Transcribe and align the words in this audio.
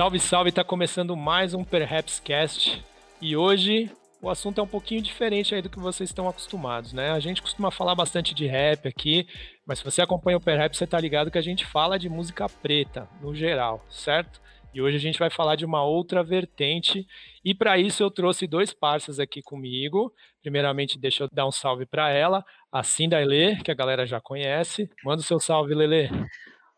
Salve, 0.00 0.18
salve! 0.18 0.50
Tá 0.50 0.64
começando 0.64 1.14
mais 1.14 1.52
um 1.52 1.62
Perhaps 1.62 2.20
Cast 2.20 2.82
e 3.20 3.36
hoje 3.36 3.90
o 4.22 4.30
assunto 4.30 4.58
é 4.58 4.64
um 4.64 4.66
pouquinho 4.66 5.02
diferente 5.02 5.54
aí 5.54 5.60
do 5.60 5.68
que 5.68 5.78
vocês 5.78 6.08
estão 6.08 6.26
acostumados, 6.26 6.94
né? 6.94 7.10
A 7.10 7.20
gente 7.20 7.42
costuma 7.42 7.70
falar 7.70 7.94
bastante 7.94 8.34
de 8.34 8.46
rap 8.46 8.88
aqui, 8.88 9.28
mas 9.66 9.78
se 9.80 9.84
você 9.84 10.00
acompanha 10.00 10.38
o 10.38 10.40
Perhaps, 10.40 10.78
você 10.78 10.86
tá 10.86 10.98
ligado 10.98 11.30
que 11.30 11.36
a 11.36 11.42
gente 11.42 11.66
fala 11.66 11.98
de 11.98 12.08
música 12.08 12.48
preta 12.48 13.06
no 13.20 13.34
geral, 13.34 13.84
certo? 13.90 14.40
E 14.72 14.80
hoje 14.80 14.96
a 14.96 15.00
gente 15.00 15.18
vai 15.18 15.28
falar 15.28 15.54
de 15.54 15.66
uma 15.66 15.84
outra 15.84 16.24
vertente 16.24 17.06
e 17.44 17.54
para 17.54 17.76
isso 17.76 18.02
eu 18.02 18.10
trouxe 18.10 18.46
dois 18.46 18.72
parceiros 18.72 19.20
aqui 19.20 19.42
comigo. 19.42 20.14
Primeiramente, 20.40 20.98
deixa 20.98 21.24
eu 21.24 21.28
dar 21.30 21.46
um 21.46 21.52
salve 21.52 21.84
para 21.84 22.08
ela, 22.08 22.42
a 22.72 22.82
Cinda 22.82 23.18
Lê, 23.18 23.56
que 23.56 23.70
a 23.70 23.74
galera 23.74 24.06
já 24.06 24.18
conhece. 24.18 24.88
Manda 25.04 25.20
o 25.20 25.24
seu 25.24 25.38
salve, 25.38 25.74
Lele. 25.74 26.08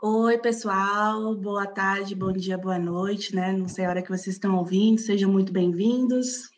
Oi, 0.05 0.37
pessoal, 0.37 1.33
boa 1.37 1.65
tarde, 1.65 2.17
bom 2.17 2.33
dia, 2.33 2.59
boa 2.59 2.77
noite, 2.77 3.37
né? 3.37 3.53
Não 3.53 3.69
sei 3.69 3.85
a 3.85 3.89
hora 3.89 4.03
que 4.03 4.09
vocês 4.09 4.35
estão 4.35 4.57
ouvindo, 4.57 5.01
sejam 5.01 5.31
muito 5.31 5.53
bem-vindos. 5.53 6.51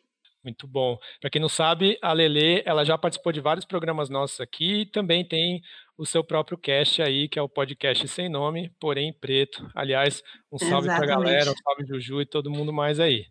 Muito 0.42 0.66
bom. 0.66 0.96
Para 1.20 1.28
quem 1.28 1.42
não 1.42 1.48
sabe, 1.50 1.98
a 2.00 2.10
Lele, 2.14 2.62
ela 2.64 2.86
já 2.86 2.96
participou 2.96 3.34
de 3.34 3.42
vários 3.42 3.66
programas 3.66 4.08
nossos 4.08 4.40
aqui 4.40 4.80
e 4.80 4.86
também 4.86 5.28
tem 5.28 5.60
o 5.98 6.06
seu 6.06 6.24
próprio 6.24 6.56
cast 6.56 7.02
aí, 7.02 7.28
que 7.28 7.38
é 7.38 7.42
o 7.42 7.48
podcast 7.48 8.08
sem 8.08 8.30
nome, 8.30 8.72
porém 8.80 9.12
preto. 9.12 9.70
Aliás, 9.74 10.22
um 10.50 10.56
salve 10.56 10.86
para 10.88 11.04
a 11.04 11.06
galera, 11.06 11.50
um 11.50 11.54
salve 11.54 11.84
Juju 11.86 12.22
e 12.22 12.26
todo 12.26 12.50
mundo 12.50 12.72
mais 12.72 12.98
aí. 12.98 13.26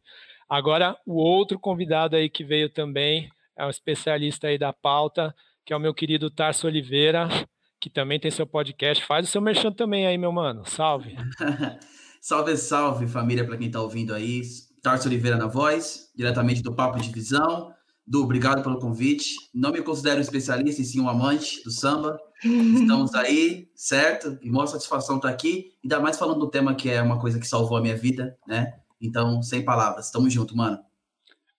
Agora, 0.47 0.95
o 1.07 1.15
outro 1.15 1.57
convidado 1.57 2.15
aí 2.15 2.29
que 2.29 2.43
veio 2.43 2.69
também 2.69 3.31
é 3.57 3.65
um 3.65 3.69
especialista 3.71 4.45
aí 4.45 4.59
da 4.59 4.71
pauta, 4.71 5.33
que 5.65 5.73
é 5.73 5.75
o 5.75 5.79
meu 5.79 5.91
querido 5.91 6.29
Tarso 6.29 6.67
Oliveira 6.67 7.27
que 7.83 7.89
também 7.89 8.17
tem 8.17 8.31
seu 8.31 8.47
podcast. 8.47 9.05
Faz 9.05 9.27
o 9.27 9.29
seu 9.29 9.41
merchan 9.41 9.69
também 9.69 10.07
aí, 10.07 10.17
meu 10.17 10.31
mano. 10.31 10.63
Salve. 10.65 11.17
salve, 12.21 12.55
salve, 12.55 13.07
família, 13.07 13.45
para 13.45 13.57
quem 13.57 13.67
está 13.67 13.81
ouvindo 13.81 14.13
aí. 14.13 14.41
Tarso 14.81 15.09
Oliveira 15.09 15.35
na 15.35 15.47
voz, 15.47 16.09
diretamente 16.15 16.63
do 16.63 16.73
Papo 16.73 16.97
de 16.97 17.11
Visão. 17.11 17.73
Du, 18.07 18.23
obrigado 18.23 18.63
pelo 18.63 18.79
convite. 18.79 19.35
Não 19.53 19.73
me 19.73 19.81
considero 19.81 20.19
um 20.19 20.21
especialista, 20.21 20.81
e 20.81 20.85
sim 20.85 21.01
um 21.01 21.09
amante 21.09 21.61
do 21.65 21.71
samba. 21.71 22.17
Estamos 22.41 23.13
aí, 23.15 23.67
certo? 23.75 24.39
E 24.41 24.49
maior 24.49 24.67
satisfação 24.67 25.17
estar 25.17 25.27
tá 25.27 25.33
aqui, 25.33 25.71
ainda 25.83 25.99
mais 25.99 26.17
falando 26.17 26.39
do 26.39 26.49
tema 26.49 26.75
que 26.75 26.89
é 26.89 27.01
uma 27.01 27.19
coisa 27.19 27.37
que 27.37 27.45
salvou 27.45 27.77
a 27.77 27.81
minha 27.81 27.97
vida, 27.97 28.37
né? 28.47 28.75
Então, 29.01 29.41
sem 29.41 29.61
palavras. 29.61 30.09
Tamo 30.09 30.29
junto, 30.29 30.55
mano. 30.55 30.79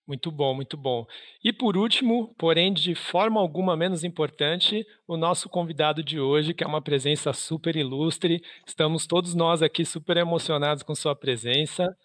Muito 0.06 0.30
bom, 0.30 0.55
muito 0.55 0.77
bom. 0.77 1.06
E 1.42 1.50
por 1.50 1.78
último, 1.78 2.34
porém 2.38 2.74
de 2.74 2.94
forma 2.94 3.41
alguma 3.41 3.74
menos 3.74 4.05
importante, 4.05 4.86
o 5.08 5.16
nosso 5.16 5.48
convidado 5.48 6.02
de 6.02 6.20
hoje, 6.20 6.52
que 6.52 6.62
é 6.62 6.66
uma 6.66 6.83
presença 6.83 7.33
super 7.33 7.74
ilustre. 7.74 8.42
Estamos 8.66 9.06
todos 9.06 9.34
nós 9.34 9.62
aqui 9.62 9.83
super 9.84 10.19
emocionados 10.19 10.83
com 10.83 10.94
sua 10.94 11.16
presença. 11.16 11.96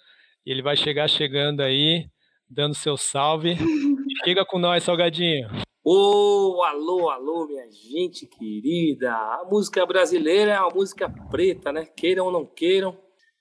Ele 0.45 0.61
vai 0.61 0.77
chegar 0.77 1.09
chegando 1.09 1.59
aí, 1.59 2.09
dando 2.49 2.73
seu 2.73 2.95
salve. 2.95 3.55
Chega 4.23 4.45
com 4.45 4.59
nós, 4.59 4.83
Salgadinho. 4.83 5.47
Ô, 5.83 6.57
oh, 6.57 6.63
alô, 6.63 7.09
alô, 7.09 7.47
minha 7.47 7.69
gente 7.69 8.25
querida. 8.27 9.13
A 9.13 9.45
música 9.49 9.85
brasileira 9.85 10.53
é 10.53 10.59
uma 10.59 10.73
música 10.73 11.09
preta, 11.29 11.71
né? 11.71 11.85
Queiram 11.85 12.25
ou 12.25 12.31
não 12.31 12.45
queiram. 12.45 12.97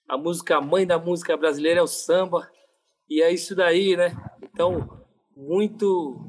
A 0.08 0.16
música 0.16 0.60
mãe 0.60 0.86
da 0.86 0.98
música 0.98 1.36
brasileira 1.36 1.80
é 1.80 1.82
o 1.82 1.86
samba. 1.86 2.48
E 3.08 3.22
é 3.22 3.32
isso 3.32 3.54
daí, 3.54 3.96
né? 3.96 4.14
Então, 4.42 4.88
muito. 5.36 6.24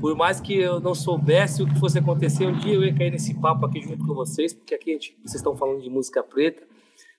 Por 0.00 0.14
mais 0.14 0.40
que 0.40 0.58
eu 0.58 0.78
não 0.78 0.94
soubesse 0.94 1.62
o 1.62 1.66
que 1.66 1.78
fosse 1.78 1.98
acontecer, 1.98 2.46
um 2.46 2.58
dia 2.58 2.74
eu 2.74 2.84
ia 2.84 2.94
cair 2.94 3.10
nesse 3.10 3.34
papo 3.40 3.64
aqui 3.64 3.80
junto 3.80 4.06
com 4.06 4.14
vocês, 4.14 4.52
porque 4.52 4.74
aqui 4.74 4.92
gente, 4.92 5.16
vocês 5.22 5.36
estão 5.36 5.56
falando 5.56 5.80
de 5.80 5.88
música 5.88 6.22
preta, 6.22 6.62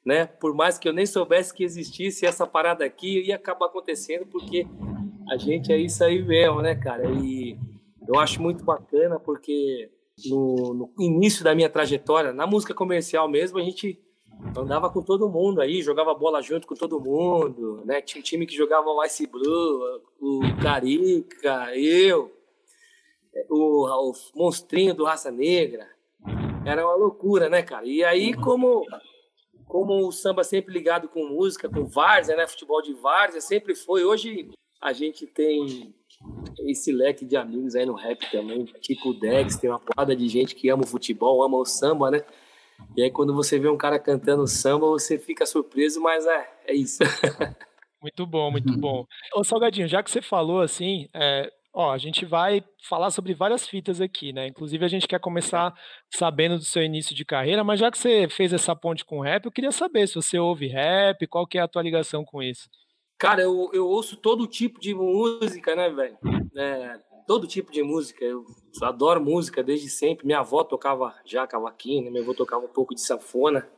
né? 0.05 0.27
Por 0.27 0.53
mais 0.53 0.77
que 0.77 0.87
eu 0.87 0.93
nem 0.93 1.05
soubesse 1.05 1.53
que 1.53 1.63
existisse 1.63 2.25
essa 2.25 2.45
parada 2.45 2.85
aqui, 2.85 3.25
ia 3.25 3.35
acabar 3.35 3.65
acontecendo, 3.65 4.27
porque 4.27 4.67
a 5.29 5.37
gente 5.37 5.71
é 5.71 5.77
isso 5.77 6.03
aí 6.03 6.21
mesmo, 6.21 6.61
né, 6.61 6.75
cara? 6.75 7.09
E 7.09 7.57
eu 8.07 8.19
acho 8.19 8.41
muito 8.41 8.63
bacana, 8.63 9.19
porque 9.19 9.89
no, 10.25 10.73
no 10.73 11.03
início 11.03 11.43
da 11.43 11.55
minha 11.55 11.69
trajetória, 11.69 12.31
na 12.31 12.45
música 12.45 12.73
comercial 12.73 13.27
mesmo, 13.27 13.57
a 13.57 13.63
gente 13.63 13.99
andava 14.55 14.89
com 14.89 15.01
todo 15.01 15.29
mundo 15.29 15.61
aí, 15.61 15.81
jogava 15.81 16.13
bola 16.13 16.41
junto 16.41 16.67
com 16.67 16.75
todo 16.75 16.99
mundo, 16.99 17.81
né? 17.85 18.01
Tinha 18.01 18.19
um 18.19 18.23
time 18.23 18.45
que 18.45 18.55
jogava 18.55 18.89
o 18.89 19.03
Ice 19.05 19.25
Blue, 19.27 20.01
o 20.19 20.39
Carica, 20.61 21.75
eu, 21.75 22.31
o, 23.49 23.87
o 23.87 24.13
monstrinho 24.35 24.93
do 24.93 25.05
Raça 25.05 25.31
Negra. 25.31 25.87
Era 26.65 26.85
uma 26.85 26.95
loucura, 26.95 27.49
né, 27.49 27.61
cara? 27.61 27.85
E 27.85 28.03
aí, 28.03 28.33
como, 28.33 28.85
como 29.65 30.07
o 30.07 30.11
samba 30.11 30.43
sempre 30.43 30.73
ligado 30.73 31.07
com 31.07 31.27
música, 31.27 31.69
com 31.69 31.85
várzea, 31.85 32.35
né? 32.35 32.47
Futebol 32.47 32.81
de 32.81 32.93
várzea, 32.93 33.41
sempre 33.41 33.75
foi. 33.75 34.03
Hoje 34.03 34.49
a 34.81 34.93
gente 34.93 35.25
tem 35.25 35.93
esse 36.67 36.91
leque 36.91 37.25
de 37.25 37.37
amigos 37.37 37.75
aí 37.75 37.85
no 37.85 37.93
rap 37.93 38.29
também, 38.31 38.65
tipo 38.81 39.09
o 39.09 39.13
Dex, 39.13 39.57
tem 39.57 39.69
uma 39.69 39.79
porrada 39.79 40.15
de 40.15 40.27
gente 40.27 40.55
que 40.55 40.69
ama 40.69 40.83
o 40.83 40.87
futebol, 40.87 41.43
ama 41.43 41.57
o 41.57 41.65
samba, 41.65 42.11
né? 42.11 42.23
E 42.95 43.03
aí, 43.03 43.11
quando 43.11 43.33
você 43.33 43.59
vê 43.59 43.69
um 43.69 43.77
cara 43.77 43.99
cantando 43.99 44.47
samba, 44.47 44.87
você 44.87 45.17
fica 45.17 45.45
surpreso, 45.45 46.01
mas 46.01 46.25
é, 46.25 46.49
é 46.65 46.73
isso. 46.73 46.99
muito 48.01 48.25
bom, 48.25 48.51
muito 48.51 48.73
uhum. 48.73 48.79
bom. 48.79 49.05
Ô, 49.35 49.43
Salgadinho, 49.43 49.87
já 49.87 50.01
que 50.01 50.09
você 50.09 50.21
falou 50.21 50.61
assim, 50.61 51.07
é, 51.13 51.51
ó, 51.73 51.91
a 51.91 51.97
gente 51.97 52.25
vai 52.25 52.63
falar 52.81 53.11
sobre 53.11 53.35
várias 53.35 53.67
fitas 53.67 54.01
aqui, 54.01 54.33
né? 54.33 54.47
Inclusive, 54.47 54.83
a 54.83 54.87
gente 54.87 55.07
quer 55.07 55.19
começar 55.19 55.73
sabendo 56.09 56.57
do 56.57 56.63
seu 56.63 56.81
início 56.81 57.15
de 57.15 57.23
carreira, 57.23 57.63
mas 57.63 57.79
já 57.79 57.91
que 57.91 57.97
você 57.97 58.27
fez 58.27 58.51
essa 58.51 58.75
ponte 58.75 59.05
com 59.05 59.21
rap, 59.21 59.45
eu 59.45 59.51
queria 59.51 59.71
saber 59.71 60.07
se 60.07 60.15
você 60.15 60.39
ouve 60.39 60.67
rap, 60.67 61.27
qual 61.27 61.45
que 61.45 61.59
é 61.59 61.61
a 61.61 61.67
tua 61.67 61.83
ligação 61.83 62.25
com 62.25 62.41
isso? 62.41 62.67
Cara, 63.19 63.41
eu, 63.41 63.69
eu 63.73 63.87
ouço 63.87 64.15
todo 64.15 64.47
tipo 64.47 64.79
de 64.79 64.93
música, 64.93 65.75
né, 65.75 65.89
velho? 65.89 66.17
É, 66.55 66.99
todo 67.27 67.45
tipo 67.45 67.71
de 67.71 67.83
música. 67.83 68.23
Eu 68.23 68.45
adoro 68.81 69.21
música 69.21 69.61
desde 69.61 69.89
sempre. 69.89 70.25
Minha 70.25 70.39
avó 70.39 70.63
tocava 70.63 71.13
já 71.25 71.45
cavaquinho, 71.45 72.05
né? 72.05 72.09
minha 72.09 72.23
avó 72.23 72.33
tocava 72.33 72.65
um 72.65 72.69
pouco 72.69 72.95
de 72.95 73.01
sanfona. 73.01 73.69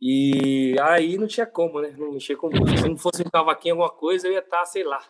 E 0.00 0.76
aí 0.80 1.16
não 1.16 1.26
tinha 1.26 1.46
como, 1.46 1.80
né? 1.80 1.94
Não 1.96 2.12
mexer 2.12 2.36
com 2.36 2.50
música. 2.50 2.82
Se 2.82 2.88
não 2.88 2.98
fosse 2.98 3.22
um 3.22 3.30
cavaquinho, 3.30 3.74
alguma 3.74 3.90
coisa, 3.90 4.28
eu 4.28 4.32
ia 4.32 4.40
estar, 4.40 4.64
sei 4.66 4.84
lá, 4.84 5.02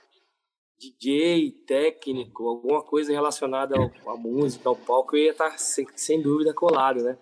DJ, 0.78 1.50
técnico, 1.66 2.46
alguma 2.46 2.82
coisa 2.82 3.12
relacionada 3.12 3.74
à 3.76 4.16
música, 4.16 4.68
ao 4.68 4.76
palco, 4.76 5.16
eu 5.16 5.24
ia 5.24 5.30
estar 5.30 5.58
sem, 5.58 5.86
sem 5.96 6.20
dúvida 6.20 6.54
colado, 6.54 7.02
né? 7.02 7.18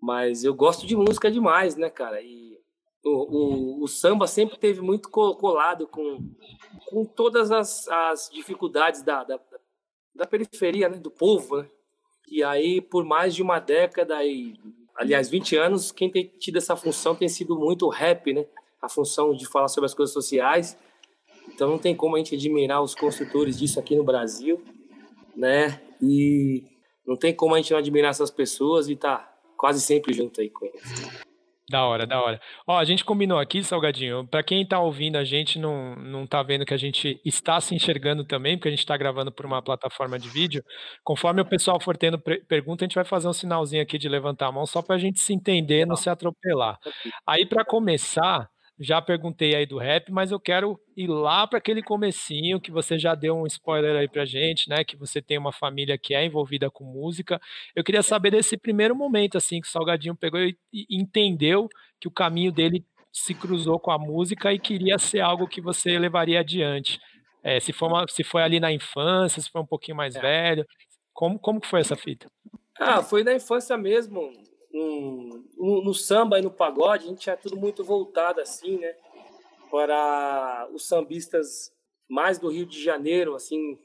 Mas 0.00 0.44
eu 0.44 0.54
gosto 0.54 0.86
de 0.86 0.94
música 0.94 1.30
demais, 1.30 1.74
né, 1.74 1.88
cara? 1.88 2.20
E 2.20 2.58
o, 3.04 3.80
o, 3.80 3.84
o 3.84 3.88
samba 3.88 4.26
sempre 4.26 4.58
teve 4.58 4.80
muito 4.80 5.08
colado 5.08 5.86
com, 5.86 6.18
com 6.90 7.04
todas 7.04 7.50
as, 7.50 7.88
as 7.88 8.28
dificuldades 8.30 9.02
da, 9.02 9.24
da, 9.24 9.40
da 10.18 10.26
periferia, 10.26 10.88
né, 10.88 10.98
do 10.98 11.10
povo, 11.10 11.58
né? 11.58 11.68
E 12.30 12.42
aí, 12.42 12.80
por 12.80 13.04
mais 13.04 13.34
de 13.34 13.40
uma 13.42 13.60
década 13.60 14.22
e, 14.24 14.54
aliás, 14.96 15.30
20 15.30 15.56
anos, 15.56 15.92
quem 15.92 16.10
tem 16.10 16.26
tido 16.38 16.58
essa 16.58 16.76
função 16.76 17.14
tem 17.14 17.28
sido 17.28 17.56
muito 17.56 17.86
o 17.86 17.88
rap, 17.88 18.34
né? 18.34 18.44
A 18.82 18.88
função 18.88 19.32
de 19.32 19.46
falar 19.46 19.68
sobre 19.68 19.86
as 19.86 19.94
coisas 19.94 20.12
sociais. 20.12 20.76
Então 21.48 21.70
não 21.70 21.78
tem 21.78 21.94
como 21.94 22.16
a 22.16 22.18
gente 22.18 22.34
admirar 22.34 22.82
os 22.82 22.94
construtores 22.94 23.58
disso 23.58 23.80
aqui 23.80 23.96
no 23.96 24.04
Brasil, 24.04 24.60
né? 25.34 25.80
E 26.02 26.64
não 27.06 27.16
tem 27.16 27.34
como 27.34 27.54
a 27.54 27.58
gente 27.58 27.70
não 27.70 27.78
admirar 27.78 28.10
essas 28.10 28.30
pessoas 28.30 28.88
e 28.88 28.96
tá 28.96 29.32
quase 29.56 29.80
sempre 29.80 30.12
junto 30.12 30.40
aí 30.40 30.50
com 30.50 30.66
eles. 30.66 31.27
Da 31.70 31.84
hora, 31.84 32.06
da 32.06 32.22
hora. 32.22 32.40
Ó, 32.66 32.78
a 32.78 32.84
gente 32.84 33.04
combinou 33.04 33.38
aqui, 33.38 33.62
Salgadinho, 33.62 34.26
para 34.26 34.42
quem 34.42 34.66
tá 34.66 34.80
ouvindo 34.80 35.16
a 35.16 35.24
gente, 35.24 35.58
não, 35.58 35.94
não 35.96 36.26
tá 36.26 36.42
vendo 36.42 36.64
que 36.64 36.72
a 36.72 36.78
gente 36.78 37.20
está 37.26 37.60
se 37.60 37.74
enxergando 37.74 38.24
também, 38.24 38.56
porque 38.56 38.68
a 38.68 38.70
gente 38.70 38.80
está 38.80 38.96
gravando 38.96 39.30
por 39.30 39.44
uma 39.44 39.60
plataforma 39.60 40.18
de 40.18 40.30
vídeo. 40.30 40.64
Conforme 41.04 41.42
o 41.42 41.44
pessoal 41.44 41.78
for 41.78 41.94
tendo 41.94 42.18
pergunta, 42.18 42.84
a 42.84 42.88
gente 42.88 42.94
vai 42.94 43.04
fazer 43.04 43.28
um 43.28 43.34
sinalzinho 43.34 43.82
aqui 43.82 43.98
de 43.98 44.08
levantar 44.08 44.46
a 44.46 44.52
mão, 44.52 44.64
só 44.64 44.80
para 44.80 44.96
a 44.96 44.98
gente 44.98 45.20
se 45.20 45.34
entender, 45.34 45.84
não 45.86 45.96
se 45.96 46.08
atropelar. 46.08 46.78
Aí, 47.26 47.44
para 47.44 47.66
começar, 47.66 48.48
já 48.80 49.02
perguntei 49.02 49.54
aí 49.54 49.66
do 49.66 49.76
rap, 49.76 50.12
mas 50.12 50.30
eu 50.30 50.38
quero 50.38 50.78
ir 50.96 51.08
lá 51.08 51.46
para 51.46 51.58
aquele 51.58 51.82
comecinho 51.82 52.60
que 52.60 52.70
você 52.70 52.98
já 52.98 53.14
deu 53.14 53.36
um 53.36 53.46
spoiler 53.46 53.96
aí 53.96 54.08
pra 54.08 54.24
gente, 54.24 54.68
né? 54.68 54.84
Que 54.84 54.96
você 54.96 55.20
tem 55.20 55.36
uma 55.36 55.52
família 55.52 55.98
que 55.98 56.14
é 56.14 56.24
envolvida 56.24 56.70
com 56.70 56.84
música. 56.84 57.40
Eu 57.74 57.82
queria 57.82 58.02
saber 58.02 58.30
desse 58.30 58.56
primeiro 58.56 58.94
momento, 58.94 59.36
assim, 59.36 59.60
que 59.60 59.66
o 59.66 59.70
Salgadinho 59.70 60.14
pegou 60.14 60.40
e 60.40 60.56
entendeu 60.90 61.68
que 62.00 62.06
o 62.06 62.12
caminho 62.12 62.52
dele 62.52 62.84
se 63.12 63.34
cruzou 63.34 63.80
com 63.80 63.90
a 63.90 63.98
música 63.98 64.52
e 64.52 64.58
queria 64.58 64.98
ser 64.98 65.20
algo 65.20 65.48
que 65.48 65.60
você 65.60 65.98
levaria 65.98 66.40
adiante. 66.40 67.00
É, 67.42 67.58
se, 67.58 67.72
foi 67.72 67.88
uma, 67.88 68.06
se 68.08 68.22
foi 68.22 68.42
ali 68.42 68.60
na 68.60 68.72
infância, 68.72 69.42
se 69.42 69.50
foi 69.50 69.60
um 69.60 69.66
pouquinho 69.66 69.96
mais 69.96 70.14
é. 70.14 70.20
velho. 70.20 70.66
Como, 71.12 71.38
como 71.38 71.64
foi 71.64 71.80
essa 71.80 71.96
fita? 71.96 72.30
Ah, 72.78 73.02
foi 73.02 73.24
na 73.24 73.34
infância 73.34 73.76
mesmo 73.76 74.30
no, 75.58 75.82
no, 75.82 75.94
samba 75.94 76.38
e 76.38 76.42
no 76.42 76.50
pagode, 76.50 77.04
a 77.04 77.08
gente 77.08 77.20
tinha 77.20 77.36
tudo 77.36 77.56
muito 77.56 77.84
voltado 77.84 78.40
assim, 78.40 78.78
né? 78.78 78.94
Para 79.70 80.68
os 80.72 80.86
sambistas 80.86 81.72
mais 82.08 82.38
do 82.38 82.48
Rio 82.48 82.64
de 82.64 82.82
Janeiro, 82.82 83.34
assim, 83.34 83.78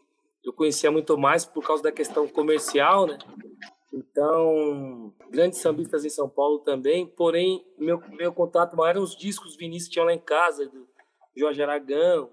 eu 0.44 0.54
conhecia 0.54 0.92
muito 0.92 1.18
mais 1.18 1.46
por 1.46 1.66
causa 1.66 1.84
da 1.84 1.92
questão 1.92 2.28
comercial, 2.28 3.08
né? 3.08 3.18
Então, 3.94 5.14
grandes 5.30 5.60
sambistas 5.60 6.04
em 6.06 6.10
São 6.10 6.28
Paulo 6.28 6.60
também, 6.60 7.06
porém, 7.06 7.66
meu, 7.78 8.02
meu 8.12 8.34
contato 8.34 8.75
maior 8.75 8.92
eram 8.92 9.04
os 9.04 9.16
discos 9.16 9.56
Vinícius 9.56 9.92
tinha 9.92 10.06
lá 10.06 10.14
em 10.14 10.20
casa, 10.20 10.68
do 10.68 10.88
Jorge 11.36 11.62
Aragão, 11.62 12.31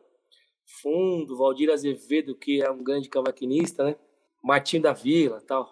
Fundo, 0.81 1.37
Valdir 1.37 1.71
Azevedo, 1.71 2.35
que 2.35 2.63
é 2.63 2.71
um 2.71 2.83
grande 2.83 3.09
cavaquinista, 3.09 3.85
né? 3.85 3.97
Martim 4.43 4.81
da 4.81 4.93
Vila 4.93 5.43
tal. 5.47 5.69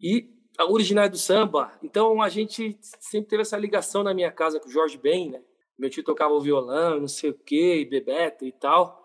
E 0.00 0.35
a 0.58 0.64
original 0.64 1.08
do 1.08 1.18
samba. 1.18 1.72
Então 1.82 2.20
a 2.22 2.28
gente 2.28 2.78
sempre 2.80 3.28
teve 3.28 3.42
essa 3.42 3.56
ligação 3.56 4.02
na 4.02 4.14
minha 4.14 4.30
casa 4.30 4.60
com 4.60 4.68
o 4.68 4.72
Jorge 4.72 4.98
Ben, 4.98 5.30
né? 5.30 5.42
Meu 5.78 5.90
tio 5.90 6.02
tocava 6.02 6.32
o 6.32 6.40
violão, 6.40 7.00
não 7.00 7.08
sei 7.08 7.30
o 7.30 7.34
quê, 7.34 7.86
Bebeto 7.88 8.44
e 8.46 8.52
tal. 8.52 9.04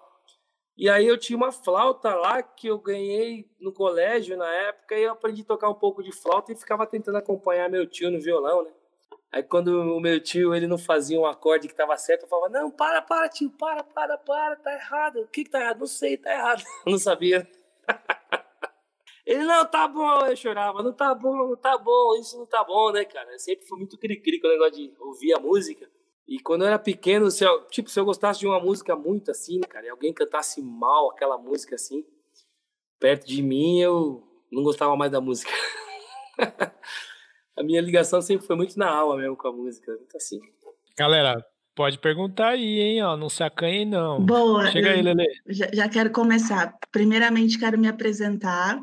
E 0.78 0.90
aí 0.90 1.06
eu 1.06 1.18
tinha 1.18 1.36
uma 1.36 1.52
flauta 1.52 2.16
lá 2.16 2.42
que 2.42 2.68
eu 2.68 2.80
ganhei 2.80 3.50
no 3.60 3.74
colégio 3.74 4.38
na 4.38 4.50
época 4.50 4.96
e 4.96 5.04
eu 5.04 5.12
aprendi 5.12 5.42
a 5.42 5.46
tocar 5.46 5.70
um 5.70 5.76
pouco 5.76 6.02
de 6.02 6.12
flauta 6.12 6.52
e 6.52 6.56
ficava 6.56 6.88
tentando 6.88 7.18
acompanhar 7.18 7.70
meu 7.70 7.86
tio 7.86 8.10
no 8.10 8.20
violão, 8.20 8.64
né? 8.64 8.72
Aí 9.32 9.44
quando 9.44 9.68
o 9.68 10.00
meu 10.00 10.20
tio 10.20 10.54
ele 10.54 10.68
não 10.68 10.78
fazia 10.78 11.20
um 11.20 11.26
acorde 11.26 11.68
que 11.68 11.74
estava 11.74 11.96
certo, 11.98 12.24
eu 12.24 12.28
falava: 12.28 12.50
"Não, 12.50 12.72
para, 12.72 13.02
para, 13.02 13.30
tio, 13.30 13.50
para, 13.52 13.84
para, 13.84 14.18
para, 14.18 14.56
tá 14.58 14.74
errado. 14.74 15.22
O 15.22 15.28
que 15.28 15.44
que 15.44 15.50
tá 15.50 15.60
errado? 15.62 15.80
Não 15.80 15.88
sei, 15.88 16.18
tá 16.18 16.34
errado". 16.34 16.64
Eu 16.86 16.92
não 16.92 17.00
sabia. 17.00 17.48
Ele, 19.26 19.44
não, 19.44 19.66
tá 19.66 19.88
bom, 19.88 20.26
eu 20.26 20.36
chorava, 20.36 20.82
não 20.82 20.94
tá 20.94 21.14
bom, 21.14 21.50
não 21.50 21.56
tá 21.56 21.78
bom, 21.78 22.16
isso 22.16 22.38
não 22.38 22.46
tá 22.46 22.64
bom, 22.64 22.92
né, 22.92 23.06
cara? 23.06 23.32
Eu 23.32 23.40
sempre 23.40 23.66
fui 23.66 23.78
muito 23.78 23.98
cri-cri 23.98 24.40
com 24.40 24.48
o 24.48 24.52
negócio 24.52 24.74
de 24.74 24.94
ouvir 25.00 25.34
a 25.34 25.40
música. 25.40 25.88
E 26.28 26.40
quando 26.40 26.62
eu 26.62 26.68
era 26.68 26.80
pequeno, 26.80 27.30
se 27.30 27.44
eu, 27.44 27.66
tipo, 27.66 27.90
se 27.90 28.00
eu 28.00 28.06
gostasse 28.06 28.40
de 28.40 28.48
uma 28.48 28.60
música 28.60 28.96
muito 28.96 29.30
assim, 29.30 29.60
cara, 29.62 29.86
e 29.86 29.90
alguém 29.90 30.14
cantasse 30.14 30.62
mal 30.62 31.12
aquela 31.12 31.38
música 31.38 31.76
assim, 31.76 32.06
perto 33.00 33.28
de 33.28 33.42
mim, 33.42 33.80
eu 33.80 34.24
não 34.52 34.64
gostava 34.64 34.96
mais 34.96 35.12
da 35.12 35.22
música. 35.22 35.52
a 37.56 37.64
minha 37.64 37.82
ligação 37.82 38.22
sempre 38.22 38.46
foi 38.46 38.56
muito 38.56 38.78
na 38.78 38.90
alma 38.90 39.18
mesmo 39.18 39.36
com 39.36 39.48
a 39.48 39.52
música, 39.52 39.92
muito 39.92 40.16
assim. 40.16 40.40
Galera, 40.98 41.46
pode 41.76 42.00
perguntar 42.00 42.50
aí, 42.50 42.80
hein, 42.80 43.04
ó, 43.04 43.18
não 43.18 43.30
se 43.30 43.44
acanhe 43.44 43.86
não. 43.86 44.24
Boa. 44.24 44.72
Chega 44.72 44.92
aí, 44.92 45.02
Lele. 45.02 45.26
Já, 45.48 45.68
já 45.74 45.90
quero 45.90 46.12
começar. 46.12 46.78
Primeiramente, 46.92 47.60
quero 47.60 47.78
me 47.78 47.88
apresentar 47.88 48.80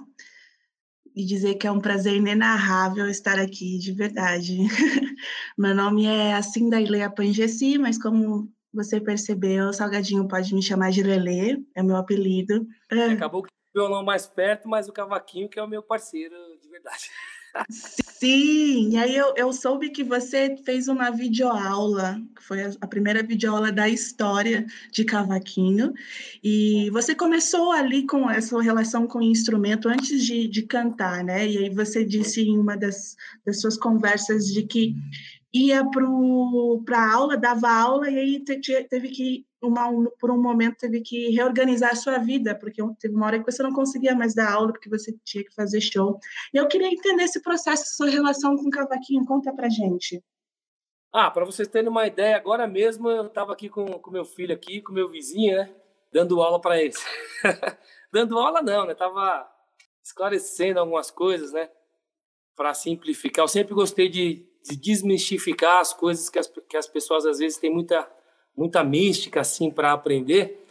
e 1.18 1.24
dizer 1.24 1.56
que 1.56 1.66
é 1.66 1.72
um 1.72 1.80
prazer 1.80 2.14
inenarrável 2.14 3.08
estar 3.08 3.40
aqui, 3.40 3.76
de 3.76 3.92
verdade. 3.92 4.56
Meu 5.58 5.74
nome 5.74 6.06
é 6.06 6.32
Acinda 6.32 6.80
Ilea 6.80 7.10
Pangessi, 7.10 7.76
mas 7.76 8.00
como 8.00 8.48
você 8.72 9.00
percebeu, 9.00 9.72
Salgadinho 9.72 10.28
pode 10.28 10.54
me 10.54 10.62
chamar 10.62 10.92
de 10.92 11.02
Lelê, 11.02 11.60
é 11.74 11.82
meu 11.82 11.96
apelido. 11.96 12.64
É. 12.88 13.06
Acabou 13.06 13.42
que 13.42 13.48
o 13.48 13.80
violão 13.80 14.04
mais 14.04 14.28
perto, 14.28 14.68
mas 14.68 14.88
o 14.88 14.92
cavaquinho 14.92 15.48
que 15.48 15.58
é 15.58 15.62
o 15.62 15.66
meu 15.66 15.82
parceiro, 15.82 16.36
de 16.62 16.68
verdade. 16.68 17.10
Sim, 17.70 18.90
e 18.90 18.96
aí 18.96 19.16
eu, 19.16 19.32
eu 19.36 19.52
soube 19.52 19.90
que 19.90 20.02
você 20.02 20.56
fez 20.64 20.88
uma 20.88 21.10
videoaula, 21.10 22.20
que 22.36 22.42
foi 22.42 22.62
a, 22.62 22.70
a 22.80 22.86
primeira 22.86 23.22
videoaula 23.22 23.70
da 23.70 23.88
história 23.88 24.66
de 24.92 25.04
cavaquinho, 25.04 25.92
e 26.42 26.90
você 26.90 27.14
começou 27.14 27.72
ali 27.72 28.06
com 28.06 28.30
essa 28.30 28.60
relação 28.60 29.06
com 29.06 29.18
o 29.18 29.22
instrumento 29.22 29.88
antes 29.88 30.24
de, 30.24 30.48
de 30.48 30.62
cantar, 30.62 31.24
né? 31.24 31.46
E 31.46 31.58
aí 31.58 31.70
você 31.70 32.04
disse 32.04 32.42
em 32.42 32.58
uma 32.58 32.76
das, 32.76 33.16
das 33.44 33.60
suas 33.60 33.76
conversas 33.76 34.46
de 34.46 34.62
que 34.64 34.94
ia 35.52 35.84
para 36.84 36.98
a 36.98 37.12
aula, 37.12 37.36
dava 37.36 37.70
aula, 37.70 38.10
e 38.10 38.18
aí 38.18 38.44
te, 38.44 38.60
te, 38.60 38.84
teve 38.84 39.08
que 39.08 39.47
uma, 39.62 39.88
um, 39.88 40.06
por 40.18 40.30
um 40.30 40.40
momento 40.40 40.78
teve 40.78 41.00
que 41.00 41.30
reorganizar 41.30 41.92
a 41.92 41.96
sua 41.96 42.18
vida, 42.18 42.54
porque 42.54 42.82
teve 43.00 43.14
uma 43.14 43.26
hora 43.26 43.38
que 43.38 43.50
você 43.50 43.62
não 43.62 43.72
conseguia 43.72 44.14
mais 44.14 44.34
dar 44.34 44.52
aula, 44.52 44.72
porque 44.72 44.88
você 44.88 45.16
tinha 45.24 45.44
que 45.44 45.54
fazer 45.54 45.80
show. 45.80 46.18
E 46.52 46.56
eu 46.56 46.68
queria 46.68 46.88
entender 46.88 47.24
esse 47.24 47.42
processo, 47.42 47.96
sua 47.96 48.08
relação 48.08 48.56
com 48.56 48.68
o 48.68 48.70
cavaquinho, 48.70 49.24
conta 49.24 49.52
pra 49.52 49.68
gente. 49.68 50.22
Ah, 51.12 51.30
para 51.30 51.44
vocês 51.44 51.66
terem 51.66 51.88
uma 51.88 52.06
ideia, 52.06 52.36
agora 52.36 52.66
mesmo 52.66 53.10
eu 53.10 53.26
estava 53.26 53.52
aqui 53.52 53.68
com, 53.68 53.86
com 53.86 54.10
meu 54.10 54.24
filho 54.24 54.54
aqui, 54.54 54.80
com 54.80 54.92
meu 54.92 55.08
vizinho, 55.08 55.56
né? 55.56 55.74
Dando 56.12 56.40
aula 56.40 56.60
para 56.60 56.80
eles. 56.80 57.02
dando 58.12 58.38
aula 58.38 58.62
não, 58.62 58.86
né? 58.86 58.94
Tava 58.94 59.50
esclarecendo 60.02 60.80
algumas 60.80 61.10
coisas, 61.10 61.52
né? 61.52 61.70
Para 62.54 62.74
simplificar. 62.74 63.44
Eu 63.44 63.48
sempre 63.48 63.74
gostei 63.74 64.08
de, 64.08 64.46
de 64.62 64.76
desmistificar 64.76 65.80
as 65.80 65.94
coisas 65.94 66.28
que 66.28 66.38
as, 66.38 66.46
que 66.46 66.76
as 66.76 66.86
pessoas 66.86 67.24
às 67.24 67.38
vezes 67.38 67.58
têm 67.58 67.72
muita 67.72 68.08
muita 68.58 68.82
mística 68.82 69.40
assim 69.40 69.70
para 69.70 69.92
aprender. 69.92 70.66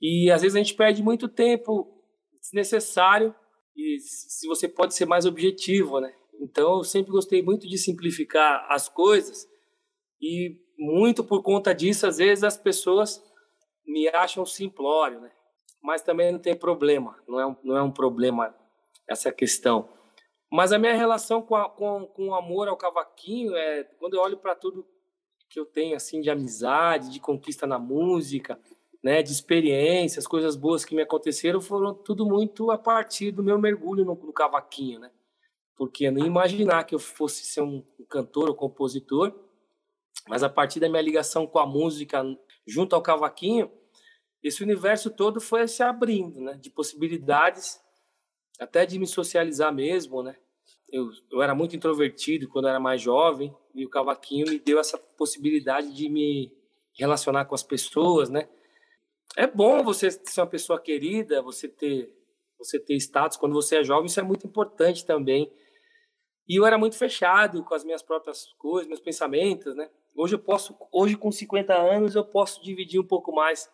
E 0.00 0.30
às 0.30 0.42
vezes 0.42 0.54
a 0.54 0.58
gente 0.58 0.74
perde 0.74 1.02
muito 1.02 1.28
tempo 1.28 2.00
desnecessário 2.40 3.34
e 3.76 3.98
se 3.98 4.46
você 4.46 4.68
pode 4.68 4.94
ser 4.94 5.04
mais 5.04 5.26
objetivo, 5.26 5.98
né? 6.00 6.14
Então 6.40 6.78
eu 6.78 6.84
sempre 6.84 7.10
gostei 7.10 7.42
muito 7.42 7.68
de 7.68 7.76
simplificar 7.76 8.64
as 8.70 8.88
coisas 8.88 9.48
e 10.22 10.56
muito 10.78 11.24
por 11.24 11.42
conta 11.42 11.74
disso 11.74 12.06
às 12.06 12.18
vezes 12.18 12.44
as 12.44 12.56
pessoas 12.56 13.20
me 13.84 14.06
acham 14.08 14.46
simplório, 14.46 15.20
né? 15.20 15.32
Mas 15.82 16.02
também 16.02 16.30
não 16.30 16.38
tem 16.38 16.54
problema, 16.54 17.20
não 17.26 17.40
é 17.40 17.46
um, 17.46 17.56
não 17.64 17.76
é 17.76 17.82
um 17.82 17.90
problema 17.90 18.54
essa 19.08 19.32
questão. 19.32 19.88
Mas 20.50 20.72
a 20.72 20.78
minha 20.78 20.94
relação 20.94 21.42
com, 21.42 21.56
a, 21.56 21.68
com, 21.68 22.06
com 22.06 22.28
o 22.28 22.34
amor 22.34 22.68
ao 22.68 22.76
cavaquinho 22.76 23.56
é 23.56 23.84
quando 23.98 24.14
eu 24.14 24.20
olho 24.20 24.36
para 24.36 24.54
tudo 24.54 24.86
que 25.48 25.58
eu 25.58 25.64
tenho 25.64 25.96
assim 25.96 26.20
de 26.20 26.30
amizade, 26.30 27.10
de 27.10 27.20
conquista 27.20 27.66
na 27.66 27.78
música, 27.78 28.60
né, 29.02 29.22
de 29.22 29.32
experiências, 29.32 30.26
coisas 30.26 30.56
boas 30.56 30.84
que 30.84 30.94
me 30.94 31.02
aconteceram, 31.02 31.60
foram 31.60 31.94
tudo 31.94 32.26
muito 32.26 32.70
a 32.70 32.78
partir 32.78 33.30
do 33.30 33.42
meu 33.42 33.58
mergulho 33.58 34.04
no, 34.04 34.14
no 34.14 34.32
cavaquinho, 34.32 34.98
né? 34.98 35.10
Porque 35.76 36.10
nem 36.10 36.26
imaginar 36.26 36.84
que 36.84 36.94
eu 36.94 36.98
fosse 36.98 37.44
ser 37.46 37.62
um, 37.62 37.84
um 37.98 38.04
cantor 38.04 38.48
ou 38.48 38.54
compositor, 38.54 39.32
mas 40.28 40.42
a 40.42 40.48
partir 40.48 40.80
da 40.80 40.88
minha 40.88 41.00
ligação 41.00 41.46
com 41.46 41.58
a 41.58 41.66
música 41.66 42.24
junto 42.66 42.94
ao 42.96 43.02
cavaquinho, 43.02 43.70
esse 44.42 44.62
universo 44.62 45.10
todo 45.10 45.40
foi 45.40 45.66
se 45.68 45.82
abrindo, 45.82 46.40
né, 46.40 46.54
de 46.54 46.70
possibilidades, 46.70 47.80
até 48.58 48.84
de 48.84 48.98
me 48.98 49.06
socializar 49.06 49.72
mesmo, 49.72 50.22
né? 50.22 50.36
Eu, 50.90 51.10
eu 51.30 51.42
era 51.42 51.54
muito 51.54 51.76
introvertido 51.76 52.48
quando 52.48 52.66
era 52.66 52.80
mais 52.80 53.00
jovem, 53.00 53.54
e 53.78 53.86
o 53.86 53.90
cavaquinho 53.90 54.48
me 54.48 54.58
deu 54.58 54.78
essa 54.78 54.98
possibilidade 54.98 55.94
de 55.94 56.08
me 56.08 56.52
relacionar 56.98 57.44
com 57.44 57.54
as 57.54 57.62
pessoas, 57.62 58.28
né? 58.28 58.48
É 59.36 59.46
bom 59.46 59.82
você 59.84 60.10
ser 60.10 60.40
uma 60.40 60.46
pessoa 60.46 60.80
querida, 60.80 61.42
você 61.42 61.68
ter 61.68 62.14
você 62.58 62.78
ter 62.80 62.96
status 62.96 63.36
quando 63.36 63.52
você 63.52 63.76
é 63.76 63.84
jovem, 63.84 64.06
isso 64.06 64.18
é 64.18 64.22
muito 64.22 64.44
importante 64.44 65.06
também. 65.06 65.52
E 66.48 66.56
eu 66.56 66.66
era 66.66 66.76
muito 66.76 66.96
fechado 66.96 67.62
com 67.62 67.72
as 67.72 67.84
minhas 67.84 68.02
próprias 68.02 68.52
coisas, 68.54 68.88
meus 68.88 69.00
pensamentos, 69.00 69.76
né? 69.76 69.88
Hoje 70.16 70.34
eu 70.34 70.40
posso, 70.40 70.76
hoje 70.90 71.16
com 71.16 71.30
50 71.30 71.72
anos, 71.72 72.16
eu 72.16 72.24
posso 72.24 72.60
dividir 72.60 72.98
um 73.00 73.06
pouco 73.06 73.32
mais 73.32 73.70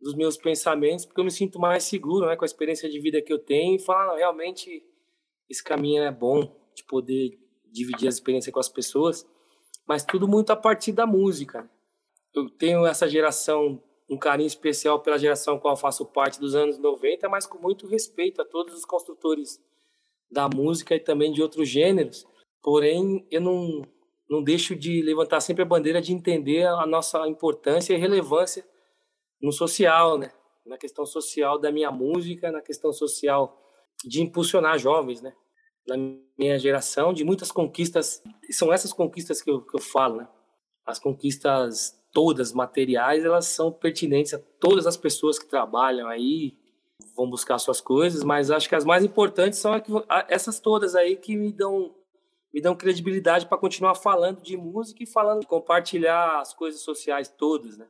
dos 0.00 0.14
meus 0.16 0.36
pensamentos, 0.36 1.06
porque 1.06 1.20
eu 1.20 1.24
me 1.24 1.30
sinto 1.30 1.60
mais 1.60 1.84
seguro, 1.84 2.26
né, 2.26 2.34
com 2.34 2.44
a 2.44 2.46
experiência 2.46 2.90
de 2.90 2.98
vida 2.98 3.22
que 3.22 3.32
eu 3.32 3.38
tenho 3.38 3.76
e 3.76 3.78
falar, 3.78 4.16
realmente 4.16 4.84
esse 5.48 5.62
caminho 5.62 6.02
é 6.02 6.10
bom 6.10 6.40
de 6.74 6.82
poder 6.84 7.38
dividir 7.72 8.08
as 8.08 8.14
experiências 8.14 8.52
com 8.52 8.60
as 8.60 8.68
pessoas, 8.68 9.26
mas 9.86 10.04
tudo 10.04 10.28
muito 10.28 10.50
a 10.50 10.56
partir 10.56 10.92
da 10.92 11.06
música. 11.06 11.68
Eu 12.34 12.48
tenho 12.48 12.86
essa 12.86 13.08
geração, 13.08 13.82
um 14.08 14.18
carinho 14.18 14.46
especial 14.46 15.00
pela 15.00 15.18
geração 15.18 15.58
qual 15.58 15.76
faço 15.76 16.04
parte 16.04 16.38
dos 16.38 16.54
anos 16.54 16.78
90, 16.78 17.28
mas 17.28 17.46
com 17.46 17.58
muito 17.58 17.86
respeito 17.86 18.40
a 18.40 18.44
todos 18.44 18.74
os 18.74 18.84
construtores 18.84 19.60
da 20.30 20.48
música 20.48 20.94
e 20.94 21.00
também 21.00 21.32
de 21.32 21.42
outros 21.42 21.68
gêneros. 21.68 22.26
Porém, 22.62 23.26
eu 23.30 23.40
não, 23.40 23.82
não 24.30 24.42
deixo 24.42 24.76
de 24.76 25.02
levantar 25.02 25.40
sempre 25.40 25.62
a 25.62 25.66
bandeira 25.66 26.00
de 26.00 26.12
entender 26.12 26.66
a 26.66 26.86
nossa 26.86 27.26
importância 27.26 27.92
e 27.92 27.98
relevância 27.98 28.64
no 29.40 29.52
social, 29.52 30.16
né? 30.16 30.32
Na 30.64 30.78
questão 30.78 31.04
social 31.04 31.58
da 31.58 31.72
minha 31.72 31.90
música, 31.90 32.52
na 32.52 32.62
questão 32.62 32.92
social 32.92 33.58
de 34.04 34.22
impulsionar 34.22 34.78
jovens, 34.78 35.20
né? 35.20 35.34
Na 35.86 35.96
minha 36.38 36.58
geração 36.58 37.12
de 37.12 37.24
muitas 37.24 37.50
conquistas. 37.50 38.22
São 38.50 38.72
essas 38.72 38.92
conquistas 38.92 39.42
que 39.42 39.50
eu, 39.50 39.62
que 39.62 39.76
eu 39.76 39.80
falo, 39.80 40.16
né? 40.16 40.28
As 40.86 40.98
conquistas 40.98 41.98
todas 42.12 42.52
materiais, 42.52 43.24
elas 43.24 43.46
são 43.46 43.72
pertinentes 43.72 44.34
a 44.34 44.38
todas 44.38 44.86
as 44.86 44.96
pessoas 44.96 45.38
que 45.38 45.46
trabalham 45.46 46.08
aí, 46.08 46.56
vão 47.16 47.28
buscar 47.28 47.58
suas 47.58 47.80
coisas, 47.80 48.22
mas 48.22 48.50
acho 48.50 48.68
que 48.68 48.74
as 48.74 48.84
mais 48.84 49.02
importantes 49.02 49.58
são 49.58 49.72
essas 50.28 50.60
todas 50.60 50.94
aí 50.94 51.16
que 51.16 51.36
me 51.36 51.52
dão 51.52 51.94
me 52.52 52.60
dão 52.60 52.76
credibilidade 52.76 53.46
para 53.46 53.56
continuar 53.56 53.94
falando 53.94 54.42
de 54.42 54.58
música 54.58 55.02
e 55.02 55.06
falando 55.06 55.40
de 55.40 55.46
compartilhar 55.46 56.38
as 56.38 56.52
coisas 56.52 56.82
sociais 56.82 57.26
todas, 57.26 57.78
né? 57.78 57.86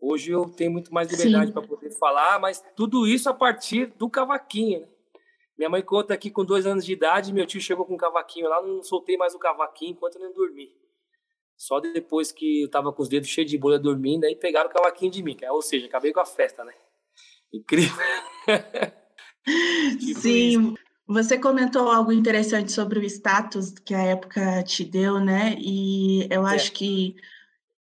Hoje 0.00 0.30
eu 0.30 0.48
tenho 0.48 0.70
muito 0.70 0.94
mais 0.94 1.10
liberdade 1.10 1.52
para 1.52 1.60
poder 1.60 1.90
falar, 1.90 2.38
mas 2.38 2.64
tudo 2.74 3.06
isso 3.06 3.28
a 3.28 3.34
partir 3.34 3.92
do 3.98 4.08
cavaquinho, 4.08 4.80
né? 4.80 4.88
Minha 5.58 5.68
mãe 5.68 5.82
conta 5.82 6.16
que 6.16 6.30
com 6.30 6.44
dois 6.44 6.66
anos 6.66 6.86
de 6.86 6.92
idade, 6.92 7.32
meu 7.32 7.44
tio 7.44 7.60
chegou 7.60 7.84
com 7.84 7.94
um 7.94 7.98
cavaquinho 7.98 8.48
lá, 8.48 8.62
não 8.62 8.80
soltei 8.80 9.16
mais 9.16 9.34
o 9.34 9.40
cavaquinho 9.40 9.90
enquanto 9.90 10.14
eu 10.14 10.22
não 10.22 10.32
dormi. 10.32 10.72
Só 11.56 11.80
depois 11.80 12.30
que 12.30 12.62
eu 12.62 12.70
tava 12.70 12.92
com 12.92 13.02
os 13.02 13.08
dedos 13.08 13.28
cheios 13.28 13.50
de 13.50 13.58
bolha 13.58 13.80
dormindo, 13.80 14.24
aí 14.24 14.36
pegaram 14.36 14.70
o 14.70 14.72
cavaquinho 14.72 15.10
de 15.10 15.20
mim. 15.20 15.36
Ou 15.50 15.60
seja, 15.60 15.86
acabei 15.86 16.12
com 16.12 16.20
a 16.20 16.24
festa, 16.24 16.64
né? 16.64 16.72
Incrível. 17.52 17.96
tipo 19.98 20.20
Sim, 20.20 20.70
isso. 20.70 20.74
Você 21.08 21.38
comentou 21.38 21.90
algo 21.90 22.12
interessante 22.12 22.70
sobre 22.70 23.00
o 23.00 23.02
status 23.02 23.70
que 23.84 23.94
a 23.94 24.02
época 24.02 24.62
te 24.62 24.84
deu, 24.84 25.18
né? 25.18 25.56
E 25.58 26.28
eu 26.30 26.46
é. 26.46 26.54
acho 26.54 26.70
que 26.70 27.16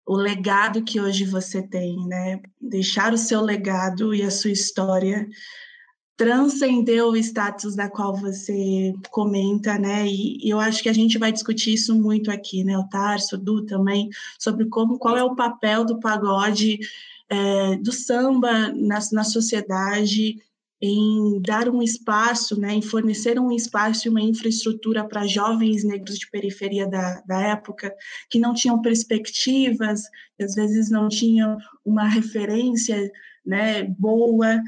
o 0.05 0.15
legado 0.15 0.81
que 0.83 1.01
hoje 1.01 1.25
você 1.25 1.61
tem, 1.61 1.97
né? 2.07 2.41
Deixar 2.61 3.11
o 3.11 3.17
seu 3.17 3.41
legado 3.41 4.13
e 4.13 4.21
a 4.21 4.31
sua 4.31 4.51
história 4.51 5.27
transcendeu 6.17 7.09
o 7.09 7.17
status 7.17 7.75
da 7.75 7.89
qual 7.89 8.15
você 8.15 8.93
comenta, 9.11 9.77
né? 9.77 10.07
E, 10.07 10.37
e, 10.45 10.49
eu 10.49 10.59
acho 10.59 10.81
que 10.81 10.89
a 10.89 10.93
gente 10.93 11.17
vai 11.17 11.31
discutir 11.31 11.73
isso 11.73 11.93
muito 11.93 12.31
aqui, 12.31 12.63
né? 12.63 12.77
O 12.77 12.87
Tarso, 12.87 13.35
o 13.35 13.37
Du 13.37 13.65
também, 13.65 14.09
sobre 14.39 14.65
como 14.65 14.97
qual 14.97 15.17
é 15.17 15.23
o 15.23 15.35
papel 15.35 15.83
do 15.85 15.99
pagode, 15.99 16.79
é, 17.29 17.75
do 17.77 17.91
samba 17.91 18.71
na, 18.73 18.99
na 19.11 19.23
sociedade 19.23 20.37
em 20.81 21.41
dar 21.41 21.69
um 21.69 21.81
espaço, 21.81 22.59
né, 22.59 22.73
em 22.73 22.81
fornecer 22.81 23.39
um 23.39 23.51
espaço 23.51 24.07
e 24.07 24.09
uma 24.09 24.21
infraestrutura 24.21 25.03
para 25.07 25.25
jovens 25.25 25.83
negros 25.83 26.19
de 26.19 26.29
periferia 26.29 26.85
da, 26.87 27.21
da 27.21 27.41
época, 27.41 27.93
que 28.29 28.37
não 28.37 28.53
tinham 28.53 28.81
perspectivas, 28.81 30.03
às 30.39 30.53
vezes 30.53 30.89
não 30.91 31.07
tinham 31.07 31.57
uma 31.83 32.07
referência 32.07 33.11
né, 33.45 33.83
boa, 33.83 34.61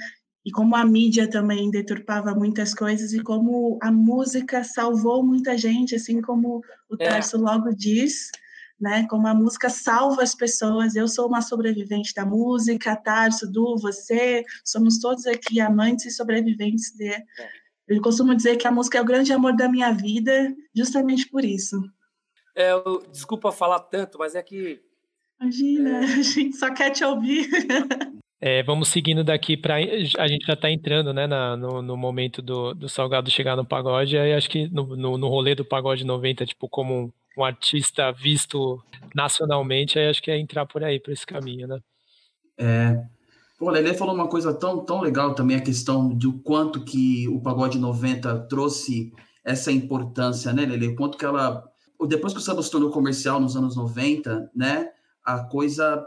e 0.47 0.51
como 0.51 0.77
a 0.77 0.85
mídia 0.85 1.29
também 1.29 1.69
deturpava 1.69 2.33
muitas 2.33 2.73
coisas, 2.73 3.11
e 3.11 3.21
como 3.21 3.77
a 3.81 3.91
música 3.91 4.63
salvou 4.63 5.21
muita 5.21 5.57
gente, 5.57 5.93
assim 5.93 6.21
como 6.21 6.63
o 6.89 6.95
é. 6.97 7.05
Tarso 7.05 7.35
é. 7.35 7.39
logo 7.39 7.75
diz, 7.75 8.31
né? 8.79 9.05
Como 9.09 9.27
a 9.27 9.33
música 9.33 9.69
salva 9.69 10.23
as 10.23 10.33
pessoas. 10.33 10.95
Eu 10.95 11.05
sou 11.09 11.27
uma 11.27 11.41
sobrevivente 11.41 12.13
da 12.13 12.25
música, 12.25 12.95
Tarso, 12.95 13.51
Du, 13.51 13.75
você, 13.75 14.45
somos 14.63 14.99
todos 14.99 15.27
aqui 15.27 15.59
amantes 15.59 16.05
e 16.05 16.11
sobreviventes 16.11 16.95
de. 16.95 17.09
É. 17.09 17.25
Eu 17.85 18.01
costumo 18.01 18.33
dizer 18.33 18.55
que 18.55 18.67
a 18.67 18.71
música 18.71 18.97
é 18.97 19.01
o 19.01 19.05
grande 19.05 19.33
amor 19.33 19.53
da 19.53 19.67
minha 19.67 19.91
vida, 19.91 20.55
justamente 20.73 21.27
por 21.29 21.43
isso. 21.43 21.77
É, 22.55 22.71
eu, 22.71 23.03
desculpa 23.11 23.51
falar 23.51 23.81
tanto, 23.81 24.17
mas 24.17 24.33
é 24.33 24.41
que. 24.41 24.81
Imagina, 25.41 26.05
é... 26.05 26.07
a 26.19 26.21
gente 26.21 26.55
só 26.55 26.73
quer 26.73 26.91
te 26.91 27.03
ouvir. 27.03 27.49
É, 28.39 28.61
vamos 28.61 28.89
seguindo 28.89 29.23
daqui 29.23 29.57
para 29.57 29.75
a 29.75 30.27
gente 30.27 30.45
já 30.45 30.53
está 30.53 30.69
entrando, 30.69 31.11
né, 31.11 31.25
na, 31.25 31.57
no, 31.57 31.81
no, 31.81 31.97
momento 31.97 32.39
do, 32.39 32.73
do 32.73 32.87
Salgado 32.87 33.31
chegar 33.31 33.55
no 33.55 33.65
pagode. 33.65 34.17
Aí 34.17 34.33
acho 34.33 34.49
que 34.49 34.69
no, 34.69 34.95
no, 34.95 35.17
no 35.17 35.27
rolê 35.27 35.55
do 35.55 35.65
pagode 35.65 36.05
90, 36.05 36.45
tipo 36.45 36.69
como 36.69 37.11
um 37.35 37.43
artista 37.43 38.11
visto 38.11 38.81
nacionalmente, 39.15 39.97
aí 39.97 40.07
acho 40.07 40.21
que 40.21 40.29
é 40.29 40.37
entrar 40.39 40.65
por 40.65 40.83
aí, 40.83 40.99
por 40.99 41.11
esse 41.11 41.25
caminho, 41.25 41.67
né? 41.67 41.79
É. 42.59 43.03
Pô, 43.57 43.71
Lelê 43.71 43.93
falou 43.93 44.13
uma 44.13 44.27
coisa 44.27 44.53
tão, 44.53 44.85
tão 44.85 45.01
legal 45.01 45.33
também, 45.33 45.57
a 45.57 45.61
questão 45.61 46.09
do 46.09 46.33
quanto 46.41 46.83
que 46.83 47.27
o 47.27 47.41
Pagode 47.41 47.79
90 47.79 48.47
trouxe 48.47 49.11
essa 49.43 49.71
importância, 49.71 50.53
né, 50.53 50.65
Lelê? 50.65 50.93
Quanto 50.93 51.17
que 51.17 51.25
ela... 51.25 51.63
Depois 52.07 52.33
que 52.33 52.39
o 52.39 52.41
samba 52.41 52.61
se 52.61 52.69
tornou 52.69 52.91
comercial 52.91 53.39
nos 53.39 53.55
anos 53.55 53.75
90, 53.75 54.51
né, 54.55 54.89
a 55.25 55.39
coisa 55.39 56.05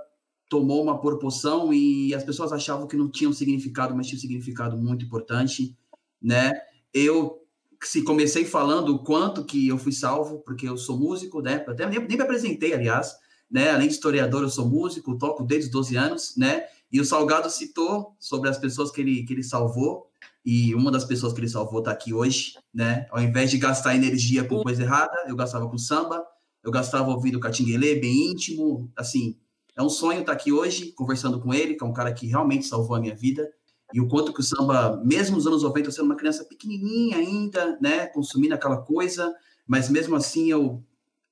tomou 0.50 0.83
uma 0.83 1.00
proporção 1.00 1.73
e 1.73 2.12
as 2.12 2.25
pessoas 2.25 2.52
achavam 2.52 2.88
que 2.88 2.97
não 2.97 3.09
tinha 3.09 3.30
um 3.30 3.33
significado, 3.33 3.95
mas 3.95 4.09
tinha 4.09 4.19
um 4.19 4.21
significado 4.21 4.76
muito 4.76 5.04
importante, 5.04 5.78
né? 6.21 6.52
Eu 6.92 7.40
se 7.80 8.02
comecei 8.02 8.45
falando 8.45 8.97
o 8.97 8.99
quanto 8.99 9.45
que 9.45 9.69
eu 9.69 9.78
fui 9.78 9.92
salvo, 9.92 10.40
porque 10.40 10.69
eu 10.69 10.76
sou 10.76 10.99
músico, 10.99 11.40
né? 11.40 11.64
Até 11.69 11.88
nem, 11.88 12.00
nem 12.00 12.16
me 12.16 12.23
apresentei, 12.25 12.75
aliás, 12.75 13.14
né? 13.49 13.71
Além 13.71 13.87
de 13.87 13.95
historiador, 13.95 14.42
eu 14.42 14.50
sou 14.50 14.69
músico, 14.69 15.16
toco 15.16 15.45
desde 15.45 15.66
os 15.66 15.73
12 15.73 15.97
anos, 15.97 16.35
né? 16.37 16.64
E 16.90 17.00
o 17.00 17.04
Salgado 17.04 17.49
citou 17.49 18.16
sobre 18.19 18.50
as 18.50 18.59
pessoas 18.59 18.90
que 18.90 19.00
ele, 19.00 19.23
que 19.23 19.33
ele 19.33 19.45
salvou, 19.45 20.11
e 20.45 20.75
uma 20.75 20.90
das 20.90 21.04
pessoas 21.04 21.33
que 21.33 21.38
ele 21.38 21.49
salvou 21.49 21.78
está 21.78 21.92
aqui 21.92 22.12
hoje, 22.12 22.54
né? 22.75 23.07
Ao 23.12 23.23
invés 23.23 23.52
de 23.52 23.59
gastar 23.59 23.95
energia 23.95 24.42
com 24.42 24.64
coisa 24.64 24.83
errada, 24.83 25.14
eu 25.28 25.37
gastava 25.37 25.69
com 25.69 25.78
samba, 25.78 26.26
eu 26.64 26.73
gastava 26.73 27.09
ouvindo 27.09 27.38
catinguelê, 27.38 27.95
bem 27.95 28.33
íntimo, 28.33 28.90
assim, 28.97 29.38
é 29.77 29.83
um 29.83 29.89
sonho 29.89 30.21
estar 30.21 30.33
tá 30.33 30.39
aqui 30.39 30.53
hoje, 30.53 30.93
conversando 30.93 31.41
com 31.41 31.53
ele, 31.53 31.75
que 31.75 31.85
é 31.85 31.87
um 31.87 31.93
cara 31.93 32.12
que 32.12 32.27
realmente 32.27 32.67
salvou 32.67 32.97
a 32.97 33.00
minha 33.00 33.15
vida, 33.15 33.50
e 33.93 34.00
o 34.00 34.09
quanto 34.09 34.33
que 34.33 34.41
o 34.41 34.43
samba, 34.43 35.00
mesmo 35.05 35.37
nos 35.37 35.47
anos 35.47 35.62
90, 35.62 35.91
sendo 35.91 36.07
uma 36.07 36.17
criança 36.17 36.45
pequenininha 36.45 37.17
ainda, 37.17 37.79
né, 37.81 38.07
consumindo 38.07 38.55
aquela 38.55 38.79
coisa, 38.79 39.35
mas 39.67 39.89
mesmo 39.89 40.15
assim 40.17 40.50
eu 40.50 40.83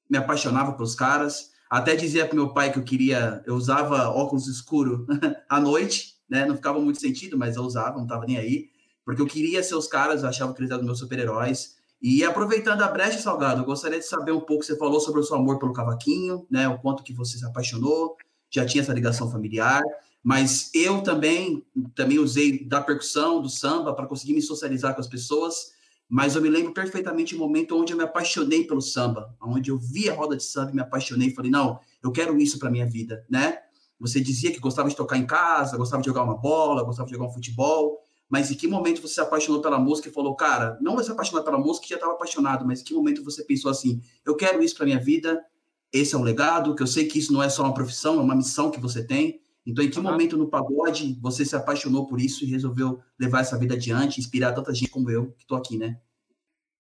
me 0.09 0.19
apaixonava 0.19 0.73
pelos 0.73 0.95
caras. 0.95 1.51
Até 1.71 1.95
dizia 1.95 2.27
para 2.27 2.35
meu 2.35 2.53
pai 2.53 2.73
que 2.73 2.79
eu 2.79 2.83
queria, 2.83 3.43
eu 3.47 3.55
usava 3.55 4.09
óculos 4.09 4.49
escuro 4.49 5.07
à 5.49 5.61
noite, 5.61 6.15
né, 6.29 6.47
não 6.47 6.57
ficava 6.57 6.81
muito 6.81 7.01
sentido, 7.01 7.39
mas 7.39 7.57
eu 7.57 7.63
usava, 7.63 7.97
não 7.97 8.05
estava 8.05 8.25
nem 8.27 8.39
aí, 8.39 8.71
porque 9.05 9.23
eu 9.23 9.27
queria 9.27 9.63
ser 9.63 9.75
os 9.75 9.87
caras, 9.87 10.23
eu 10.23 10.29
achava 10.29 10.53
que 10.53 10.61
eles 10.61 10.71
eram 10.71 10.85
meus 10.85 10.99
super-heróis. 10.99 11.77
E 12.01 12.25
aproveitando 12.25 12.83
a 12.83 12.89
brecha, 12.89 13.19
Salgado, 13.19 13.63
eu 13.63 13.65
gostaria 13.65 13.99
de 13.99 14.05
saber 14.07 14.33
um 14.33 14.41
pouco, 14.41 14.65
você 14.65 14.77
falou 14.77 15.01
sobre 15.01 15.21
o 15.21 15.25
seu 15.25 15.37
amor 15.37 15.59
pelo 15.59 15.73
cavaquinho, 15.73 16.47
né, 16.51 16.69
o 16.69 16.79
quanto 16.79 17.03
que 17.03 17.13
você 17.13 17.39
se 17.39 17.45
apaixonou, 17.45 18.17
já 18.51 18.65
tinha 18.65 18.83
essa 18.83 18.93
ligação 18.93 19.31
familiar, 19.31 19.83
mas 20.23 20.71
eu 20.75 21.03
também 21.03 21.65
também 21.95 22.19
usei 22.19 22.65
da 22.65 22.81
percussão, 22.81 23.41
do 23.41 23.49
samba 23.49 23.95
para 23.95 24.07
conseguir 24.07 24.35
me 24.35 24.43
socializar 24.43 24.95
com 24.95 25.01
as 25.01 25.07
pessoas, 25.07 25.73
mas 26.09 26.35
eu 26.35 26.43
me 26.43 26.49
lembro 26.49 26.73
perfeitamente 26.73 27.35
o 27.35 27.39
momento 27.39 27.77
onde 27.77 27.93
eu 27.93 27.97
me 27.97 28.05
apaixonei 28.05 28.65
pelo 28.65 28.81
samba, 28.81 29.35
onde 29.43 29.71
eu 29.71 29.79
vi 29.79 30.09
a 30.09 30.15
roda 30.15 30.37
de 30.37 30.43
samba 30.43 30.71
e 30.71 30.75
me 30.75 30.81
apaixonei, 30.81 31.35
falei, 31.35 31.51
não, 31.51 31.79
eu 32.03 32.11
quero 32.11 32.39
isso 32.41 32.59
para 32.59 32.71
minha 32.71 32.87
vida, 32.87 33.25
né? 33.29 33.59
Você 34.01 34.21
dizia 34.21 34.53
que 34.53 34.61
gostava 34.61 34.89
de 34.89 34.97
tocar 34.97 35.19
em 35.19 35.27
casa, 35.27 35.77
gostava 35.77 36.01
de 36.01 36.09
jogar 36.09 36.23
uma 36.23 36.37
bola, 36.37 36.85
gostava 36.85 37.07
de 37.07 37.15
jogar 37.15 37.27
um 37.27 37.33
futebol, 37.33 37.99
mas 38.29 38.51
em 38.51 38.55
que 38.55 38.69
momento 38.69 39.03
você 39.03 39.15
se 39.15 39.21
apaixonou 39.21 39.61
pela 39.61 39.79
música 39.79 40.09
e 40.09 40.13
falou, 40.13 40.37
cara, 40.37 40.79
não 40.81 40.95
vai 40.95 41.05
se 41.05 41.11
apaixonar 41.11 41.43
pela 41.43 41.59
música, 41.59 41.87
já 41.87 41.97
estava 41.97 42.13
apaixonado, 42.13 42.65
mas 42.65 42.81
em 42.81 42.85
que 42.85 42.95
momento 42.95 43.25
você 43.25 43.43
pensou 43.43 43.71
assim, 43.71 44.01
eu 44.25 44.37
quero 44.37 44.63
isso 44.63 44.77
para 44.77 44.87
minha 44.87 45.01
vida, 45.01 45.43
esse 45.93 46.15
é 46.15 46.19
um 46.19 46.23
legado, 46.23 46.75
que 46.75 46.83
eu 46.83 46.87
sei 46.87 47.07
que 47.07 47.19
isso 47.19 47.33
não 47.33 47.43
é 47.43 47.49
só 47.49 47.63
uma 47.63 47.75
profissão, 47.75 48.19
é 48.19 48.23
uma 48.23 48.37
missão 48.37 48.71
que 48.71 48.81
você 48.81 49.05
tem, 49.07 49.41
então, 49.69 49.85
em 49.85 49.91
que 49.91 50.01
momento 50.01 50.39
no 50.39 50.49
pagode 50.49 51.19
você 51.21 51.45
se 51.45 51.55
apaixonou 51.55 52.07
por 52.07 52.19
isso 52.19 52.43
e 52.43 52.51
resolveu 52.51 53.03
levar 53.21 53.41
essa 53.41 53.59
vida 53.59 53.75
adiante, 53.75 54.19
inspirar 54.19 54.55
tanta 54.55 54.73
gente 54.73 54.91
como 54.91 55.11
eu, 55.11 55.33
que 55.33 55.43
estou 55.43 55.59
aqui, 55.59 55.77
né? 55.77 56.01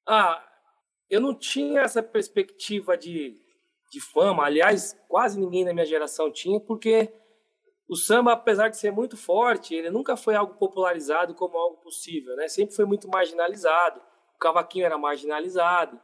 Ah, 0.06 0.42
eu 1.10 1.20
não 1.20 1.34
tinha 1.34 1.82
essa 1.82 2.02
perspectiva 2.02 2.96
de, 2.96 3.38
de 3.92 4.00
fama. 4.00 4.42
Aliás, 4.42 4.96
quase 5.06 5.38
ninguém 5.38 5.66
na 5.66 5.74
minha 5.74 5.84
geração 5.84 6.32
tinha, 6.32 6.58
porque 6.58 7.12
o 7.86 7.94
samba, 7.94 8.32
apesar 8.32 8.68
de 8.68 8.78
ser 8.78 8.90
muito 8.90 9.18
forte, 9.18 9.74
ele 9.74 9.90
nunca 9.90 10.16
foi 10.16 10.34
algo 10.34 10.54
popularizado 10.54 11.34
como 11.34 11.58
algo 11.58 11.76
possível, 11.82 12.36
né? 12.36 12.48
Sempre 12.48 12.74
foi 12.74 12.86
muito 12.86 13.06
marginalizado. 13.06 14.00
O 14.34 14.38
cavaquinho 14.38 14.86
era 14.86 14.96
marginalizado, 14.96 16.00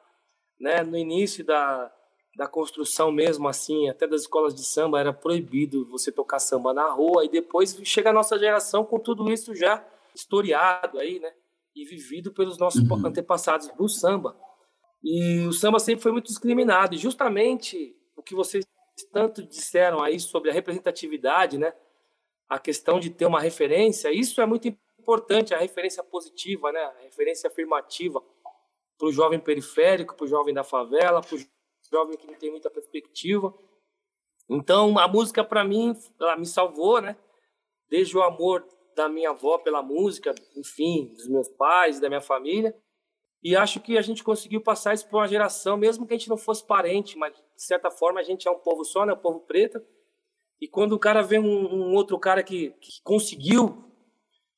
né? 0.61 0.83
No 0.83 0.99
início 0.99 1.43
da, 1.43 1.91
da 2.37 2.49
construção 2.49 3.13
mesmo, 3.13 3.49
assim, 3.49 3.89
até 3.89 4.07
das 4.07 4.23
escolas 4.23 4.55
de 4.55 4.65
samba, 4.65 4.99
era 4.99 5.13
proibido 5.13 5.87
você 5.87 6.11
tocar 6.11 6.41
samba 6.41 6.75
na 6.75 6.91
rua, 6.91 7.25
e 7.25 7.29
depois 7.29 7.79
chega 7.85 8.11
a 8.11 8.13
nossa 8.13 8.39
geração 8.39 8.85
com 8.85 8.99
tudo 8.99 9.31
isso 9.33 9.55
já 9.55 9.85
historiado 10.15 10.99
aí, 10.99 11.21
né? 11.21 11.33
E 11.75 11.85
vivido 11.85 12.33
pelos 12.33 12.59
nossos 12.59 12.89
uhum. 12.89 13.07
antepassados 13.07 13.69
do 13.69 13.89
samba. 13.89 14.37
E 15.03 15.47
o 15.47 15.53
samba 15.53 15.79
sempre 15.79 16.03
foi 16.03 16.13
muito 16.13 16.27
discriminado, 16.27 16.95
e 16.95 16.99
justamente 16.99 17.97
o 18.17 18.23
que 18.23 18.35
vocês 18.35 18.65
tanto 19.13 19.43
disseram 19.43 20.03
aí 20.03 20.19
sobre 20.19 20.51
a 20.51 20.53
representatividade, 20.53 21.59
né? 21.59 21.73
A 22.49 22.59
questão 22.59 22.99
de 22.99 23.11
ter 23.11 23.27
uma 23.27 23.41
referência, 23.41 24.13
isso 24.13 24.41
é 24.41 24.47
muito 24.47 24.69
importante, 24.99 25.55
a 25.55 25.59
referência 25.59 26.03
positiva, 26.03 26.73
né? 26.73 26.81
A 26.81 27.03
referência 27.03 27.49
afirmativa 27.49 28.23
para 28.99 29.09
o 29.09 29.13
jovem 29.13 29.39
periférico, 29.39 30.15
para 30.17 30.25
o 30.25 30.29
jovem 30.29 30.55
da 30.55 30.65
favela, 30.65 31.21
para 31.21 31.37
o 31.37 31.39
jovem 31.95 32.17
que 32.17 32.27
não 32.27 32.35
tem 32.35 32.51
muita 32.51 32.69
perspectiva. 32.69 33.55
Então, 34.49 34.99
a 34.99 35.07
música, 35.07 35.45
para 35.45 35.65
mim, 35.65 35.97
ela 36.21 36.37
me 36.37 36.45
salvou, 36.45 37.01
né? 37.01 37.17
Desde 37.89 38.17
o 38.19 38.23
amor 38.23 38.67
da 38.97 39.09
minha 39.09 39.31
avó 39.31 39.59
pela 39.59 39.83
música, 39.83 40.35
enfim, 40.57 41.13
dos 41.15 41.29
meus 41.29 41.49
pais, 41.49 42.01
da 42.01 42.09
minha 42.09 42.21
família. 42.21 42.77
E 43.43 43.55
acho 43.55 43.81
que 43.81 43.97
a 43.97 44.03
gente 44.03 44.25
conseguiu 44.25 44.61
passar 44.61 44.95
isso 44.95 45.09
para 45.09 45.19
uma 45.19 45.29
geração, 45.29 45.77
mesmo 45.77 46.07
que 46.07 46.15
a 46.15 46.17
gente 46.17 46.29
não 46.29 46.37
fosse 46.37 46.67
parente, 46.67 47.17
mas 47.17 47.33
de 47.35 47.63
certa 47.63 47.91
forma 47.91 48.19
a 48.19 48.23
gente 48.23 48.49
é 48.49 48.51
um 48.51 48.59
povo 48.59 48.85
só, 48.85 49.07
né? 49.07 49.13
Um 49.13 49.19
povo 49.19 49.41
preto. 49.41 49.81
E 50.61 50.67
quando 50.67 50.95
o 50.95 50.99
cara 50.99 51.23
vê 51.23 51.39
um, 51.39 51.45
um 51.45 51.95
outro 51.95 52.19
cara 52.19 52.43
que, 52.43 52.71
que, 52.81 53.03
conseguiu, 53.03 53.85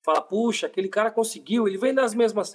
fala, 0.05 0.23
puxa, 0.23 0.67
aquele 0.67 0.89
cara 0.89 1.11
conseguiu, 1.11 1.67
ele 1.67 1.79
vem 1.79 1.93
das 1.93 2.15
mesmas 2.15 2.55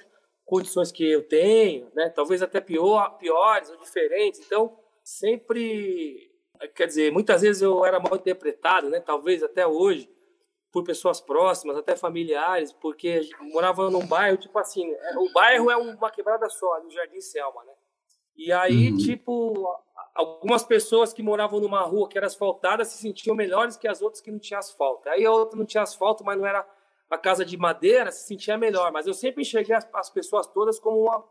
condições 0.52 0.92
que 0.92 1.10
eu 1.10 1.26
tenho, 1.26 1.90
né? 1.96 2.10
Talvez 2.10 2.42
até 2.44 2.60
pior, 2.60 3.18
piores 3.18 3.70
ou 3.70 3.78
diferentes. 3.78 4.42
Então, 4.46 4.78
sempre, 5.02 6.30
quer 6.76 6.88
dizer, 6.88 7.10
muitas 7.10 7.42
vezes 7.42 7.62
eu 7.62 7.86
era 7.86 8.02
mal 8.02 8.18
interpretado, 8.18 8.90
né? 8.90 9.00
Talvez 9.00 9.42
até 9.42 9.66
hoje 9.66 10.14
por 10.70 10.84
pessoas 10.84 11.22
próximas, 11.22 11.78
até 11.78 11.96
familiares, 11.96 12.74
porque 12.74 13.30
morava 13.54 13.90
num 13.90 14.06
bairro, 14.06 14.36
tipo 14.36 14.60
assim, 14.60 14.92
é, 14.92 15.18
o 15.18 15.32
bairro 15.32 15.72
é 15.72 15.78
uma 15.78 16.12
quebrada 16.12 16.50
só, 16.50 16.82
no 16.84 16.92
Jardim 16.92 17.22
Selma, 17.22 17.64
né? 17.64 17.74
E 18.36 18.52
aí, 18.52 18.92
uhum. 18.92 18.98
tipo, 18.98 19.80
algumas 20.14 20.66
pessoas 20.66 21.14
que 21.14 21.24
moravam 21.24 21.62
numa 21.62 21.82
rua 21.82 22.10
que 22.10 22.18
era 22.18 22.28
asfaltada 22.28 22.84
se 22.84 22.98
sentiam 22.98 23.36
melhores 23.38 23.78
que 23.78 23.88
as 23.88 24.02
outras 24.02 24.22
que 24.22 24.32
não 24.32 24.40
tinham 24.40 24.60
asfalto. 24.60 25.08
Aí 25.08 25.26
a 25.26 25.32
outra 25.32 25.58
não 25.58 25.66
tinha 25.66 25.84
asfalto, 25.84 26.26
mas 26.26 26.38
não 26.38 26.46
era 26.46 26.66
a 27.12 27.18
casa 27.18 27.44
de 27.44 27.58
madeira 27.58 28.10
se 28.10 28.26
sentia 28.26 28.58
melhor, 28.58 28.92
mas 28.92 29.06
eu 29.06 29.14
sempre 29.14 29.42
enxerguei 29.42 29.76
as, 29.76 29.88
as 29.94 30.10
pessoas 30.10 30.48
todas 30.48 30.80
como 30.80 31.02
uma, 31.02 31.30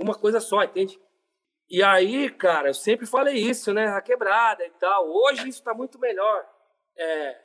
uma 0.00 0.14
coisa 0.14 0.40
só, 0.40 0.64
entende? 0.64 0.98
E 1.68 1.82
aí, 1.82 2.30
cara, 2.30 2.70
eu 2.70 2.74
sempre 2.74 3.06
falei 3.06 3.36
isso, 3.36 3.72
né? 3.72 3.88
A 3.88 4.00
quebrada 4.00 4.66
e 4.66 4.70
tal. 4.70 5.08
Hoje 5.08 5.48
isso 5.48 5.58
está 5.58 5.74
muito 5.74 5.98
melhor 5.98 6.44
é, 6.96 7.38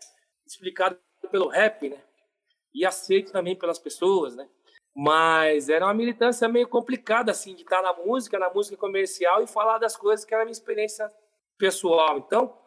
explicado 0.47 0.97
pelo 1.29 1.49
rap, 1.49 1.89
né? 1.89 2.01
E 2.73 2.85
aceito 2.85 3.31
também 3.31 3.55
pelas 3.55 3.77
pessoas, 3.77 4.35
né? 4.35 4.49
Mas 4.95 5.67
era 5.67 5.85
uma 5.85 5.93
militância 5.93 6.47
meio 6.47 6.67
complicada, 6.69 7.29
assim, 7.29 7.53
de 7.53 7.63
estar 7.63 7.81
na 7.81 7.93
música, 7.93 8.39
na 8.39 8.49
música 8.49 8.77
comercial 8.77 9.43
e 9.43 9.47
falar 9.47 9.77
das 9.77 9.97
coisas 9.97 10.25
que 10.25 10.33
era 10.33 10.45
minha 10.45 10.53
experiência 10.53 11.11
pessoal. 11.57 12.17
Então, 12.17 12.57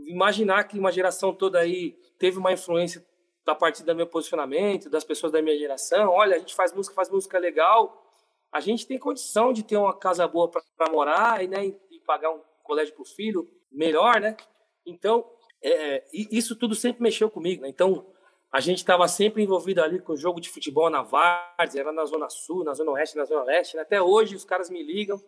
imaginar 0.00 0.64
que 0.64 0.78
uma 0.78 0.90
geração 0.90 1.32
toda 1.32 1.60
aí 1.60 1.92
teve 2.18 2.36
uma 2.36 2.52
influência 2.52 3.06
a 3.50 3.54
partir 3.54 3.84
do 3.84 3.94
meu 3.94 4.06
posicionamento, 4.06 4.90
das 4.90 5.04
pessoas 5.04 5.32
da 5.32 5.40
minha 5.40 5.56
geração. 5.56 6.10
Olha, 6.10 6.36
a 6.36 6.38
gente 6.38 6.54
faz 6.54 6.72
música, 6.72 6.94
faz 6.94 7.08
música 7.10 7.38
legal. 7.38 8.04
A 8.52 8.60
gente 8.60 8.86
tem 8.86 8.98
condição 8.98 9.52
de 9.52 9.62
ter 9.62 9.76
uma 9.76 9.96
casa 9.96 10.26
boa 10.26 10.50
para 10.50 10.90
morar 10.90 11.44
e, 11.44 11.48
né, 11.48 11.66
e 11.66 12.00
pagar 12.06 12.30
um 12.30 12.40
colégio 12.62 12.94
para 12.94 13.02
o 13.02 13.06
filho 13.06 13.48
melhor, 13.70 14.20
né? 14.20 14.36
Então, 14.84 15.28
é, 15.62 16.04
isso 16.12 16.56
tudo 16.56 16.74
sempre 16.74 17.02
mexeu 17.02 17.30
comigo. 17.30 17.62
Né? 17.62 17.68
Então, 17.68 18.06
a 18.52 18.60
gente 18.60 18.78
estava 18.78 19.06
sempre 19.08 19.42
envolvido 19.42 19.82
ali 19.82 20.00
com 20.00 20.12
o 20.12 20.16
jogo 20.16 20.40
de 20.40 20.48
futebol 20.48 20.88
na 20.88 21.02
Várzea, 21.02 21.80
era 21.80 21.92
na 21.92 22.04
Zona 22.04 22.28
Sul, 22.30 22.64
na 22.64 22.72
Zona 22.72 22.92
Oeste, 22.92 23.16
na 23.16 23.24
Zona 23.24 23.42
Leste. 23.42 23.76
Né? 23.76 23.82
Até 23.82 24.00
hoje 24.00 24.36
os 24.36 24.44
caras 24.44 24.70
me 24.70 24.82
ligam. 24.82 25.20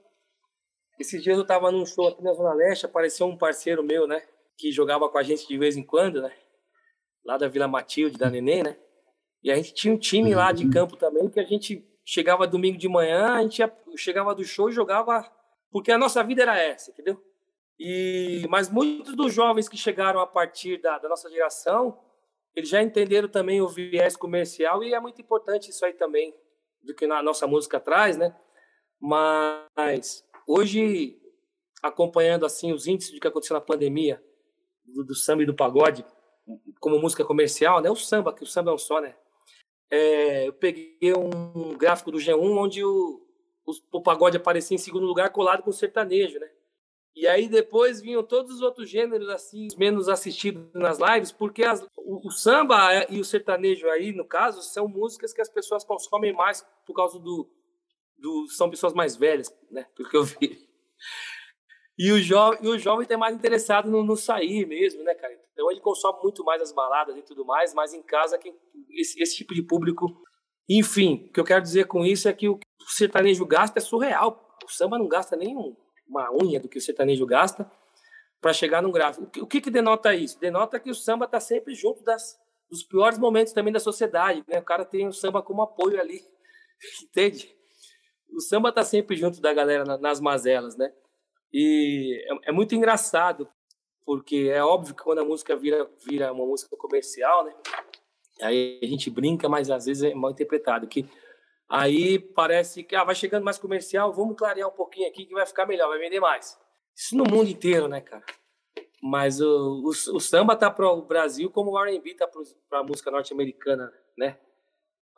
Esses 0.99 1.23
dias 1.23 1.37
eu 1.37 1.43
estava 1.43 1.71
num 1.71 1.87
show 1.87 2.09
aqui 2.09 2.23
na 2.23 2.33
Zona 2.33 2.53
Leste, 2.55 2.87
apareceu 2.87 3.27
um 3.27 3.37
parceiro 3.37 3.85
meu, 3.85 4.07
né? 4.07 4.27
Que 4.57 4.73
jogava 4.73 5.09
com 5.09 5.19
a 5.19 5.23
gente 5.23 5.47
de 5.47 5.57
vez 5.57 5.77
em 5.77 5.83
quando, 5.85 6.21
né? 6.21 6.33
Lá 7.29 7.37
da 7.37 7.47
Vila 7.47 7.69
Matilde, 7.69 8.17
da 8.17 8.31
Nenê, 8.31 8.63
né? 8.63 8.77
E 9.43 9.53
a 9.53 9.57
gente 9.57 9.75
tinha 9.75 9.93
um 9.93 9.99
time 9.99 10.35
lá 10.35 10.51
de 10.51 10.69
campo 10.69 10.97
também, 10.97 11.29
que 11.29 11.39
a 11.39 11.45
gente 11.45 11.87
chegava 12.03 12.47
domingo 12.47 12.79
de 12.79 12.89
manhã, 12.89 13.35
a 13.35 13.43
gente 13.43 13.59
ia, 13.59 13.71
chegava 13.97 14.35
do 14.35 14.43
show 14.43 14.71
e 14.71 14.73
jogava... 14.73 15.31
Porque 15.71 15.93
a 15.93 15.99
nossa 15.99 16.25
vida 16.25 16.41
era 16.41 16.59
essa, 16.59 16.91
entendeu? 16.91 17.23
E, 17.79 18.47
mas 18.49 18.71
muitos 18.71 19.15
dos 19.15 19.35
jovens 19.35 19.69
que 19.69 19.77
chegaram 19.77 20.21
a 20.21 20.27
partir 20.27 20.81
da, 20.81 20.99
da 20.99 21.09
nossa 21.09 21.29
geração 21.29 22.01
eles 22.59 22.71
já 22.71 22.83
entenderam 22.83 23.29
também 23.29 23.61
o 23.61 23.69
viés 23.69 24.17
comercial 24.17 24.83
e 24.83 24.93
é 24.93 24.99
muito 24.99 25.23
importante 25.23 25.71
isso 25.71 25.85
aí 25.85 25.93
também, 25.93 26.35
do 26.83 26.93
que 26.93 27.07
na 27.07 27.23
nossa 27.23 27.47
música 27.47 27.79
traz, 27.79 28.17
né? 28.17 28.35
Mas 29.01 30.25
hoje, 30.45 31.21
acompanhando 31.81 32.45
assim 32.45 32.73
os 32.73 32.89
índices 32.89 33.15
do 33.15 33.21
que 33.21 33.29
aconteceu 33.29 33.55
na 33.55 33.61
pandemia, 33.61 34.21
do, 34.85 35.05
do 35.05 35.15
samba 35.15 35.45
e 35.45 35.47
do 35.47 35.55
pagode, 35.55 36.05
como 36.81 36.99
música 36.99 37.25
comercial, 37.25 37.81
né? 37.81 37.90
O 37.90 37.97
samba, 37.97 38.33
que 38.33 38.43
o 38.43 38.47
samba 38.47 38.71
é 38.71 38.75
um 38.75 38.78
só, 38.78 39.00
né? 39.00 39.14
É, 39.90 40.49
eu 40.49 40.52
peguei 40.52 41.14
um 41.14 41.76
gráfico 41.76 42.11
do 42.11 42.19
G1 42.19 42.57
onde 42.57 42.85
o, 42.85 43.26
o, 43.67 43.73
o 43.99 44.02
pagode 44.02 44.37
aparecia 44.37 44.75
em 44.75 44.78
segundo 44.78 45.07
lugar 45.07 45.31
colado 45.31 45.62
com 45.62 45.71
o 45.71 45.73
sertanejo, 45.73 46.38
né? 46.38 46.50
E 47.14 47.26
aí 47.26 47.49
depois 47.49 48.00
vinham 48.00 48.23
todos 48.23 48.55
os 48.55 48.62
outros 48.62 48.88
gêneros 48.88 49.28
assim, 49.28 49.67
menos 49.76 50.09
assistidos 50.09 50.73
nas 50.73 50.99
lives, 50.99 51.33
porque 51.33 51.64
as, 51.64 51.83
o, 51.97 52.28
o, 52.28 52.31
samba 52.31 53.07
e 53.11 53.19
o 53.19 53.25
sertanejo 53.25 53.88
aí, 53.88 54.12
no 54.12 54.25
caso, 54.25 54.62
são 54.62 54.87
músicas 54.87 55.33
que 55.33 55.40
as 55.40 55.49
pessoas 55.49 55.83
consomem 55.85 56.33
mais 56.33 56.64
por 56.87 56.95
causa 56.95 57.19
do, 57.19 57.50
do 58.17 58.47
são 58.50 58.71
pessoas 58.71 58.95
mais 58.95 59.17
velhas, 59.17 59.52
né? 59.71 59.87
Porque 59.97 60.17
eu 60.17 60.23
vi. 60.23 60.69
E 61.99 62.12
o, 62.12 62.21
jo, 62.21 62.37
e 62.62 62.69
o 62.69 62.78
jovem 62.78 63.02
está 63.02 63.19
mais 63.19 63.35
interessado 63.35 63.90
no, 63.90 64.05
no, 64.05 64.17
sair 64.17 64.64
mesmo, 64.64 65.02
né, 65.02 65.14
cara? 65.17 65.37
Então 65.59 65.73
ele 65.73 65.81
consome 65.81 66.21
muito 66.23 66.45
mais 66.45 66.62
as 66.62 66.71
baladas 66.71 67.17
e 67.17 67.23
tudo 67.23 67.45
mais, 67.45 67.75
mas 67.75 67.93
em 67.93 68.00
casa 68.00 68.38
quem, 68.38 68.57
esse, 68.91 69.21
esse 69.21 69.38
tipo 69.38 69.53
de 69.53 69.62
público. 69.62 70.07
Enfim, 70.71 71.27
o 71.29 71.33
que 71.33 71.40
eu 71.40 71.44
quero 71.44 71.61
dizer 71.61 71.88
com 71.88 72.05
isso 72.05 72.29
é 72.29 72.33
que 72.33 72.49
o, 72.49 72.55
o 72.55 72.90
sertanejo 72.90 73.44
gasta 73.44 73.81
é 73.81 73.83
surreal. 73.83 74.57
O 74.64 74.71
samba 74.71 74.97
não 74.97 75.09
gasta 75.09 75.35
nenhum 75.35 75.77
uma 76.09 76.31
unha 76.33 76.61
do 76.61 76.68
que 76.68 76.79
o 76.79 76.81
sertanejo 76.81 77.27
gasta 77.27 77.68
para 78.40 78.53
chegar 78.53 78.81
num 78.81 78.92
gráfico. 78.92 79.29
O 79.42 79.49
que, 79.49 79.61
que 79.61 79.68
denota 79.68 80.14
isso? 80.14 80.38
Denota 80.38 80.79
que 80.79 80.90
o 80.90 80.94
samba 80.94 81.25
está 81.25 81.40
sempre 81.40 81.75
junto 81.75 82.05
das, 82.05 82.38
dos 82.71 82.85
piores 82.85 83.18
momentos 83.18 83.53
também 83.53 83.73
da 83.73 83.81
sociedade. 83.81 84.44
Né? 84.47 84.61
O 84.61 84.64
cara 84.64 84.85
tem 84.85 85.09
o 85.09 85.12
samba 85.12 85.42
como 85.42 85.61
apoio 85.61 86.01
ali, 86.01 86.21
entende? 87.03 87.53
O 88.31 88.40
samba 88.40 88.68
está 88.68 88.85
sempre 88.85 89.16
junto 89.16 89.40
da 89.40 89.53
galera 89.53 89.99
nas 89.99 90.21
mazelas, 90.21 90.77
né? 90.77 90.92
E 91.53 92.25
é, 92.31 92.51
é, 92.51 92.53
muito 92.53 92.77
engraçado, 92.77 93.49
porque 94.09 94.51
é 94.51 94.64
óbvio 94.64 94.94
que 94.94 95.03
quando 95.03 95.18
a 95.18 95.25
música 95.25 95.55
vira, 95.55 95.87
vira 96.03 96.33
uma 96.33 96.47
música 96.47 96.75
comercial, 96.79 97.44
né? 97.44 97.55
Aí 98.40 98.81
a 98.83 98.87
gente 98.87 99.11
brinca, 99.11 99.51
mas 99.51 99.71
às 99.71 99.85
vezes 99.85 100.03
é 100.03 100.14
mal 100.14 100.31
interpretado. 100.31 100.88
Que 100.88 101.07
Aí 101.68 102.18
parece 102.18 102.83
que 102.83 102.97
ah, 102.97 103.05
vai 103.05 103.14
chegando 103.14 103.44
mais 103.44 103.59
comercial, 103.59 104.11
vamos 104.11 104.35
clarear 104.35 104.66
um 104.66 104.73
pouquinho 104.73 105.07
aqui 105.07 105.27
que 105.27 105.35
vai 105.35 105.44
ficar 105.44 105.66
melhor, 105.66 105.90
vai 105.90 105.99
vender 105.99 106.21
mais. 106.21 106.59
Isso 106.97 107.14
no 107.14 107.25
mundo 107.25 107.51
inteiro, 107.51 107.87
né, 107.87 108.01
cara? 108.01 108.25
Mas 109.03 109.42
o, 109.42 109.83
o, 109.85 109.90
o 109.90 110.21
samba 110.21 110.57
tá 110.57 110.71
para 110.71 110.90
o 110.90 111.03
Brasil 111.03 111.51
como 111.51 111.73
o 111.73 111.79
R&B 111.79 112.14
tá 112.14 112.27
para 112.71 112.79
a 112.79 112.83
música 112.83 113.11
norte-americana, 113.11 113.92
né? 114.16 114.38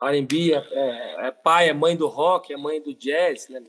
R&B 0.03 0.53
é, 0.53 0.57
é, 0.57 1.27
é, 1.27 1.31
pai, 1.31 1.69
é 1.69 1.73
mãe 1.73 1.95
do 1.95 2.07
rock, 2.07 2.51
é 2.51 2.57
mãe 2.57 2.81
do 2.81 2.93
jazz, 2.93 3.47
né? 3.47 3.63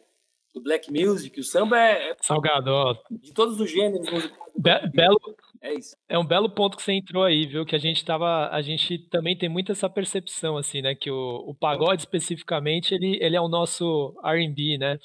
Do 0.55 0.63
black 0.63 0.91
music. 0.91 1.41
O 1.41 1.45
samba 1.45 1.79
é, 1.79 2.11
é 2.11 2.17
salgado, 2.21 2.71
ó. 2.71 2.97
de 3.11 3.33
todos 3.33 3.59
os 3.59 3.71
gêneros. 3.71 4.09
Be 4.57 4.91
belo, 4.93 5.19
é 5.63 5.75
isso. 5.75 5.97
É 6.09 6.19
um 6.19 6.27
belo 6.27 6.51
ponto 6.51 6.77
que 6.77 6.83
você 6.83 6.93
entrou 6.93 7.25
aí, 7.25 7.47
viu? 7.47 7.65
Que 7.65 7.77
a 7.77 7.79
gente 7.79 8.05
tava. 8.05 8.49
A 8.49 8.61
gente 8.61 8.99
também 9.09 9.37
tem 9.37 9.49
muito 9.49 9.73
essa 9.73 9.89
percepção, 9.89 10.57
assim, 10.57 10.83
né? 10.83 10.95
Que 10.95 11.11
o, 11.11 11.45
o 11.47 11.55
pagode 11.55 12.03
especificamente, 12.03 12.93
ele, 12.93 13.17
ele 13.21 13.37
é 13.37 13.41
o 13.41 13.49
nosso 13.49 14.15
RB, 14.25 14.77
né? 14.77 14.99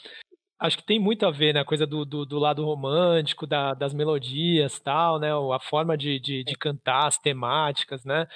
Acho 0.60 0.78
que 0.78 0.84
tem 0.86 1.00
muito 1.00 1.24
a 1.26 1.30
ver, 1.32 1.54
né? 1.54 1.60
A 1.60 1.66
coisa 1.66 1.86
do, 1.86 2.04
do, 2.04 2.26
do 2.26 2.40
lado 2.40 2.66
romântico, 2.66 3.46
da, 3.46 3.76
das 3.76 3.94
melodias 3.94 4.80
tal, 4.80 5.20
né? 5.20 5.30
A 5.32 5.60
forma 5.60 5.96
de, 5.96 6.20
de, 6.20 6.44
de, 6.44 6.56
cantar, 6.56 7.06
as 7.08 7.18
temáticas, 7.20 8.04
né? 8.04 8.28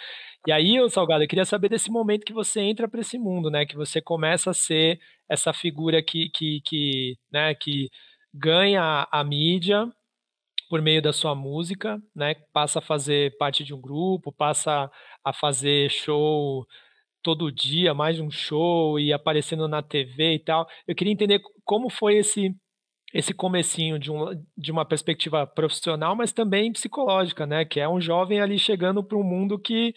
E 0.48 0.52
aí, 0.52 0.80
ô 0.80 0.88
Salgado, 0.90 1.24
eu 1.24 1.28
queria 1.28 1.46
saber 1.46 1.70
desse 1.70 1.90
momento 1.90 2.26
que 2.26 2.34
você 2.34 2.62
entra 2.62 2.88
para 2.88 3.02
esse 3.02 3.18
mundo, 3.18 3.50
né? 3.50 3.66
Que 3.66 3.76
você 3.76 4.00
começa 4.02 4.52
a 4.52 4.54
ser 4.54 5.00
essa 5.28 5.52
figura 5.52 6.04
que, 6.04 6.30
que, 6.30 6.62
que, 6.62 7.18
né? 7.32 7.56
que 7.56 7.90
ganha 8.34 9.08
a 9.12 9.24
mídia 9.24 9.88
por 10.70 10.82
meio 10.82 11.02
da 11.02 11.12
sua 11.14 11.36
música, 11.36 12.02
né? 12.16 12.36
Passa 12.54 12.80
a 12.80 12.82
fazer 12.82 13.36
parte 13.38 13.64
de 13.64 13.74
um 13.74 13.82
grupo, 13.82 14.32
passa 14.32 14.92
a 15.24 15.34
fazer 15.34 15.90
show 15.90 16.66
todo 17.22 17.52
dia, 17.52 17.94
mais 17.94 18.20
um 18.20 18.32
show 18.32 19.00
e 19.00 19.14
aparecendo 19.14 19.68
na 19.68 19.82
TV 19.82 20.36
e 20.36 20.40
tal. 20.40 20.68
Eu 20.88 20.96
queria 20.96 21.14
entender 21.14 21.42
como 21.64 21.90
foi 21.90 22.18
esse 22.18 22.56
esse 23.14 23.34
comecinho 23.34 24.00
de, 24.00 24.10
um, 24.10 24.28
de 24.58 24.72
uma 24.72 24.86
perspectiva 24.86 25.46
profissional, 25.46 26.16
mas 26.16 26.32
também 26.32 26.72
psicológica, 26.72 27.46
né? 27.46 27.66
Que 27.66 27.80
é 27.80 27.90
um 27.90 28.00
jovem 28.00 28.40
ali 28.40 28.58
chegando 28.58 29.04
para 29.04 29.18
um 29.18 29.24
mundo 29.24 29.60
que 29.60 29.94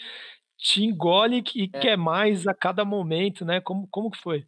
te 0.59 0.83
engole 0.83 1.43
e 1.55 1.71
é. 1.73 1.81
quer 1.81 1.97
mais 1.97 2.47
a 2.47 2.53
cada 2.55 2.85
momento, 2.85 3.45
né? 3.45 3.61
Como, 3.61 3.87
como 3.89 4.11
que 4.11 4.19
foi? 4.19 4.45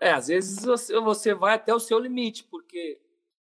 É, 0.00 0.12
às 0.12 0.28
vezes 0.28 0.64
você, 0.64 1.00
você 1.00 1.34
vai 1.34 1.54
até 1.54 1.74
o 1.74 1.80
seu 1.80 1.98
limite, 1.98 2.44
porque 2.44 3.00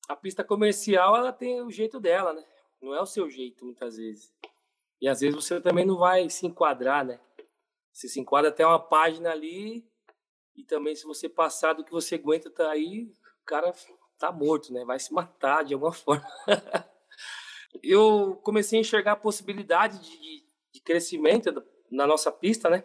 a 0.09 0.15
pista 0.15 0.43
comercial 0.43 1.15
ela 1.15 1.31
tem 1.31 1.61
o 1.61 1.69
jeito 1.69 1.99
dela, 1.99 2.33
né? 2.33 2.43
Não 2.81 2.95
é 2.95 3.01
o 3.01 3.05
seu 3.05 3.29
jeito 3.29 3.63
muitas 3.63 3.97
vezes. 3.97 4.33
E 4.99 5.07
às 5.07 5.21
vezes 5.21 5.35
você 5.35 5.61
também 5.61 5.85
não 5.85 5.97
vai 5.97 6.27
se 6.29 6.47
enquadrar, 6.47 7.05
né? 7.05 7.19
Você 7.91 8.07
se 8.07 8.19
enquadra 8.19 8.49
até 8.49 8.65
uma 8.65 8.79
página 8.79 9.31
ali 9.31 9.85
e 10.55 10.63
também 10.63 10.95
se 10.95 11.05
você 11.05 11.27
passar 11.27 11.73
do 11.73 11.83
que 11.83 11.91
você 11.91 12.15
aguenta 12.15 12.49
tá 12.49 12.69
aí, 12.69 13.11
o 13.41 13.45
cara 13.45 13.73
tá 14.17 14.31
morto, 14.31 14.71
né? 14.71 14.85
Vai 14.85 14.99
se 14.99 15.13
matar 15.13 15.63
de 15.63 15.73
alguma 15.73 15.91
forma. 15.93 16.25
eu 17.83 18.39
comecei 18.43 18.77
a 18.77 18.81
enxergar 18.81 19.13
a 19.13 19.17
possibilidade 19.17 19.99
de, 19.99 20.45
de 20.73 20.81
crescimento 20.81 21.51
na 21.89 22.05
nossa 22.05 22.31
pista, 22.31 22.69
né? 22.69 22.83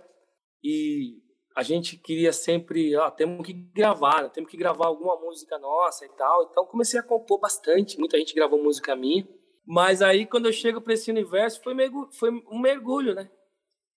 E 0.62 1.20
a 1.54 1.62
gente 1.62 1.96
queria 1.96 2.32
sempre, 2.32 2.94
ó, 2.96 3.10
temos 3.10 3.46
que 3.46 3.52
gravar, 3.52 4.22
né? 4.22 4.28
temos 4.28 4.50
que 4.50 4.56
gravar 4.56 4.86
alguma 4.86 5.18
música 5.18 5.58
nossa 5.58 6.04
e 6.04 6.08
tal. 6.10 6.48
Então 6.50 6.66
comecei 6.66 7.00
a 7.00 7.02
compor 7.02 7.40
bastante, 7.40 7.98
muita 7.98 8.18
gente 8.18 8.34
gravou 8.34 8.62
música 8.62 8.94
minha. 8.94 9.26
Mas 9.66 10.02
aí 10.02 10.26
quando 10.26 10.46
eu 10.46 10.52
chego 10.52 10.80
para 10.80 10.94
esse 10.94 11.10
universo 11.10 11.62
foi, 11.62 11.74
foi 12.12 12.30
um 12.50 12.60
mergulho, 12.60 13.14
né? 13.14 13.30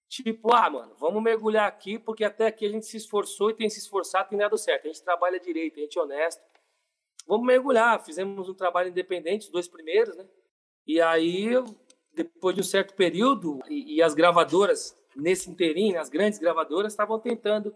Tipo, 0.09 0.51
ah, 0.51 0.67
mano, 0.71 0.95
vamos 0.97 1.21
mergulhar 1.21 1.67
aqui 1.67 1.99
porque 1.99 2.23
até 2.23 2.47
aqui 2.47 2.65
a 2.65 2.69
gente 2.69 2.87
se 2.87 2.97
esforçou 2.97 3.51
e 3.51 3.53
tem 3.53 3.69
se 3.69 3.77
esforçado 3.77 4.25
e 4.25 4.29
tem 4.31 4.39
dado 4.39 4.57
certo. 4.57 4.85
A 4.85 4.87
gente 4.87 5.03
trabalha 5.03 5.39
direito, 5.39 5.77
a 5.79 5.83
gente 5.83 5.99
é 5.99 6.01
honesto. 6.01 6.41
Vamos 7.27 7.45
mergulhar. 7.45 8.03
Fizemos 8.03 8.49
um 8.49 8.55
trabalho 8.55 8.89
independente, 8.89 9.45
os 9.45 9.51
dois 9.51 9.67
primeiros, 9.67 10.17
né? 10.17 10.27
E 10.87 10.99
aí, 10.99 11.51
depois 12.11 12.55
de 12.55 12.61
um 12.61 12.63
certo 12.63 12.95
período, 12.95 13.59
e, 13.69 13.97
e 13.97 14.01
as 14.01 14.15
gravadoras 14.15 14.99
nesse 15.15 15.47
inteirinho, 15.47 15.99
as 15.99 16.09
grandes 16.09 16.39
gravadoras 16.39 16.91
estavam 16.91 17.19
tentando 17.19 17.75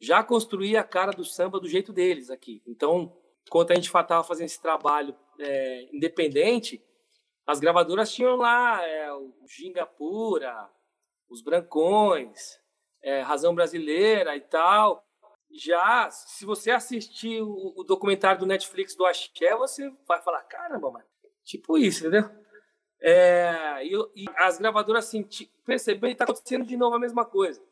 já 0.00 0.24
construir 0.24 0.76
a 0.76 0.82
cara 0.82 1.12
do 1.12 1.24
samba 1.24 1.60
do 1.60 1.68
jeito 1.68 1.92
deles 1.92 2.28
aqui. 2.28 2.60
Então, 2.66 3.16
enquanto 3.46 3.70
a 3.70 3.74
gente 3.76 3.86
estava 3.86 4.24
fazendo 4.24 4.46
esse 4.46 4.60
trabalho 4.60 5.14
é, 5.38 5.88
independente, 5.92 6.82
as 7.46 7.60
gravadoras 7.60 8.12
tinham 8.12 8.34
lá 8.34 8.84
é, 8.84 9.12
o 9.12 9.32
Gingapura, 9.46 10.68
os 11.28 11.42
Brancões, 11.42 12.58
é, 13.02 13.20
Razão 13.20 13.54
Brasileira 13.54 14.36
e 14.36 14.40
tal. 14.40 15.04
Já, 15.50 16.10
se 16.10 16.44
você 16.44 16.70
assistir 16.70 17.42
o, 17.42 17.74
o, 17.76 17.84
documentário 17.84 18.40
do 18.40 18.46
Netflix 18.46 18.94
do 18.94 19.06
Axé, 19.06 19.56
você 19.56 19.90
vai 20.06 20.20
falar, 20.20 20.42
caramba, 20.42 20.90
mano, 20.90 21.06
tipo 21.42 21.78
isso, 21.78 22.06
entendeu? 22.06 22.28
É, 23.00 23.84
e, 23.84 23.94
e, 24.14 24.26
as 24.36 24.58
gravadoras 24.58 25.06
assim, 25.06 25.26
percebem 25.64 26.10
que 26.10 26.14
está 26.14 26.24
acontecendo 26.24 26.66
de 26.66 26.76
novo 26.76 26.96
a 26.96 27.00
mesma 27.00 27.24
coisa. 27.24 27.62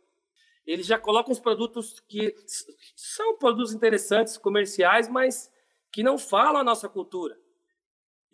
Eles 0.67 0.87
já 0.87 0.99
colocam 0.99 1.33
os 1.33 1.39
produtos 1.39 2.01
que 2.01 2.35
são 2.97 3.37
produtos 3.37 3.73
interessantes, 3.73 4.37
comerciais, 4.37 5.09
mas 5.09 5.53
que 5.93 6.03
não 6.03 6.19
falam 6.19 6.61
a 6.61 6.65
nossa 6.65 6.89
cultura. 6.89 7.39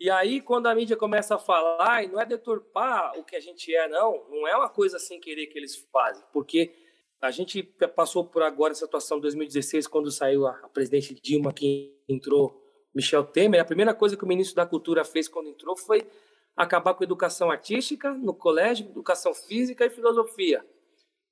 E 0.03 0.09
aí, 0.09 0.41
quando 0.41 0.67
a 0.67 0.75
mídia 0.75 0.97
começa 0.97 1.35
a 1.35 1.39
falar, 1.39 2.03
e 2.03 2.07
não 2.07 2.19
é 2.19 2.25
deturpar 2.25 3.17
o 3.17 3.23
que 3.23 3.37
a 3.37 3.39
gente 3.39 3.73
é, 3.73 3.87
não, 3.87 4.27
não 4.29 4.45
é 4.45 4.53
uma 4.53 4.67
coisa 4.67 4.99
sem 4.99 5.17
querer 5.17 5.47
que 5.47 5.57
eles 5.57 5.77
fazem, 5.93 6.21
porque 6.33 6.75
a 7.21 7.31
gente 7.31 7.63
passou 7.95 8.25
por 8.25 8.43
agora 8.43 8.73
essa 8.73 8.83
situação 8.83 9.17
de 9.17 9.21
2016, 9.21 9.87
quando 9.87 10.11
saiu 10.11 10.45
a, 10.45 10.55
presidente 10.73 11.13
Dilma, 11.13 11.53
que 11.53 11.97
entrou 12.05 12.61
Michel 12.93 13.23
Temer. 13.23 13.61
A 13.61 13.65
primeira 13.65 13.93
coisa 13.93 14.17
que 14.17 14.25
o 14.25 14.27
ministro 14.27 14.57
da 14.57 14.65
Cultura 14.65 15.05
fez 15.05 15.29
quando 15.29 15.47
entrou 15.47 15.77
foi 15.77 16.05
acabar 16.53 16.95
com 16.95 17.03
a 17.05 17.05
educação 17.05 17.49
artística 17.49 18.13
no 18.13 18.33
colégio, 18.33 18.85
educação 18.85 19.33
física 19.33 19.85
e 19.85 19.89
filosofia, 19.89 20.67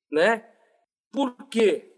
né? 0.09 0.49
Por 1.11 1.35
quê? 1.49 1.93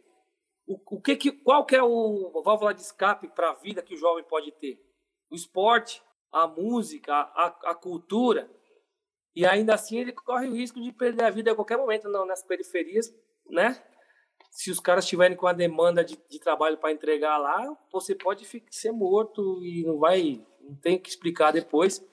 O, 0.65 0.95
o 0.95 0.99
que, 0.99 1.15
que 1.17 1.31
qual 1.31 1.67
que 1.67 1.75
é 1.75 1.83
o 1.83 2.41
válvula 2.43 2.73
de 2.73 2.81
escape 2.81 3.27
para 3.27 3.51
a 3.51 3.53
vida 3.53 3.83
que 3.83 3.93
o 3.93 3.97
jovem 3.97 4.23
pode 4.23 4.51
ter? 4.53 4.83
O 5.29 5.35
esporte, 5.35 6.01
a 6.33 6.47
música, 6.47 7.13
a, 7.13 7.45
a 7.65 7.75
cultura. 7.75 8.49
E 9.35 9.45
ainda 9.45 9.73
assim 9.73 9.99
ele 9.99 10.11
corre 10.11 10.47
o 10.47 10.53
risco 10.53 10.81
de 10.81 10.91
perder 10.91 11.23
a 11.23 11.29
vida 11.29 11.51
a 11.51 11.55
qualquer 11.55 11.77
momento 11.77 12.09
não, 12.09 12.25
nas 12.25 12.43
periferias 12.43 13.13
né? 13.49 13.81
Se 14.51 14.69
os 14.69 14.79
caras 14.79 15.03
estiverem 15.03 15.35
com 15.35 15.47
a 15.47 15.53
demanda 15.53 16.03
de, 16.03 16.17
de 16.29 16.39
trabalho 16.39 16.77
para 16.77 16.91
entregar 16.91 17.37
lá, 17.37 17.75
você 17.91 18.13
pode 18.13 18.45
ser 18.69 18.91
morto 18.91 19.63
e 19.63 19.83
não 19.83 19.97
vai, 19.97 20.45
não 20.61 20.75
tem 20.75 20.99
que 20.99 21.09
explicar 21.09 21.51
depois. 21.51 22.05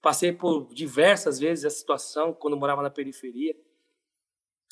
Passei 0.00 0.32
por 0.32 0.68
diversas 0.72 1.38
vezes 1.38 1.64
essa 1.64 1.76
situação 1.76 2.32
quando 2.32 2.56
morava 2.56 2.82
na 2.82 2.90
periferia, 2.90 3.54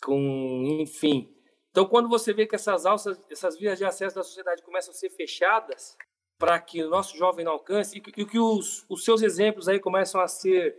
com, 0.02 0.78
enfim. 0.80 1.34
Então, 1.70 1.86
quando 1.86 2.08
você 2.08 2.32
vê 2.32 2.46
que 2.46 2.54
essas 2.54 2.84
alças, 2.84 3.22
essas 3.30 3.58
vias 3.58 3.78
de 3.78 3.84
acesso 3.84 4.16
da 4.16 4.22
sociedade 4.22 4.62
começam 4.62 4.92
a 4.92 4.96
ser 4.96 5.10
fechadas 5.10 5.96
para 6.42 6.58
que 6.58 6.82
o 6.82 6.90
nosso 6.90 7.16
jovem 7.16 7.44
não 7.44 7.52
alcance 7.52 7.96
e 7.96 8.00
que, 8.00 8.24
que 8.24 8.36
os, 8.36 8.84
os 8.88 9.04
seus 9.04 9.22
exemplos 9.22 9.68
aí 9.68 9.78
começam 9.78 10.20
a 10.20 10.26
ser 10.26 10.76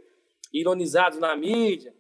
ironizados 0.51 1.19
na 1.19 1.37
mídia, 1.37 1.95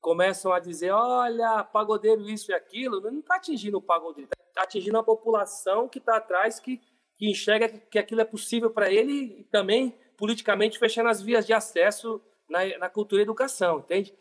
começam 0.00 0.52
a 0.52 0.58
dizer, 0.58 0.90
olha, 0.90 1.62
pagodeiro 1.62 2.28
isso 2.28 2.50
e 2.50 2.54
aquilo, 2.54 3.00
não 3.00 3.20
está 3.20 3.36
atingindo 3.36 3.78
o 3.78 3.80
pagodeiro, 3.80 4.30
está 4.48 4.62
atingindo 4.62 4.98
a 4.98 5.04
população 5.04 5.88
que 5.88 6.00
está 6.00 6.16
atrás, 6.16 6.58
que, 6.58 6.80
que 7.16 7.30
enxerga 7.30 7.68
que 7.68 8.00
aquilo 8.00 8.20
é 8.20 8.24
possível 8.24 8.68
para 8.68 8.92
ele 8.92 9.12
e 9.12 9.44
também 9.44 9.96
politicamente 10.16 10.76
fechando 10.76 11.08
as 11.08 11.22
vias 11.22 11.46
de 11.46 11.52
acesso 11.52 12.20
na, 12.50 12.66
na 12.78 12.90
cultura 12.90 13.22
e 13.22 13.22
educação, 13.22 13.78
entende? 13.78 14.12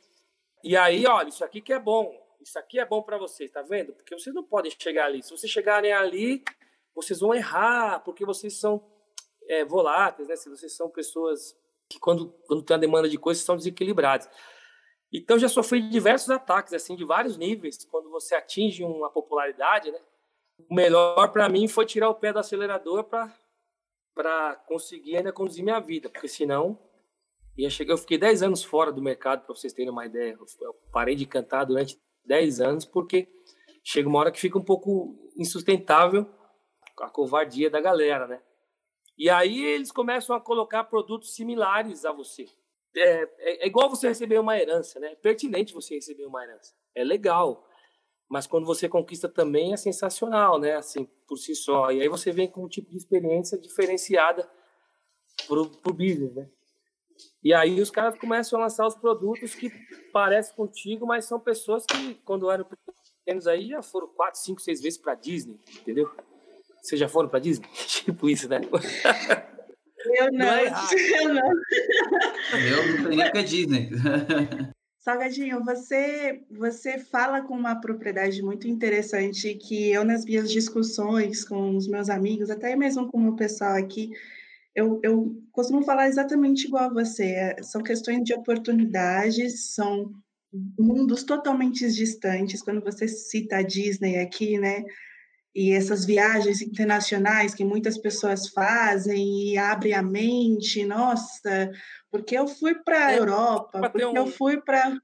E 0.63 0.77
aí, 0.77 1.07
olha, 1.07 1.29
isso 1.29 1.43
aqui 1.43 1.61
que 1.61 1.73
é 1.73 1.79
bom, 1.79 2.15
isso 2.39 2.59
aqui 2.59 2.79
é 2.79 2.85
bom 2.85 3.01
para 3.01 3.17
vocês, 3.17 3.49
tá 3.49 3.63
vendo? 3.63 3.91
Porque 3.93 4.15
vocês 4.15 4.35
não 4.35 4.43
podem 4.43 4.71
chegar 4.77 5.05
ali. 5.05 5.23
Se 5.23 5.31
vocês 5.31 5.51
chegarem 5.51 5.91
ali, 5.91 6.43
vocês 6.95 7.19
vão 7.19 7.33
errar, 7.33 7.99
porque 8.03 8.25
vocês 8.25 8.59
são 8.59 8.83
é, 9.47 9.65
voláteis, 9.65 10.27
né? 10.27 10.35
Se 10.35 10.49
vocês 10.49 10.75
são 10.75 10.89
pessoas 10.89 11.55
que, 11.89 11.99
quando, 11.99 12.29
quando 12.47 12.63
tem 12.63 12.75
a 12.75 12.79
demanda 12.79 13.09
de 13.09 13.17
coisas, 13.17 13.43
são 13.43 13.55
desequilibradas. 13.55 14.29
Então 15.11 15.37
já 15.37 15.47
sofri 15.47 15.87
diversos 15.89 16.31
ataques 16.31 16.73
assim 16.73 16.95
de 16.95 17.05
vários 17.05 17.37
níveis 17.37 17.85
quando 17.85 18.09
você 18.09 18.33
atinge 18.33 18.83
uma 18.83 19.11
popularidade, 19.11 19.91
né? 19.91 19.99
O 20.69 20.73
melhor 20.73 21.31
para 21.31 21.47
mim 21.47 21.67
foi 21.67 21.85
tirar 21.85 22.09
o 22.09 22.15
pé 22.15 22.33
do 22.33 22.39
acelerador 22.39 23.03
para 23.03 23.31
para 24.15 24.55
conseguir 24.67 25.17
ainda 25.17 25.33
conduzir 25.33 25.63
minha 25.63 25.79
vida, 25.79 26.07
porque 26.07 26.27
senão 26.27 26.77
ia 27.57 27.69
chegar, 27.69 27.93
eu 27.93 27.97
fiquei 27.97 28.15
10 28.15 28.43
anos 28.43 28.63
fora 28.63 28.91
do 28.91 29.01
mercado 29.01 29.43
para 29.43 29.55
vocês 29.55 29.73
terem 29.73 29.91
uma 29.91 30.05
ideia. 30.05 30.37
Eu 30.61 30.73
parei 30.91 31.15
de 31.15 31.25
cantar 31.25 31.65
durante 31.65 31.99
10 32.25 32.61
anos 32.61 32.85
porque 32.85 33.27
chega 33.83 34.07
uma 34.07 34.19
hora 34.19 34.31
que 34.31 34.39
fica 34.39 34.57
um 34.57 34.63
pouco 34.63 35.15
insustentável 35.35 36.27
a 36.99 37.09
covardia 37.09 37.69
da 37.69 37.81
galera, 37.81 38.27
né? 38.27 38.41
E 39.17 39.29
aí 39.29 39.63
eles 39.63 39.91
começam 39.91 40.35
a 40.35 40.41
colocar 40.41 40.83
produtos 40.85 41.35
similares 41.35 42.05
a 42.05 42.11
você. 42.11 42.47
É, 42.95 43.01
é, 43.01 43.63
é, 43.63 43.67
igual 43.67 43.89
você 43.89 44.07
receber 44.07 44.39
uma 44.39 44.57
herança, 44.57 44.99
né? 44.99 45.11
É 45.11 45.15
pertinente 45.15 45.73
você 45.73 45.95
receber 45.95 46.25
uma 46.25 46.43
herança. 46.43 46.73
É 46.95 47.03
legal. 47.03 47.67
Mas 48.29 48.47
quando 48.47 48.65
você 48.65 48.89
conquista 48.89 49.29
também 49.29 49.73
é 49.73 49.77
sensacional, 49.77 50.59
né? 50.59 50.75
Assim, 50.75 51.05
por 51.27 51.37
si 51.37 51.55
só. 51.55 51.91
E 51.91 52.01
aí 52.01 52.09
você 52.09 52.31
vem 52.31 52.49
com 52.49 52.63
um 52.63 52.67
tipo 52.69 52.89
de 52.89 52.97
experiência 52.97 53.57
diferenciada 53.57 54.49
pro, 55.47 55.69
pro 55.69 55.93
business, 55.93 56.33
né? 56.33 56.49
E 57.43 57.53
aí 57.53 57.79
os 57.79 57.91
caras 57.91 58.17
começam 58.17 58.59
a 58.59 58.63
lançar 58.63 58.87
os 58.87 58.95
produtos 58.95 59.53
que 59.53 59.69
parecem 60.11 60.55
contigo, 60.55 61.05
mas 61.05 61.25
são 61.25 61.39
pessoas 61.39 61.85
que, 61.85 62.15
quando 62.25 62.49
eram 62.49 62.65
pequenos 62.65 63.47
aí, 63.47 63.67
já 63.67 63.81
foram 63.81 64.07
quatro, 64.07 64.39
cinco, 64.39 64.61
seis 64.61 64.81
vezes 64.81 64.97
para 64.97 65.13
Disney, 65.13 65.59
entendeu? 65.79 66.09
Vocês 66.83 66.99
já 66.99 67.07
foram 67.07 67.29
para 67.29 67.39
Disney? 67.39 67.65
tipo 67.87 68.29
isso, 68.29 68.49
né? 68.49 68.59
Eu 70.05 70.31
não, 70.33 70.39
não 70.39 70.47
é 70.47 70.65
eu 71.23 71.33
não. 71.33 71.51
Eu 72.59 72.87
não 72.87 73.07
sei 73.07 73.15
nem 73.15 73.31
que 73.31 73.37
é 73.37 73.43
Disney. 73.43 73.89
Salgadinho, 74.99 75.63
você, 75.65 76.43
você 76.49 76.97
fala 76.97 77.41
com 77.41 77.53
uma 77.53 77.75
propriedade 77.75 78.41
muito 78.41 78.69
interessante 78.69 79.53
que 79.55 79.91
eu, 79.91 80.05
nas 80.05 80.23
minhas 80.23 80.49
discussões 80.49 81.43
com 81.43 81.75
os 81.75 81.89
meus 81.89 82.09
amigos, 82.09 82.49
até 82.49 82.73
mesmo 82.73 83.11
com 83.11 83.27
o 83.27 83.35
pessoal 83.35 83.73
aqui, 83.75 84.11
eu, 84.73 85.01
eu 85.03 85.35
costumo 85.51 85.83
falar 85.83 86.07
exatamente 86.07 86.67
igual 86.67 86.85
a 86.85 86.93
você. 86.93 87.25
É, 87.25 87.63
são 87.63 87.83
questões 87.83 88.23
de 88.23 88.33
oportunidades, 88.33 89.73
são 89.73 90.13
mundos 90.79 91.23
totalmente 91.23 91.85
distantes. 91.91 92.61
Quando 92.61 92.81
você 92.81 93.05
cita 93.05 93.57
a 93.57 93.61
Disney 93.61 94.19
aqui, 94.19 94.57
né? 94.57 94.85
E 95.55 95.71
essas 95.71 96.05
viagens 96.05 96.61
internacionais 96.61 97.53
que 97.53 97.63
muitas 97.63 97.97
pessoas 97.97 98.49
fazem 98.49 99.51
e 99.51 99.57
abrem 99.57 99.93
a 99.93 100.01
mente, 100.01 100.83
nossa, 100.83 101.71
porque 102.09 102.35
eu 102.37 102.47
fui 102.47 102.75
para 102.75 103.07
a 103.07 103.11
é, 103.11 103.19
Europa, 103.19 103.79
porque 103.79 104.05
um, 104.05 104.15
eu 104.15 104.27
fui 104.27 104.59
para 104.59 104.97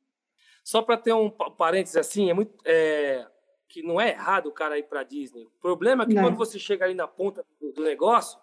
só 0.64 0.82
para 0.82 0.98
ter 0.98 1.14
um 1.14 1.30
parênteses 1.30 1.98
assim, 1.98 2.30
é 2.30 2.34
muito 2.34 2.54
é, 2.66 3.26
que 3.68 3.84
não 3.84 4.02
é 4.02 4.10
errado 4.10 4.48
o 4.48 4.52
cara 4.52 4.78
ir 4.78 4.84
para 4.84 5.04
Disney. 5.04 5.46
O 5.46 5.62
problema 5.62 6.04
é 6.04 6.08
que 6.08 6.14
não. 6.14 6.24
quando 6.24 6.38
você 6.38 6.58
chega 6.58 6.86
ali 6.86 6.94
na 6.94 7.08
ponta 7.08 7.46
do, 7.60 7.84
negócio, 7.84 8.40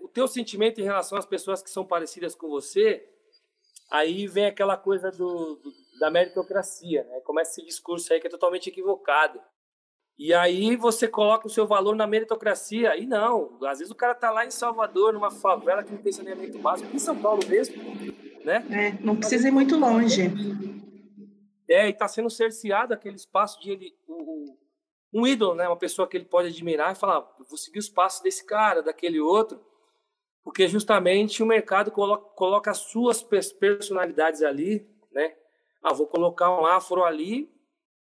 o 0.00 0.08
teu 0.08 0.28
sentimento 0.28 0.80
em 0.80 0.84
relação 0.84 1.18
às 1.18 1.26
pessoas 1.26 1.62
que 1.62 1.70
são 1.70 1.84
parecidas 1.84 2.34
com 2.34 2.48
você, 2.48 3.06
aí 3.90 4.26
vem 4.26 4.46
aquela 4.46 4.76
coisa 4.76 5.10
do, 5.10 5.56
do 5.56 5.72
da 5.98 6.10
meritocracia, 6.10 7.02
né? 7.04 7.20
Começa 7.20 7.52
esse 7.52 7.64
discurso 7.64 8.12
aí 8.12 8.20
que 8.20 8.28
é 8.28 8.30
totalmente 8.30 8.68
equivocado. 8.68 9.40
E 10.18 10.34
aí 10.34 10.74
você 10.74 11.06
coloca 11.06 11.46
o 11.46 11.50
seu 11.50 11.64
valor 11.64 11.94
na 11.94 12.06
meritocracia. 12.06 12.96
E 12.96 13.06
não, 13.06 13.56
às 13.64 13.78
vezes 13.78 13.92
o 13.92 13.94
cara 13.94 14.16
tá 14.16 14.32
lá 14.32 14.44
em 14.44 14.50
Salvador, 14.50 15.12
numa 15.12 15.30
favela 15.30 15.84
que 15.84 15.92
não 15.92 16.02
tem 16.02 16.10
saneamento 16.10 16.58
básico, 16.58 16.94
em 16.94 16.98
São 16.98 17.16
Paulo 17.16 17.40
mesmo, 17.46 17.76
né? 18.44 18.66
É, 18.70 19.04
não 19.04 19.14
precisa 19.14 19.46
ir 19.46 19.52
muito 19.52 19.78
longe. 19.78 20.22
É, 21.68 21.86
e 21.86 21.90
está 21.90 22.08
sendo 22.08 22.28
cerceado 22.28 22.92
aquele 22.92 23.14
espaço 23.14 23.60
de 23.60 23.70
ele, 23.70 23.96
um, 24.08 24.56
um 25.12 25.26
ídolo, 25.26 25.54
né? 25.54 25.68
Uma 25.68 25.76
pessoa 25.76 26.08
que 26.08 26.16
ele 26.16 26.24
pode 26.24 26.48
admirar 26.48 26.92
e 26.92 26.98
falar, 26.98 27.20
vou 27.48 27.56
seguir 27.56 27.78
os 27.78 27.88
passos 27.88 28.20
desse 28.20 28.44
cara, 28.44 28.82
daquele 28.82 29.20
outro, 29.20 29.64
porque 30.42 30.66
justamente 30.66 31.44
o 31.44 31.46
mercado 31.46 31.92
coloca, 31.92 32.24
coloca 32.34 32.70
as 32.72 32.78
suas 32.78 33.22
personalidades 33.22 34.42
ali, 34.42 34.84
né? 35.12 35.36
Ah, 35.80 35.92
vou 35.92 36.08
colocar 36.08 36.50
um 36.50 36.66
afro 36.66 37.04
ali 37.04 37.48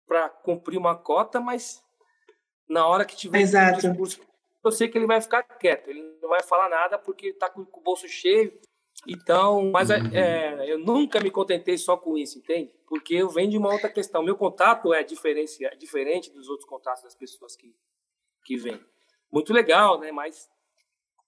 para 0.06 0.30
cumprir 0.30 0.78
uma 0.78 0.96
cota, 0.96 1.40
mas 1.40 1.84
na 2.70 2.86
hora 2.86 3.04
que 3.04 3.16
tiver 3.16 3.40
Exato. 3.40 3.86
Um 3.86 3.90
discurso, 3.90 4.20
eu 4.64 4.70
sei 4.70 4.88
que 4.88 4.96
ele 4.96 5.06
vai 5.06 5.20
ficar 5.20 5.42
quieto, 5.42 5.88
ele 5.88 6.02
não 6.22 6.28
vai 6.28 6.42
falar 6.42 6.68
nada 6.68 6.96
porque 6.96 7.28
está 7.28 7.50
com, 7.50 7.64
com, 7.64 7.80
o 7.80 7.82
bolso 7.82 8.08
cheio. 8.08 8.58
Então, 9.08 9.70
mas 9.70 9.90
é, 9.90 9.98
uhum. 9.98 10.10
é, 10.14 10.72
eu 10.72 10.78
nunca 10.78 11.20
me 11.20 11.30
contentei 11.30 11.76
só 11.76 11.96
com 11.96 12.16
isso, 12.16 12.38
entende? 12.38 12.72
Porque 12.86 13.14
eu 13.14 13.28
venho 13.28 13.50
de 13.50 13.58
uma 13.58 13.72
outra 13.72 13.88
questão. 13.88 14.22
Meu 14.22 14.36
contato 14.36 14.92
é 14.94 15.02
diferente, 15.02 15.64
é 15.64 15.74
diferente 15.74 16.30
dos 16.30 16.48
outros 16.48 16.68
contatos 16.68 17.02
das 17.02 17.14
pessoas 17.14 17.56
que, 17.56 17.74
que 18.44 18.56
vêm. 18.56 18.78
Muito 19.32 19.52
legal, 19.52 19.98
né? 19.98 20.12
Mas 20.12 20.48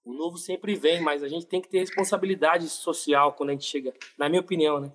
o 0.05 0.12
novo 0.12 0.37
sempre 0.37 0.74
vem, 0.74 1.00
mas 1.00 1.22
a 1.22 1.28
gente 1.28 1.46
tem 1.46 1.62
que 1.62 1.68
ter 1.68 1.78
responsabilidade 1.78 2.68
social 2.68 3.33
quando 3.33 3.50
a 3.50 3.52
gente 3.52 3.64
chega, 3.64 3.94
na 4.18 4.28
minha 4.28 4.40
opinião, 4.40 4.78
né? 4.78 4.92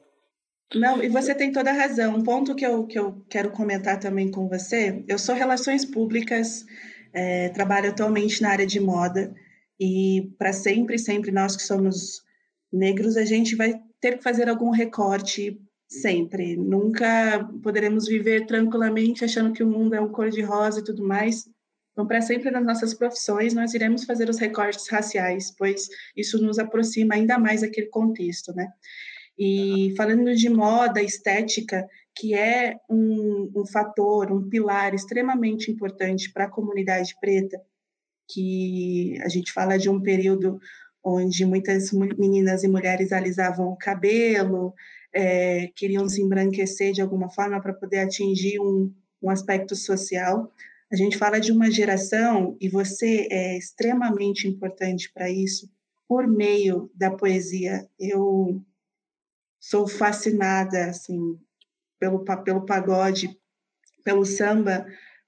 Não, 0.76 1.02
e 1.02 1.08
você 1.08 1.34
tem 1.34 1.52
toda 1.52 1.70
a 1.70 1.74
razão. 1.74 2.16
Um 2.16 2.24
ponto 2.24 2.56
que 2.56 2.66
eu, 2.66 2.86
que 2.86 3.00
eu 3.00 3.26
quero 3.30 3.52
comentar 3.52 4.00
também 4.00 4.30
com 4.30 4.48
você, 4.50 5.04
eu 5.08 5.18
sou 5.18 5.34
relações 5.34 5.86
públicas, 5.86 6.66
é, 7.14 7.50
trabalho 7.50 7.90
atualmente 7.90 8.42
na 8.42 8.50
área 8.50 8.68
de 8.68 8.80
moda, 8.80 9.34
e 9.80 10.34
para 10.38 10.52
sempre, 10.52 10.98
sempre 10.98 11.32
nós 11.32 11.56
que 11.56 11.64
somos 11.64 12.22
negros, 12.72 13.16
a 13.16 13.24
gente 13.24 13.56
vai 13.56 13.80
ter 14.02 14.18
que 14.18 14.24
fazer 14.24 14.50
algum 14.50 14.70
recorte 14.70 15.60
sempre. 15.88 16.58
Nunca 16.58 17.48
poderemos 17.64 18.08
viver 18.08 18.46
tranquilamente 18.46 19.24
achando 19.24 19.54
que 19.54 19.64
o 19.64 19.68
mundo 19.68 19.94
é 19.94 20.02
um 20.02 20.12
cor-de-rosa 20.12 20.82
e 20.82 20.84
tudo 20.84 21.06
mais. 21.08 21.48
Então, 21.94 22.06
para 22.06 22.22
sempre 22.22 22.52
nas 22.52 22.64
nossas 22.64 22.94
profissões, 22.94 23.54
nós 23.54 23.74
iremos 23.74 24.04
fazer 24.04 24.30
os 24.30 24.38
recortes 24.38 24.88
raciais, 24.90 25.52
pois 25.58 25.88
isso 26.16 26.40
nos 26.44 26.60
aproxima 26.60 27.16
ainda 27.16 27.40
mais 27.40 27.62
daquele 27.62 27.88
contexto, 27.88 28.54
né? 28.54 28.68
E 29.38 29.94
falando 29.96 30.34
de 30.34 30.50
moda, 30.50 31.02
estética, 31.02 31.88
que 32.16 32.34
é 32.34 32.76
um, 32.90 33.52
um 33.56 33.66
fator, 33.66 34.32
um 34.32 34.50
pilar 34.50 34.96
extremamente 34.96 35.70
importante 35.70 36.32
para 36.34 36.46
a 36.46 36.50
comunidade 36.50 37.16
preta, 37.22 37.62
que 38.28 39.18
a 39.22 39.30
gente 39.30 39.54
fala 39.54 39.78
de 39.78 39.90
um 39.90 40.02
período 40.02 40.60
onde 41.04 41.46
muitas 41.46 41.92
meninas 41.92 42.64
e 42.64 42.68
mulheres 42.68 43.12
alisavam 43.12 43.68
o 43.70 43.78
cabelo, 43.78 44.74
é, 45.14 45.68
queriam 45.76 46.10
se 46.10 46.22
embranquecer 46.22 46.92
de 46.92 47.02
alguma 47.02 47.30
forma 47.30 47.62
para 47.62 47.74
poder 47.74 48.00
atingir 48.00 48.60
um, 48.60 48.92
um 49.22 49.30
aspecto 49.30 49.76
social. 49.76 50.52
A 50.92 50.96
gente 50.96 51.18
fala 51.18 51.40
de 51.40 51.52
uma 51.52 51.70
geração, 51.72 52.58
e 52.60 52.68
você 52.68 53.28
é 53.30 53.58
extremamente 53.58 54.48
importante 54.48 55.12
para 55.14 55.30
isso, 55.30 55.70
por 56.08 56.28
meio 56.28 56.90
da 56.96 57.12
poesia. 57.12 57.88
Eu 58.00 58.62
sou 59.60 59.88
fascinada 59.88 60.86
assim 60.86 61.38
pelo 62.00 62.24
pelo 62.44 62.66
pagode, 62.66 63.30
pelo 64.04 64.26
samba, 64.26 64.86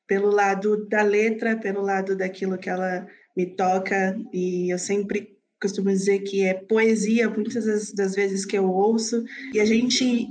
pelo 0.08 0.30
lado 0.30 0.88
da 0.88 1.02
letra, 1.02 1.58
pelo 1.58 1.82
lado 1.82 2.16
daquilo 2.16 2.58
que 2.58 2.70
ela 2.70 3.08
me 3.36 3.46
toca. 3.56 4.18
E 4.34 4.72
eu 4.72 4.78
sempre 4.78 5.38
costumo 5.62 5.90
dizer 5.90 6.20
que 6.20 6.44
é 6.44 6.54
poesia 6.54 7.30
muitas 7.30 7.66
das, 7.66 7.94
das 7.94 8.16
vezes 8.16 8.46
que 8.46 8.58
eu 8.58 8.70
ouço. 8.70 9.24
E 9.54 9.60
a 9.60 9.66
gente 9.66 10.28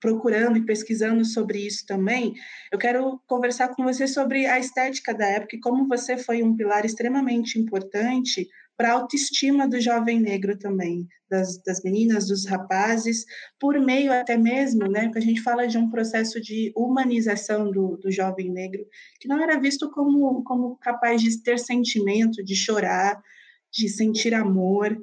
procurando 0.00 0.56
e 0.56 0.64
pesquisando 0.64 1.24
sobre 1.24 1.58
isso 1.58 1.84
também, 1.86 2.32
eu 2.72 2.78
quero 2.78 3.20
conversar 3.26 3.68
com 3.68 3.84
você 3.84 4.08
sobre 4.08 4.46
a 4.46 4.58
estética 4.58 5.12
da 5.12 5.26
época 5.26 5.56
e 5.56 5.60
como 5.60 5.86
você 5.86 6.16
foi 6.16 6.42
um 6.42 6.56
pilar 6.56 6.86
extremamente 6.86 7.58
importante 7.58 8.48
para 8.80 8.92
a 8.92 8.94
autoestima 8.94 9.68
do 9.68 9.78
jovem 9.78 10.18
negro 10.18 10.58
também, 10.58 11.06
das, 11.28 11.62
das, 11.62 11.82
meninas, 11.82 12.28
dos 12.28 12.46
rapazes, 12.46 13.26
por 13.58 13.78
meio 13.78 14.10
até 14.10 14.38
mesmo, 14.38 14.88
né, 14.88 15.10
que 15.12 15.18
a 15.18 15.20
gente 15.20 15.42
fala 15.42 15.68
de 15.68 15.76
um 15.76 15.90
processo 15.90 16.40
de 16.40 16.72
humanização 16.74 17.70
do, 17.70 17.98
do 17.98 18.10
jovem 18.10 18.50
negro, 18.50 18.82
que 19.20 19.28
não 19.28 19.38
era 19.42 19.60
visto 19.60 19.90
como, 19.90 20.42
como 20.44 20.78
capaz 20.78 21.20
de 21.20 21.42
ter 21.42 21.58
sentimento, 21.58 22.42
de 22.42 22.56
chorar, 22.56 23.22
de 23.70 23.86
sentir 23.86 24.32
amor, 24.32 24.98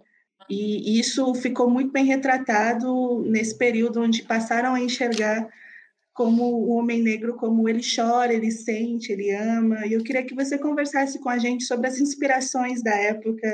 e 0.50 1.00
isso 1.00 1.32
ficou 1.36 1.70
muito 1.70 1.92
bem 1.92 2.06
retratado 2.06 3.22
nesse 3.28 3.56
período 3.56 4.02
onde 4.02 4.24
passaram 4.24 4.74
a 4.74 4.80
enxergar 4.80 5.48
como 6.18 6.44
o 6.46 6.70
homem 6.70 7.00
negro, 7.00 7.36
como 7.36 7.70
ele 7.70 7.80
chora, 7.80 8.34
ele 8.34 8.50
sente, 8.50 9.12
ele 9.12 9.30
ama. 9.30 9.86
E 9.86 9.94
eu 9.94 10.04
queria 10.04 10.26
que 10.26 10.34
você 10.34 10.58
conversasse 10.58 11.20
com 11.22 11.30
a 11.30 11.38
gente 11.38 11.64
sobre 11.66 11.86
as 11.86 12.00
inspirações 12.00 12.82
da 12.82 12.96
época. 12.96 13.54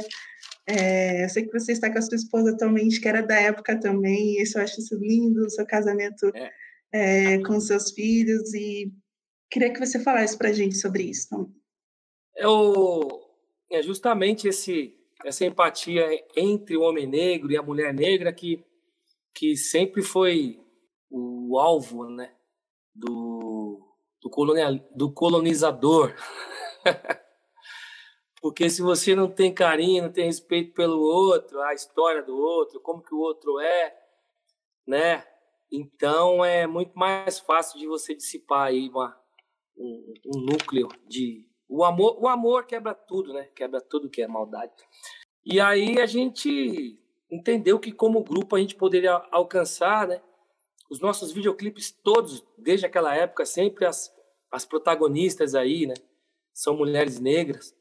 É, 0.65 1.25
eu 1.25 1.29
sei 1.29 1.45
que 1.45 1.51
você 1.51 1.73
está 1.73 1.91
com 1.91 1.99
a 1.99 2.01
sua 2.01 2.15
esposa 2.15 2.51
atualmente, 2.51 3.01
que 3.01 3.07
era 3.09 3.21
da 3.21 3.35
época 3.35 3.77
também, 3.77 4.41
isso 4.41 4.57
eu 4.57 4.63
acho 4.63 4.79
isso 4.79 4.95
lindo, 4.95 5.45
o 5.45 5.49
seu 5.49 5.65
casamento 5.67 6.31
é. 6.33 6.51
É, 6.93 7.37
com 7.39 7.59
seus 7.59 7.91
filhos, 7.91 8.53
e 8.53 8.93
queria 9.51 9.73
que 9.73 9.85
você 9.85 9.99
falasse 9.99 10.37
para 10.37 10.47
a 10.47 10.53
gente 10.53 10.77
sobre 10.77 11.03
isso. 11.03 11.51
Eu, 12.33 13.09
é 13.69 13.83
justamente 13.83 14.47
esse, 14.47 14.95
essa 15.25 15.43
empatia 15.43 16.07
entre 16.37 16.77
o 16.77 16.81
homem 16.83 17.07
negro 17.07 17.51
e 17.51 17.57
a 17.57 17.61
mulher 17.61 17.93
negra 17.93 18.31
que, 18.31 18.63
que 19.35 19.57
sempre 19.57 20.01
foi 20.01 20.61
o 21.11 21.59
alvo, 21.59 22.09
né? 22.09 22.31
Do, 22.93 23.79
do, 24.21 24.29
colonial, 24.29 24.73
do 24.95 25.11
colonizador. 25.11 26.13
Porque 28.41 28.69
se 28.69 28.81
você 28.81 29.15
não 29.15 29.29
tem 29.29 29.53
carinho, 29.53 30.03
não 30.03 30.11
tem 30.11 30.25
respeito 30.25 30.73
pelo 30.73 30.99
outro, 30.99 31.61
a 31.61 31.73
história 31.73 32.21
do 32.21 32.35
outro, 32.35 32.81
como 32.81 33.01
que 33.01 33.15
o 33.15 33.19
outro 33.19 33.59
é, 33.59 33.97
né? 34.85 35.25
Então 35.71 36.43
é 36.43 36.67
muito 36.67 36.91
mais 36.93 37.39
fácil 37.39 37.79
de 37.79 37.87
você 37.87 38.13
dissipar 38.13 38.67
aí 38.67 38.89
uma, 38.89 39.17
um, 39.77 40.13
um 40.35 40.39
núcleo 40.41 40.89
de 41.07 41.47
o 41.67 41.83
amor, 41.83 42.21
o 42.21 42.27
amor 42.27 42.65
quebra 42.67 42.93
tudo, 42.93 43.33
né? 43.33 43.49
Quebra 43.55 43.81
tudo 43.81 44.09
que 44.09 44.21
é 44.21 44.27
maldade. 44.27 44.73
E 45.45 45.59
aí 45.59 45.99
a 45.99 46.05
gente 46.05 46.99
entendeu 47.31 47.79
que 47.79 47.91
como 47.91 48.23
grupo 48.23 48.55
a 48.55 48.59
gente 48.59 48.75
poderia 48.75 49.13
alcançar, 49.31 50.07
né? 50.07 50.21
Os 50.93 50.99
nossos 50.99 51.31
videoclipes 51.31 51.91
todos, 51.91 52.45
desde 52.55 52.85
aquela 52.85 53.15
época, 53.15 53.47
sempre 53.47 53.83
as, 53.83 54.15
as 54.51 54.63
protagonistas 54.63 55.55
aí, 55.55 55.87
né? 55.87 55.95
São 56.53 56.77
mulheres 56.77 57.19
negras. 57.19 57.75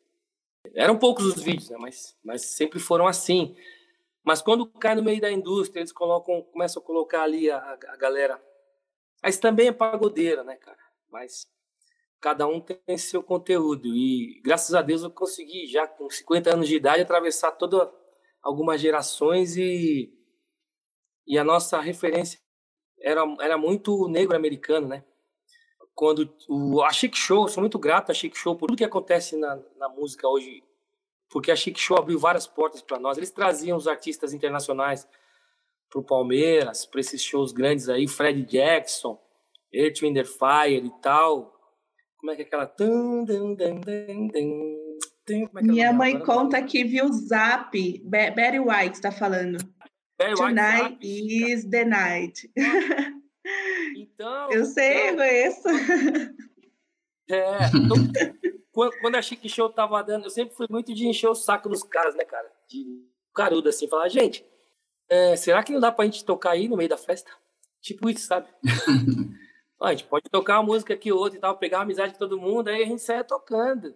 Eram 0.75 0.99
poucos 0.99 1.27
os 1.27 1.43
vídeos, 1.43 1.69
né? 1.69 1.77
Mas, 1.79 2.17
mas 2.25 2.41
sempre 2.47 2.79
foram 2.81 3.07
assim. 3.07 3.55
Mas 4.25 4.41
quando 4.41 4.67
cai 4.67 4.95
no 4.95 5.03
meio 5.03 5.21
da 5.21 5.31
indústria, 5.31 5.81
eles 5.81 5.93
colocam, 5.93 6.41
começam 6.45 6.83
a 6.83 6.87
colocar 6.87 7.25
ali 7.25 7.51
a, 7.51 7.59
a 7.59 7.97
galera. 7.99 8.43
Mas 9.23 9.37
também 9.37 9.69
é 9.69 9.73
pagodeira, 9.73 10.43
né, 10.43 10.57
cara? 10.57 10.81
Mas 11.11 11.47
cada 12.19 12.47
um 12.47 12.63
tem 12.63 12.97
seu 12.97 13.23
conteúdo. 13.23 13.89
E 13.89 14.41
graças 14.43 14.75
a 14.75 14.81
Deus 14.81 15.03
eu 15.03 15.11
consegui, 15.11 15.67
já 15.67 15.87
com 15.87 16.09
50 16.09 16.55
anos 16.55 16.67
de 16.67 16.77
idade, 16.77 17.03
atravessar 17.03 17.53
toda 17.53 17.93
algumas 18.43 18.81
gerações 18.81 19.55
e, 19.59 20.11
e 21.27 21.37
a 21.37 21.45
nossa 21.45 21.79
referência 21.79 22.41
era, 23.03 23.23
era 23.41 23.59
muito 23.59 24.09
negro 24.09 24.37
americano, 24.37 24.89
né? 24.89 25.05
Quando 25.95 26.33
o, 26.49 26.83
a 26.83 26.91
Chic 26.91 27.15
Show, 27.15 27.49
sou 27.49 27.61
muito 27.61 27.79
grato 27.79 28.11
a 28.11 28.15
Chic 28.15 28.35
Show 28.35 28.57
por 28.57 28.69
tudo 28.69 28.79
que 28.79 28.85
acontece 28.85 29.37
na, 29.37 29.59
na 29.77 29.89
música 29.89 30.27
hoje, 30.27 30.63
porque 31.29 31.51
a 31.51 31.57
Chic 31.57 31.79
Show 31.79 31.99
abriu 31.99 32.19
várias 32.19 32.47
portas 32.47 32.81
para 32.81 32.99
nós. 32.99 33.19
Eles 33.19 33.31
traziam 33.31 33.77
os 33.77 33.87
artistas 33.87 34.33
internacionais 34.33 35.07
para 35.91 36.01
o 36.01 36.05
Palmeiras, 36.05 36.87
para 36.87 37.01
esses 37.01 37.23
shows 37.23 37.53
grandes 37.53 37.89
aí, 37.91 38.09
Fred 38.09 38.45
Jackson, 38.45 39.21
Earth, 39.73 40.01
Wind 40.01 40.19
Fire 40.25 40.87
e 40.87 40.91
tal. 41.03 41.53
Como 42.17 42.33
é 42.33 42.37
que 42.37 42.43
é 42.43 42.45
aquela... 42.45 42.65
É 45.29 45.63
Minha 45.63 45.93
mãe 45.93 46.19
conta 46.19 46.63
que 46.63 46.85
viu 46.85 47.13
Zap, 47.13 47.77
Barry 48.05 48.59
White 48.59 48.95
está 48.95 49.13
falando. 49.13 49.59
É, 50.19 50.35
Tonight 50.35 50.99
is 51.03 51.65
the 51.65 51.85
night. 51.85 52.51
Então. 53.97 54.51
Eu 54.53 54.65
sei, 54.65 55.11
eu 55.11 55.17
conheço. 55.17 55.69
É, 57.29 57.67
então, 57.75 57.97
quando 59.01 59.17
a 59.17 59.23
Chique 59.23 59.49
Show 59.49 59.69
tava 59.71 60.03
dando, 60.03 60.25
eu 60.25 60.31
sempre 60.31 60.55
fui 60.55 60.67
muito 60.71 60.95
de 60.95 61.07
encher 61.07 61.29
o 61.29 61.35
saco 61.35 61.69
dos 61.69 61.83
caras, 61.83 62.15
né, 62.15 62.25
cara? 62.25 62.51
De 62.69 63.05
caruda, 63.35 63.71
assim, 63.71 63.89
falar, 63.89 64.09
gente, 64.09 64.45
é, 65.09 65.37
será 65.37 65.63
que 65.63 65.73
não 65.73 65.81
dá 65.81 65.91
pra 65.91 66.05
gente 66.05 66.25
tocar 66.25 66.53
aí 66.53 66.69
no 66.69 66.77
meio 66.77 66.89
da 66.89 66.97
festa? 66.97 67.31
Tipo 67.81 68.09
isso, 68.09 68.27
sabe? 68.27 68.49
a 69.83 69.91
gente 69.91 70.05
pode 70.05 70.29
tocar 70.31 70.61
uma 70.61 70.73
música 70.73 70.95
aqui, 70.95 71.11
outra 71.11 71.39
e 71.39 71.41
tal, 71.41 71.59
pegar 71.59 71.79
a 71.79 71.83
amizade 71.83 72.13
de 72.13 72.19
todo 72.19 72.41
mundo, 72.41 72.69
aí 72.69 72.83
a 72.83 72.87
gente 72.87 73.03
sai 73.03 73.25
tocando. 73.25 73.95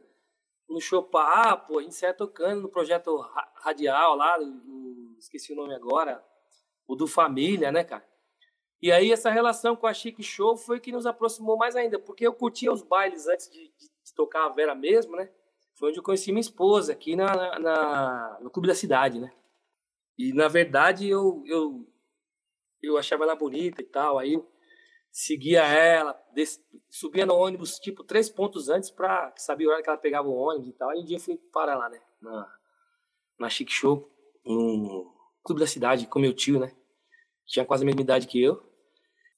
No 0.68 0.80
show 0.80 1.02
papo, 1.02 1.78
a 1.78 1.82
gente 1.82 1.94
sai 1.94 2.12
tocando 2.12 2.62
no 2.62 2.68
projeto 2.68 3.16
radial 3.62 4.16
lá, 4.16 4.38
no 4.38 5.16
esqueci 5.18 5.52
o 5.52 5.56
nome 5.56 5.74
agora, 5.74 6.24
o 6.86 6.94
do 6.94 7.06
Família, 7.06 7.72
né, 7.72 7.84
cara? 7.84 8.06
E 8.80 8.92
aí 8.92 9.10
essa 9.10 9.30
relação 9.30 9.74
com 9.74 9.86
a 9.86 9.94
Chic 9.94 10.22
Show 10.22 10.56
foi 10.56 10.78
que 10.78 10.92
nos 10.92 11.06
aproximou 11.06 11.56
mais 11.56 11.74
ainda, 11.74 11.98
porque 11.98 12.26
eu 12.26 12.34
curtia 12.34 12.72
os 12.72 12.82
bailes 12.82 13.26
antes 13.26 13.50
de, 13.50 13.58
de, 13.58 13.88
de 14.04 14.14
tocar 14.14 14.46
a 14.46 14.48
Vera 14.50 14.74
mesmo, 14.74 15.16
né? 15.16 15.30
Foi 15.74 15.88
onde 15.88 15.98
eu 15.98 16.02
conheci 16.02 16.30
minha 16.30 16.40
esposa, 16.40 16.92
aqui 16.92 17.16
na, 17.16 17.58
na, 17.58 18.38
no 18.40 18.50
Clube 18.50 18.68
da 18.68 18.74
Cidade, 18.74 19.18
né? 19.18 19.32
E, 20.18 20.32
na 20.32 20.48
verdade, 20.48 21.08
eu, 21.08 21.42
eu, 21.46 21.86
eu 22.82 22.96
achava 22.96 23.24
ela 23.24 23.34
bonita 23.34 23.82
e 23.82 23.84
tal, 23.84 24.18
aí 24.18 24.42
seguia 25.16 25.62
ela, 25.62 26.12
des, 26.34 26.62
subia 26.90 27.24
no 27.24 27.34
ônibus, 27.34 27.78
tipo, 27.78 28.04
três 28.04 28.28
pontos 28.28 28.68
antes 28.68 28.90
para 28.90 29.32
saber 29.38 29.64
a 29.64 29.70
hora 29.70 29.82
que 29.82 29.88
ela 29.88 29.96
pegava 29.96 30.28
o 30.28 30.34
ônibus 30.34 30.68
e 30.68 30.72
tal. 30.74 30.90
Aí 30.90 31.00
um 31.00 31.04
dia 31.06 31.18
fui 31.18 31.38
parar 31.50 31.74
lá, 31.74 31.88
né? 31.88 31.98
Na, 32.20 32.58
na 33.38 33.48
Chic 33.48 33.70
Show 33.70 34.12
no 34.44 35.10
clube 35.42 35.62
da 35.62 35.66
cidade 35.66 36.06
com 36.06 36.18
meu 36.18 36.34
tio, 36.34 36.60
né? 36.60 36.76
Tinha 37.46 37.64
quase 37.64 37.82
a 37.82 37.86
mesma 37.86 38.02
idade 38.02 38.26
que 38.26 38.42
eu. 38.42 38.62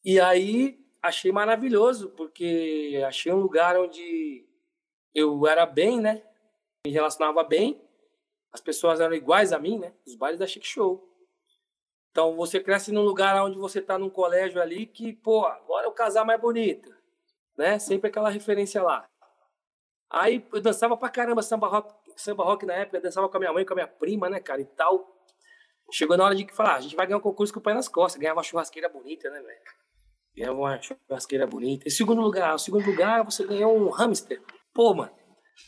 E 0.04 0.18
aí 0.18 0.84
achei 1.00 1.30
maravilhoso, 1.30 2.10
porque 2.10 3.00
achei 3.06 3.32
um 3.32 3.38
lugar 3.38 3.78
onde 3.78 4.48
eu 5.14 5.46
era 5.46 5.64
bem, 5.64 6.00
né? 6.00 6.24
Me 6.84 6.90
relacionava 6.90 7.44
bem. 7.44 7.80
As 8.52 8.60
pessoas 8.60 8.98
eram 8.98 9.14
iguais 9.14 9.52
a 9.52 9.60
mim, 9.60 9.78
né? 9.78 9.94
Os 10.04 10.16
bailes 10.16 10.40
da 10.40 10.46
Chic 10.46 10.64
Show. 10.64 11.07
Então 12.10 12.34
você 12.36 12.60
cresce 12.60 12.92
num 12.92 13.02
lugar 13.02 13.42
onde 13.44 13.58
você 13.58 13.80
tá 13.80 13.98
num 13.98 14.10
colégio 14.10 14.60
ali 14.60 14.86
que, 14.86 15.12
pô, 15.12 15.44
agora 15.46 15.86
é 15.86 15.88
o 15.88 15.92
casal 15.92 16.24
mais 16.24 16.40
bonito, 16.40 16.92
né? 17.56 17.78
Sempre 17.78 18.08
aquela 18.08 18.30
referência 18.30 18.82
lá. 18.82 19.08
Aí 20.10 20.46
eu 20.52 20.60
dançava 20.60 20.96
pra 20.96 21.08
caramba 21.10 21.42
samba 21.42 21.68
rock, 21.68 21.94
samba 22.16 22.44
rock 22.44 22.64
na 22.64 22.74
época, 22.74 23.00
dançava 23.00 23.28
com 23.28 23.36
a 23.36 23.40
minha 23.40 23.52
mãe, 23.52 23.64
com 23.64 23.74
a 23.74 23.76
minha 23.76 23.88
prima, 23.88 24.28
né, 24.28 24.40
cara, 24.40 24.60
e 24.60 24.64
tal. 24.64 25.14
Chegou 25.92 26.16
na 26.16 26.24
hora 26.24 26.34
de 26.34 26.46
falar, 26.52 26.72
ah, 26.72 26.76
a 26.76 26.80
gente 26.80 26.96
vai 26.96 27.06
ganhar 27.06 27.18
um 27.18 27.22
concurso 27.22 27.52
com 27.52 27.60
o 27.60 27.62
pé 27.62 27.74
nas 27.74 27.88
costas, 27.88 28.20
ganhar 28.20 28.34
uma 28.34 28.42
churrasqueira 28.42 28.88
bonita, 28.88 29.30
né, 29.30 29.40
velho? 29.40 29.60
Ganhava 30.36 30.58
uma 30.58 30.80
churrasqueira 30.80 31.46
bonita. 31.46 31.86
Em 31.86 31.90
segundo 31.90 32.20
lugar, 32.20 32.54
o 32.54 32.58
segundo 32.58 32.86
lugar, 32.86 33.24
você 33.24 33.44
ganhou 33.46 33.76
um 33.76 33.90
hamster. 33.90 34.42
Pô, 34.72 34.94
mano. 34.94 35.17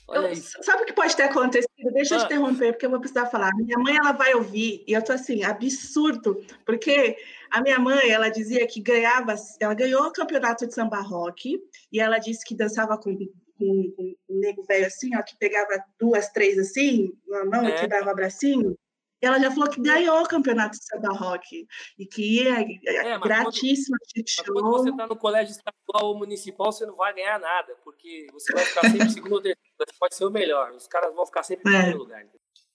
Olha 0.09 0.33
isso. 0.33 0.59
Sabe 0.63 0.83
o 0.83 0.87
que 0.87 0.93
pode 0.93 1.17
ter 1.17 1.25
acontecido? 1.25 1.71
Deixa 1.93 2.15
ah. 2.15 2.19
eu 2.19 2.21
te 2.21 2.27
interromper, 2.27 2.73
porque 2.73 2.87
eu 2.87 2.91
vou 2.91 3.01
precisar 3.01 3.27
falar. 3.27 3.51
Minha 3.57 3.79
mãe, 3.79 3.97
ela 3.97 4.13
vai 4.13 4.35
ouvir, 4.35 4.85
e 4.87 4.93
eu 4.93 5.03
tô 5.03 5.13
assim, 5.13 5.45
absurdo, 5.45 6.45
porque 6.65 7.17
a 7.51 7.61
minha 7.61 7.79
mãe, 7.79 8.11
ela 8.11 8.29
dizia 8.29 8.67
que 8.67 8.81
ganhava, 8.81 9.35
ela 9.61 9.75
ganhou 9.75 10.07
o 10.07 10.13
campeonato 10.13 10.67
de 10.67 10.75
samba 10.75 11.01
rock, 11.01 11.61
e 11.93 12.01
ela 12.01 12.19
disse 12.19 12.45
que 12.45 12.55
dançava 12.55 12.99
com, 12.99 13.17
com, 13.17 13.93
com 13.97 14.15
um 14.29 14.41
nego 14.41 14.63
velho 14.65 14.87
assim, 14.87 15.17
ó, 15.17 15.23
que 15.23 15.37
pegava 15.39 15.83
duas, 15.99 16.29
três 16.31 16.59
assim, 16.59 17.13
na 17.27 17.45
mão, 17.45 17.65
é. 17.67 17.71
e 17.71 17.81
que 17.81 17.87
dava 17.87 18.11
abracinho. 18.11 18.77
Ela 19.23 19.39
já 19.39 19.51
falou 19.51 19.69
que 19.69 19.83
ganhou 19.83 20.23
o 20.23 20.29
campeonato 20.29 20.79
de 20.79 20.85
samba 20.85 21.13
rock 21.13 21.67
e 21.99 22.07
que 22.07 22.43
ia 22.43 22.61
é, 22.61 23.19
gratíssimo 23.19 23.97
quando, 23.99 24.29
show. 24.29 24.45
quando 24.55 24.71
você 24.71 24.91
está 24.91 25.07
no 25.07 25.17
colégio 25.17 25.53
estadual 25.53 26.13
ou 26.13 26.19
municipal, 26.19 26.73
você 26.73 26.87
não 26.87 26.97
vai 26.97 27.15
ganhar 27.15 27.39
nada, 27.39 27.77
porque 27.85 28.29
você 28.33 28.53
vai 28.55 28.65
ficar 28.65 28.91
sempre 28.91 29.11
segundo 29.13 29.35
ou 29.35 29.43
terceiro, 29.43 29.70
pode 29.99 30.15
ser 30.15 30.25
o 30.25 30.31
melhor, 30.31 30.73
os 30.73 30.87
caras 30.87 31.15
vão 31.15 31.27
ficar 31.27 31.43
sempre 31.43 31.71
em 31.71 31.75
é. 31.75 31.79
primeiro 31.79 31.99
lugar. 31.99 32.27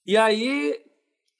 E 0.06 0.16
aí, 0.16 0.84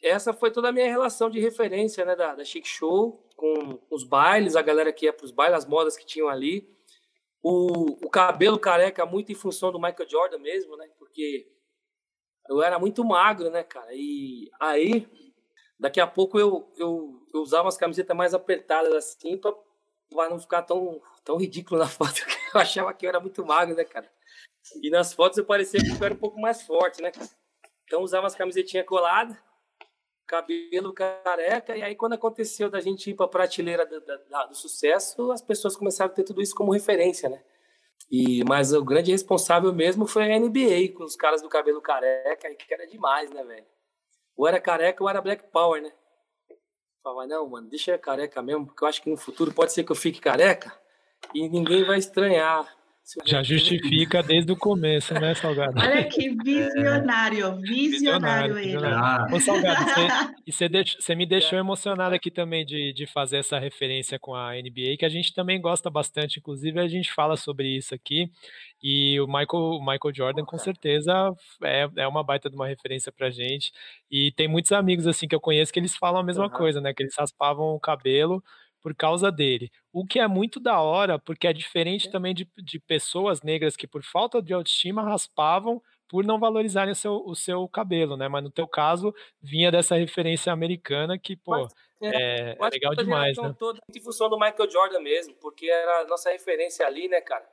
essa 0.03 0.33
foi 0.33 0.51
toda 0.51 0.69
a 0.69 0.73
minha 0.73 0.87
relação 0.87 1.31
de 1.31 1.41
referência 1.41 2.05
né, 2.05 2.17
da, 2.17 2.35
da 2.35 2.45
Chic 2.45 2.67
Show, 2.67 3.25
com 3.37 3.79
os 3.91 4.03
bailes, 4.03 4.57
a 4.57 4.63
galera 4.63 4.93
que 4.93 5.07
ia 5.07 5.13
para 5.13 5.25
os 5.25 5.31
bailes, 5.31 5.59
as 5.59 5.67
modas 5.67 5.97
que 5.97 6.07
tinham 6.07 6.29
ali. 6.29 6.69
O, 7.43 8.07
o 8.07 8.11
cabelo 8.11 8.59
careca 8.59 9.07
muito 9.07 9.31
em 9.31 9.35
função 9.35 9.71
do 9.71 9.79
Michael 9.79 10.09
Jordan 10.09 10.39
mesmo, 10.39 10.77
né? 10.77 10.89
Porque 10.99 11.47
eu 12.49 12.63
era 12.63 12.79
muito 12.79 13.05
magro, 13.05 13.51
né, 13.51 13.63
cara? 13.63 13.93
E 13.93 14.51
aí, 14.59 15.07
daqui 15.79 16.01
a 16.01 16.07
pouco 16.07 16.39
eu, 16.41 16.73
eu, 16.77 17.23
eu 17.33 17.41
usava 17.41 17.65
umas 17.65 17.77
camisetas 17.77 18.17
mais 18.17 18.35
apertadas 18.35 18.93
assim 18.93 19.39
pra 19.39 19.55
não 20.29 20.41
ficar 20.41 20.63
tão, 20.63 21.01
tão 21.25 21.37
ridículo 21.37 21.79
na 21.79 21.87
foto. 21.89 22.21
Eu 22.55 22.61
achava 22.61 22.93
que 22.95 23.07
eu 23.07 23.11
era 23.11 23.21
muito 23.21 23.45
magro, 23.45 23.77
né, 23.77 23.85
cara? 23.85 24.11
E 24.83 24.91
nas 24.91 25.13
fotos 25.13 25.39
eu 25.39 25.45
parecia 25.45 25.81
que 25.81 25.91
eu 25.91 26.05
era 26.05 26.15
um 26.15 26.19
pouco 26.19 26.41
mais 26.41 26.63
forte, 26.63 27.03
né? 27.03 27.13
Então 27.85 28.03
usava 28.03 28.25
umas 28.25 28.35
camisetinhas 28.35 28.87
coladas, 28.87 29.37
cabelo 30.27 30.93
careca, 30.93 31.77
e 31.77 31.83
aí 31.83 31.95
quando 31.95 32.15
aconteceu 32.15 32.69
da 32.69 32.81
gente 32.81 33.11
ir 33.11 33.15
pra 33.15 33.29
prateleira 33.29 33.87
do, 33.87 34.01
do, 34.01 34.49
do 34.49 34.55
sucesso, 34.55 35.31
as 35.31 35.41
pessoas 35.41 35.77
começaram 35.77 36.11
a 36.11 36.15
ter 36.15 36.25
tudo 36.25 36.43
isso 36.43 36.55
como 36.55 36.73
referência, 36.73 37.29
né? 37.29 37.43
E, 38.11 38.45
mas 38.45 38.73
o 38.73 38.85
grande 38.85 39.11
responsável 39.11 39.73
mesmo 39.73 40.07
foi 40.07 40.33
a 40.33 40.39
NBA, 40.39 40.93
com 40.95 41.05
os 41.05 41.17
caras 41.17 41.43
do 41.43 41.49
cabelo 41.49 41.81
careca, 41.81 42.55
que 42.55 42.75
era 42.75 42.87
demais, 42.87 43.31
né, 43.31 43.43
velho? 43.43 43.67
Ou 44.37 44.47
era 44.47 44.61
careca 44.61 45.03
ou 45.03 45.09
era 45.09 45.21
Black 45.21 45.45
Power, 45.51 45.83
né? 45.83 45.93
Falava, 47.03 47.27
não, 47.27 47.49
mano, 47.49 47.69
deixa 47.69 47.93
eu 47.93 47.99
careca 47.99 48.43
mesmo, 48.43 48.67
porque 48.67 48.85
eu 48.85 48.89
acho 48.89 49.03
que 49.03 49.11
no 49.11 49.17
futuro 49.17 49.53
pode 49.53 49.73
ser 49.73 49.85
que 49.85 49.93
eu 49.93 49.97
fique 49.97 50.21
careca 50.21 50.77
e 51.33 51.49
ninguém 51.49 51.85
vai 51.85 51.99
estranhar. 51.99 52.67
Já 53.25 53.41
justifica 53.41 54.21
desde 54.21 54.51
o 54.51 54.57
começo, 54.57 55.15
né, 55.15 55.33
Salgado? 55.35 55.81
Olha 55.81 56.05
que 56.09 56.29
visionário, 56.43 57.47
é. 57.47 57.55
visionário, 57.55 58.59
ele. 58.59 58.85
Ah. 58.85 59.29
Ô, 59.33 59.39
Salgado, 59.39 59.85
você, 59.85 60.01
e 60.45 60.53
você, 60.53 60.69
você, 60.69 61.15
me 61.15 61.25
deixou 61.25 61.57
emocionado 61.57 62.17
aqui 62.17 62.33
também 62.33 62.67
de, 62.67 62.93
de 62.93 63.07
fazer 63.07 63.37
essa 63.37 63.61
referência 63.61 64.19
com 64.19 64.35
a 64.35 64.55
NBA, 64.55 64.97
que 64.99 65.05
a 65.05 65.09
gente 65.09 65.33
também 65.33 65.61
gosta 65.61 65.89
bastante, 65.89 66.41
inclusive 66.41 66.81
a 66.81 66.89
gente 66.89 67.13
fala 67.13 67.37
sobre 67.37 67.77
isso 67.77 67.95
aqui, 67.95 68.29
e 68.83 69.21
o 69.21 69.27
Michael, 69.29 69.79
Michael 69.81 70.15
Jordan 70.15 70.45
com 70.45 70.59
certeza 70.59 71.33
é, 71.63 71.89
é 71.99 72.09
uma 72.09 72.25
baita 72.25 72.51
de 72.51 72.57
uma 72.57 72.67
referência 72.67 73.13
pra 73.13 73.31
gente, 73.31 73.71
e 74.11 74.33
tem 74.33 74.49
muitos 74.49 74.73
amigos 74.73 75.07
assim 75.07 75.29
que 75.29 75.35
eu 75.35 75.41
conheço 75.41 75.73
que 75.73 75.79
eles 75.79 75.97
falam 75.97 76.21
a 76.21 76.25
mesma 76.25 76.47
uhum. 76.47 76.51
coisa, 76.51 76.81
né, 76.81 76.93
que 76.93 77.05
eles 77.05 77.15
raspavam 77.17 77.67
o 77.67 77.81
cabelo 77.81 78.43
por 78.87 78.95
causa 78.95 79.33
dele. 79.33 79.69
O 79.93 80.07
que 80.07 80.21
é 80.21 80.29
muito 80.29 80.61
da 80.61 80.81
hora, 80.81 81.19
porque 81.19 81.49
é 81.49 81.53
diferente 81.53 82.09
também 82.09 82.33
de, 82.33 82.49
de 82.57 82.79
pessoas 82.79 83.43
negras 83.43 83.75
que, 83.75 83.85
por 83.85 84.01
falta 84.05 84.41
de 84.41 84.55
autoestima, 84.55 85.03
raspavam 85.03 85.83
por 86.09 86.25
não 86.25 86.39
valorizarem 86.39 86.93
o 86.93 86.95
seu, 86.95 87.21
o 87.27 87.35
seu 87.35 87.69
cabelo, 87.69 88.17
né? 88.17 88.29
Mas 88.29 88.45
no 88.45 88.51
teu 88.51 88.69
caso, 88.69 89.13
vinha 89.43 89.73
dessa 89.73 89.97
referência 89.97 90.53
americana 90.53 91.19
que, 91.19 91.35
pô, 91.35 91.67
é, 92.01 92.53
é, 92.53 92.57
é 92.61 92.69
legal 92.73 92.95
demais, 92.95 93.37
né? 93.37 93.53
toda 93.59 93.81
em 93.93 94.01
função 94.01 94.31
do 94.31 94.39
Michael 94.39 94.71
Jordan 94.71 95.01
mesmo, 95.01 95.35
porque 95.41 95.69
era 95.69 96.03
a 96.03 96.05
nossa 96.05 96.31
referência 96.31 96.87
ali, 96.87 97.09
né, 97.09 97.21
cara? 97.21 97.45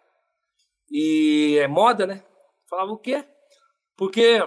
E 0.91 1.57
é 1.59 1.67
moda, 1.67 2.05
né? 2.05 2.23
Falava 2.69 2.91
o 2.91 2.97
quê? 2.99 3.25
Porque 3.97 4.37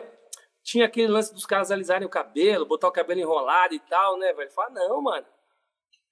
tinha 0.63 0.87
aquele 0.87 1.09
lance 1.09 1.35
dos 1.35 1.47
caras 1.47 1.73
alisarem 1.73 2.07
o 2.07 2.11
cabelo, 2.11 2.65
botar 2.65 2.87
o 2.87 2.93
cabelo 2.93 3.19
enrolado 3.19 3.75
e 3.75 3.81
tal, 3.81 4.17
né, 4.19 4.33
velho? 4.33 4.53
Falava, 4.53 4.75
não, 4.75 5.03
mano. 5.03 5.27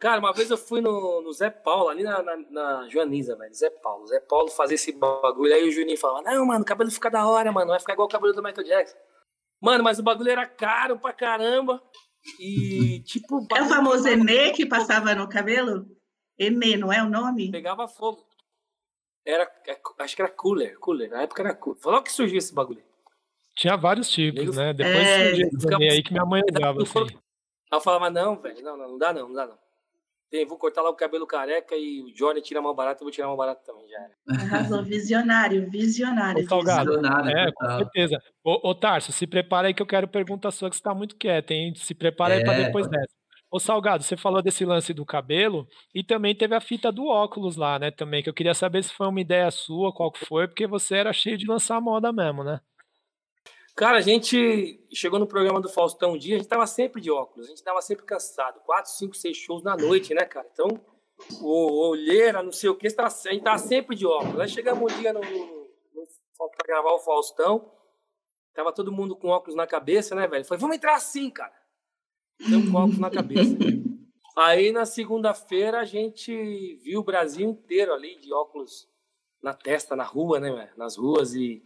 Cara, 0.04 0.20
uma 0.20 0.34
vez 0.34 0.50
eu 0.50 0.58
fui 0.58 0.82
no, 0.82 1.22
no 1.22 1.32
Zé 1.32 1.48
Paulo, 1.48 1.88
ali 1.88 2.02
na, 2.02 2.22
na, 2.22 2.36
na 2.50 2.88
Joaniza, 2.90 3.36
velho. 3.36 3.54
Zé 3.54 3.70
Paulo. 3.70 4.06
Zé 4.06 4.20
Paulo 4.20 4.50
fazer 4.50 4.74
esse 4.74 4.92
bagulho. 4.92 5.54
Aí 5.54 5.66
o 5.66 5.72
Juninho 5.72 5.96
falava: 5.96 6.30
Não, 6.30 6.44
mano, 6.44 6.60
o 6.60 6.66
cabelo 6.66 6.90
fica 6.90 7.10
da 7.10 7.26
hora, 7.26 7.50
mano. 7.50 7.70
Vai 7.70 7.80
ficar 7.80 7.94
igual 7.94 8.06
o 8.06 8.10
cabelo 8.10 8.34
do 8.34 8.42
Michael 8.42 8.66
Jackson. 8.66 8.98
Mano, 9.62 9.82
mas 9.82 9.98
o 9.98 10.02
bagulho 10.02 10.30
era 10.30 10.46
caro 10.46 10.98
pra 10.98 11.14
caramba. 11.14 11.82
E, 12.38 13.00
tipo. 13.06 13.46
É 13.56 13.62
o 13.62 13.66
famoso 13.66 14.06
Emê 14.06 14.50
que 14.50 14.66
passava 14.66 15.14
no 15.14 15.26
cabelo? 15.26 15.86
Emê, 16.38 16.76
não 16.76 16.92
é 16.92 17.02
o 17.02 17.08
nome? 17.08 17.50
Pegava 17.50 17.88
fogo. 17.88 18.26
Era, 19.24 19.50
é, 19.66 19.80
acho 20.00 20.16
que 20.16 20.20
era 20.20 20.30
cooler, 20.30 20.78
cooler. 20.80 21.08
Na 21.08 21.22
época 21.22 21.40
era 21.40 21.54
cooler. 21.54 21.80
Falou 21.80 22.02
que 22.02 22.12
surgiu 22.12 22.36
esse 22.36 22.52
bagulho. 22.52 22.84
Tinha 23.56 23.74
vários 23.74 24.10
tipos, 24.10 24.54
né? 24.54 24.74
Depois 24.74 24.96
é, 24.96 25.34
surgiu 25.58 25.90
aí 25.90 26.02
que 26.02 26.12
minha 26.12 26.26
mãe 26.26 26.42
usava. 26.46 26.82
Assim. 26.82 26.98
Aí 26.98 27.18
eu 27.72 27.80
falava, 27.80 28.10
não, 28.10 28.38
velho, 28.38 28.62
não, 28.62 28.76
não, 28.76 28.88
não 28.90 28.98
dá 28.98 29.10
não, 29.10 29.28
não 29.28 29.34
dá 29.34 29.46
não. 29.46 29.63
Tem, 30.34 30.44
vou 30.44 30.58
cortar 30.58 30.82
lá 30.82 30.90
o 30.90 30.96
cabelo 30.96 31.28
careca 31.28 31.76
e 31.76 32.02
o 32.02 32.12
Johnny 32.12 32.42
tira 32.42 32.60
mal 32.60 32.74
barato, 32.74 33.00
eu 33.00 33.04
vou 33.04 33.12
tirar 33.12 33.28
mal 33.28 33.36
barato 33.36 33.64
também, 33.64 33.86
já 33.86 33.98
era. 34.00 34.14
Arrasou, 34.42 34.82
visionário, 34.82 35.70
visionário. 35.70 36.42
Ô, 36.42 36.48
Salgado, 36.48 36.90
visionário, 36.90 37.30
é, 37.30 37.52
com 37.52 37.70
certeza. 37.78 38.18
Ô, 38.42 38.70
ô 38.70 38.74
Tarso, 38.74 39.12
se 39.12 39.28
prepara 39.28 39.68
aí 39.68 39.74
que 39.74 39.80
eu 39.80 39.86
quero 39.86 40.08
pergunta 40.08 40.50
sua, 40.50 40.68
que 40.68 40.74
você 40.74 40.82
tá 40.82 40.92
muito 40.92 41.14
quieto, 41.14 41.52
hein? 41.52 41.72
Se 41.76 41.94
prepara 41.94 42.34
é, 42.34 42.38
aí 42.38 42.44
para 42.44 42.64
depois 42.64 42.88
dessa. 42.88 43.14
Ô, 43.48 43.60
Salgado, 43.60 44.02
você 44.02 44.16
falou 44.16 44.42
desse 44.42 44.64
lance 44.64 44.92
do 44.92 45.06
cabelo 45.06 45.68
e 45.94 46.02
também 46.02 46.34
teve 46.34 46.56
a 46.56 46.60
fita 46.60 46.90
do 46.90 47.06
óculos 47.06 47.54
lá, 47.54 47.78
né? 47.78 47.92
Também, 47.92 48.20
que 48.20 48.28
eu 48.28 48.34
queria 48.34 48.54
saber 48.54 48.82
se 48.82 48.92
foi 48.92 49.06
uma 49.06 49.20
ideia 49.20 49.48
sua, 49.52 49.94
qual 49.94 50.10
que 50.10 50.26
foi, 50.26 50.48
porque 50.48 50.66
você 50.66 50.96
era 50.96 51.12
cheio 51.12 51.38
de 51.38 51.46
lançar 51.46 51.80
moda 51.80 52.12
mesmo, 52.12 52.42
né? 52.42 52.58
Cara, 53.76 53.98
a 53.98 54.00
gente 54.00 54.80
chegou 54.92 55.18
no 55.18 55.26
programa 55.26 55.60
do 55.60 55.68
Faustão 55.68 56.12
um 56.12 56.18
dia, 56.18 56.36
a 56.36 56.38
gente 56.38 56.48
tava 56.48 56.66
sempre 56.66 57.00
de 57.00 57.10
óculos, 57.10 57.46
a 57.46 57.50
gente 57.50 57.62
tava 57.62 57.82
sempre 57.82 58.04
cansado. 58.04 58.60
Quatro, 58.60 58.92
cinco, 58.92 59.16
seis 59.16 59.36
shows 59.36 59.64
na 59.64 59.76
noite, 59.76 60.14
né, 60.14 60.24
cara? 60.24 60.48
Então, 60.52 60.68
o 61.40 61.88
olheira, 61.88 62.40
não 62.40 62.52
sei 62.52 62.70
o 62.70 62.76
que, 62.76 62.86
a 62.86 63.32
gente 63.32 63.42
tava 63.42 63.58
sempre 63.58 63.96
de 63.96 64.06
óculos. 64.06 64.38
Aí 64.38 64.48
chegamos 64.48 64.92
um 64.92 65.00
dia 65.00 65.12
no, 65.12 65.20
no, 65.20 65.68
no, 65.92 66.50
pra 66.50 66.66
gravar 66.66 66.92
o 66.92 67.00
Faustão, 67.00 67.72
tava 68.54 68.72
todo 68.72 68.92
mundo 68.92 69.16
com 69.16 69.28
óculos 69.28 69.56
na 69.56 69.66
cabeça, 69.66 70.14
né, 70.14 70.28
velho? 70.28 70.44
Falei, 70.44 70.60
vamos 70.60 70.76
entrar 70.76 70.94
assim, 70.94 71.28
cara. 71.28 71.52
Então, 72.40 72.70
com 72.70 72.78
óculos 72.78 72.98
na 72.98 73.10
cabeça. 73.10 73.56
Aí, 74.36 74.70
na 74.70 74.86
segunda-feira, 74.86 75.80
a 75.80 75.84
gente 75.84 76.76
viu 76.76 77.00
o 77.00 77.04
Brasil 77.04 77.48
inteiro 77.48 77.92
ali 77.92 78.20
de 78.20 78.32
óculos 78.32 78.88
na 79.42 79.52
testa, 79.52 79.96
na 79.96 80.04
rua, 80.04 80.38
né, 80.38 80.52
velho? 80.52 80.72
Nas 80.76 80.96
ruas 80.96 81.34
e 81.34 81.60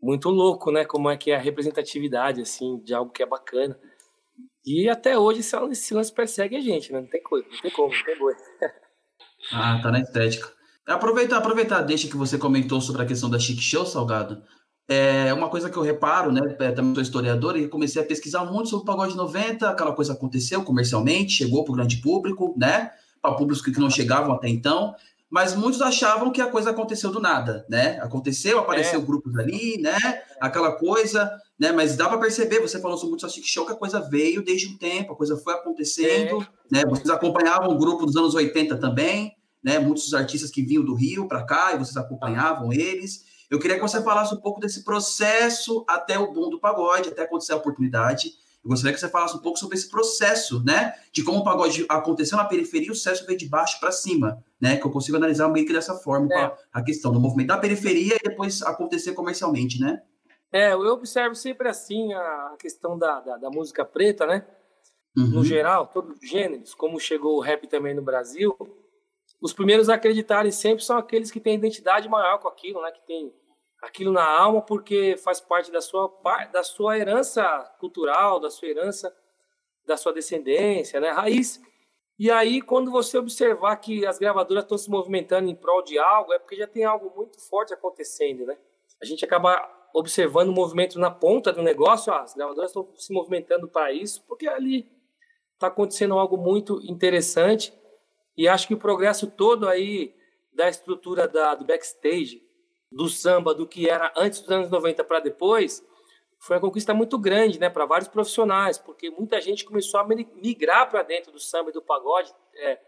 muito 0.00 0.30
louco, 0.30 0.70
né? 0.70 0.84
Como 0.84 1.10
é 1.10 1.16
que 1.16 1.30
é 1.30 1.36
a 1.36 1.40
representatividade, 1.40 2.40
assim, 2.40 2.78
de 2.78 2.94
algo 2.94 3.10
que 3.10 3.22
é 3.22 3.26
bacana. 3.26 3.78
E 4.64 4.88
até 4.88 5.18
hoje 5.18 5.40
esse 5.40 5.94
lance 5.94 6.12
persegue 6.12 6.56
a 6.56 6.60
gente, 6.60 6.92
né? 6.92 7.00
Não 7.00 7.08
tem 7.08 7.22
coisa, 7.22 7.46
não 7.50 7.60
tem 7.60 7.70
como, 7.70 7.92
não 7.92 8.04
tem 8.04 8.18
boi. 8.18 8.34
ah, 9.52 9.80
tá 9.82 9.90
na 9.90 10.00
estética. 10.00 10.52
Aproveitar, 10.86 11.38
aproveitar, 11.38 11.82
deixa 11.82 12.08
que 12.08 12.16
você 12.16 12.38
comentou 12.38 12.80
sobre 12.80 13.02
a 13.02 13.06
questão 13.06 13.28
da 13.28 13.38
chic 13.38 13.60
show, 13.60 13.84
Salgado. 13.84 14.42
É 14.90 15.34
uma 15.34 15.50
coisa 15.50 15.68
que 15.68 15.76
eu 15.76 15.82
reparo, 15.82 16.32
né? 16.32 16.40
É, 16.60 16.70
também 16.70 16.94
sou 16.94 17.02
historiador 17.02 17.58
e 17.58 17.68
comecei 17.68 18.00
a 18.00 18.04
pesquisar 18.04 18.44
muito 18.46 18.70
sobre 18.70 18.84
o 18.84 18.86
pagode 18.86 19.14
90, 19.14 19.68
aquela 19.68 19.92
coisa 19.92 20.14
aconteceu 20.14 20.64
comercialmente, 20.64 21.32
chegou 21.32 21.62
para 21.62 21.72
o 21.72 21.76
grande 21.76 21.98
público, 21.98 22.54
né? 22.56 22.90
Para 23.20 23.34
públicos 23.34 23.62
que 23.62 23.78
não 23.78 23.90
chegavam 23.90 24.32
até 24.32 24.48
então 24.48 24.94
mas 25.30 25.54
muitos 25.54 25.82
achavam 25.82 26.32
que 26.32 26.40
a 26.40 26.50
coisa 26.50 26.70
aconteceu 26.70 27.10
do 27.10 27.20
nada, 27.20 27.66
né? 27.68 27.98
Aconteceu, 28.00 28.58
apareceu 28.58 29.00
é. 29.00 29.04
grupos 29.04 29.36
ali, 29.36 29.78
né? 29.78 29.96
Aquela 30.40 30.72
coisa, 30.72 31.30
né? 31.58 31.70
Mas 31.70 31.96
dá 31.96 32.08
para 32.08 32.18
perceber, 32.18 32.60
você 32.60 32.80
falou 32.80 32.96
sobre 32.96 33.22
o 33.22 33.30
Show, 33.44 33.66
que 33.66 33.72
a 33.72 33.76
coisa 33.76 34.00
veio 34.00 34.42
desde 34.42 34.68
um 34.68 34.78
tempo, 34.78 35.12
a 35.12 35.16
coisa 35.16 35.36
foi 35.36 35.52
acontecendo, 35.52 36.42
é. 36.42 36.46
né? 36.70 36.82
Vocês 36.88 37.10
acompanhavam 37.10 37.68
o 37.68 37.78
grupo 37.78 38.06
dos 38.06 38.16
anos 38.16 38.34
80 38.34 38.78
também, 38.78 39.34
né? 39.62 39.78
Muitos 39.78 40.14
artistas 40.14 40.50
que 40.50 40.62
vinham 40.62 40.84
do 40.84 40.94
Rio 40.94 41.28
para 41.28 41.44
cá 41.44 41.74
e 41.74 41.78
vocês 41.78 41.96
acompanhavam 41.96 42.72
eles. 42.72 43.26
Eu 43.50 43.58
queria 43.58 43.76
que 43.76 43.82
você 43.82 44.02
falasse 44.02 44.34
um 44.34 44.40
pouco 44.40 44.60
desse 44.60 44.82
processo 44.84 45.84
até 45.88 46.18
o 46.18 46.32
boom 46.32 46.48
do 46.48 46.60
pagode, 46.60 47.10
até 47.10 47.22
acontecer 47.22 47.52
a 47.52 47.56
oportunidade 47.56 48.32
eu 48.64 48.70
gostaria 48.70 48.92
que 48.92 49.00
você 49.00 49.08
falasse 49.08 49.36
um 49.36 49.40
pouco 49.40 49.58
sobre 49.58 49.76
esse 49.76 49.88
processo, 49.88 50.62
né? 50.64 50.92
De 51.12 51.22
como 51.22 51.38
o 51.38 51.44
pagode 51.44 51.86
aconteceu 51.88 52.36
na 52.36 52.44
periferia 52.44 52.88
e 52.88 52.90
o 52.90 52.94
sucesso 52.94 53.24
veio 53.24 53.38
de 53.38 53.48
baixo 53.48 53.78
para 53.80 53.92
cima, 53.92 54.44
né? 54.60 54.76
Que 54.76 54.86
eu 54.86 54.90
consigo 54.90 55.16
analisar 55.16 55.48
meio 55.48 55.66
que 55.66 55.72
dessa 55.72 55.94
forma 55.94 56.34
é. 56.34 56.56
a 56.72 56.82
questão 56.82 57.12
do 57.12 57.20
movimento 57.20 57.48
da 57.48 57.58
periferia 57.58 58.16
e 58.16 58.28
depois 58.28 58.62
acontecer 58.62 59.12
comercialmente, 59.12 59.80
né? 59.80 60.02
É, 60.50 60.72
eu 60.72 60.80
observo 60.80 61.34
sempre 61.34 61.68
assim 61.68 62.12
a 62.14 62.56
questão 62.58 62.98
da, 62.98 63.20
da, 63.20 63.36
da 63.36 63.50
música 63.50 63.84
preta, 63.84 64.26
né? 64.26 64.46
Uhum. 65.16 65.26
No 65.26 65.44
geral, 65.44 65.86
todos 65.88 66.18
os 66.18 66.28
gêneros, 66.28 66.74
como 66.74 66.98
chegou 66.98 67.36
o 67.36 67.40
rap 67.40 67.66
também 67.66 67.94
no 67.94 68.02
Brasil, 68.02 68.56
os 69.40 69.52
primeiros 69.52 69.88
a 69.88 69.94
acreditarem 69.94 70.50
sempre 70.50 70.84
são 70.84 70.96
aqueles 70.96 71.30
que 71.30 71.40
têm 71.40 71.54
identidade 71.54 72.08
maior 72.08 72.38
com 72.38 72.48
aquilo, 72.48 72.80
né? 72.82 72.90
Que 72.90 73.06
tem 73.06 73.32
aquilo 73.82 74.12
na 74.12 74.24
alma 74.24 74.62
porque 74.62 75.16
faz 75.18 75.40
parte 75.40 75.70
da 75.70 75.80
sua 75.80 76.12
da 76.52 76.62
sua 76.62 76.98
herança 76.98 77.44
cultural, 77.78 78.40
da 78.40 78.50
sua 78.50 78.68
herança 78.68 79.14
da 79.86 79.96
sua 79.96 80.12
descendência, 80.12 81.00
né? 81.00 81.10
Raiz. 81.10 81.60
E 82.18 82.30
aí, 82.30 82.60
quando 82.60 82.90
você 82.90 83.16
observar 83.16 83.76
que 83.76 84.04
as 84.04 84.18
gravadoras 84.18 84.64
estão 84.64 84.76
se 84.76 84.90
movimentando 84.90 85.48
em 85.48 85.54
prol 85.54 85.82
de 85.82 85.98
algo, 85.98 86.32
é 86.32 86.38
porque 86.38 86.56
já 86.56 86.66
tem 86.66 86.84
algo 86.84 87.12
muito 87.16 87.40
forte 87.48 87.72
acontecendo, 87.72 88.44
né? 88.44 88.58
A 89.00 89.04
gente 89.04 89.24
acaba 89.24 89.56
observando 89.94 90.48
o 90.48 90.52
movimento 90.52 90.98
na 90.98 91.10
ponta 91.10 91.52
do 91.52 91.62
negócio, 91.62 92.12
as 92.12 92.34
gravadoras 92.34 92.70
estão 92.70 92.88
se 92.96 93.12
movimentando 93.12 93.68
para 93.68 93.92
isso, 93.92 94.24
porque 94.26 94.48
ali 94.48 94.90
está 95.54 95.68
acontecendo 95.68 96.18
algo 96.18 96.36
muito 96.36 96.80
interessante 96.84 97.72
e 98.36 98.46
acho 98.46 98.68
que 98.68 98.74
o 98.74 98.78
progresso 98.78 99.26
todo 99.28 99.68
aí 99.68 100.14
da 100.52 100.68
estrutura 100.68 101.26
da, 101.26 101.54
do 101.54 101.64
backstage, 101.64 102.42
do 102.90 103.08
samba, 103.08 103.54
do 103.54 103.66
que 103.66 103.88
era 103.88 104.12
antes 104.16 104.40
dos 104.40 104.50
anos 104.50 104.70
90 104.70 105.04
para 105.04 105.20
depois, 105.20 105.84
foi 106.38 106.56
uma 106.56 106.62
conquista 106.62 106.94
muito 106.94 107.18
grande 107.18 107.58
né, 107.58 107.68
para 107.68 107.84
vários 107.84 108.08
profissionais, 108.08 108.78
porque 108.78 109.10
muita 109.10 109.40
gente 109.40 109.64
começou 109.64 110.00
a 110.00 110.06
migrar 110.06 110.88
para 110.88 111.02
dentro 111.02 111.32
do 111.32 111.40
samba 111.40 111.70
e 111.70 111.72
do 111.72 111.82
pagode. 111.82 112.32
É, 112.54 112.78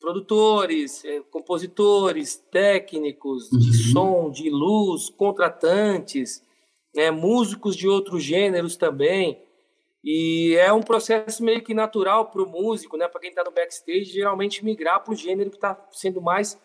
produtores, 0.00 1.04
é, 1.04 1.20
compositores, 1.30 2.36
técnicos 2.50 3.48
de 3.50 3.56
uhum. 3.56 3.92
som, 3.92 4.30
de 4.30 4.50
luz, 4.50 5.10
contratantes, 5.10 6.42
né, 6.94 7.10
músicos 7.10 7.76
de 7.76 7.88
outros 7.88 8.22
gêneros 8.22 8.76
também. 8.76 9.42
E 10.02 10.56
é 10.56 10.72
um 10.72 10.82
processo 10.82 11.42
meio 11.42 11.62
que 11.62 11.74
natural 11.74 12.30
para 12.30 12.42
o 12.42 12.48
músico, 12.48 12.96
né? 12.96 13.08
Para 13.08 13.20
quem 13.20 13.30
está 13.30 13.42
no 13.42 13.50
backstage, 13.50 14.04
geralmente 14.04 14.64
migrar 14.64 15.02
para 15.02 15.12
o 15.12 15.16
gênero 15.16 15.50
que 15.50 15.56
está 15.56 15.76
sendo 15.90 16.20
mais 16.20 16.58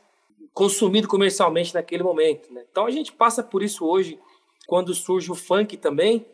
consumido 0.53 1.07
comercialmente 1.07 1.73
naquele 1.73 2.03
momento. 2.03 2.53
Né? 2.53 2.63
Então 2.69 2.85
a 2.85 2.91
gente 2.91 3.11
passa 3.11 3.43
por 3.43 3.63
isso 3.63 3.85
hoje, 3.85 4.19
quando 4.67 4.93
surge 4.93 5.31
o 5.31 5.35
funk 5.35 5.77
também. 5.77 6.25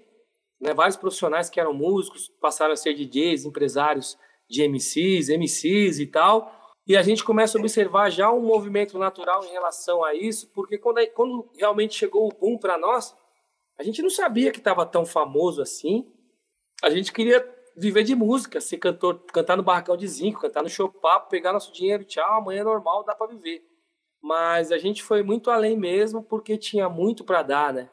Né? 0.59 0.73
Vários 0.73 0.97
profissionais 0.97 1.49
que 1.49 1.59
eram 1.59 1.73
músicos 1.73 2.29
passaram 2.41 2.73
a 2.73 2.77
ser 2.77 2.93
DJs, 2.93 3.45
empresários 3.45 4.17
de 4.49 4.67
MCs, 4.67 5.29
MCs 5.29 5.99
e 5.99 6.07
tal. 6.07 6.55
E 6.87 6.97
a 6.97 7.01
gente 7.01 7.23
começa 7.23 7.57
a 7.57 7.61
observar 7.61 8.09
já 8.09 8.31
um 8.31 8.41
movimento 8.41 8.97
natural 8.97 9.45
em 9.45 9.51
relação 9.51 10.03
a 10.03 10.15
isso, 10.15 10.51
porque 10.53 10.77
quando, 10.77 11.05
quando 11.13 11.49
realmente 11.57 11.95
chegou 11.95 12.27
o 12.27 12.35
boom 12.35 12.57
para 12.57 12.77
nós, 12.77 13.15
a 13.77 13.83
gente 13.83 14.01
não 14.01 14.09
sabia 14.09 14.51
que 14.51 14.57
estava 14.57 14.85
tão 14.85 15.05
famoso 15.05 15.61
assim 15.61 16.11
a 16.81 16.89
gente 16.89 17.11
queria 17.11 17.45
viver 17.75 18.03
de 18.03 18.15
música, 18.15 18.61
ser 18.61 18.77
cantor, 18.77 19.19
cantar 19.33 19.57
no 19.57 19.63
barracão 19.63 19.95
de 19.95 20.07
zinco, 20.07 20.41
cantar 20.41 20.63
no 20.63 20.69
show 20.69 20.89
papo, 20.89 21.29
pegar 21.29 21.53
nosso 21.53 21.73
dinheiro, 21.73 22.03
tchau, 22.03 22.39
amanhã 22.39 22.61
é 22.61 22.63
normal, 22.63 23.03
dá 23.03 23.15
para 23.15 23.27
viver. 23.27 23.63
Mas 24.21 24.71
a 24.71 24.77
gente 24.77 25.03
foi 25.03 25.23
muito 25.23 25.49
além 25.49 25.77
mesmo 25.77 26.23
porque 26.23 26.57
tinha 26.57 26.89
muito 26.89 27.23
para 27.23 27.43
dar, 27.43 27.73
né? 27.73 27.89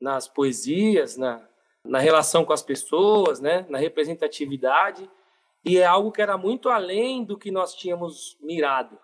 Nas 0.00 0.28
poesias, 0.28 1.16
na, 1.16 1.46
na 1.84 1.98
relação 1.98 2.44
com 2.44 2.52
as 2.52 2.62
pessoas, 2.62 3.40
né? 3.40 3.66
Na 3.68 3.78
representatividade. 3.78 5.10
E 5.64 5.78
é 5.78 5.86
algo 5.86 6.12
que 6.12 6.22
era 6.22 6.36
muito 6.36 6.68
além 6.68 7.24
do 7.24 7.38
que 7.38 7.50
nós 7.50 7.74
tínhamos 7.74 8.36
mirado. 8.40 8.98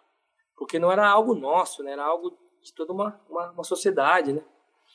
Porque 0.57 0.79
não 0.79 0.93
era 0.93 1.09
algo 1.09 1.35
nosso, 1.35 1.83
né? 1.83 1.93
Era 1.93 2.05
algo 2.05 2.37
de 2.63 2.73
toda 2.73 2.93
uma, 2.93 3.21
uma, 3.29 3.51
uma 3.51 3.65
sociedade, 3.65 4.33
né? 4.33 4.43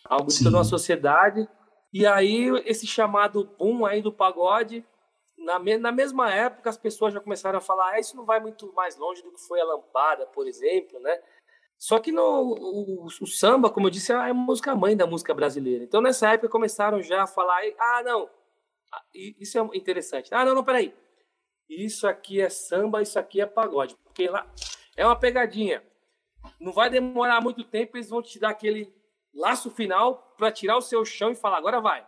Algo 0.06 0.28
de 0.28 0.44
toda 0.44 0.58
uma 0.58 0.64
sociedade 0.64 1.48
e 1.94 2.06
aí, 2.06 2.50
esse 2.66 2.86
chamado 2.86 3.46
boom 3.58 3.86
aí 3.86 4.02
do 4.02 4.12
pagode, 4.12 4.86
na, 5.38 5.58
me, 5.58 5.78
na 5.78 5.92
mesma 5.92 6.32
época, 6.32 6.70
as 6.70 6.78
pessoas 6.78 7.14
já 7.14 7.20
começaram 7.20 7.58
a 7.58 7.62
falar: 7.62 7.94
ah, 7.94 8.00
isso 8.00 8.16
não 8.16 8.26
vai 8.26 8.40
muito 8.40 8.72
mais 8.74 8.98
longe 8.98 9.22
do 9.24 9.32
que 9.32 9.48
foi 9.48 9.60
a 9.62 9.66
lampada, 9.66 10.26
por 10.28 10.48
exemplo, 10.48 11.00
né? 11.00 11.20
Só 11.78 12.00
que 12.00 12.12
no, 12.12 12.24
o, 12.24 13.06
o, 13.06 13.28
samba, 13.28 13.70
como 13.70 13.88
eu 13.88 13.92
disse, 13.92 14.12
é 14.12 14.16
a 14.16 14.34
música 14.34 14.76
mãe 14.76 14.98
da 14.98 15.06
música 15.06 15.34
brasileira. 15.34 15.84
Então, 15.84 16.02
nessa 16.02 16.34
época, 16.34 16.50
começaram 16.50 17.02
já 17.02 17.24
a 17.24 17.28
falar: 17.28 17.62
ah, 17.80 18.04
não, 18.04 18.30
ah, 18.92 19.04
isso 19.14 19.60
é 19.60 19.78
interessante. 19.78 20.34
Ah, 20.34 20.44
não, 20.44 20.56
não, 20.56 20.64
peraí. 20.64 20.94
Isso 21.70 22.08
aqui 22.08 22.42
é 22.42 22.50
samba, 22.50 23.02
isso 23.02 23.20
aqui 23.20 23.42
é 23.42 23.46
pagode. 23.46 23.96
Porque 24.04 24.28
lá 24.28 24.52
é 24.96 25.06
uma 25.06 25.16
pegadinha. 25.16 25.84
Não 26.60 26.72
vai 26.72 26.90
demorar 26.90 27.42
muito 27.42 27.64
tempo, 27.64 27.98
eles 27.98 28.10
vão 28.10 28.22
te 28.22 28.40
dar 28.40 28.50
aquele 28.50 28.92
laço 29.34 29.70
final 29.70 30.34
para 30.38 30.52
tirar 30.52 30.78
o 30.78 30.82
seu 30.82 31.04
chão 31.06 31.32
e 31.32 31.36
falar, 31.36 31.58
agora 31.58 31.82
vai. 31.82 32.08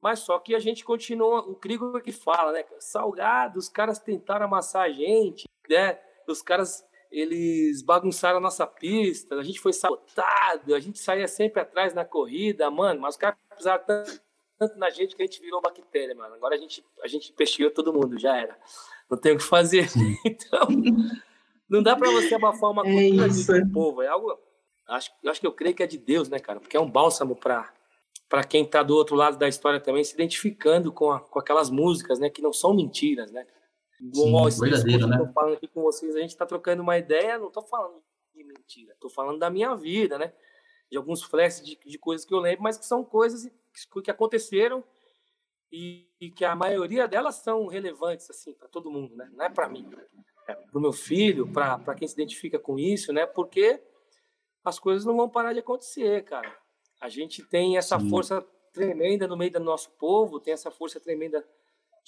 Mas 0.00 0.20
só 0.20 0.38
que 0.38 0.54
a 0.54 0.58
gente 0.58 0.84
continua, 0.84 1.40
o 1.40 1.54
Krieger 1.56 2.02
que 2.02 2.12
fala, 2.12 2.52
né? 2.52 2.64
Salgado, 2.78 3.58
os 3.58 3.68
caras 3.68 3.98
tentaram 3.98 4.46
amassar 4.46 4.82
a 4.82 4.90
gente, 4.90 5.48
né? 5.68 5.98
Os 6.26 6.42
caras, 6.42 6.84
eles 7.10 7.82
bagunçaram 7.82 8.38
a 8.38 8.40
nossa 8.40 8.66
pista, 8.66 9.36
a 9.36 9.42
gente 9.42 9.60
foi 9.60 9.72
sabotado, 9.72 10.74
a 10.74 10.80
gente 10.80 10.98
saía 10.98 11.26
sempre 11.26 11.60
atrás 11.60 11.94
na 11.94 12.04
corrida, 12.04 12.70
mano, 12.70 13.00
mas 13.00 13.14
os 13.14 13.20
caras 13.20 13.38
pisaram 13.56 13.84
tanto, 13.84 14.20
tanto 14.58 14.78
na 14.78 14.90
gente 14.90 15.16
que 15.16 15.22
a 15.22 15.26
gente 15.26 15.40
virou 15.40 15.60
bactéria, 15.60 16.14
mano. 16.14 16.34
Agora 16.34 16.54
a 16.54 16.58
gente, 16.58 16.84
a 17.02 17.08
gente 17.08 17.32
peixeou 17.32 17.70
todo 17.70 17.92
mundo, 17.92 18.18
já 18.18 18.36
era. 18.36 18.58
Não 19.10 19.18
tem 19.18 19.32
o 19.32 19.38
que 19.38 19.44
fazer. 19.44 19.88
então, 20.24 20.68
não 21.68 21.82
dá 21.82 21.96
para 21.96 22.10
você 22.10 22.34
abafar 22.34 22.70
uma 22.70 22.82
é 22.86 22.92
cultura 22.92 23.64
do 23.64 23.72
povo, 23.72 24.02
é 24.02 24.08
algo 24.08 24.38
acho, 24.88 25.10
acho 25.26 25.40
que 25.40 25.46
eu 25.46 25.52
creio 25.52 25.74
que 25.74 25.82
é 25.82 25.86
de 25.86 25.98
Deus, 25.98 26.28
né, 26.28 26.38
cara? 26.38 26.60
Porque 26.60 26.76
é 26.76 26.80
um 26.80 26.90
bálsamo 26.90 27.36
para 27.36 27.72
para 28.28 28.44
quem 28.44 28.62
está 28.62 28.82
do 28.82 28.94
outro 28.94 29.16
lado 29.16 29.38
da 29.38 29.48
história 29.48 29.80
também, 29.80 30.04
se 30.04 30.12
identificando 30.12 30.92
com, 30.92 31.10
a, 31.10 31.18
com 31.18 31.38
aquelas 31.38 31.70
músicas, 31.70 32.18
né, 32.18 32.28
que 32.28 32.42
não 32.42 32.52
são 32.52 32.74
mentiras, 32.74 33.32
né? 33.32 33.46
Sim, 33.98 34.30
Bom, 34.30 34.48
verdadeiro, 34.48 35.06
né? 35.06 35.16
Estou 35.16 35.32
falando 35.32 35.54
aqui 35.54 35.66
com 35.66 35.82
vocês, 35.82 36.14
a 36.14 36.20
gente 36.20 36.30
está 36.30 36.46
trocando 36.46 36.82
uma 36.82 36.96
ideia, 36.96 37.38
não 37.38 37.48
estou 37.48 37.64
falando 37.64 38.02
de 38.32 38.44
mentira, 38.44 38.92
estou 38.92 39.10
falando 39.10 39.38
da 39.38 39.50
minha 39.50 39.74
vida, 39.74 40.16
né? 40.16 40.32
De 40.90 40.96
alguns 40.96 41.22
flashes 41.22 41.64
de, 41.64 41.78
de 41.84 41.98
coisas 41.98 42.24
que 42.24 42.32
eu 42.32 42.38
lembro, 42.38 42.62
mas 42.62 42.78
que 42.78 42.86
são 42.86 43.04
coisas 43.04 43.50
que, 43.72 44.02
que 44.02 44.10
aconteceram 44.10 44.84
e, 45.70 46.08
e, 46.20 46.30
que 46.30 46.44
a 46.44 46.54
maioria 46.54 47.06
delas 47.06 47.36
são 47.36 47.66
relevantes 47.66 48.30
assim 48.30 48.54
para 48.54 48.68
todo 48.68 48.90
mundo, 48.90 49.14
né? 49.16 49.28
Não 49.32 49.44
é 49.44 49.50
para 49.50 49.68
mim, 49.68 49.90
é 50.46 50.54
para 50.54 50.78
o 50.78 50.80
meu 50.80 50.92
filho, 50.92 51.52
para 51.52 51.94
quem 51.94 52.06
se 52.06 52.14
identifica 52.14 52.58
com 52.58 52.78
isso, 52.78 53.12
né? 53.12 53.26
Porque 53.26 53.82
as 54.64 54.78
coisas 54.78 55.04
não 55.04 55.16
vão 55.16 55.28
parar 55.28 55.52
de 55.52 55.58
acontecer, 55.58 56.24
cara. 56.24 56.56
A 57.00 57.08
gente 57.08 57.42
tem 57.44 57.76
essa 57.76 57.98
Sim. 57.98 58.08
força 58.08 58.40
tremenda 58.72 59.26
no 59.26 59.36
meio 59.36 59.52
do 59.52 59.60
nosso 59.60 59.90
povo, 59.92 60.40
tem 60.40 60.52
essa 60.52 60.70
força 60.70 61.00
tremenda 61.00 61.46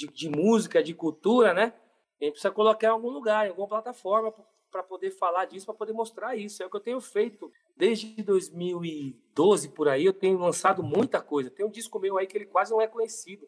de, 0.00 0.06
de 0.08 0.28
música, 0.30 0.82
de 0.82 0.94
cultura, 0.94 1.52
né? 1.52 1.74
A 2.20 2.24
gente 2.24 2.32
precisa 2.32 2.52
colocar 2.52 2.86
em 2.86 2.90
algum 2.90 3.10
lugar, 3.10 3.46
em 3.46 3.50
alguma 3.50 3.68
plataforma 3.68 4.32
para 4.70 4.82
poder 4.82 5.10
falar 5.10 5.46
disso, 5.46 5.66
para 5.66 5.74
poder 5.74 5.92
mostrar 5.92 6.36
isso. 6.36 6.62
É 6.62 6.66
o 6.66 6.70
que 6.70 6.76
eu 6.76 6.80
tenho 6.80 7.00
feito 7.00 7.50
desde 7.76 8.22
2012 8.22 9.70
por 9.70 9.88
aí. 9.88 10.04
Eu 10.04 10.12
tenho 10.12 10.38
lançado 10.38 10.82
muita 10.82 11.20
coisa. 11.20 11.50
Tem 11.50 11.66
um 11.66 11.70
disco 11.70 11.98
meu 11.98 12.16
aí 12.18 12.26
que 12.26 12.36
ele 12.36 12.46
quase 12.46 12.70
não 12.70 12.80
é 12.80 12.86
conhecido. 12.86 13.46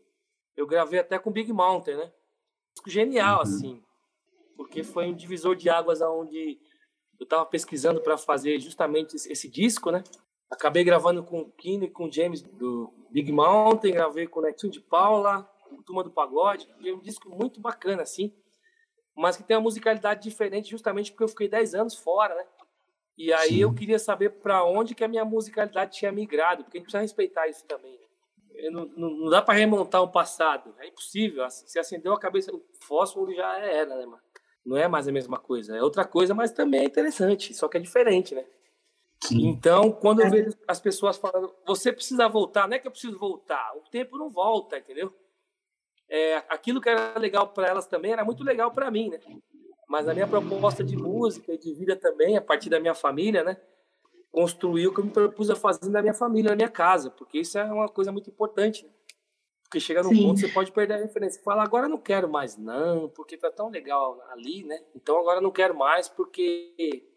Eu 0.56 0.66
gravei 0.66 1.00
até 1.00 1.18
com 1.18 1.30
Big 1.30 1.52
Mountain, 1.52 1.96
né? 1.96 2.12
Disco 2.74 2.90
genial, 2.90 3.36
uhum. 3.36 3.42
assim, 3.42 3.82
porque 4.56 4.82
foi 4.82 5.06
um 5.06 5.14
divisor 5.14 5.54
de 5.54 5.68
águas 5.68 6.02
aonde 6.02 6.58
eu 7.18 7.24
estava 7.24 7.46
pesquisando 7.46 8.00
para 8.00 8.18
fazer 8.18 8.58
justamente 8.58 9.14
esse 9.14 9.48
disco, 9.48 9.90
né? 9.90 10.02
Acabei 10.50 10.84
gravando 10.84 11.22
com 11.22 11.40
o 11.40 11.50
Kino 11.52 11.84
e 11.84 11.90
com 11.90 12.06
o 12.06 12.12
James 12.12 12.42
do 12.42 12.92
Big 13.10 13.30
Mountain, 13.30 13.92
gravei 13.92 14.26
com 14.26 14.40
o 14.40 14.42
Netinho 14.42 14.72
de 14.72 14.80
Paula, 14.80 15.48
Turma 15.80 16.02
do 16.02 16.10
Pagode, 16.10 16.68
e 16.80 16.88
é 16.88 16.92
um 16.92 16.98
disco 16.98 17.28
muito 17.28 17.60
bacana, 17.60 18.02
assim, 18.02 18.34
mas 19.14 19.36
que 19.36 19.44
tem 19.44 19.56
uma 19.56 19.62
musicalidade 19.62 20.22
diferente 20.22 20.70
justamente 20.70 21.12
porque 21.12 21.22
eu 21.22 21.28
fiquei 21.28 21.48
10 21.48 21.74
anos 21.74 21.94
fora, 21.94 22.34
né? 22.34 22.44
E 23.16 23.32
aí 23.32 23.50
Sim. 23.50 23.58
eu 23.58 23.72
queria 23.72 23.98
saber 23.98 24.30
para 24.30 24.64
onde 24.64 24.94
que 24.94 25.04
a 25.04 25.08
minha 25.08 25.24
musicalidade 25.24 25.96
tinha 25.98 26.10
migrado, 26.10 26.64
porque 26.64 26.78
a 26.78 26.80
gente 26.80 26.86
precisa 26.86 27.02
respeitar 27.02 27.46
isso 27.46 27.64
também. 27.66 27.98
Não, 28.70 28.86
não, 28.96 29.10
não, 29.10 29.30
dá 29.30 29.42
para 29.42 29.54
remontar 29.54 30.02
o 30.02 30.08
passado, 30.08 30.74
é 30.78 30.88
impossível. 30.88 31.48
Se 31.50 31.78
acendeu 31.78 32.12
a 32.12 32.20
cabeça 32.20 32.50
do 32.52 32.62
fósforo, 32.80 33.34
já 33.34 33.58
era, 33.58 33.96
né, 33.96 34.06
mano? 34.06 34.22
Não 34.64 34.76
é 34.76 34.86
mais 34.86 35.08
a 35.08 35.12
mesma 35.12 35.38
coisa. 35.38 35.76
É 35.76 35.82
outra 35.82 36.04
coisa, 36.04 36.34
mas 36.34 36.52
também 36.52 36.80
é 36.80 36.84
interessante, 36.84 37.54
só 37.54 37.68
que 37.68 37.76
é 37.76 37.80
diferente, 37.80 38.34
né? 38.34 38.44
Sim. 39.22 39.46
Então, 39.46 39.92
quando 39.92 40.20
eu 40.20 40.26
é. 40.26 40.30
vejo 40.30 40.56
as 40.66 40.80
pessoas 40.80 41.16
falando, 41.16 41.54
você 41.66 41.92
precisa 41.92 42.28
voltar, 42.28 42.68
não 42.68 42.76
é 42.76 42.78
que 42.78 42.86
eu 42.86 42.90
preciso 42.90 43.18
voltar, 43.18 43.72
o 43.76 43.88
tempo 43.88 44.16
não 44.16 44.28
volta, 44.28 44.78
entendeu? 44.78 45.14
É, 46.14 46.36
aquilo 46.50 46.78
que 46.78 46.90
era 46.90 47.18
legal 47.18 47.48
para 47.48 47.68
elas 47.68 47.86
também 47.86 48.12
era 48.12 48.22
muito 48.22 48.44
legal 48.44 48.70
para 48.70 48.90
mim, 48.90 49.08
né? 49.08 49.18
Mas 49.88 50.06
a 50.06 50.12
minha 50.12 50.26
proposta 50.26 50.84
de 50.84 50.94
música 50.94 51.54
e 51.54 51.56
de 51.56 51.72
vida 51.72 51.96
também, 51.96 52.36
a 52.36 52.40
partir 52.42 52.68
da 52.68 52.78
minha 52.78 52.94
família, 52.94 53.42
né? 53.42 53.56
Construiu 54.30 54.90
o 54.90 54.94
que 54.94 55.00
eu 55.00 55.04
me 55.06 55.10
propus 55.10 55.48
a 55.48 55.56
fazer 55.56 55.88
na 55.88 56.02
minha 56.02 56.12
família, 56.12 56.50
na 56.50 56.56
minha 56.56 56.68
casa, 56.68 57.08
porque 57.08 57.38
isso 57.38 57.56
é 57.56 57.64
uma 57.64 57.88
coisa 57.88 58.12
muito 58.12 58.28
importante. 58.28 58.84
Né? 58.84 58.90
Porque 59.62 59.80
chega 59.80 60.02
num 60.02 60.10
Sim. 60.10 60.22
ponto 60.22 60.40
você 60.40 60.48
pode 60.48 60.70
perder 60.70 60.94
a 60.94 60.98
referência. 60.98 61.40
Fala, 61.42 61.62
agora 61.62 61.88
não 61.88 61.96
quero 61.96 62.28
mais, 62.28 62.58
não, 62.58 63.08
porque 63.08 63.38
tá 63.38 63.50
tão 63.50 63.70
legal 63.70 64.22
ali, 64.32 64.64
né? 64.64 64.84
Então 64.94 65.18
agora 65.18 65.40
não 65.40 65.50
quero 65.50 65.74
mais, 65.74 66.10
porque 66.10 67.08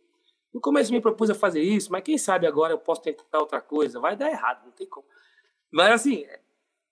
no 0.54 0.62
começo 0.62 0.94
me 0.94 1.02
propus 1.02 1.30
a 1.30 1.36
fazer 1.36 1.62
isso, 1.62 1.92
mas 1.92 2.02
quem 2.02 2.18
sabe 2.18 2.48
agora 2.48 2.72
eu 2.72 2.80
posso 2.80 3.02
tentar 3.02 3.40
outra 3.40 3.60
coisa. 3.60 4.00
Vai 4.00 4.16
dar 4.16 4.30
errado, 4.30 4.64
não 4.64 4.72
tem 4.72 4.88
como. 4.88 5.06
Mas 5.70 5.92
assim, 5.92 6.26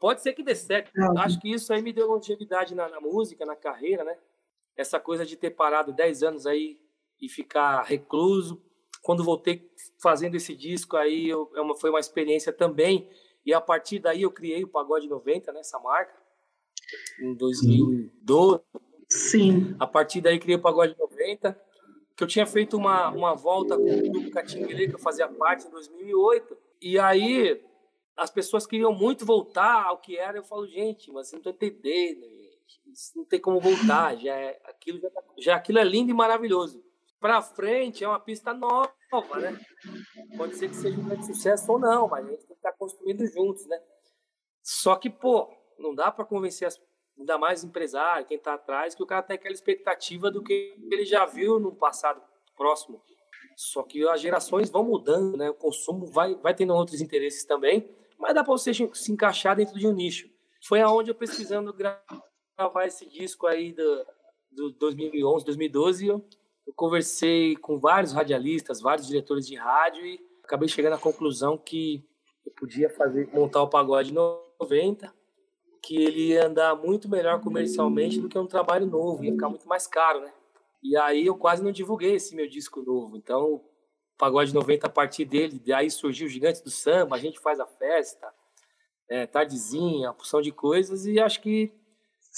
pode 0.03 0.21
ser 0.21 0.33
que 0.33 0.43
dê 0.43 0.53
certo. 0.53 0.91
Acho 1.17 1.39
que 1.39 1.49
isso 1.49 1.71
aí 1.71 1.81
me 1.81 1.93
deu 1.93 2.09
longevidade 2.09 2.75
na, 2.75 2.89
na 2.89 2.99
música, 2.99 3.45
na 3.45 3.55
carreira, 3.55 4.03
né? 4.03 4.17
Essa 4.75 4.99
coisa 4.99 5.25
de 5.25 5.37
ter 5.37 5.51
parado 5.51 5.93
10 5.93 6.23
anos 6.23 6.45
aí 6.45 6.77
e 7.21 7.29
ficar 7.29 7.81
recluso. 7.83 8.61
Quando 9.01 9.23
voltei 9.23 9.71
fazendo 10.01 10.35
esse 10.35 10.53
disco 10.57 10.97
aí, 10.97 11.29
eu, 11.29 11.49
é 11.55 11.61
uma, 11.61 11.73
foi 11.77 11.89
uma 11.89 12.01
experiência 12.01 12.51
também. 12.51 13.09
E 13.45 13.53
a 13.53 13.61
partir 13.61 13.99
daí 13.99 14.23
eu 14.23 14.31
criei 14.31 14.61
o 14.65 14.67
Pagode 14.67 15.07
90, 15.07 15.53
né, 15.53 15.61
essa 15.61 15.79
marca, 15.79 16.13
em 17.21 17.33
2012. 17.33 18.61
Sim. 19.07 19.73
A 19.79 19.87
partir 19.87 20.19
daí 20.19 20.37
criei 20.37 20.57
o 20.57 20.61
Pagode 20.61 20.97
90, 20.99 21.57
que 22.13 22.21
eu 22.25 22.27
tinha 22.27 22.45
feito 22.45 22.75
uma, 22.75 23.09
uma 23.09 23.35
volta 23.35 23.77
com 23.77 23.89
o 23.89 24.11
grupo 24.11 24.31
Catinguele, 24.31 24.89
que 24.89 24.95
eu 24.95 24.99
fazia 24.99 25.29
parte 25.29 25.65
em 25.65 25.71
2008. 25.71 26.57
E 26.81 26.99
aí 26.99 27.63
as 28.15 28.29
pessoas 28.29 28.65
queriam 28.65 28.93
muito 28.93 29.25
voltar 29.25 29.85
ao 29.85 29.97
que 29.97 30.17
era. 30.17 30.37
Eu 30.37 30.43
falo, 30.43 30.67
gente, 30.67 31.11
mas 31.11 31.27
você 31.27 31.35
não 31.35 31.39
está 31.39 31.49
entendendo, 31.51 32.21
gente. 32.21 32.81
Isso 32.91 33.17
não 33.17 33.25
tem 33.25 33.39
como 33.39 33.59
voltar. 33.59 34.15
Já 34.17 34.35
é, 34.35 34.59
aquilo, 34.65 34.99
já, 34.99 35.09
tá, 35.09 35.21
já 35.37 35.55
aquilo 35.55 35.79
é 35.79 35.83
lindo 35.83 36.11
e 36.11 36.13
maravilhoso. 36.13 36.83
Para 37.19 37.41
frente 37.41 38.03
é 38.03 38.07
uma 38.07 38.19
pista 38.19 38.53
nova, 38.53 38.91
né? 39.39 39.57
Pode 40.35 40.55
ser 40.55 40.67
que 40.69 40.75
seja 40.75 40.99
um 40.99 41.05
grande 41.05 41.25
sucesso 41.25 41.71
ou 41.71 41.79
não, 41.79 42.07
mas 42.07 42.25
a 42.25 42.29
gente 42.29 42.39
tem 42.39 42.47
que 42.47 42.53
estar 42.53 42.71
tá 42.71 42.77
construindo 42.77 43.25
juntos, 43.27 43.65
né? 43.65 43.81
Só 44.61 44.97
que, 44.97 45.09
pô, 45.09 45.49
não 45.79 45.95
dá 45.95 46.11
para 46.11 46.25
convencer 46.25 46.67
as, 46.67 46.79
ainda 47.17 47.37
mais 47.37 47.63
empresário, 47.63 48.25
quem 48.25 48.35
está 48.35 48.55
atrás, 48.55 48.93
que 48.93 49.01
o 49.01 49.05
cara 49.05 49.23
tem 49.23 49.35
aquela 49.35 49.53
expectativa 49.53 50.29
do 50.29 50.43
que 50.43 50.75
ele 50.91 51.05
já 51.05 51.25
viu 51.25 51.59
no 51.59 51.73
passado 51.73 52.21
próximo. 52.57 53.01
Só 53.55 53.83
que 53.83 54.05
as 54.09 54.19
gerações 54.19 54.69
vão 54.69 54.83
mudando, 54.83 55.37
né? 55.37 55.49
O 55.49 55.53
consumo 55.53 56.05
vai, 56.05 56.35
vai 56.35 56.53
tendo 56.53 56.73
outros 56.73 56.99
interesses 56.99 57.45
também 57.45 57.89
mas 58.17 58.33
dá 58.33 58.43
para 58.43 58.51
você 58.51 58.71
se 58.73 59.11
encaixar 59.11 59.55
dentro 59.55 59.77
de 59.77 59.87
um 59.87 59.93
nicho. 59.93 60.29
Foi 60.65 60.81
aonde 60.81 61.11
eu 61.11 61.15
pesquisando 61.15 61.73
gravar 61.73 62.85
esse 62.85 63.05
disco 63.07 63.47
aí 63.47 63.73
do, 63.73 64.05
do 64.51 64.71
2011, 64.71 65.45
2012, 65.45 66.07
eu, 66.07 66.25
eu 66.65 66.73
conversei 66.73 67.55
com 67.57 67.79
vários 67.79 68.13
radialistas, 68.13 68.81
vários 68.81 69.07
diretores 69.07 69.45
de 69.45 69.55
rádio 69.55 70.05
e 70.05 70.19
acabei 70.43 70.67
chegando 70.67 70.93
à 70.93 70.97
conclusão 70.97 71.57
que 71.57 72.05
eu 72.45 72.51
podia 72.51 72.89
fazer 72.89 73.29
montar 73.33 73.61
o 73.63 73.69
pagode 73.69 74.13
90, 74.13 75.13
que 75.81 76.01
ele 76.01 76.29
ia 76.29 76.47
andar 76.47 76.75
muito 76.75 77.09
melhor 77.09 77.41
comercialmente 77.41 78.19
do 78.19 78.29
que 78.29 78.37
um 78.37 78.47
trabalho 78.47 78.85
novo, 78.85 79.23
ia 79.23 79.31
ficar 79.31 79.49
muito 79.49 79.67
mais 79.67 79.87
caro, 79.87 80.21
né? 80.21 80.33
E 80.81 80.97
aí 80.97 81.25
eu 81.25 81.35
quase 81.35 81.63
não 81.63 81.71
divulguei 81.71 82.15
esse 82.15 82.35
meu 82.35 82.47
disco 82.47 82.81
novo. 82.81 83.15
Então, 83.15 83.63
Pagode 84.17 84.53
90 84.53 84.87
a 84.87 84.89
partir 84.89 85.25
dele, 85.25 85.59
daí 85.65 85.89
surgiu 85.89 86.27
o 86.27 86.29
Gigantes 86.29 86.61
do 86.61 86.69
Samba, 86.69 87.15
a 87.15 87.19
gente 87.19 87.39
faz 87.39 87.59
a 87.59 87.65
festa, 87.65 88.31
é, 89.09 89.25
tardezinha, 89.25 90.13
porção 90.13 90.41
de 90.41 90.51
coisas, 90.51 91.05
e 91.05 91.19
acho 91.19 91.41
que 91.41 91.73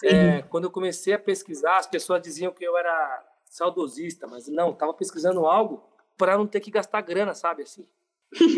é, 0.04 0.42
quando 0.44 0.66
eu 0.66 0.72
comecei 0.72 1.14
a 1.14 1.20
pesquisar, 1.20 1.78
as 1.78 1.88
pessoas 1.88 2.22
diziam 2.22 2.52
que 2.52 2.64
eu 2.64 2.78
era 2.78 3.26
saudosista, 3.46 4.26
mas 4.26 4.48
não, 4.48 4.72
estava 4.72 4.94
pesquisando 4.94 5.46
algo 5.46 5.84
para 6.18 6.38
não 6.38 6.48
ter 6.48 6.60
que 6.60 6.72
gastar 6.72 7.02
grana, 7.02 7.34
sabe, 7.34 7.64
assim. 7.64 7.88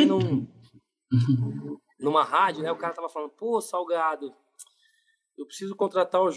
Num, 0.08 0.48
numa 2.00 2.24
rádio, 2.24 2.64
né, 2.64 2.72
o 2.72 2.78
cara 2.78 2.94
tava 2.94 3.10
falando, 3.10 3.32
pô, 3.32 3.60
Salgado, 3.60 4.34
eu 5.38 5.46
preciso 5.46 5.76
contratar 5.76 6.22
o 6.22 6.32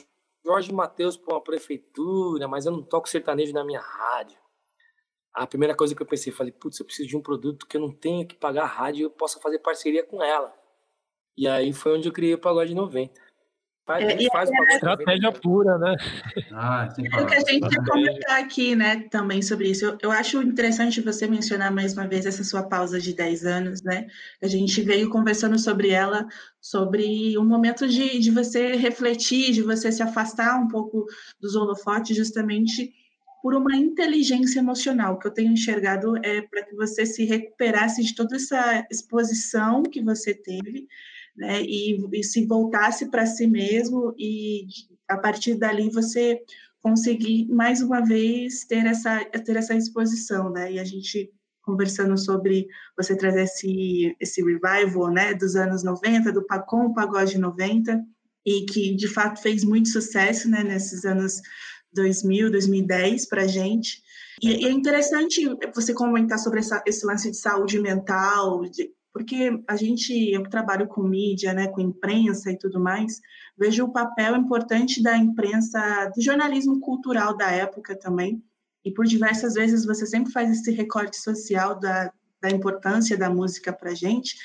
Jorge 0.45 0.73
Matheus 0.73 1.17
para 1.17 1.35
uma 1.35 1.43
prefeitura, 1.43 2.49
mas 2.49 2.67
eu 2.67 2.73
não 2.73 2.83
toco 2.83 3.09
sertanejo 3.09 3.53
na 3.53 3.65
minha 3.65 3.81
rádio 3.81 4.39
a 5.35 5.47
primeira 5.47 5.75
coisa 5.75 5.95
que 5.95 6.03
eu 6.03 6.07
pensei, 6.07 6.33
falei, 6.33 6.53
putz, 6.53 6.79
eu 6.79 6.87
preciso 6.87 7.09
de 7.09 7.17
um 7.17 7.23
produto 7.23 7.67
que 7.67 7.77
eu 7.77 7.81
não 7.81 7.93
tenha 7.93 8.27
que 8.27 8.35
pagar 8.35 8.65
a 8.65 8.67
rádio 8.67 9.01
e 9.01 9.05
eu 9.05 9.11
possa 9.11 9.41
fazer 9.41 9.59
parceria 9.61 10.05
com 10.05 10.23
ela. 10.23 10.53
E 11.37 11.47
aí 11.49 11.73
foi 11.73 11.97
onde 11.97 12.09
eu 12.09 12.13
criei 12.13 12.35
o 12.35 12.39
Pagode 12.39 12.75
90. 12.75 13.31
Faz, 13.87 14.05
é, 14.05 14.31
faz 14.31 14.51
é, 14.51 14.53
o 14.53 14.65
estratégia 14.67 15.33
pura, 15.33 15.77
né? 15.79 15.97
Ah, 16.53 16.89
é 16.97 17.23
o 17.23 17.27
que 17.27 17.35
a 17.35 17.41
gente 17.41 17.73
ia 17.73 17.85
comentar 17.85 18.41
aqui, 18.41 18.77
né, 18.77 19.09
também 19.11 19.43
sobre 19.43 19.69
isso. 19.69 19.85
Eu, 19.85 19.99
eu, 20.03 20.11
acho 20.13 20.41
interessante 20.43 21.01
você 21.01 21.27
mencionar 21.27 21.73
mais 21.73 21.95
uma 21.95 22.07
vez 22.07 22.25
essa 22.25 22.45
sua 22.45 22.63
pausa 22.63 23.01
de 23.01 23.13
10 23.15 23.45
anos, 23.47 23.83
né? 23.83 24.07
A 24.41 24.47
gente 24.47 24.81
veio 24.83 25.11
conversando 25.11 25.59
sobre 25.59 25.91
ela, 25.91 26.27
sobre 26.61 27.37
um 27.37 27.45
momento 27.45 27.89
de, 27.89 28.21
de 28.21 28.31
você 28.31 28.77
refletir, 28.77 29.53
de 29.53 29.63
você 29.63 29.91
se 29.91 30.03
afastar 30.03 30.61
um 30.61 30.69
pouco 30.69 31.05
dos 31.41 31.57
holofotes, 31.57 32.17
justamente 32.17 32.93
por 33.43 33.55
uma 33.55 33.75
inteligência 33.77 34.59
emocional 34.59 35.19
que 35.19 35.27
eu 35.27 35.33
tenho 35.33 35.53
enxergado 35.53 36.17
é 36.25 36.43
para 36.43 36.65
que 36.65 36.75
você 36.75 37.07
se 37.07 37.25
recuperasse 37.25 38.03
de 38.03 38.15
toda 38.15 38.37
essa 38.37 38.87
exposição 38.91 39.83
que 39.83 40.03
você 40.03 40.35
teve, 40.35 40.87
né, 41.37 41.63
e, 41.63 41.97
e 42.13 42.25
se 42.25 42.45
voltasse 42.45 43.11
para 43.11 43.25
si 43.27 43.47
mesmo 43.47 44.15
e 44.19 44.67
a 45.09 45.17
partir 45.17 45.55
dali 45.55 45.91
você 45.91 46.41
conseguir 46.83 47.47
mais 47.49 47.83
uma 47.83 48.01
vez 48.01 48.65
ter 48.65 48.87
essa 48.87 49.25
ter 49.25 49.57
essa 49.57 49.75
exposição, 49.75 50.51
né? 50.51 50.73
E 50.73 50.79
a 50.79 50.85
gente 50.85 51.31
conversando 51.63 52.17
sobre 52.17 52.67
você 52.97 53.17
trazer 53.17 53.43
esse 53.43 54.17
esse 54.19 54.43
revival, 54.43 55.11
né, 55.11 55.35
dos 55.35 55.57
anos 55.57 55.85
90, 55.85 56.33
do 56.33 56.45
Pacom 56.47 56.93
Pagode 56.93 57.39
90, 57.39 58.03
e 58.47 58.65
que 58.67 58.95
de 58.95 59.09
fato 59.09 59.41
fez 59.43 59.65
muito 59.65 59.89
sucesso, 59.89 60.49
né, 60.49 60.65
nesses 60.65 61.05
anos 61.05 61.41
2000, 61.93 62.51
2010 62.51 63.27
para 63.29 63.43
a 63.43 63.47
gente. 63.47 64.03
E, 64.43 64.65
e, 64.65 64.67
é 64.67 64.71
interessante 64.71 65.45
você 65.75 65.93
comentar 65.93 66.39
sobre 66.39 66.61
essa, 66.61 66.83
esse 66.87 67.05
lance 67.05 67.31
de 67.31 67.37
saúde 67.37 67.79
mental, 67.81 68.63
de, 68.63 68.91
porque 69.13 69.63
a 69.69 69.77
gente, 69.77 70.13
eu 70.31 70.43
trabalho 70.45 70.87
com 70.87 71.03
mídia, 71.03 71.53
né, 71.53 71.69
com 71.69 71.81
imprensa 71.81 72.51
e 72.51 72.59
tudo 72.59 72.81
mais, 72.81 73.21
vejo 73.59 73.85
o 73.85 73.93
papel 73.93 74.37
importante 74.37 75.03
da 75.03 75.17
imprensa, 75.17 76.11
do 76.15 76.23
jornalismo 76.23 76.81
cultural 76.81 77.37
da 77.37 77.51
época 77.51 77.99
também, 77.99 78.43
e 78.85 78.91
por 78.91 79.05
diversas 79.05 79.55
vezes 79.55 79.85
você 79.85 80.07
sempre 80.07 80.33
faz 80.33 80.51
esse 80.51 80.71
recorte 80.71 81.17
social 81.19 81.79
da, 81.79 82.13
da 82.41 82.51
importância 82.51 83.17
da 83.17 83.29
música 83.29 83.73
para 83.73 83.95
gente, 83.95 84.37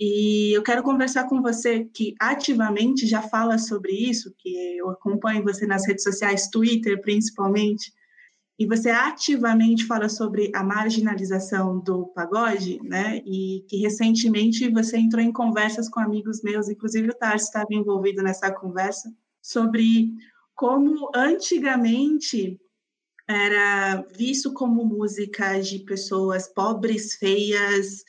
e 0.00 0.56
eu 0.56 0.62
quero 0.62 0.82
conversar 0.82 1.28
com 1.28 1.42
você 1.42 1.84
que 1.84 2.14
ativamente 2.18 3.06
já 3.06 3.20
fala 3.20 3.58
sobre 3.58 3.92
isso, 3.92 4.34
que 4.38 4.78
eu 4.78 4.88
acompanho 4.88 5.44
você 5.44 5.66
nas 5.66 5.86
redes 5.86 6.02
sociais, 6.02 6.48
Twitter 6.48 6.98
principalmente, 7.02 7.92
e 8.58 8.66
você 8.66 8.88
ativamente 8.88 9.84
fala 9.84 10.08
sobre 10.08 10.50
a 10.54 10.64
marginalização 10.64 11.78
do 11.80 12.06
pagode, 12.14 12.80
né? 12.82 13.22
E 13.26 13.62
que 13.68 13.76
recentemente 13.76 14.70
você 14.70 14.96
entrou 14.96 15.22
em 15.22 15.32
conversas 15.32 15.86
com 15.86 16.00
amigos 16.00 16.42
meus, 16.42 16.70
inclusive 16.70 17.10
o 17.10 17.14
Tarso 17.14 17.46
estava 17.46 17.68
envolvido 17.70 18.22
nessa 18.22 18.50
conversa, 18.50 19.12
sobre 19.42 20.14
como 20.54 21.10
antigamente 21.14 22.58
era 23.28 24.02
visto 24.16 24.52
como 24.54 24.84
música 24.84 25.60
de 25.60 25.80
pessoas 25.80 26.48
pobres, 26.48 27.14
feias, 27.16 28.02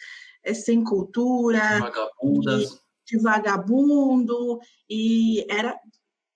é, 0.44 0.54
sem 0.54 0.84
cultura, 0.84 1.80
vagabundas. 1.80 2.70
De, 3.06 3.18
de 3.18 3.24
vagabundo, 3.24 4.60
e 4.90 5.46
era 5.52 5.76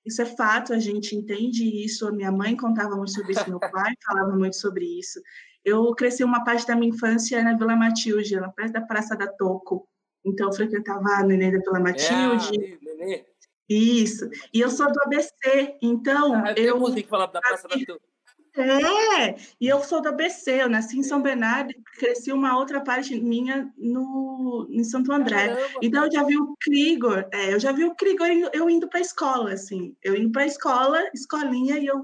isso 0.05 0.21
é 0.21 0.25
fato, 0.25 0.71
a 0.71 0.79
gente 0.79 1.15
entende 1.15 1.63
isso. 1.83 2.11
Minha 2.13 2.31
mãe 2.31 2.55
contava 2.55 2.95
muito 2.95 3.11
sobre 3.11 3.31
isso, 3.33 3.49
meu 3.49 3.59
pai 3.59 3.93
falava 4.05 4.35
muito 4.35 4.55
sobre 4.55 4.85
isso. 4.85 5.19
Eu 5.63 5.95
cresci 5.95 6.23
uma 6.23 6.43
parte 6.43 6.67
da 6.67 6.75
minha 6.75 6.93
infância 6.93 7.43
na 7.43 7.57
Vila 7.57 7.75
Matilde, 7.75 8.39
na 8.39 8.49
perto 8.49 8.73
da 8.73 8.81
Praça 8.81 9.15
da 9.15 9.27
Toco. 9.27 9.87
Então, 10.23 10.47
eu 10.47 10.53
frequentava 10.53 11.07
a 11.09 11.23
Nenê 11.23 11.51
da 11.51 11.57
Vila 11.57 11.79
Matilde. 11.79 12.79
É, 12.99 13.25
Isso. 13.67 14.29
E 14.53 14.59
eu 14.59 14.69
sou 14.69 14.91
do 14.91 15.01
ABC, 15.01 15.75
então. 15.81 16.35
Ah, 16.35 16.53
eu, 16.55 16.77
eu 16.77 16.83
tenho 16.85 17.03
que 17.03 17.09
falar 17.09 17.25
da 17.25 17.41
Praça 17.41 17.67
da 17.67 17.75
Toco. 17.75 18.14
É, 18.57 19.35
e 19.59 19.67
eu 19.67 19.83
sou 19.83 20.01
da 20.01 20.11
BC, 20.11 20.63
eu 20.63 20.69
nasci 20.69 20.97
em 20.97 21.03
São 21.03 21.21
Bernardo 21.21 21.71
e 21.71 21.81
cresci 21.97 22.31
uma 22.31 22.57
outra 22.57 22.81
parte 22.81 23.19
minha 23.19 23.71
no, 23.77 24.67
em 24.69 24.83
Santo 24.83 25.11
André. 25.11 25.49
Caramba. 25.49 25.79
Então 25.81 26.05
eu 26.05 26.11
já 26.11 26.23
vi 26.23 26.37
o 26.37 26.55
Krigor, 26.61 27.27
é, 27.33 27.53
eu 27.53 27.59
já 27.59 27.71
vi 27.71 27.83
o 27.83 27.95
Krigor 27.95 28.27
eu 28.53 28.69
indo 28.69 28.87
para 28.87 28.99
a 28.99 29.01
escola, 29.01 29.53
assim, 29.53 29.95
eu 30.01 30.15
indo 30.15 30.31
para 30.31 30.43
a 30.43 30.47
escola, 30.47 31.03
escolinha, 31.13 31.77
e 31.77 31.85
eu, 31.85 32.01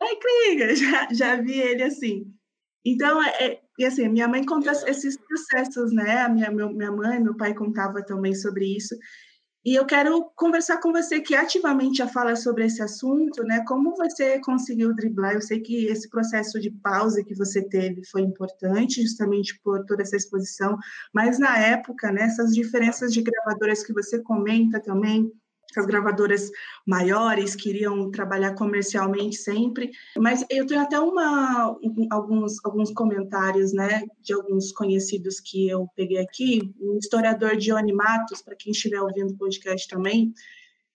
ai 0.00 0.16
Krigor, 0.16 0.74
já, 0.76 1.08
já 1.12 1.36
vi 1.36 1.60
ele 1.60 1.84
assim. 1.84 2.26
Então, 2.84 3.22
é, 3.22 3.28
é, 3.40 3.60
e 3.78 3.84
assim, 3.84 4.08
minha 4.08 4.26
mãe 4.26 4.44
conta 4.44 4.72
esses 4.88 5.16
processos, 5.16 5.92
né? 5.92 6.22
A 6.22 6.28
minha, 6.28 6.50
meu, 6.50 6.70
minha 6.70 6.90
mãe, 6.90 7.20
meu 7.20 7.36
pai 7.36 7.54
contava 7.54 8.02
também 8.04 8.34
sobre 8.34 8.76
isso. 8.76 8.96
E 9.64 9.74
eu 9.78 9.86
quero 9.86 10.24
conversar 10.34 10.78
com 10.80 10.90
você 10.90 11.20
que 11.20 11.36
ativamente 11.36 11.98
já 11.98 12.08
fala 12.08 12.34
sobre 12.34 12.64
esse 12.64 12.82
assunto, 12.82 13.44
né? 13.44 13.62
Como 13.66 13.94
você 13.94 14.40
conseguiu 14.40 14.92
driblar? 14.92 15.34
Eu 15.34 15.40
sei 15.40 15.60
que 15.60 15.86
esse 15.86 16.08
processo 16.10 16.58
de 16.60 16.68
pausa 16.70 17.22
que 17.22 17.32
você 17.34 17.62
teve 17.62 18.04
foi 18.10 18.22
importante, 18.22 19.00
justamente 19.02 19.58
por 19.62 19.84
toda 19.86 20.02
essa 20.02 20.16
exposição, 20.16 20.76
mas 21.14 21.38
na 21.38 21.56
época, 21.58 22.10
né, 22.10 22.22
essas 22.24 22.52
diferenças 22.52 23.12
de 23.12 23.22
gravadoras 23.22 23.84
que 23.84 23.92
você 23.92 24.20
comenta 24.20 24.80
também, 24.80 25.30
as 25.80 25.86
gravadoras 25.86 26.50
maiores 26.86 27.54
queriam 27.54 28.10
trabalhar 28.10 28.54
comercialmente 28.54 29.36
sempre, 29.36 29.90
mas 30.18 30.44
eu 30.50 30.66
tenho 30.66 30.80
até 30.80 30.98
uma, 30.98 31.76
alguns, 32.10 32.64
alguns 32.64 32.92
comentários, 32.92 33.72
né, 33.72 34.02
de 34.20 34.32
alguns 34.32 34.72
conhecidos 34.72 35.40
que 35.40 35.68
eu 35.68 35.88
peguei 35.96 36.18
aqui, 36.18 36.74
o 36.80 36.98
historiador 36.98 37.56
Dione 37.56 37.92
Matos, 37.92 38.42
para 38.42 38.56
quem 38.56 38.72
estiver 38.72 39.00
ouvindo 39.00 39.32
o 39.32 39.36
podcast 39.36 39.88
também, 39.88 40.32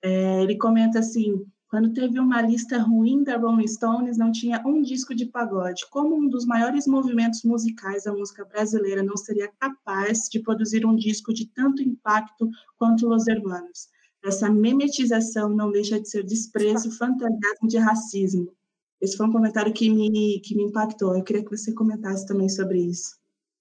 é, 0.01 0.43
ele 0.43 0.57
comenta 0.57 0.99
assim, 0.99 1.45
Quando 1.69 1.91
teve 1.91 2.17
uma 2.17 2.41
lista 2.41 2.79
ruim 2.79 3.23
da 3.25 3.37
Rolling 3.37 3.67
Stones, 3.67 4.17
não 4.17 4.31
tinha 4.31 4.63
um 4.65 4.81
disco 4.81 5.13
de 5.13 5.25
pagode. 5.25 5.85
Como 5.89 6.15
um 6.15 6.29
dos 6.29 6.45
maiores 6.45 6.87
movimentos 6.87 7.43
musicais 7.43 8.05
da 8.05 8.13
música 8.13 8.45
brasileira 8.45 9.03
não 9.03 9.17
seria 9.17 9.51
capaz 9.59 10.29
de 10.31 10.39
produzir 10.39 10.85
um 10.85 10.95
disco 10.95 11.33
de 11.33 11.45
tanto 11.47 11.83
impacto 11.83 12.49
quanto 12.77 13.07
Los 13.07 13.27
Hermanos? 13.27 13.89
Essa 14.23 14.49
memetização 14.49 15.49
não 15.49 15.71
deixa 15.71 15.99
de 15.99 16.09
ser 16.09 16.23
desprezo, 16.23 16.91
fantasiasmo 16.91 17.67
de 17.67 17.77
racismo. 17.77 18.51
Esse 18.99 19.15
foi 19.15 19.27
um 19.27 19.31
comentário 19.31 19.73
que 19.73 19.89
me, 19.89 20.41
que 20.41 20.55
me 20.55 20.63
impactou. 20.63 21.15
Eu 21.15 21.23
queria 21.23 21.43
que 21.43 21.55
você 21.55 21.73
comentasse 21.73 22.25
também 22.25 22.49
sobre 22.49 22.79
isso. 22.79 23.15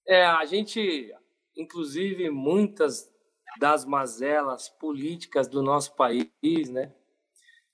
É, 0.07 0.25
a 0.25 0.45
gente, 0.45 1.13
inclusive, 1.57 2.31
muitas 2.31 3.11
das 3.59 3.85
mazelas 3.85 4.69
políticas 4.69 5.49
do 5.49 5.63
nosso 5.63 5.95
país, 5.95 6.71
né, 6.71 6.93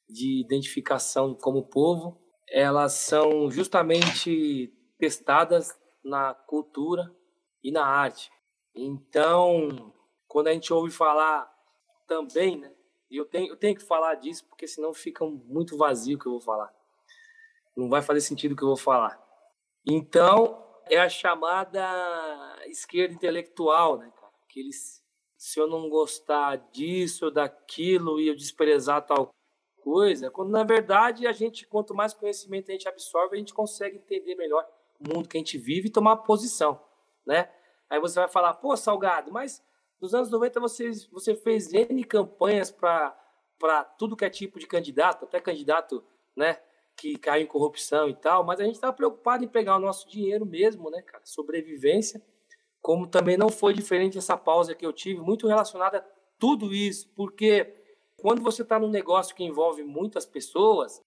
de 0.09 0.41
identificação 0.41 1.35
como 1.35 1.69
povo, 1.69 2.21
elas 2.49 2.93
são 2.93 3.51
justamente 3.51 4.73
testadas 4.99 5.77
na 6.05 6.35
cultura 6.35 7.15
e 7.63 7.71
na 7.71 7.85
arte. 7.85 8.31
Então, 8.75 9.93
quando 10.27 10.49
a 10.49 10.53
gente 10.53 10.73
ouve 10.73 10.91
falar 10.91 11.52
também, 12.13 12.59
né, 12.59 12.73
e 13.11 13.17
eu 13.17 13.25
tenho, 13.25 13.49
eu 13.49 13.57
tenho 13.57 13.75
que 13.75 13.83
falar 13.83 14.15
disso 14.17 14.45
porque 14.47 14.67
senão 14.67 14.93
fica 14.93 15.25
muito 15.25 15.77
vazio 15.77 16.17
o 16.17 16.21
que 16.21 16.27
eu 16.27 16.33
vou 16.33 16.41
falar. 16.41 16.73
Não 17.77 17.89
vai 17.89 18.03
fazer 18.03 18.21
sentido 18.21 18.53
o 18.53 18.57
que 18.57 18.63
eu 18.63 18.69
vou 18.69 18.77
falar. 18.77 19.23
Então, 19.87 20.63
é 20.87 20.99
a 20.99 21.09
chamada 21.09 21.83
esquerda 22.67 23.15
intelectual, 23.15 23.99
né, 23.99 24.11
cara? 24.15 24.33
Que 24.49 24.61
eles, 24.61 25.03
se 25.37 25.59
eu 25.59 25.67
não 25.67 25.89
gostar 25.89 26.57
disso 26.71 27.27
ou 27.27 27.31
daquilo 27.31 28.21
e 28.21 28.29
eu 28.29 28.37
desprezar 28.37 29.05
tal 29.07 29.31
coisa, 29.83 30.31
quando 30.31 30.51
na 30.51 30.65
verdade 30.65 31.27
a 31.27 31.33
gente, 31.33 31.67
quanto 31.67 31.95
mais 31.95 32.15
conhecimento 32.15 32.71
a 32.71 32.73
gente 32.73 32.89
absorve, 32.89 33.37
a 33.37 33.39
gente 33.39 33.53
consegue 33.53 33.97
entender 33.97 34.37
melhor 34.37 34.67
o 35.01 35.15
mundo 35.15 35.29
que 35.29 35.37
a 35.37 35.41
gente 35.41 35.59
vive 35.59 35.89
e 35.89 35.93
tomar 35.93 36.19
posição, 36.19 36.81
né? 37.27 37.51
Aí 37.91 38.01
você 38.01 38.21
vai 38.21 38.29
falar, 38.29 38.55
pô, 38.55 38.77
Salgado, 38.77 39.31
mas 39.33 39.63
nos 40.03 40.15
anos 40.15 40.31
90 40.31 40.59
você, 40.59 40.91
você 41.13 41.35
fez 41.37 41.73
N 41.73 42.05
campanhas 42.05 42.71
para 42.71 43.85
tudo 43.97 44.17
que 44.17 44.25
é 44.25 44.31
tipo 44.31 44.59
de 44.59 44.67
candidato, 44.67 45.25
até 45.25 45.41
candidato, 45.41 46.05
né? 46.37 46.59
que 46.97 47.17
caiu 47.17 47.45
em 47.45 47.47
corrupção 47.47 48.09
e 48.09 48.15
tal, 48.15 48.45
mas 48.45 48.61
a 48.61 48.65
gente 48.65 48.75
estava 48.75 48.93
preocupado 48.93 49.45
em 49.45 49.49
pegar 49.49 49.77
o 49.77 49.81
nosso 49.81 50.09
dinheiro 50.09 50.45
mesmo, 50.45 50.91
né, 50.91 51.03
cara? 51.03 51.25
Sobrevivência. 51.25 52.23
Como 52.81 53.07
também 53.07 53.37
não 53.37 53.49
foi 53.49 53.73
diferente 53.73 54.19
essa 54.19 54.37
pausa 54.37 54.75
que 54.75 54.85
eu 54.85 54.93
tive, 54.93 55.21
muito 55.21 55.47
relacionada 55.47 55.99
a 55.99 56.05
tudo 56.39 56.75
isso, 56.75 57.09
porque 57.15 57.75
quando 58.17 58.43
você 58.43 58.63
está 58.63 58.79
num 58.79 58.91
negócio 58.91 59.35
que 59.35 59.45
envolve 59.45 59.83
muitas 59.83 60.27
pessoas, 60.27 61.01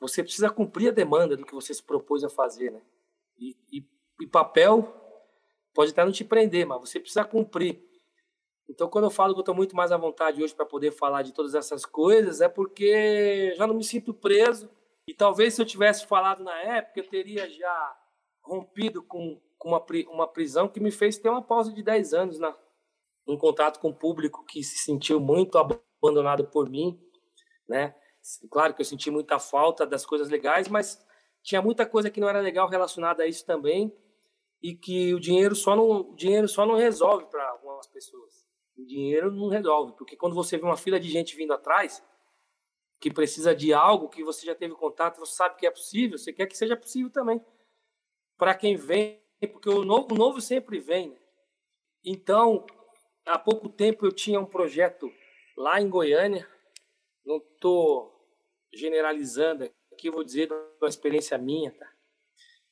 você 0.00 0.22
precisa 0.22 0.50
cumprir 0.50 0.88
a 0.88 0.92
demanda 0.92 1.36
do 1.36 1.44
que 1.44 1.54
você 1.54 1.72
se 1.72 1.82
propôs 1.82 2.22
a 2.24 2.28
fazer, 2.28 2.70
né? 2.70 2.80
E, 3.38 3.56
e, 3.70 3.86
e 4.20 4.26
papel 4.26 4.94
pode 5.74 5.90
até 5.90 6.04
não 6.04 6.12
te 6.12 6.24
prender, 6.24 6.66
mas 6.66 6.80
você 6.80 7.00
precisa 7.00 7.24
cumprir. 7.24 7.91
Então, 8.68 8.88
quando 8.88 9.04
eu 9.04 9.10
falo 9.10 9.34
que 9.34 9.40
eu 9.40 9.42
estou 9.42 9.54
muito 9.54 9.76
mais 9.76 9.92
à 9.92 9.96
vontade 9.96 10.42
hoje 10.42 10.54
para 10.54 10.64
poder 10.64 10.92
falar 10.92 11.22
de 11.22 11.32
todas 11.32 11.54
essas 11.54 11.84
coisas, 11.84 12.40
é 12.40 12.48
porque 12.48 13.54
já 13.56 13.66
não 13.66 13.74
me 13.74 13.84
sinto 13.84 14.14
preso 14.14 14.70
e 15.06 15.12
talvez 15.12 15.54
se 15.54 15.60
eu 15.62 15.66
tivesse 15.66 16.06
falado 16.06 16.44
na 16.44 16.56
época, 16.60 17.00
eu 17.00 17.08
teria 17.08 17.48
já 17.50 17.96
rompido 18.42 19.02
com, 19.02 19.40
com 19.58 19.68
uma, 19.68 19.84
uma 20.10 20.28
prisão 20.28 20.68
que 20.68 20.80
me 20.80 20.90
fez 20.90 21.18
ter 21.18 21.28
uma 21.28 21.42
pausa 21.42 21.72
de 21.72 21.82
10 21.82 22.14
anos 22.14 22.38
na, 22.38 22.56
em 23.26 23.36
contato 23.36 23.80
com 23.80 23.88
o 23.90 23.94
público 23.94 24.44
que 24.44 24.62
se 24.62 24.78
sentiu 24.78 25.20
muito 25.20 25.58
abandonado 25.58 26.44
por 26.46 26.68
mim, 26.68 27.00
né? 27.68 27.94
Claro 28.50 28.74
que 28.74 28.80
eu 28.80 28.86
senti 28.86 29.10
muita 29.10 29.38
falta 29.38 29.84
das 29.84 30.06
coisas 30.06 30.28
legais, 30.28 30.68
mas 30.68 31.04
tinha 31.42 31.60
muita 31.60 31.84
coisa 31.84 32.10
que 32.10 32.20
não 32.20 32.28
era 32.28 32.40
legal 32.40 32.68
relacionada 32.68 33.24
a 33.24 33.26
isso 33.26 33.44
também 33.44 33.92
e 34.62 34.74
que 34.74 35.12
o 35.12 35.18
dinheiro 35.18 35.56
só 35.56 35.74
não, 35.74 35.90
o 35.90 36.14
dinheiro 36.14 36.46
só 36.46 36.64
não 36.64 36.76
resolve 36.76 37.26
para 37.26 37.48
algumas 37.50 37.88
pessoas. 37.88 38.41
O 38.76 38.84
dinheiro 38.84 39.30
não 39.30 39.48
resolve, 39.48 39.92
porque 39.96 40.16
quando 40.16 40.34
você 40.34 40.56
vê 40.56 40.64
uma 40.64 40.76
fila 40.76 40.98
de 40.98 41.08
gente 41.08 41.36
vindo 41.36 41.52
atrás, 41.52 42.02
que 43.00 43.12
precisa 43.12 43.54
de 43.54 43.72
algo 43.74 44.08
que 44.08 44.22
você 44.22 44.46
já 44.46 44.54
teve 44.54 44.74
contato, 44.74 45.18
você 45.18 45.34
sabe 45.34 45.56
que 45.56 45.66
é 45.66 45.70
possível, 45.70 46.16
você 46.16 46.32
quer 46.32 46.46
que 46.46 46.56
seja 46.56 46.76
possível 46.76 47.10
também. 47.10 47.44
Para 48.38 48.54
quem 48.54 48.76
vem, 48.76 49.20
porque 49.52 49.68
o 49.68 49.84
novo, 49.84 50.14
o 50.14 50.16
novo 50.16 50.40
sempre 50.40 50.78
vem. 50.78 51.10
Né? 51.10 51.16
Então, 52.04 52.64
há 53.26 53.38
pouco 53.38 53.68
tempo 53.68 54.06
eu 54.06 54.12
tinha 54.12 54.38
um 54.38 54.46
projeto 54.46 55.12
lá 55.56 55.80
em 55.80 55.88
Goiânia, 55.88 56.48
não 57.24 57.38
estou 57.38 58.12
generalizando 58.72 59.68
aqui, 59.92 60.10
vou 60.10 60.24
dizer 60.24 60.50
uma 60.80 60.88
experiência 60.88 61.36
minha, 61.36 61.70
tá? 61.72 61.90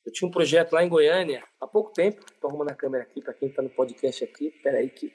Eu 0.04 0.12
tinha 0.12 0.26
um 0.28 0.32
projeto 0.32 0.72
lá 0.72 0.82
em 0.82 0.88
Goiânia 0.88 1.46
há 1.60 1.66
pouco 1.66 1.92
tempo, 1.92 2.20
estou 2.20 2.48
arrumando 2.48 2.70
a 2.70 2.74
câmera 2.74 3.04
aqui 3.04 3.20
para 3.20 3.34
quem 3.34 3.48
está 3.48 3.62
no 3.62 3.70
podcast 3.70 4.24
aqui, 4.24 4.50
peraí 4.62 4.88
que 4.88 5.12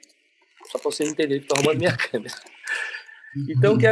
só 0.70 0.78
para 0.78 0.90
vocês 0.90 1.10
entenderem 1.10 1.40
que 1.40 1.44
estou 1.46 1.58
arrumando 1.58 1.78
minha 1.78 1.96
câmera. 1.96 2.34
Então, 3.48 3.74
o 3.74 3.78
que 3.78 3.86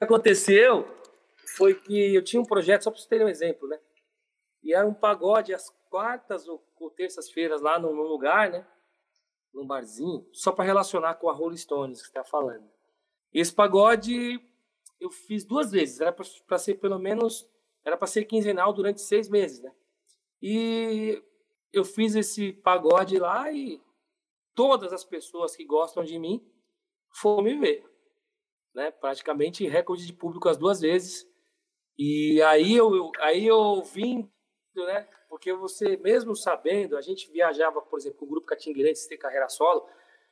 aconteceu 0.00 0.86
foi 1.56 1.74
que 1.74 2.14
eu 2.14 2.22
tinha 2.22 2.40
um 2.40 2.44
projeto, 2.44 2.84
só 2.84 2.90
para 2.90 2.98
vocês 2.98 3.08
terem 3.08 3.26
um 3.26 3.30
exemplo, 3.30 3.68
né? 3.68 3.78
E 4.62 4.74
era 4.74 4.86
um 4.86 4.94
pagode 4.94 5.54
às 5.54 5.70
quartas 5.88 6.46
ou, 6.48 6.62
terças-feiras 6.96 7.60
lá 7.60 7.78
num, 7.78 7.94
num, 7.94 8.02
lugar, 8.02 8.50
né? 8.50 8.66
Num 9.52 9.66
barzinho, 9.66 10.28
só 10.32 10.52
para 10.52 10.64
relacionar 10.64 11.14
com 11.14 11.28
a 11.28 11.32
Rolling 11.32 11.56
Stones 11.56 12.02
que 12.02 12.08
está 12.08 12.24
falando. 12.24 12.68
Esse 13.32 13.52
pagode 13.52 14.40
eu 15.00 15.10
fiz 15.10 15.44
duas 15.44 15.70
vezes, 15.70 16.00
era 16.00 16.12
para 16.12 16.58
ser 16.58 16.74
pelo 16.74 16.98
menos, 16.98 17.48
era 17.84 17.96
para 17.96 18.06
ser 18.06 18.24
quinzenal 18.24 18.72
durante 18.72 19.00
seis 19.00 19.28
meses, 19.28 19.60
né? 19.62 19.72
E 20.42 21.22
eu 21.72 21.84
fiz 21.84 22.14
esse 22.14 22.52
pagode 22.52 23.18
lá 23.18 23.50
e 23.52 23.80
todas 24.58 24.92
as 24.92 25.04
pessoas 25.04 25.54
que 25.56 25.64
gostam 25.64 26.02
de 26.02 26.18
mim 26.18 26.36
foram 27.20 27.44
me 27.44 27.54
ver 27.54 27.88
né? 28.78 28.92
Praticamente 28.92 29.66
recorde 29.66 30.06
de 30.06 30.12
público 30.12 30.48
as 30.48 30.56
duas 30.56 30.80
vezes. 30.80 31.26
E 31.98 32.40
aí 32.42 32.76
eu, 32.76 33.10
aí 33.18 33.44
eu 33.44 33.82
vim, 33.82 34.30
né? 34.76 35.08
Porque 35.28 35.52
você, 35.52 35.96
mesmo 35.96 36.34
sabendo, 36.36 36.96
a 36.96 37.00
gente 37.00 37.30
viajava, 37.30 37.82
por 37.82 37.98
exemplo, 37.98 38.20
com 38.20 38.24
o 38.24 38.28
grupo 38.28 38.46
Catingueirense 38.46 39.08
ter 39.08 39.18
carreira 39.18 39.48
solo, 39.48 39.86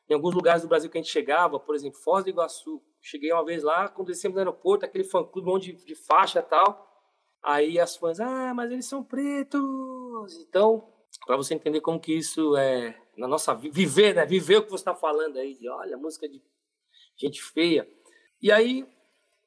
em 0.09 0.15
alguns 0.15 0.33
lugares 0.33 0.63
do 0.63 0.69
Brasil 0.69 0.89
que 0.89 0.97
a 0.97 1.03
gente 1.03 1.11
chegava, 1.11 1.59
por 1.59 1.75
exemplo, 1.75 1.99
Foz 1.99 2.23
do 2.23 2.31
Iguaçu. 2.31 2.81
Cheguei 3.01 3.33
uma 3.33 3.45
vez 3.45 3.65
lá, 3.65 3.89
quando 3.89 4.09
descemos 4.09 4.37
no 4.37 4.41
aeroporto, 4.41 4.85
aquele 4.85 5.05
fã-clube, 5.05 5.51
um 5.51 5.59
de, 5.59 5.73
de 5.73 5.95
faixa 5.97 6.39
e 6.39 6.43
tal. 6.43 6.87
Aí 7.43 7.79
as 7.81 7.97
fãs, 7.97 8.21
ah, 8.21 8.55
mas 8.55 8.71
eles 8.71 8.87
são 8.87 9.03
pretos. 9.03 9.61
Então, 10.49 10.89
para 11.27 11.37
você 11.37 11.55
entender 11.55 11.81
como 11.81 12.01
que 12.01 12.17
isso 12.17 12.57
é 12.57 12.97
na 13.17 13.27
nossa 13.27 13.55
viver, 13.55 14.15
né? 14.15 14.27
Viver 14.27 14.59
o 14.59 14.65
que 14.65 14.71
você 14.71 14.83
está 14.83 14.95
falando 14.95 15.39
aí, 15.39 15.55
de 15.55 15.69
olha, 15.69 15.97
música 15.97 16.29
de 16.29 16.43
gente 17.17 17.43
feia. 17.43 17.89
E 18.41 18.53
aí, 18.53 18.87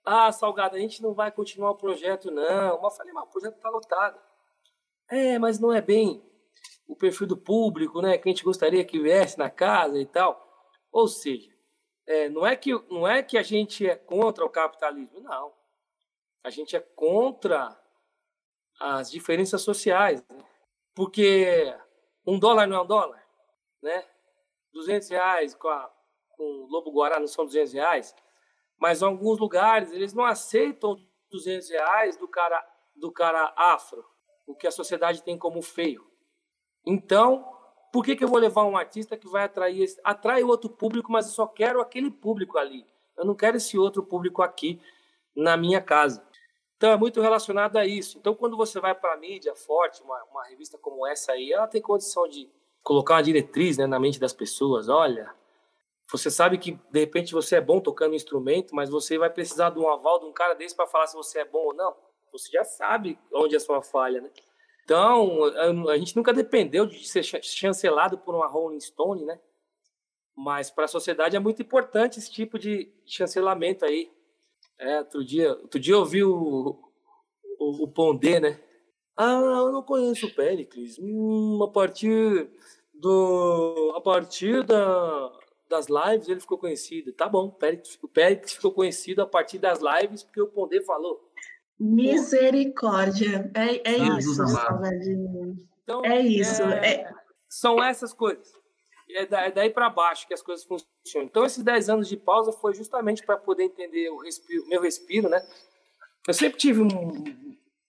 ah, 0.03 0.31
Salgado, 0.31 0.75
a 0.75 0.79
gente 0.79 1.01
não 1.01 1.13
vai 1.13 1.31
continuar 1.31 1.71
o 1.71 1.77
projeto, 1.77 2.31
não. 2.31 2.81
Mas 2.81 2.93
eu 2.93 2.97
falei, 2.97 3.13
mas 3.13 3.23
o 3.25 3.31
projeto 3.31 3.55
está 3.55 3.69
lotado. 3.69 4.19
É, 5.09 5.37
mas 5.37 5.59
não 5.59 5.71
é 5.71 5.81
bem 5.81 6.23
o 6.87 6.95
perfil 6.95 7.27
do 7.27 7.37
público, 7.37 8.01
né? 8.01 8.17
Que 8.17 8.27
a 8.27 8.31
gente 8.31 8.43
gostaria 8.43 8.83
que 8.83 8.99
viesse 8.99 9.37
na 9.37 9.49
casa 9.49 9.99
e 9.99 10.05
tal. 10.05 10.47
Ou 10.91 11.07
seja, 11.07 11.51
é, 12.07 12.27
não, 12.29 12.45
é 12.45 12.55
que, 12.55 12.73
não 12.89 13.07
é 13.07 13.21
que 13.21 13.37
a 13.37 13.43
gente 13.43 13.87
é 13.87 13.95
contra 13.95 14.43
o 14.43 14.49
capitalismo, 14.49 15.19
não. 15.19 15.53
A 16.43 16.49
gente 16.49 16.75
é 16.75 16.79
contra 16.79 17.79
as 18.79 19.11
diferenças 19.11 19.61
sociais. 19.61 20.23
Né? 20.27 20.43
Porque 20.95 21.71
um 22.25 22.39
dólar 22.39 22.65
não 22.65 22.77
é 22.77 22.81
um 22.81 22.87
dólar, 22.87 23.23
né? 23.81 24.05
200 24.73 25.09
reais 25.09 25.55
com, 25.55 25.67
a, 25.67 25.91
com 26.29 26.43
o 26.43 26.67
Lobo 26.67 26.91
Guará 26.91 27.19
não 27.19 27.27
são 27.27 27.45
200 27.45 27.73
reais 27.73 28.15
mas 28.79 29.01
em 29.01 29.05
alguns 29.05 29.37
lugares 29.37 29.91
eles 29.91 30.13
não 30.13 30.23
aceitam 30.23 30.97
200 31.29 31.69
reais 31.69 32.15
do 32.15 32.27
cara, 32.27 32.65
do 32.95 33.11
cara 33.11 33.53
afro, 33.55 34.03
o 34.47 34.55
que 34.55 34.65
a 34.65 34.71
sociedade 34.71 35.21
tem 35.21 35.37
como 35.37 35.61
feio. 35.61 36.07
Então, 36.85 37.45
por 37.91 38.03
que, 38.03 38.15
que 38.15 38.23
eu 38.23 38.27
vou 38.27 38.39
levar 38.39 38.63
um 38.63 38.77
artista 38.77 39.17
que 39.17 39.27
vai 39.27 39.43
atrair, 39.43 39.85
atrai 40.03 40.43
outro 40.43 40.69
público, 40.69 41.11
mas 41.11 41.27
eu 41.27 41.33
só 41.33 41.45
quero 41.45 41.81
aquele 41.81 42.09
público 42.09 42.57
ali. 42.57 42.87
Eu 43.17 43.25
não 43.25 43.35
quero 43.35 43.57
esse 43.57 43.77
outro 43.77 44.01
público 44.01 44.41
aqui 44.41 44.81
na 45.35 45.57
minha 45.57 45.81
casa. 45.81 46.25
Então, 46.77 46.91
é 46.91 46.97
muito 46.97 47.19
relacionado 47.19 47.75
a 47.75 47.85
isso. 47.85 48.17
Então, 48.17 48.33
quando 48.33 48.55
você 48.55 48.79
vai 48.79 48.95
para 48.95 49.13
a 49.13 49.17
mídia 49.17 49.53
forte, 49.53 50.01
uma, 50.01 50.23
uma 50.31 50.45
revista 50.45 50.77
como 50.77 51.05
essa 51.05 51.33
aí, 51.33 51.51
ela 51.51 51.67
tem 51.67 51.81
condição 51.81 52.25
de 52.27 52.49
colocar 52.89 53.13
uma 53.13 53.21
diretriz 53.21 53.77
né, 53.77 53.85
na 53.85 53.99
mente 53.99 54.19
das 54.19 54.33
pessoas. 54.33 54.89
Olha, 54.89 55.31
você 56.11 56.31
sabe 56.31 56.57
que 56.57 56.71
de 56.71 56.99
repente 56.99 57.33
você 57.33 57.57
é 57.57 57.61
bom 57.61 57.79
tocando 57.79 58.15
instrumento, 58.15 58.73
mas 58.73 58.89
você 58.89 59.15
vai 59.15 59.29
precisar 59.29 59.69
de 59.69 59.77
um 59.77 59.87
aval 59.87 60.19
de 60.19 60.25
um 60.25 60.33
cara 60.33 60.55
desse 60.55 60.75
para 60.75 60.87
falar 60.87 61.05
se 61.05 61.15
você 61.15 61.37
é 61.37 61.45
bom 61.45 61.67
ou 61.67 61.73
não. 61.75 61.95
Você 62.31 62.49
já 62.51 62.63
sabe 62.63 63.19
onde 63.31 63.53
é 63.53 63.57
a 63.57 63.61
sua 63.61 63.83
falha, 63.83 64.19
né? 64.21 64.31
Então, 64.83 65.43
a 65.87 65.97
gente 65.99 66.15
nunca 66.15 66.33
dependeu 66.33 66.87
de 66.87 67.07
ser 67.07 67.21
chancelado 67.43 68.17
por 68.17 68.33
uma 68.33 68.47
Rolling 68.47 68.79
Stone, 68.79 69.23
né? 69.23 69.39
Mas 70.35 70.71
para 70.71 70.85
a 70.85 70.87
sociedade 70.87 71.35
é 71.35 71.39
muito 71.39 71.61
importante 71.61 72.17
esse 72.17 72.31
tipo 72.31 72.57
de 72.57 72.91
chancelamento 73.05 73.85
aí. 73.85 74.11
É, 74.79 74.97
outro 74.97 75.23
dia, 75.23 75.51
outro 75.51 75.79
dia 75.79 75.93
eu 75.93 76.05
vi 76.05 76.23
o, 76.23 76.75
o, 77.59 77.83
o 77.83 77.87
Pondé, 77.87 78.39
né? 78.39 78.59
Ah, 79.15 79.33
eu 79.33 79.71
não 79.71 79.83
conheço 79.83 80.25
o 80.25 80.33
Péricles. 80.33 80.97
Hum, 80.97 81.61
a 81.61 81.67
partir 81.67 82.49
do 82.99 83.93
a 83.95 84.01
partir 84.01 84.63
da, 84.63 85.31
das 85.69 85.87
lives 85.87 86.27
ele 86.27 86.39
ficou 86.39 86.57
conhecido. 86.57 87.13
Tá 87.13 87.27
bom, 87.27 87.45
o 88.01 88.07
Péricles 88.07 88.53
ficou 88.53 88.71
conhecido 88.71 89.21
a 89.21 89.27
partir 89.27 89.57
das 89.57 89.79
lives 89.79 90.23
porque 90.23 90.41
o 90.41 90.47
Pondé 90.47 90.81
falou. 90.81 91.29
Misericórdia. 91.79 93.49
É, 93.55 93.91
é 93.91 93.97
isso, 94.17 94.43
Então, 95.83 96.03
é 96.03 96.19
isso. 96.19 96.61
É, 96.63 96.93
é... 96.93 97.13
São 97.47 97.81
essas 97.81 98.13
coisas. 98.13 98.51
É, 99.09 99.21
é 99.21 99.51
daí 99.51 99.69
para 99.69 99.89
baixo 99.89 100.27
que 100.27 100.33
as 100.33 100.41
coisas 100.41 100.65
funcionam. 100.65 101.27
Então, 101.27 101.45
esses 101.45 101.63
10 101.63 101.89
anos 101.89 102.09
de 102.09 102.17
pausa 102.17 102.51
foi 102.51 102.73
justamente 102.73 103.25
para 103.25 103.37
poder 103.37 103.63
entender 103.63 104.09
o 104.09 104.17
respiro, 104.17 104.67
meu 104.67 104.81
respiro, 104.81 105.29
né? 105.29 105.41
Eu 106.27 106.33
sempre 106.33 106.59
tive 106.59 106.81
um, 106.81 107.23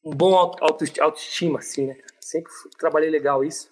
um 0.04 0.14
bom 0.14 0.34
auto, 0.34 0.64
autoestima, 1.00 1.58
assim, 1.58 1.88
né? 1.88 1.98
Sempre 2.20 2.50
trabalhei 2.78 3.10
legal 3.10 3.44
isso. 3.44 3.70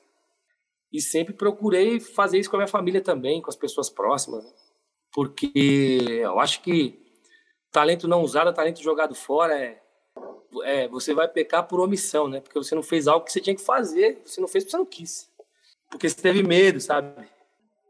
E 0.92 1.00
sempre 1.00 1.34
procurei 1.34 2.00
fazer 2.00 2.38
isso 2.38 2.48
com 2.48 2.56
a 2.56 2.60
minha 2.60 2.68
família 2.68 3.00
também, 3.00 3.42
com 3.42 3.50
as 3.50 3.56
pessoas 3.56 3.90
próximas. 3.90 4.44
Né? 4.44 4.50
Porque 5.12 5.50
eu 6.22 6.38
acho 6.40 6.62
que 6.62 6.98
talento 7.70 8.08
não 8.08 8.22
usado, 8.22 8.52
talento 8.52 8.82
jogado 8.82 9.14
fora 9.14 9.58
é, 9.58 9.80
é, 10.64 10.88
você 10.88 11.14
vai 11.14 11.28
pecar 11.28 11.66
por 11.66 11.80
omissão, 11.80 12.28
né? 12.28 12.40
Porque 12.40 12.58
você 12.58 12.74
não 12.74 12.82
fez 12.82 13.06
algo 13.06 13.24
que 13.24 13.32
você 13.32 13.40
tinha 13.40 13.54
que 13.54 13.62
fazer, 13.62 14.22
você 14.24 14.40
não 14.40 14.48
fez 14.48 14.64
porque 14.64 14.70
você 14.70 14.78
não 14.78 14.86
quis. 14.86 15.30
Porque 15.90 16.08
você 16.08 16.16
teve 16.16 16.42
medo, 16.42 16.80
sabe? 16.80 17.28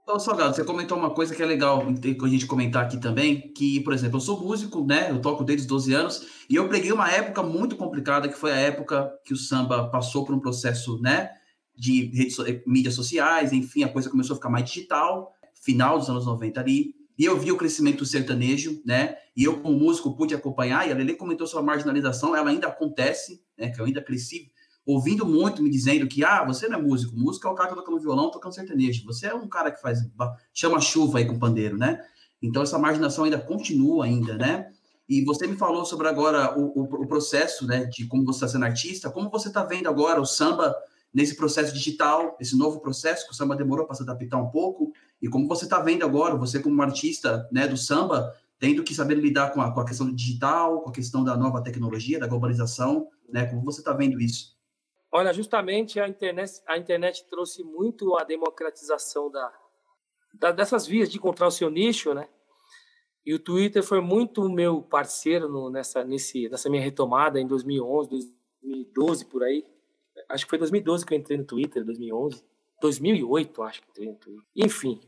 Ô, 0.06 0.18
Salgado, 0.18 0.56
você 0.56 0.64
comentou 0.64 0.96
uma 0.96 1.10
coisa 1.10 1.34
que 1.34 1.42
é 1.42 1.46
legal 1.46 1.82
a 1.82 2.28
gente 2.28 2.46
comentar 2.46 2.84
aqui 2.84 2.98
também, 2.98 3.52
que, 3.52 3.80
por 3.80 3.92
exemplo, 3.92 4.16
eu 4.16 4.20
sou 4.22 4.40
músico, 4.40 4.82
né? 4.82 5.10
Eu 5.10 5.20
toco 5.20 5.44
desde 5.44 5.64
os 5.64 5.68
12 5.68 5.92
anos, 5.92 6.26
e 6.48 6.54
eu 6.54 6.66
peguei 6.68 6.90
uma 6.92 7.10
época 7.10 7.42
muito 7.42 7.76
complicada, 7.76 8.26
que 8.26 8.38
foi 8.38 8.50
a 8.52 8.56
época 8.56 9.12
que 9.24 9.34
o 9.34 9.36
samba 9.36 9.88
passou 9.90 10.24
por 10.24 10.34
um 10.34 10.40
processo, 10.40 10.98
né? 11.02 11.30
De 11.78 12.06
redes, 12.06 12.36
mídias 12.66 12.94
sociais, 12.94 13.52
enfim, 13.52 13.84
a 13.84 13.88
coisa 13.88 14.10
começou 14.10 14.34
a 14.34 14.36
ficar 14.36 14.50
mais 14.50 14.68
digital, 14.68 15.32
final 15.54 15.98
dos 15.98 16.10
anos 16.10 16.26
90 16.26 16.60
ali, 16.60 16.94
e 17.18 17.24
eu 17.24 17.38
vi 17.38 17.50
o 17.50 17.56
crescimento 17.56 17.98
do 17.98 18.06
sertanejo, 18.06 18.80
né? 18.84 19.16
E 19.36 19.44
eu, 19.44 19.60
como 19.60 19.78
músico, 19.78 20.16
pude 20.16 20.34
acompanhar, 20.34 20.88
e 20.88 20.92
a 20.92 20.94
Lele 20.94 21.14
comentou 21.14 21.46
sobre 21.46 21.64
a 21.64 21.66
marginalização, 21.66 22.34
ela 22.34 22.50
ainda 22.50 22.68
acontece, 22.68 23.42
né? 23.56 23.70
Que 23.70 23.80
eu 23.80 23.84
ainda 23.84 24.02
cresci 24.02 24.50
ouvindo 24.86 25.26
muito, 25.26 25.62
me 25.62 25.68
dizendo 25.68 26.06
que, 26.06 26.24
ah, 26.24 26.44
você 26.44 26.66
não 26.66 26.78
é 26.78 26.82
músico, 26.82 27.14
músico 27.14 27.46
é 27.46 27.50
o 27.50 27.54
cara 27.54 27.68
que 27.68 27.74
toca 27.74 27.90
no 27.90 28.00
violão, 28.00 28.30
tocando 28.30 28.54
sertanejo. 28.54 29.04
Você 29.04 29.26
é 29.26 29.34
um 29.34 29.46
cara 29.46 29.70
que 29.70 29.80
faz, 29.82 29.98
chama 30.54 30.80
chuva 30.80 31.18
aí 31.18 31.26
com 31.26 31.38
pandeiro, 31.38 31.76
né? 31.76 32.00
Então, 32.40 32.62
essa 32.62 32.78
marginação 32.78 33.24
ainda 33.24 33.38
continua 33.38 34.04
ainda, 34.04 34.36
né? 34.38 34.70
E 35.08 35.24
você 35.24 35.46
me 35.46 35.56
falou 35.56 35.84
sobre 35.84 36.06
agora 36.06 36.58
o, 36.58 36.72
o, 36.80 37.02
o 37.02 37.06
processo, 37.06 37.66
né, 37.66 37.86
de 37.86 38.06
como 38.06 38.24
você 38.24 38.44
está 38.44 38.48
sendo 38.48 38.64
artista, 38.64 39.10
como 39.10 39.30
você 39.30 39.48
está 39.48 39.64
vendo 39.64 39.88
agora 39.88 40.20
o 40.20 40.26
samba 40.26 40.74
nesse 41.18 41.34
processo 41.34 41.74
digital, 41.74 42.36
esse 42.38 42.56
novo 42.56 42.78
processo 42.78 43.26
que 43.26 43.32
o 43.32 43.34
samba 43.34 43.56
demorou 43.56 43.84
para 43.84 43.96
se 43.96 44.04
adaptar 44.04 44.40
um 44.40 44.50
pouco, 44.50 44.92
e 45.20 45.28
como 45.28 45.48
você 45.48 45.64
está 45.64 45.80
vendo 45.80 46.04
agora, 46.04 46.36
você 46.36 46.62
como 46.62 46.80
artista, 46.80 47.48
né, 47.50 47.66
do 47.66 47.76
samba, 47.76 48.32
tendo 48.56 48.84
que 48.84 48.94
saber 48.94 49.16
lidar 49.16 49.52
com 49.52 49.60
a, 49.60 49.74
com 49.74 49.80
a 49.80 49.84
questão 49.84 50.06
do 50.06 50.14
digital, 50.14 50.80
com 50.80 50.90
a 50.90 50.92
questão 50.92 51.24
da 51.24 51.36
nova 51.36 51.60
tecnologia, 51.60 52.20
da 52.20 52.28
globalização, 52.28 53.08
né, 53.28 53.46
como 53.46 53.64
você 53.64 53.80
está 53.80 53.92
vendo 53.92 54.20
isso? 54.20 54.56
Olha, 55.10 55.32
justamente 55.32 55.98
a 55.98 56.06
internet, 56.06 56.62
a 56.68 56.78
internet 56.78 57.26
trouxe 57.28 57.64
muito 57.64 58.16
a 58.16 58.22
democratização 58.22 59.28
da, 59.28 59.52
da, 60.34 60.52
dessas 60.52 60.86
vias 60.86 61.10
de 61.10 61.18
encontrar 61.18 61.48
o 61.48 61.50
seu 61.50 61.68
nicho, 61.68 62.14
né? 62.14 62.28
E 63.26 63.34
o 63.34 63.40
Twitter 63.40 63.82
foi 63.82 64.00
muito 64.00 64.48
meu 64.48 64.82
parceiro 64.82 65.48
no, 65.48 65.68
nessa, 65.68 66.04
nesse, 66.04 66.48
nessa 66.48 66.70
minha 66.70 66.82
retomada 66.82 67.40
em 67.40 67.46
2011, 67.46 68.08
2012 68.62 69.24
por 69.24 69.42
aí. 69.42 69.66
Acho 70.28 70.44
que 70.44 70.50
foi 70.50 70.58
2012 70.58 71.06
que 71.06 71.14
eu 71.14 71.18
entrei 71.18 71.38
no 71.38 71.44
Twitter, 71.44 71.84
2011. 71.84 72.44
2008, 72.80 73.62
acho 73.62 73.82
que 73.82 73.88
entrei 73.90 74.08
no 74.08 74.14
Twitter. 74.16 74.44
Enfim, 74.54 75.00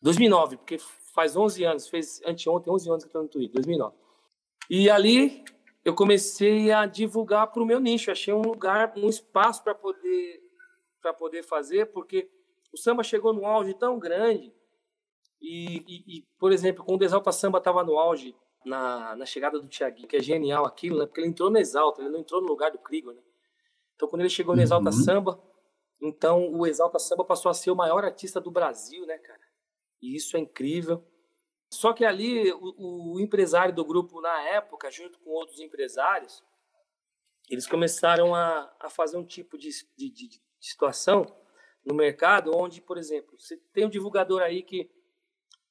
2009, 0.00 0.58
porque 0.58 0.78
faz 1.14 1.36
11 1.36 1.64
anos, 1.64 1.88
fez 1.88 2.20
anteontem 2.24 2.72
11 2.72 2.90
anos 2.90 3.04
que 3.04 3.06
eu 3.06 3.08
estou 3.08 3.22
no 3.22 3.28
Twitter, 3.28 3.54
2009. 3.54 3.96
E 4.68 4.90
ali 4.90 5.44
eu 5.84 5.94
comecei 5.94 6.70
a 6.72 6.86
divulgar 6.86 7.46
para 7.46 7.62
o 7.62 7.66
meu 7.66 7.80
nicho. 7.80 8.10
Achei 8.10 8.34
um 8.34 8.42
lugar, 8.42 8.92
um 8.96 9.08
espaço 9.08 9.62
para 9.62 9.74
poder 9.74 10.44
para 11.00 11.14
poder 11.14 11.44
fazer, 11.44 11.86
porque 11.86 12.28
o 12.72 12.76
samba 12.76 13.04
chegou 13.04 13.32
num 13.32 13.46
auge 13.46 13.72
tão 13.74 13.96
grande 13.96 14.52
e, 15.40 15.76
e, 15.86 16.18
e 16.18 16.26
por 16.38 16.50
exemplo, 16.52 16.84
quando 16.84 17.02
o 17.02 17.04
Exalta 17.04 17.30
Samba 17.30 17.58
estava 17.58 17.84
no 17.84 17.96
auge 17.98 18.34
na, 18.64 19.14
na 19.14 19.24
chegada 19.24 19.60
do 19.60 19.68
Thiaguinho, 19.68 20.08
que 20.08 20.16
é 20.16 20.20
genial 20.20 20.66
aquilo, 20.66 20.98
né? 20.98 21.06
Porque 21.06 21.20
ele 21.20 21.28
entrou 21.28 21.50
no 21.50 21.58
Exalta, 21.58 22.02
ele 22.02 22.10
não 22.10 22.20
entrou 22.20 22.40
no 22.40 22.48
lugar 22.48 22.70
do 22.72 22.78
Krieger, 22.78 23.14
né? 23.14 23.20
Então, 23.96 24.08
quando 24.08 24.20
ele 24.20 24.30
chegou 24.30 24.54
no 24.54 24.62
Exalta 24.62 24.90
uhum. 24.90 25.04
Samba, 25.04 25.42
então 26.00 26.52
o 26.52 26.66
Exalta 26.66 26.98
Samba 26.98 27.24
passou 27.24 27.50
a 27.50 27.54
ser 27.54 27.70
o 27.70 27.76
maior 27.76 28.04
artista 28.04 28.40
do 28.40 28.50
Brasil, 28.50 29.04
né, 29.06 29.18
cara? 29.18 29.40
E 30.00 30.14
isso 30.14 30.36
é 30.36 30.40
incrível. 30.40 31.02
Só 31.72 31.92
que 31.92 32.04
ali 32.04 32.52
o, 32.52 33.14
o, 33.14 33.20
empresário 33.20 33.74
do 33.74 33.84
grupo 33.84 34.20
na 34.20 34.40
época, 34.42 34.90
junto 34.90 35.18
com 35.18 35.30
outros 35.30 35.58
empresários, 35.58 36.44
eles 37.50 37.66
começaram 37.66 38.34
a, 38.34 38.72
a 38.78 38.90
fazer 38.90 39.16
um 39.16 39.24
tipo 39.24 39.58
de, 39.58 39.70
de, 39.96 40.10
de, 40.10 40.42
situação 40.60 41.24
no 41.84 41.94
mercado 41.94 42.50
onde, 42.54 42.80
por 42.80 42.98
exemplo, 42.98 43.38
você 43.38 43.56
tem 43.72 43.86
um 43.86 43.90
divulgador 43.90 44.42
aí 44.42 44.62
que 44.62 44.90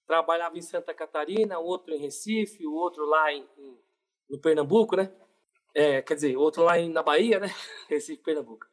trabalhava 0.06 0.58
em 0.58 0.62
Santa 0.62 0.94
Catarina, 0.94 1.60
outro 1.60 1.94
em 1.94 2.00
Recife, 2.00 2.66
o 2.66 2.74
outro 2.74 3.06
lá 3.06 3.32
em, 3.32 3.48
em 3.58 3.86
no 4.30 4.40
Pernambuco, 4.40 4.96
né? 4.96 5.14
É, 5.76 6.02
quer 6.02 6.16
dizer, 6.16 6.38
outro 6.38 6.64
lá 6.64 6.80
em, 6.80 6.90
na 6.90 7.04
Bahia, 7.04 7.40
né? 7.40 7.48
Recife, 7.90 8.24
Pernambuco. 8.24 8.66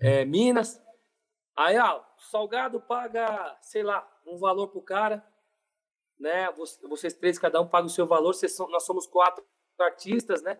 É, 0.00 0.24
Minas. 0.24 0.80
Aí, 1.56 1.78
o 1.78 2.04
Salgado 2.18 2.80
paga, 2.80 3.56
sei 3.62 3.82
lá, 3.82 4.06
um 4.26 4.38
valor 4.38 4.68
pro 4.68 4.82
cara 4.82 5.24
né? 6.18 6.50
Vocês 6.88 7.14
três, 7.14 7.38
cada 7.38 7.60
um 7.60 7.68
paga 7.68 7.86
o 7.86 7.90
seu 7.90 8.06
valor. 8.06 8.34
nós 8.70 8.84
somos 8.84 9.06
quatro 9.06 9.44
artistas, 9.78 10.42
né? 10.42 10.58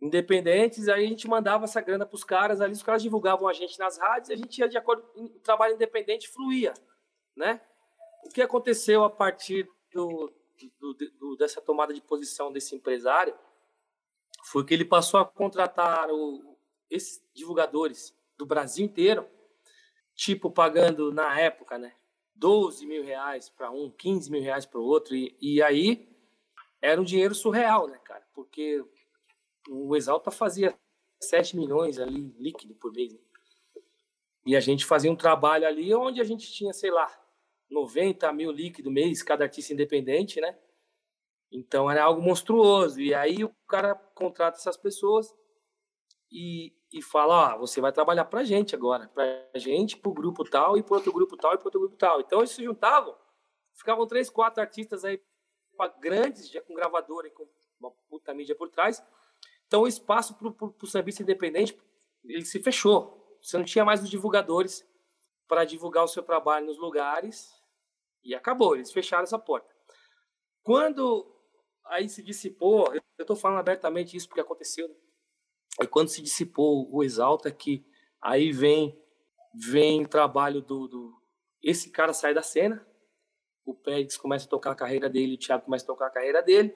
Independentes. 0.00 0.88
Aí 0.88 1.04
a 1.04 1.08
gente 1.08 1.28
mandava 1.28 1.64
essa 1.64 1.80
grana 1.80 2.06
para 2.06 2.14
os 2.14 2.24
caras. 2.24 2.60
Ali 2.60 2.72
os 2.72 2.82
caras 2.82 3.02
divulgavam 3.02 3.48
a 3.48 3.52
gente 3.52 3.78
nas 3.78 3.98
rádios. 3.98 4.30
E 4.30 4.32
a 4.32 4.36
gente 4.36 4.58
ia 4.58 4.68
de 4.68 4.78
acordo. 4.78 5.04
O 5.16 5.40
trabalho 5.40 5.74
independente 5.74 6.28
fluía, 6.28 6.72
né? 7.36 7.60
O 8.24 8.30
que 8.30 8.42
aconteceu 8.42 9.04
a 9.04 9.10
partir 9.10 9.68
do, 9.92 10.32
do, 10.80 10.94
do, 11.18 11.36
dessa 11.36 11.60
tomada 11.60 11.92
de 11.92 12.00
posição 12.00 12.52
desse 12.52 12.74
empresário 12.76 13.34
foi 14.50 14.64
que 14.64 14.72
ele 14.72 14.84
passou 14.84 15.20
a 15.20 15.24
contratar 15.24 16.10
o, 16.10 16.56
esses 16.90 17.22
divulgadores 17.34 18.16
do 18.36 18.46
Brasil 18.46 18.84
inteiro, 18.84 19.28
tipo 20.14 20.50
pagando 20.50 21.12
na 21.12 21.38
época, 21.38 21.78
né? 21.78 21.94
12 22.34 22.86
mil 22.86 23.04
reais 23.04 23.50
para 23.50 23.70
um, 23.70 23.90
15 23.90 24.30
mil 24.30 24.40
reais 24.40 24.64
para 24.64 24.80
o 24.80 24.84
outro. 24.84 25.14
E, 25.14 25.36
e 25.40 25.62
aí 25.62 26.08
era 26.80 27.00
um 27.00 27.04
dinheiro 27.04 27.34
surreal, 27.34 27.88
né, 27.88 27.98
cara? 27.98 28.26
Porque 28.32 28.82
o 29.68 29.94
Exalta 29.96 30.30
fazia 30.30 30.78
7 31.20 31.56
milhões 31.56 31.98
ali 31.98 32.32
líquido 32.38 32.74
por 32.74 32.92
mês. 32.92 33.12
Né? 33.12 33.20
E 34.46 34.56
a 34.56 34.60
gente 34.60 34.86
fazia 34.86 35.10
um 35.10 35.16
trabalho 35.16 35.66
ali 35.66 35.92
onde 35.94 36.20
a 36.20 36.24
gente 36.24 36.50
tinha, 36.50 36.72
sei 36.72 36.90
lá, 36.90 37.06
90 37.68 38.32
mil 38.32 38.50
líquido 38.50 38.90
mês, 38.90 39.22
cada 39.22 39.44
artista 39.44 39.74
independente, 39.74 40.40
né? 40.40 40.56
Então 41.50 41.90
era 41.90 42.04
algo 42.04 42.20
monstruoso. 42.20 43.00
E 43.00 43.14
aí 43.14 43.44
o 43.44 43.54
cara 43.66 43.94
contrata 43.94 44.58
essas 44.58 44.76
pessoas 44.76 45.34
e, 46.30 46.74
e 46.92 47.02
fala, 47.02 47.54
ó, 47.54 47.58
você 47.58 47.80
vai 47.80 47.92
trabalhar 47.92 48.26
pra 48.26 48.44
gente 48.44 48.74
agora, 48.74 49.08
pra 49.08 49.24
gente, 49.54 49.96
pro 49.96 50.12
grupo 50.12 50.44
tal, 50.44 50.76
e 50.76 50.82
pro 50.82 50.96
outro 50.96 51.12
grupo 51.12 51.36
tal, 51.36 51.54
e 51.54 51.58
pro 51.58 51.66
outro 51.66 51.80
grupo 51.80 51.96
tal. 51.96 52.20
Então 52.20 52.40
eles 52.40 52.50
se 52.50 52.62
juntavam, 52.62 53.16
ficavam 53.74 54.06
três, 54.06 54.28
quatro 54.28 54.60
artistas 54.60 55.04
aí 55.04 55.20
grandes, 56.00 56.50
já 56.50 56.60
com 56.60 56.74
gravadora 56.74 57.28
e 57.28 57.30
com 57.30 57.48
uma 57.80 57.90
puta 58.08 58.34
mídia 58.34 58.54
por 58.54 58.68
trás. 58.68 59.02
Então 59.66 59.82
o 59.82 59.88
espaço 59.88 60.34
pro, 60.34 60.52
pro 60.52 60.86
sambista 60.86 61.22
independente, 61.22 61.78
ele 62.24 62.44
se 62.44 62.60
fechou. 62.60 63.38
Você 63.40 63.56
não 63.56 63.64
tinha 63.64 63.84
mais 63.84 64.02
os 64.02 64.10
divulgadores 64.10 64.86
para 65.46 65.64
divulgar 65.64 66.04
o 66.04 66.08
seu 66.08 66.22
trabalho 66.22 66.66
nos 66.66 66.78
lugares 66.78 67.50
e 68.24 68.34
acabou, 68.34 68.74
eles 68.74 68.92
fecharam 68.92 69.22
essa 69.22 69.38
porta. 69.38 69.74
Quando 70.62 71.37
aí 71.88 72.08
se 72.08 72.22
dissipou, 72.22 72.92
eu 72.94 73.02
estou 73.18 73.36
falando 73.36 73.58
abertamente 73.58 74.16
isso 74.16 74.28
porque 74.28 74.40
aconteceu, 74.40 74.88
né? 74.88 74.94
Aí 75.80 75.86
quando 75.86 76.08
se 76.08 76.22
dissipou 76.22 76.88
o 76.92 77.02
Exalta, 77.02 77.50
que 77.50 77.84
aí 78.20 78.52
vem 78.52 78.98
vem 79.54 80.04
trabalho 80.04 80.60
do, 80.60 80.86
do, 80.86 81.22
esse 81.62 81.90
cara 81.90 82.12
sai 82.12 82.34
da 82.34 82.42
cena, 82.42 82.86
o 83.64 83.74
Pérez 83.74 84.16
começa 84.16 84.46
a 84.46 84.48
tocar 84.48 84.72
a 84.72 84.74
carreira 84.74 85.08
dele, 85.08 85.34
o 85.34 85.38
Thiago 85.38 85.64
começa 85.64 85.84
a 85.84 85.86
tocar 85.86 86.06
a 86.06 86.10
carreira 86.10 86.42
dele. 86.42 86.74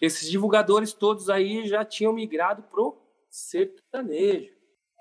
Esses 0.00 0.30
divulgadores 0.30 0.92
todos 0.92 1.28
aí 1.28 1.66
já 1.66 1.84
tinham 1.84 2.12
migrado 2.12 2.62
pro 2.64 2.96
sertanejo. 3.28 4.54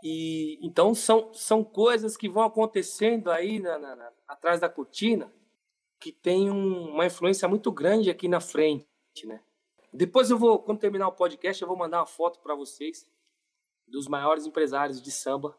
E 0.03 0.59
então 0.61 0.93
são, 0.93 1.33
são 1.33 1.63
coisas 1.63 2.17
que 2.17 2.29
vão 2.29 2.43
acontecendo 2.43 3.31
aí 3.31 3.59
na, 3.59 3.77
na, 3.77 3.95
na, 3.95 4.11
atrás 4.27 4.59
da 4.59 4.69
cortina 4.69 5.33
que 5.99 6.11
tem 6.11 6.51
um, 6.51 6.91
uma 6.91 7.05
influência 7.05 7.47
muito 7.47 7.71
grande 7.71 8.09
aqui 8.09 8.27
na 8.27 8.39
frente, 8.39 8.85
né? 9.23 9.41
Depois 9.93 10.29
eu 10.29 10.37
vou, 10.37 10.59
quando 10.59 10.79
terminar 10.79 11.07
o 11.07 11.13
podcast, 11.13 11.61
eu 11.61 11.67
vou 11.67 11.77
mandar 11.77 11.99
uma 11.99 12.05
foto 12.05 12.39
para 12.39 12.55
vocês 12.55 13.07
dos 13.87 14.07
maiores 14.07 14.45
empresários 14.45 15.01
de 15.01 15.11
samba 15.11 15.57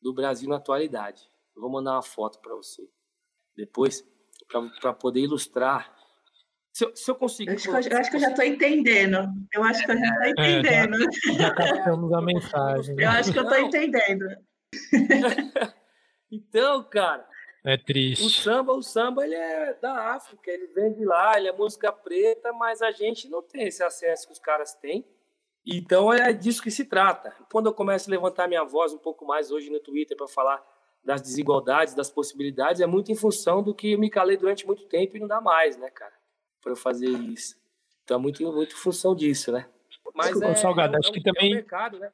do 0.00 0.14
Brasil 0.14 0.48
na 0.48 0.56
atualidade. 0.56 1.28
Eu 1.54 1.62
vou 1.62 1.70
mandar 1.70 1.92
uma 1.92 2.02
foto 2.02 2.38
para 2.40 2.54
você. 2.54 2.88
Depois, 3.56 4.04
para 4.80 4.92
poder 4.92 5.20
ilustrar. 5.20 5.94
Se 6.72 6.84
eu, 6.84 6.96
se 6.96 7.10
eu 7.10 7.14
conseguir. 7.16 7.50
Eu 7.50 7.76
acho, 7.76 7.88
que 7.88 7.94
eu, 7.94 7.98
acho 7.98 8.10
que 8.10 8.16
eu 8.16 8.20
já 8.20 8.30
estou 8.30 8.44
entendendo. 8.44 9.28
Eu 9.52 9.64
acho 9.64 9.84
que 9.84 9.90
eu 9.90 9.98
já 9.98 10.06
estou 10.06 10.44
entendendo. 10.44 10.96
É, 10.96 11.32
já, 11.32 11.32
já 11.32 11.54
captamos 11.54 12.12
a 12.12 12.20
mensagem. 12.22 12.94
Né? 12.94 13.04
Eu 13.04 13.08
acho 13.10 13.32
que 13.32 13.38
eu 13.38 13.42
estou 13.42 13.58
entendendo. 13.58 14.24
então, 16.30 16.88
cara. 16.88 17.28
É 17.68 17.76
triste. 17.76 18.24
O 18.24 18.30
samba, 18.30 18.72
o 18.72 18.82
samba, 18.82 19.26
ele 19.26 19.34
é 19.34 19.74
da 19.74 20.14
África, 20.14 20.50
ele 20.50 20.68
vem 20.68 20.90
de 20.90 21.04
lá, 21.04 21.36
ele 21.36 21.48
é 21.48 21.52
música 21.52 21.92
preta, 21.92 22.50
mas 22.50 22.80
a 22.80 22.90
gente 22.90 23.28
não 23.28 23.42
tem 23.42 23.64
esse 23.68 23.84
acesso 23.84 24.26
que 24.26 24.32
os 24.32 24.38
caras 24.38 24.72
têm. 24.72 25.04
Então 25.66 26.10
é 26.10 26.32
disso 26.32 26.62
que 26.62 26.70
se 26.70 26.86
trata. 26.86 27.30
Quando 27.52 27.66
eu 27.66 27.74
começo 27.74 28.08
a 28.08 28.10
levantar 28.10 28.48
minha 28.48 28.64
voz 28.64 28.94
um 28.94 28.98
pouco 28.98 29.26
mais 29.26 29.50
hoje 29.50 29.68
no 29.68 29.78
Twitter 29.80 30.16
para 30.16 30.26
falar 30.26 30.66
das 31.04 31.20
desigualdades, 31.20 31.92
das 31.92 32.10
possibilidades, 32.10 32.80
é 32.80 32.86
muito 32.86 33.12
em 33.12 33.14
função 33.14 33.62
do 33.62 33.74
que 33.74 33.92
eu 33.92 33.98
me 33.98 34.08
calei 34.08 34.38
durante 34.38 34.66
muito 34.66 34.86
tempo 34.86 35.18
e 35.18 35.20
não 35.20 35.28
dá 35.28 35.38
mais, 35.38 35.76
né, 35.76 35.90
cara, 35.90 36.14
para 36.62 36.72
eu 36.72 36.76
fazer 36.76 37.10
isso. 37.10 37.54
Então 38.02 38.16
é 38.16 38.20
muito, 38.20 38.50
muito 38.50 38.74
em 38.74 38.78
função 38.78 39.14
disso, 39.14 39.52
né? 39.52 39.68
Mas 40.14 40.40
é, 40.40 40.54
Salgado, 40.54 40.96
é, 40.96 40.98
acho 41.00 41.10
é, 41.10 41.12
que 41.12 41.22
também. 41.22 41.52
É 41.52 41.56
mercado, 41.56 41.98
né? 41.98 42.10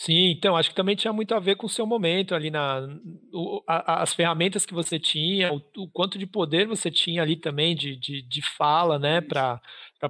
Sim, 0.00 0.30
então, 0.30 0.56
acho 0.56 0.70
que 0.70 0.76
também 0.76 0.94
tinha 0.94 1.12
muito 1.12 1.34
a 1.34 1.40
ver 1.40 1.56
com 1.56 1.66
o 1.66 1.68
seu 1.68 1.84
momento 1.84 2.32
ali 2.32 2.52
na. 2.52 2.86
O, 3.32 3.60
a, 3.66 4.00
as 4.00 4.14
ferramentas 4.14 4.64
que 4.64 4.72
você 4.72 4.96
tinha, 4.96 5.52
o, 5.52 5.60
o, 5.76 5.90
quanto 5.90 6.16
de 6.16 6.24
poder 6.24 6.68
você 6.68 6.88
tinha 6.88 7.20
ali 7.20 7.34
também 7.34 7.74
de, 7.74 7.96
de, 7.96 8.22
de 8.22 8.40
fala, 8.40 8.96
né, 8.96 9.20
para 9.20 9.60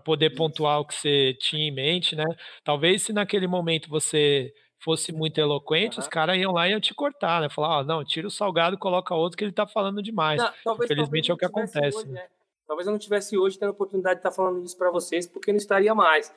poder 0.05 0.35
pontuar 0.37 0.81
o 0.81 0.85
que 0.85 0.95
você 0.95 1.35
tinha 1.41 1.67
em 1.67 1.75
mente, 1.75 2.15
né? 2.15 2.27
Talvez 2.63 3.01
se 3.01 3.15
naquele 3.15 3.47
momento 3.47 3.89
você 3.89 4.53
fosse 4.79 5.11
muito 5.11 5.39
eloquente, 5.39 5.97
uhum. 5.97 6.03
os 6.03 6.09
caras 6.09 6.37
iam 6.37 6.53
lá 6.53 6.69
e 6.69 6.73
iam 6.73 6.81
te 6.81 6.93
cortar, 6.93 7.41
né? 7.41 7.49
Falar, 7.49 7.79
ó, 7.79 7.81
oh, 7.81 7.85
não, 7.85 8.05
tira 8.05 8.27
o 8.27 8.31
salgado 8.31 8.77
e 8.77 8.79
coloca 8.79 9.15
outro 9.15 9.39
que 9.39 9.45
ele 9.45 9.53
tá 9.53 9.67
falando 9.67 10.03
demais. 10.03 10.39
Não, 10.39 10.53
talvez, 10.63 10.91
Infelizmente 10.91 11.29
talvez 11.29 11.31
é 11.31 11.33
o 11.33 11.37
que 11.39 11.47
acontece. 11.47 11.97
Hoje, 11.97 12.09
né? 12.09 12.27
Talvez 12.67 12.87
eu 12.87 12.93
não 12.93 12.99
tivesse 12.99 13.39
hoje 13.39 13.59
tendo 13.59 13.71
a 13.71 13.73
oportunidade 13.73 14.17
de 14.17 14.21
estar 14.21 14.33
falando 14.33 14.63
isso 14.63 14.77
para 14.77 14.91
vocês, 14.91 15.27
porque 15.27 15.51
não 15.51 15.57
estaria 15.57 15.95
mais. 15.95 16.31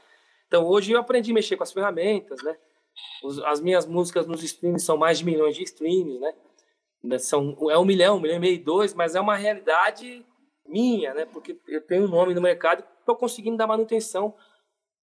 Então 0.47 0.65
hoje 0.65 0.93
eu 0.93 0.99
aprendi 1.01 1.31
a 1.31 1.33
mexer 1.33 1.57
com 1.57 1.63
as 1.63 1.73
ferramentas, 1.73 2.41
né? 2.41 2.55
As 3.45 3.61
minhas 3.61 3.85
músicas 3.85 4.25
nos 4.25 4.43
streams 4.43 4.83
são 4.83 4.97
mais 4.97 5.19
de 5.19 5.25
milhões 5.25 5.55
de 5.55 5.63
streams, 5.63 6.19
né? 6.19 7.17
São, 7.19 7.57
é 7.69 7.77
um 7.77 7.85
milhão, 7.85 8.17
um 8.17 8.19
milhão 8.19 8.37
e 8.37 8.39
meio, 8.39 8.63
dois, 8.63 8.93
mas 8.93 9.15
é 9.15 9.19
uma 9.19 9.35
realidade 9.35 10.25
minha, 10.65 11.13
né? 11.13 11.25
Porque 11.25 11.59
eu 11.67 11.81
tenho 11.81 12.05
um 12.05 12.07
nome 12.07 12.33
no 12.33 12.41
mercado 12.41 12.83
estou 13.01 13.15
conseguindo 13.15 13.57
dar 13.57 13.67
manutenção 13.67 14.33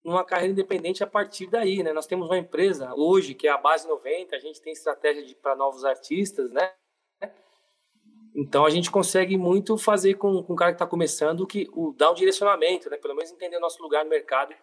numa 0.05 0.25
carreira 0.25 0.53
independente 0.53 1.03
a 1.03 1.07
partir 1.07 1.49
daí, 1.49 1.83
né? 1.83 1.93
Nós 1.93 2.07
temos 2.07 2.27
uma 2.27 2.39
empresa 2.39 2.95
hoje 2.95 3.35
que 3.35 3.47
é 3.47 3.51
a 3.51 3.59
Base 3.59 3.87
90, 3.87 4.35
a 4.35 4.39
gente 4.39 4.61
tem 4.63 4.73
estratégia 4.73 5.37
para 5.43 5.57
novos 5.57 5.85
artistas, 5.85 6.51
né? 6.53 6.73
Então 8.35 8.65
a 8.65 8.71
gente 8.71 8.91
consegue 8.91 9.37
muito 9.37 9.77
fazer 9.77 10.15
com, 10.15 10.43
com 10.43 10.53
o 10.53 10.57
cara 10.57 10.71
que 10.71 10.77
está 10.77 10.87
começando 10.87 11.47
que 11.47 11.69
o 11.73 11.93
dar 11.93 12.13
um 12.13 12.15
direcionamento, 12.15 12.89
né? 12.89 12.97
Pelo 12.97 13.15
menos 13.15 13.31
entender 13.31 13.57
o 13.57 13.61
nosso 13.61 13.83
lugar 13.83 14.05
no 14.05 14.11
mercado 14.11 14.55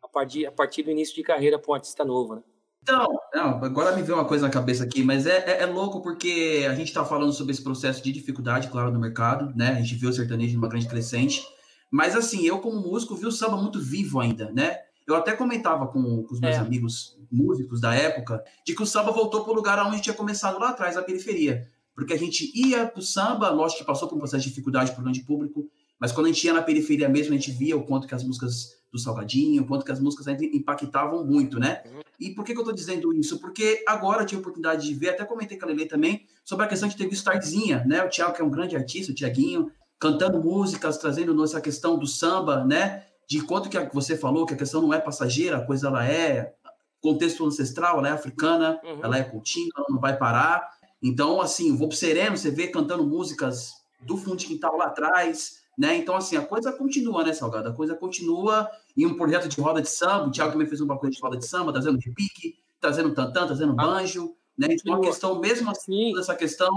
a 0.00 0.08
partir, 0.08 0.46
a 0.46 0.52
partir 0.52 0.82
do 0.82 0.90
início 0.90 1.14
de 1.14 1.22
carreira 1.22 1.58
para 1.58 1.70
um 1.70 1.74
artista 1.74 2.04
novo, 2.04 2.36
né? 2.36 2.42
Então, 2.84 3.18
não, 3.32 3.64
agora 3.64 3.96
me 3.96 4.02
veio 4.02 4.18
uma 4.18 4.26
coisa 4.26 4.44
na 4.44 4.52
cabeça 4.52 4.84
aqui, 4.84 5.02
mas 5.02 5.26
é, 5.26 5.38
é, 5.46 5.62
é 5.62 5.66
louco 5.66 6.02
porque 6.02 6.66
a 6.68 6.74
gente 6.74 6.88
está 6.88 7.02
falando 7.02 7.32
sobre 7.32 7.54
esse 7.54 7.62
processo 7.62 8.04
de 8.04 8.12
dificuldade, 8.12 8.68
claro, 8.68 8.92
no 8.92 9.00
mercado, 9.00 9.50
né? 9.56 9.70
A 9.70 9.80
gente 9.80 9.94
viu 9.94 10.10
o 10.10 10.12
sertanejo 10.12 10.54
numa 10.56 10.68
grande 10.68 10.86
crescente, 10.86 11.42
mas 11.90 12.14
assim, 12.14 12.44
eu 12.44 12.58
como 12.58 12.78
músico 12.78 13.16
vi 13.16 13.24
o 13.24 13.32
samba 13.32 13.56
muito 13.56 13.80
vivo 13.80 14.20
ainda, 14.20 14.52
né? 14.52 14.80
Eu 15.06 15.16
até 15.16 15.32
comentava 15.32 15.86
com, 15.86 16.24
com 16.24 16.34
os 16.34 16.40
meus 16.40 16.56
é. 16.56 16.58
amigos 16.58 17.18
músicos 17.32 17.80
da 17.80 17.94
época 17.94 18.44
de 18.66 18.74
que 18.74 18.82
o 18.82 18.86
samba 18.86 19.10
voltou 19.12 19.42
para 19.42 19.52
o 19.52 19.56
lugar 19.56 19.78
onde 19.86 20.02
tinha 20.02 20.14
começado 20.14 20.58
lá 20.58 20.68
atrás, 20.68 20.94
na 20.94 21.02
periferia. 21.02 21.66
Porque 21.94 22.12
a 22.12 22.18
gente 22.18 22.52
ia 22.54 22.86
para 22.86 23.00
o 23.00 23.02
samba, 23.02 23.48
lógico 23.48 23.80
que 23.80 23.86
passou 23.86 24.08
por 24.08 24.16
um 24.16 24.18
processo 24.18 24.42
de 24.42 24.50
dificuldade 24.50 24.92
para 24.92 25.00
o 25.00 25.04
grande 25.04 25.20
público, 25.22 25.70
mas 25.98 26.12
quando 26.12 26.26
a 26.26 26.28
gente 26.28 26.44
ia 26.44 26.52
na 26.52 26.60
periferia 26.60 27.08
mesmo, 27.08 27.32
a 27.32 27.36
gente 27.38 27.50
via 27.50 27.78
o 27.78 27.84
quanto 27.86 28.06
que 28.06 28.14
as 28.14 28.22
músicas 28.22 28.74
do 28.94 28.98
Salgadinho, 29.00 29.62
o 29.62 29.66
quanto 29.66 29.84
que 29.84 29.90
as 29.90 29.98
músicas 29.98 30.40
impactavam 30.40 31.26
muito, 31.26 31.58
né? 31.58 31.82
Uhum. 31.84 32.00
E 32.20 32.30
por 32.30 32.44
que, 32.44 32.52
que 32.52 32.58
eu 32.58 32.62
estou 32.62 32.74
dizendo 32.74 33.12
isso? 33.12 33.40
Porque 33.40 33.82
agora 33.88 34.22
eu 34.22 34.26
tive 34.26 34.38
a 34.38 34.40
oportunidade 34.40 34.86
de 34.86 34.94
ver, 34.94 35.10
até 35.10 35.24
comentei 35.24 35.58
com 35.58 35.64
a 35.64 35.68
Lele 35.68 35.86
também, 35.86 36.24
sobre 36.44 36.64
a 36.64 36.68
questão 36.68 36.88
de 36.88 36.96
ter 36.96 37.08
visto 37.08 37.24
Tardezinha, 37.24 37.84
né? 37.84 38.04
O 38.04 38.08
Thiago, 38.08 38.32
que 38.32 38.40
é 38.40 38.44
um 38.44 38.50
grande 38.50 38.76
artista, 38.76 39.10
o 39.10 39.14
Tiaguinho, 39.14 39.70
cantando 39.98 40.40
músicas, 40.40 40.96
trazendo 40.96 41.42
essa 41.42 41.60
questão 41.60 41.98
do 41.98 42.06
samba, 42.06 42.64
né? 42.64 43.04
De 43.28 43.40
quanto 43.42 43.68
que 43.68 43.78
você 43.92 44.16
falou, 44.16 44.46
que 44.46 44.54
a 44.54 44.56
questão 44.56 44.80
não 44.80 44.94
é 44.94 45.00
passageira, 45.00 45.56
a 45.56 45.66
coisa 45.66 45.88
ela 45.88 46.08
é 46.08 46.54
contexto 47.00 47.44
ancestral, 47.44 47.98
ela 47.98 48.08
é 48.08 48.12
africana, 48.12 48.80
uhum. 48.84 49.00
ela 49.02 49.18
é 49.18 49.24
contínua, 49.24 49.72
ela 49.76 49.86
não 49.90 49.98
vai 49.98 50.16
parar. 50.16 50.70
Então, 51.02 51.40
assim, 51.40 51.76
vou 51.76 51.88
pro 51.88 51.96
Sereno, 51.96 52.36
você 52.36 52.50
vê 52.50 52.68
cantando 52.68 53.04
músicas 53.04 53.72
do 54.00 54.16
fundo 54.16 54.36
de 54.36 54.46
quintal 54.46 54.76
lá 54.76 54.86
atrás, 54.86 55.63
né? 55.76 55.96
Então, 55.96 56.16
assim, 56.16 56.36
a 56.36 56.44
coisa 56.44 56.72
continua, 56.72 57.24
né, 57.24 57.32
Salgado? 57.32 57.68
A 57.68 57.74
coisa 57.74 57.94
continua 57.94 58.70
em 58.96 59.06
um 59.06 59.16
projeto 59.16 59.48
de 59.48 59.60
roda 59.60 59.82
de 59.82 59.90
samba. 59.90 60.28
O 60.28 60.30
Thiago 60.30 60.52
também 60.52 60.66
fez 60.66 60.80
uma 60.80 60.98
coisa 60.98 61.14
de 61.14 61.20
roda 61.20 61.36
de 61.36 61.46
samba, 61.46 61.72
trazendo 61.72 61.98
repique, 61.98 62.58
trazendo 62.80 63.14
tantã, 63.14 63.46
trazendo 63.46 63.74
banjo, 63.74 64.34
né? 64.56 64.68
Então, 64.70 64.94
a 64.94 65.00
questão, 65.00 65.40
mesmo 65.40 65.70
assim, 65.70 66.18
essa 66.18 66.34
questão, 66.34 66.70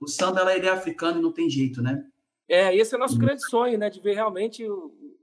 o 0.00 0.06
samba, 0.06 0.40
ela, 0.40 0.54
ele 0.54 0.66
é 0.66 0.70
africano 0.70 1.18
e 1.18 1.22
não 1.22 1.32
tem 1.32 1.48
jeito, 1.48 1.82
né? 1.82 2.04
É, 2.48 2.76
esse 2.76 2.94
é 2.94 2.96
o 2.96 3.00
nosso 3.00 3.18
grande 3.18 3.42
sonho, 3.48 3.78
né? 3.78 3.88
De 3.88 4.00
ver 4.00 4.14
realmente 4.14 4.66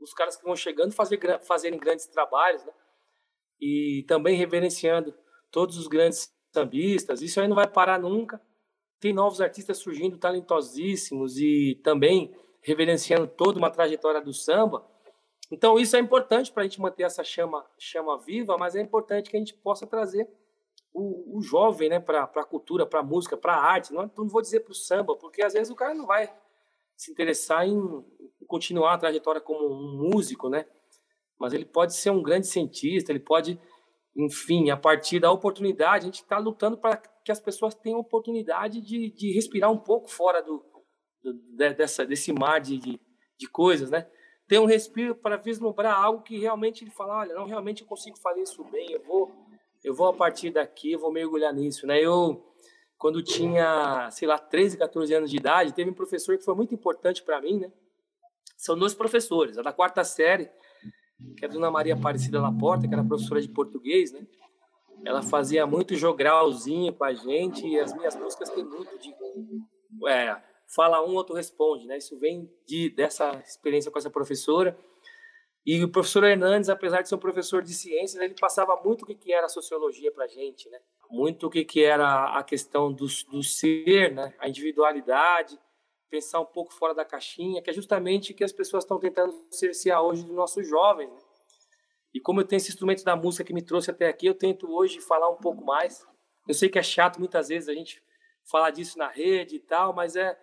os 0.01 0.13
caras 0.13 0.35
que 0.35 0.43
vão 0.43 0.55
chegando 0.55 0.91
fazer, 0.91 1.19
fazerem 1.41 1.79
grandes 1.79 2.07
trabalhos, 2.07 2.63
né? 2.65 2.71
E 3.59 4.03
também 4.07 4.35
reverenciando 4.35 5.13
todos 5.51 5.77
os 5.77 5.87
grandes 5.87 6.33
sambistas. 6.51 7.21
Isso 7.21 7.39
aí 7.39 7.47
não 7.47 7.55
vai 7.55 7.67
parar 7.67 7.99
nunca. 7.99 8.41
Tem 8.99 9.13
novos 9.13 9.41
artistas 9.41 9.77
surgindo, 9.77 10.17
talentosíssimos 10.17 11.37
e 11.37 11.79
também 11.83 12.33
reverenciando 12.61 13.27
toda 13.27 13.57
uma 13.57 13.69
trajetória 13.69 14.21
do 14.21 14.33
samba. 14.33 14.85
Então, 15.51 15.77
isso 15.77 15.97
é 15.97 15.99
importante 15.99 16.51
para 16.51 16.61
a 16.61 16.65
gente 16.65 16.79
manter 16.79 17.03
essa 17.03 17.23
chama, 17.23 17.65
chama 17.77 18.17
viva, 18.17 18.57
mas 18.57 18.75
é 18.75 18.81
importante 18.81 19.29
que 19.29 19.35
a 19.35 19.39
gente 19.39 19.53
possa 19.53 19.85
trazer 19.85 20.29
o, 20.93 21.37
o 21.37 21.41
jovem 21.41 21.89
né, 21.89 21.99
para 21.99 22.23
a 22.23 22.45
cultura, 22.45 22.85
para 22.85 22.99
a 22.99 23.03
música, 23.03 23.35
para 23.35 23.55
a 23.55 23.61
arte. 23.61 23.93
Não, 23.93 24.09
não 24.17 24.27
vou 24.27 24.41
dizer 24.41 24.61
para 24.61 24.71
o 24.71 24.75
samba, 24.75 25.15
porque 25.15 25.41
às 25.41 25.53
vezes 25.53 25.69
o 25.69 25.75
cara 25.75 25.93
não 25.93 26.05
vai 26.05 26.33
se 26.95 27.11
interessar 27.11 27.67
em, 27.67 28.05
continuar 28.47 28.93
a 28.93 28.97
trajetória 28.97 29.41
como 29.41 29.65
um 29.67 30.09
músico, 30.09 30.49
né? 30.49 30.65
Mas 31.39 31.53
ele 31.53 31.65
pode 31.65 31.95
ser 31.95 32.11
um 32.11 32.21
grande 32.21 32.47
cientista, 32.47 33.11
ele 33.11 33.19
pode, 33.19 33.59
enfim, 34.15 34.69
a 34.69 34.77
partir 34.77 35.19
da 35.19 35.31
oportunidade, 35.31 36.03
a 36.03 36.05
gente 36.05 36.21
está 36.21 36.37
lutando 36.37 36.77
para 36.77 36.97
que 36.97 37.31
as 37.31 37.39
pessoas 37.39 37.73
tenham 37.73 37.99
oportunidade 37.99 38.79
de, 38.81 39.09
de 39.11 39.33
respirar 39.33 39.71
um 39.71 39.77
pouco 39.77 40.09
fora 40.09 40.41
do, 40.41 40.63
dessa, 41.55 42.05
desse 42.05 42.31
mar 42.33 42.59
de, 42.59 42.77
de, 42.77 42.99
de 43.37 43.47
coisas, 43.47 43.89
né? 43.89 44.07
Ter 44.47 44.59
um 44.59 44.65
respiro 44.65 45.15
para 45.15 45.37
vislumbrar 45.37 45.95
algo 45.97 46.23
que 46.23 46.37
realmente 46.37 46.83
ele 46.83 46.91
fala, 46.91 47.19
olha, 47.19 47.33
não, 47.33 47.45
realmente 47.45 47.81
eu 47.81 47.87
consigo 47.87 48.17
fazer 48.17 48.41
isso 48.41 48.63
bem, 48.65 48.91
eu 48.91 49.01
vou, 49.03 49.31
eu 49.83 49.93
vou 49.93 50.07
a 50.07 50.13
partir 50.13 50.51
daqui, 50.51 50.91
eu 50.91 50.99
vou 50.99 51.11
mergulhar 51.11 51.53
nisso, 51.53 51.87
né? 51.87 51.99
Eu, 51.99 52.45
quando 52.97 53.23
tinha, 53.23 54.09
sei 54.11 54.27
lá, 54.27 54.37
13, 54.37 54.77
14 54.77 55.13
anos 55.13 55.31
de 55.31 55.37
idade, 55.37 55.73
teve 55.73 55.89
um 55.89 55.93
professor 55.93 56.37
que 56.37 56.43
foi 56.43 56.55
muito 56.55 56.73
importante 56.73 57.23
para 57.23 57.41
mim, 57.41 57.59
né? 57.59 57.71
São 58.57 58.77
dois 58.77 58.93
professores, 58.93 59.57
a 59.57 59.61
da 59.61 59.73
quarta 59.73 60.03
série, 60.03 60.49
que 61.37 61.45
é 61.45 61.47
a 61.47 61.51
Dona 61.51 61.71
Maria 61.71 61.93
Aparecida 61.93 62.41
Laporta, 62.41 62.87
que 62.87 62.93
era 62.93 63.03
professora 63.03 63.41
de 63.41 63.49
português, 63.49 64.11
né? 64.11 64.27
Ela 65.03 65.23
fazia 65.23 65.65
muito 65.65 65.95
jogralzinho 65.95 66.93
com 66.93 67.03
a 67.03 67.13
gente 67.13 67.65
e 67.65 67.79
as 67.79 67.93
minhas 67.93 68.15
músicas 68.15 68.49
têm 68.49 68.63
muito 68.63 68.99
de... 68.99 69.15
É, 70.07 70.50
fala 70.75 71.05
um, 71.05 71.13
outro 71.15 71.35
responde, 71.35 71.85
né? 71.85 71.97
Isso 71.97 72.17
vem 72.17 72.49
de, 72.65 72.89
dessa 72.89 73.31
experiência 73.45 73.91
com 73.91 73.97
essa 73.97 74.09
professora. 74.09 74.77
E 75.65 75.83
o 75.83 75.91
professor 75.91 76.23
Hernandes, 76.23 76.69
apesar 76.69 77.01
de 77.01 77.09
ser 77.09 77.15
um 77.15 77.19
professor 77.19 77.61
de 77.61 77.73
ciências, 77.73 78.21
ele 78.21 78.33
passava 78.39 78.75
muito 78.83 79.03
o 79.03 79.05
que, 79.05 79.13
que 79.13 79.31
era 79.31 79.45
a 79.45 79.49
sociologia 79.49 80.11
para 80.11 80.25
a 80.25 80.27
gente, 80.27 80.69
né? 80.69 80.79
Muito 81.09 81.47
o 81.47 81.49
que, 81.49 81.63
que 81.63 81.83
era 81.83 82.37
a 82.37 82.43
questão 82.43 82.91
do, 82.91 83.05
do 83.29 83.43
ser, 83.43 84.13
né? 84.13 84.33
A 84.39 84.49
individualidade, 84.49 85.59
pensar 86.09 86.39
um 86.39 86.45
pouco 86.45 86.73
fora 86.73 86.95
da 86.95 87.05
caixinha, 87.05 87.61
que 87.61 87.69
é 87.69 87.73
justamente 87.73 88.31
o 88.31 88.35
que 88.35 88.43
as 88.43 88.51
pessoas 88.51 88.83
estão 88.83 88.99
tentando 88.99 89.33
cercear 89.51 90.01
hoje 90.01 90.23
dos 90.23 90.35
nossos 90.35 90.67
jovens, 90.67 91.11
né? 91.11 91.19
E 92.13 92.19
como 92.19 92.41
eu 92.41 92.45
tenho 92.45 92.57
esse 92.57 92.69
instrumento 92.69 93.03
da 93.03 93.15
música 93.15 93.43
que 93.43 93.53
me 93.53 93.61
trouxe 93.61 93.91
até 93.91 94.07
aqui, 94.07 94.25
eu 94.25 94.33
tento 94.33 94.69
hoje 94.69 94.99
falar 94.99 95.29
um 95.29 95.37
pouco 95.37 95.63
mais. 95.63 96.05
Eu 96.47 96.53
sei 96.53 96.69
que 96.69 96.79
é 96.79 96.83
chato 96.83 97.19
muitas 97.19 97.47
vezes 97.47 97.69
a 97.69 97.73
gente 97.73 98.03
falar 98.49 98.71
disso 98.71 98.97
na 98.97 99.07
rede 99.07 99.55
e 99.55 99.59
tal, 99.59 99.93
mas 99.93 100.15
é 100.15 100.37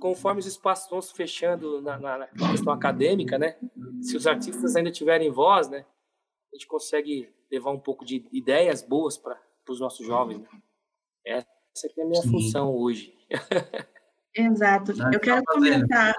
conforme 0.00 0.40
os 0.40 0.46
espaços 0.46 0.90
vão 0.90 1.00
se 1.00 1.12
fechando 1.12 1.80
na, 1.82 1.98
na, 1.98 2.18
na, 2.18 2.26
questão 2.50 2.72
acadêmica, 2.72 3.38
né? 3.38 3.56
Se 4.00 4.16
os 4.16 4.26
artistas 4.26 4.74
ainda 4.74 4.90
tiverem 4.90 5.30
voz, 5.30 5.68
né? 5.68 5.84
A 6.52 6.56
gente 6.56 6.66
consegue 6.66 7.32
levar 7.50 7.70
um 7.70 7.78
pouco 7.78 8.04
de 8.04 8.26
ideias 8.32 8.82
boas 8.82 9.16
para 9.16 9.38
os 9.68 9.80
nossos 9.80 10.06
jovens. 10.06 10.40
Né? 10.40 10.48
Essa 11.26 11.88
é 11.96 12.02
a 12.02 12.06
minha 12.06 12.22
Sim. 12.22 12.30
função 12.30 12.74
hoje. 12.74 13.14
Exato. 14.34 14.92
Eu 15.12 15.20
quero 15.20 15.42
comentar. 15.44 16.14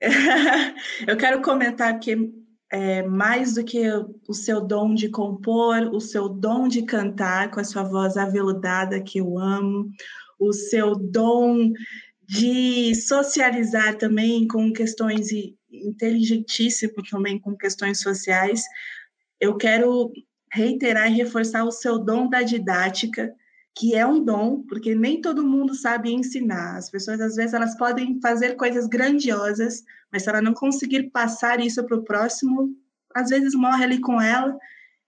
Eu 1.06 1.16
quero 1.16 1.42
comentar 1.42 1.98
que 1.98 2.32
é, 2.70 3.02
mais 3.02 3.54
do 3.54 3.64
que 3.64 3.82
o 4.28 4.34
seu 4.34 4.60
dom 4.60 4.94
de 4.94 5.08
compor, 5.08 5.90
o 5.92 6.00
seu 6.00 6.28
dom 6.28 6.68
de 6.68 6.82
cantar 6.82 7.50
com 7.50 7.60
a 7.60 7.64
sua 7.64 7.82
voz 7.82 8.16
aveludada, 8.16 9.00
que 9.00 9.18
eu 9.18 9.38
amo, 9.38 9.90
o 10.38 10.52
seu 10.52 10.94
dom 10.94 11.72
de 12.28 12.94
socializar 12.94 13.96
também 13.96 14.46
com 14.46 14.70
questões 14.70 15.28
inteligentíssimo 15.72 16.92
também 17.10 17.40
com 17.40 17.56
questões 17.56 18.00
sociais. 18.00 18.64
Eu 19.40 19.56
quero 19.56 20.12
reiterar 20.52 21.10
e 21.10 21.14
reforçar 21.14 21.64
o 21.64 21.70
seu 21.70 21.98
dom 21.98 22.28
da 22.28 22.42
didática, 22.42 23.32
que 23.74 23.94
é 23.94 24.06
um 24.06 24.22
dom, 24.22 24.62
porque 24.68 24.94
nem 24.94 25.22
todo 25.22 25.46
mundo 25.46 25.74
sabe 25.74 26.12
ensinar. 26.12 26.76
As 26.76 26.90
pessoas, 26.90 27.18
às 27.20 27.36
vezes, 27.36 27.54
elas 27.54 27.76
podem 27.78 28.20
fazer 28.20 28.56
coisas 28.56 28.86
grandiosas, 28.86 29.82
mas 30.12 30.22
se 30.22 30.28
ela 30.28 30.42
não 30.42 30.52
conseguir 30.52 31.10
passar 31.10 31.60
isso 31.60 31.82
para 31.86 31.96
o 31.96 32.04
próximo, 32.04 32.76
às 33.14 33.30
vezes 33.30 33.54
morre 33.54 33.84
ali 33.84 34.00
com 34.00 34.20
ela. 34.20 34.54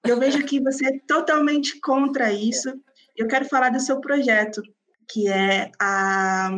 Eu 0.06 0.18
vejo 0.18 0.42
que 0.44 0.58
você 0.58 0.86
é 0.86 0.98
totalmente 1.06 1.78
contra 1.80 2.32
isso. 2.32 2.72
Eu 3.14 3.26
quero 3.28 3.44
falar 3.44 3.68
do 3.68 3.80
seu 3.80 4.00
projeto, 4.00 4.62
que 5.10 5.28
é 5.28 5.70
a 5.78 6.50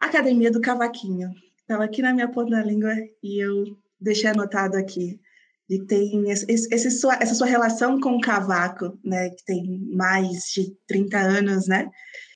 Academia 0.00 0.50
do 0.50 0.60
Cavaquinho. 0.60 1.30
Estava 1.60 1.84
aqui 1.84 2.02
na 2.02 2.12
minha 2.12 2.28
ponta 2.30 2.50
da 2.50 2.62
língua 2.62 2.94
e 3.22 3.42
eu 3.42 3.64
deixei 4.00 4.30
anotado 4.30 4.76
aqui 4.76 5.18
e 5.68 5.78
tem 5.78 6.30
esse, 6.30 6.46
esse 6.48 6.90
sua, 6.90 7.14
essa 7.14 7.34
sua 7.34 7.46
relação 7.46 7.98
com 7.98 8.16
o 8.16 8.20
cavaco, 8.20 8.98
né, 9.02 9.30
que 9.30 9.44
tem 9.44 9.80
mais 9.92 10.44
de 10.54 10.76
30 10.86 11.18
anos, 11.18 11.66
né? 11.66 11.88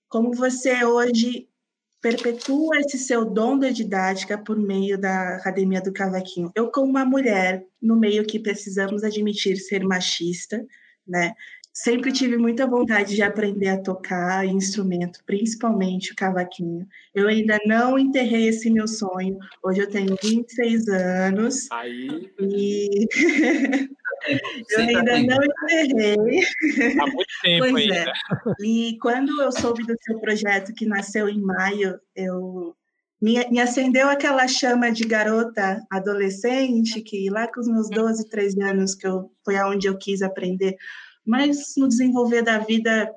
Como 0.08 0.32
você 0.34 0.84
hoje 0.84 1.46
perpetua 2.00 2.78
esse 2.78 2.98
seu 2.98 3.24
dom 3.24 3.58
da 3.58 3.70
didática 3.70 4.38
por 4.38 4.56
meio 4.56 4.96
da 4.98 5.36
Academia 5.36 5.80
do 5.80 5.92
Cavaquinho. 5.92 6.50
Eu, 6.54 6.70
como 6.70 6.88
uma 6.88 7.04
mulher, 7.04 7.64
no 7.82 7.96
meio 7.96 8.24
que 8.24 8.38
precisamos 8.38 9.02
admitir 9.02 9.56
ser 9.56 9.84
machista, 9.84 10.64
né? 11.06 11.34
Sempre 11.80 12.10
tive 12.10 12.36
muita 12.36 12.66
vontade 12.66 13.14
de 13.14 13.22
aprender 13.22 13.68
a 13.68 13.80
tocar 13.80 14.44
instrumento, 14.44 15.20
principalmente 15.24 16.10
o 16.10 16.16
cavaquinho. 16.16 16.84
Eu 17.14 17.28
ainda 17.28 17.56
não 17.66 17.96
enterrei 17.96 18.48
esse 18.48 18.68
meu 18.68 18.88
sonho. 18.88 19.38
Hoje 19.62 19.82
eu 19.82 19.88
tenho 19.88 20.16
26 20.20 20.88
anos. 20.88 21.70
Aí. 21.70 22.32
E 22.40 23.06
eu 24.70 24.80
ainda 24.80 25.22
não 25.22 25.38
enterrei. 25.44 26.16
Há 27.00 27.06
muito 27.06 27.28
tempo 27.42 27.66
pois 27.70 27.74
ainda. 27.76 27.94
É. 27.94 28.12
E 28.60 28.98
quando 29.00 29.40
eu 29.40 29.52
soube 29.52 29.86
do 29.86 29.94
seu 30.02 30.18
projeto, 30.18 30.74
que 30.74 30.84
nasceu 30.84 31.28
em 31.28 31.40
maio, 31.40 31.96
eu 32.16 32.74
me, 33.22 33.34
me, 33.50 33.60
acendeu 33.60 34.08
aquela 34.08 34.48
chama 34.48 34.90
de 34.90 35.04
garota 35.04 35.80
adolescente, 35.88 37.00
que 37.02 37.30
lá 37.30 37.46
com 37.46 37.60
os 37.60 37.68
meus 37.68 37.88
12, 37.88 38.28
13 38.28 38.62
anos, 38.64 38.96
que 38.96 39.06
eu, 39.06 39.30
foi 39.44 39.56
aonde 39.56 39.86
eu 39.86 39.96
quis 39.96 40.22
aprender 40.22 40.76
mas 41.28 41.74
no 41.76 41.86
desenvolver 41.86 42.40
da 42.40 42.58
vida 42.58 43.14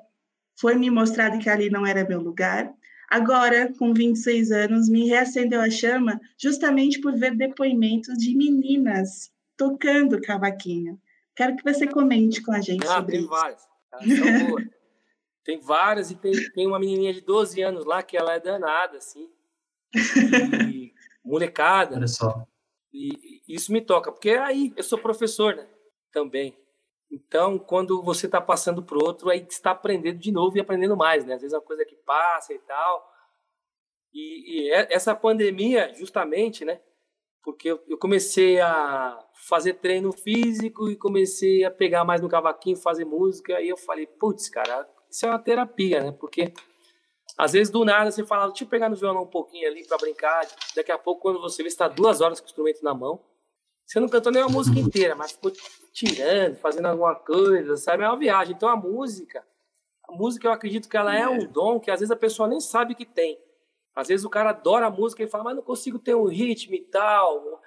foi 0.60 0.74
me 0.74 0.90
mostrado 0.90 1.38
que 1.38 1.48
ali 1.48 1.70
não 1.70 1.86
era 1.86 2.06
meu 2.06 2.20
lugar. 2.20 2.70
Agora, 3.08 3.72
com 3.78 3.94
26 3.94 4.52
anos, 4.52 4.88
me 4.90 5.08
reacendeu 5.08 5.62
a 5.62 5.70
chama 5.70 6.20
justamente 6.38 7.00
por 7.00 7.16
ver 7.16 7.34
depoimentos 7.34 8.18
de 8.18 8.36
meninas 8.36 9.30
tocando 9.56 10.20
cavaquinho. 10.20 11.00
Quero 11.34 11.56
que 11.56 11.64
você 11.64 11.86
comente 11.86 12.42
com 12.42 12.52
a 12.52 12.60
gente 12.60 12.86
ah, 12.86 12.96
sobre 12.96 13.12
tem 13.12 13.20
isso. 13.22 13.30
Várias. 13.30 13.68
tem 15.42 15.58
várias 15.58 16.10
e 16.10 16.14
tem, 16.14 16.32
tem 16.52 16.66
uma 16.66 16.78
menininha 16.78 17.14
de 17.14 17.22
12 17.22 17.62
anos 17.62 17.86
lá 17.86 18.02
que 18.02 18.16
ela 18.16 18.34
é 18.34 18.40
danada, 18.40 18.98
assim. 18.98 19.26
E 20.70 20.92
molecada. 21.24 21.96
Olha 21.96 22.08
só. 22.08 22.46
E 22.92 23.40
isso 23.48 23.72
me 23.72 23.80
toca, 23.80 24.12
porque 24.12 24.30
aí 24.30 24.70
eu 24.76 24.82
sou 24.82 24.98
professor, 24.98 25.56
né? 25.56 25.66
Também. 26.12 26.61
Então, 27.12 27.58
quando 27.58 28.02
você 28.02 28.24
está 28.24 28.40
passando 28.40 28.82
para 28.82 28.96
outro, 28.96 29.28
aí 29.28 29.46
está 29.46 29.72
aprendendo 29.72 30.18
de 30.18 30.32
novo 30.32 30.56
e 30.56 30.60
aprendendo 30.60 30.96
mais, 30.96 31.26
né? 31.26 31.34
Às 31.34 31.42
vezes 31.42 31.52
é 31.52 31.58
uma 31.58 31.64
coisa 31.64 31.84
que 31.84 31.94
passa 31.94 32.54
e 32.54 32.58
tal. 32.60 33.06
E, 34.14 34.68
e 34.68 34.72
é, 34.72 34.88
essa 34.90 35.14
pandemia, 35.14 35.92
justamente, 35.94 36.64
né? 36.64 36.80
Porque 37.44 37.68
eu 37.68 37.98
comecei 37.98 38.60
a 38.60 39.18
fazer 39.34 39.74
treino 39.74 40.10
físico 40.10 40.88
e 40.88 40.96
comecei 40.96 41.64
a 41.64 41.70
pegar 41.70 42.02
mais 42.02 42.22
no 42.22 42.30
cavaquinho, 42.30 42.76
fazer 42.76 43.04
música. 43.04 43.60
E 43.60 43.68
eu 43.68 43.76
falei, 43.76 44.06
putz, 44.06 44.48
cara, 44.48 44.88
isso 45.10 45.26
é 45.26 45.28
uma 45.28 45.38
terapia, 45.38 46.00
né? 46.00 46.12
Porque 46.12 46.54
às 47.36 47.52
vezes 47.52 47.70
do 47.70 47.84
nada 47.84 48.10
você 48.10 48.24
fala, 48.24 48.46
deixa 48.46 48.64
eu 48.64 48.68
pegar 48.68 48.88
no 48.88 48.96
violão 48.96 49.24
um 49.24 49.30
pouquinho 49.30 49.68
ali 49.68 49.86
para 49.86 49.98
brincar. 49.98 50.46
Daqui 50.74 50.92
a 50.92 50.96
pouco, 50.96 51.20
quando 51.20 51.40
você 51.40 51.62
vê, 51.62 51.68
está 51.68 51.88
duas 51.88 52.22
horas 52.22 52.40
com 52.40 52.46
o 52.46 52.48
instrumento 52.48 52.82
na 52.82 52.94
mão. 52.94 53.22
Você 53.92 54.00
não 54.00 54.08
cantou 54.08 54.32
nem 54.32 54.42
a 54.42 54.48
música 54.48 54.80
inteira, 54.80 55.14
mas 55.14 55.32
ficou 55.32 55.52
tirando, 55.92 56.56
fazendo 56.56 56.86
alguma 56.86 57.14
coisa, 57.14 57.76
sabe? 57.76 58.02
É 58.02 58.08
uma 58.08 58.18
viagem. 58.18 58.54
Então 58.54 58.66
a 58.66 58.74
música, 58.74 59.44
a 60.08 60.12
música 60.12 60.48
eu 60.48 60.52
acredito 60.52 60.88
que 60.88 60.96
ela 60.96 61.14
é 61.14 61.28
um 61.28 61.46
dom 61.46 61.78
que 61.78 61.90
às 61.90 62.00
vezes 62.00 62.10
a 62.10 62.16
pessoa 62.16 62.48
nem 62.48 62.58
sabe 62.58 62.94
que 62.94 63.04
tem. 63.04 63.38
Às 63.94 64.08
vezes 64.08 64.24
o 64.24 64.30
cara 64.30 64.48
adora 64.48 64.86
a 64.86 64.90
música 64.90 65.22
e 65.22 65.28
fala, 65.28 65.44
mas 65.44 65.56
não 65.56 65.62
consigo 65.62 65.98
ter 65.98 66.14
um 66.14 66.24
ritmo 66.24 66.74
e 66.74 66.80
tal. 66.80 67.60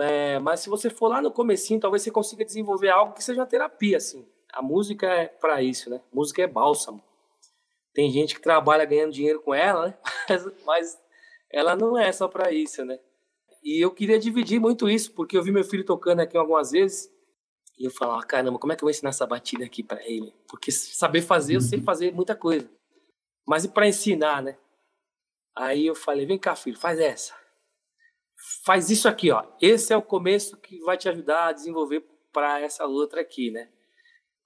É, 0.00 0.40
mas 0.40 0.58
se 0.58 0.68
você 0.68 0.90
for 0.90 1.06
lá 1.06 1.22
no 1.22 1.30
comecinho, 1.30 1.78
talvez 1.78 2.02
você 2.02 2.10
consiga 2.10 2.44
desenvolver 2.44 2.88
algo 2.88 3.14
que 3.14 3.22
seja 3.22 3.40
uma 3.40 3.46
terapia, 3.46 3.98
assim. 3.98 4.26
A 4.52 4.60
música 4.60 5.06
é 5.06 5.28
para 5.28 5.62
isso, 5.62 5.88
né? 5.88 6.00
Música 6.12 6.42
é 6.42 6.48
bálsamo. 6.48 7.00
Tem 7.92 8.10
gente 8.10 8.34
que 8.34 8.42
trabalha 8.42 8.84
ganhando 8.84 9.12
dinheiro 9.12 9.40
com 9.40 9.54
ela, 9.54 9.86
né? 9.86 9.94
mas 10.66 10.98
ela 11.48 11.76
não 11.76 11.96
é 11.96 12.10
só 12.10 12.26
para 12.26 12.50
isso, 12.50 12.84
né? 12.84 12.98
E 13.64 13.80
eu 13.80 13.90
queria 13.90 14.18
dividir 14.18 14.60
muito 14.60 14.90
isso, 14.90 15.12
porque 15.12 15.38
eu 15.38 15.42
vi 15.42 15.50
meu 15.50 15.64
filho 15.64 15.84
tocando 15.84 16.20
aqui 16.20 16.36
algumas 16.36 16.72
vezes 16.72 17.10
e 17.78 17.86
eu 17.86 17.90
falava, 17.90 18.22
caramba, 18.22 18.58
como 18.58 18.72
é 18.72 18.76
que 18.76 18.84
eu 18.84 18.86
vou 18.86 18.90
ensinar 18.90 19.08
essa 19.08 19.26
batida 19.26 19.64
aqui 19.64 19.82
para 19.82 20.06
ele? 20.06 20.34
Porque 20.46 20.70
saber 20.70 21.22
fazer, 21.22 21.56
eu 21.56 21.62
sei 21.62 21.78
uhum. 21.78 21.84
fazer 21.84 22.12
muita 22.12 22.36
coisa. 22.36 22.70
Mas 23.46 23.64
e 23.64 23.68
para 23.68 23.88
ensinar, 23.88 24.42
né? 24.42 24.58
Aí 25.56 25.86
eu 25.86 25.94
falei, 25.94 26.26
vem 26.26 26.38
cá, 26.38 26.54
filho, 26.54 26.78
faz 26.78 27.00
essa. 27.00 27.34
Faz 28.64 28.90
isso 28.90 29.08
aqui, 29.08 29.30
ó. 29.30 29.44
Esse 29.60 29.94
é 29.94 29.96
o 29.96 30.02
começo 30.02 30.58
que 30.58 30.78
vai 30.80 30.98
te 30.98 31.08
ajudar 31.08 31.46
a 31.46 31.52
desenvolver 31.52 32.04
para 32.32 32.60
essa 32.60 32.86
outra 32.86 33.22
aqui, 33.22 33.50
né? 33.50 33.70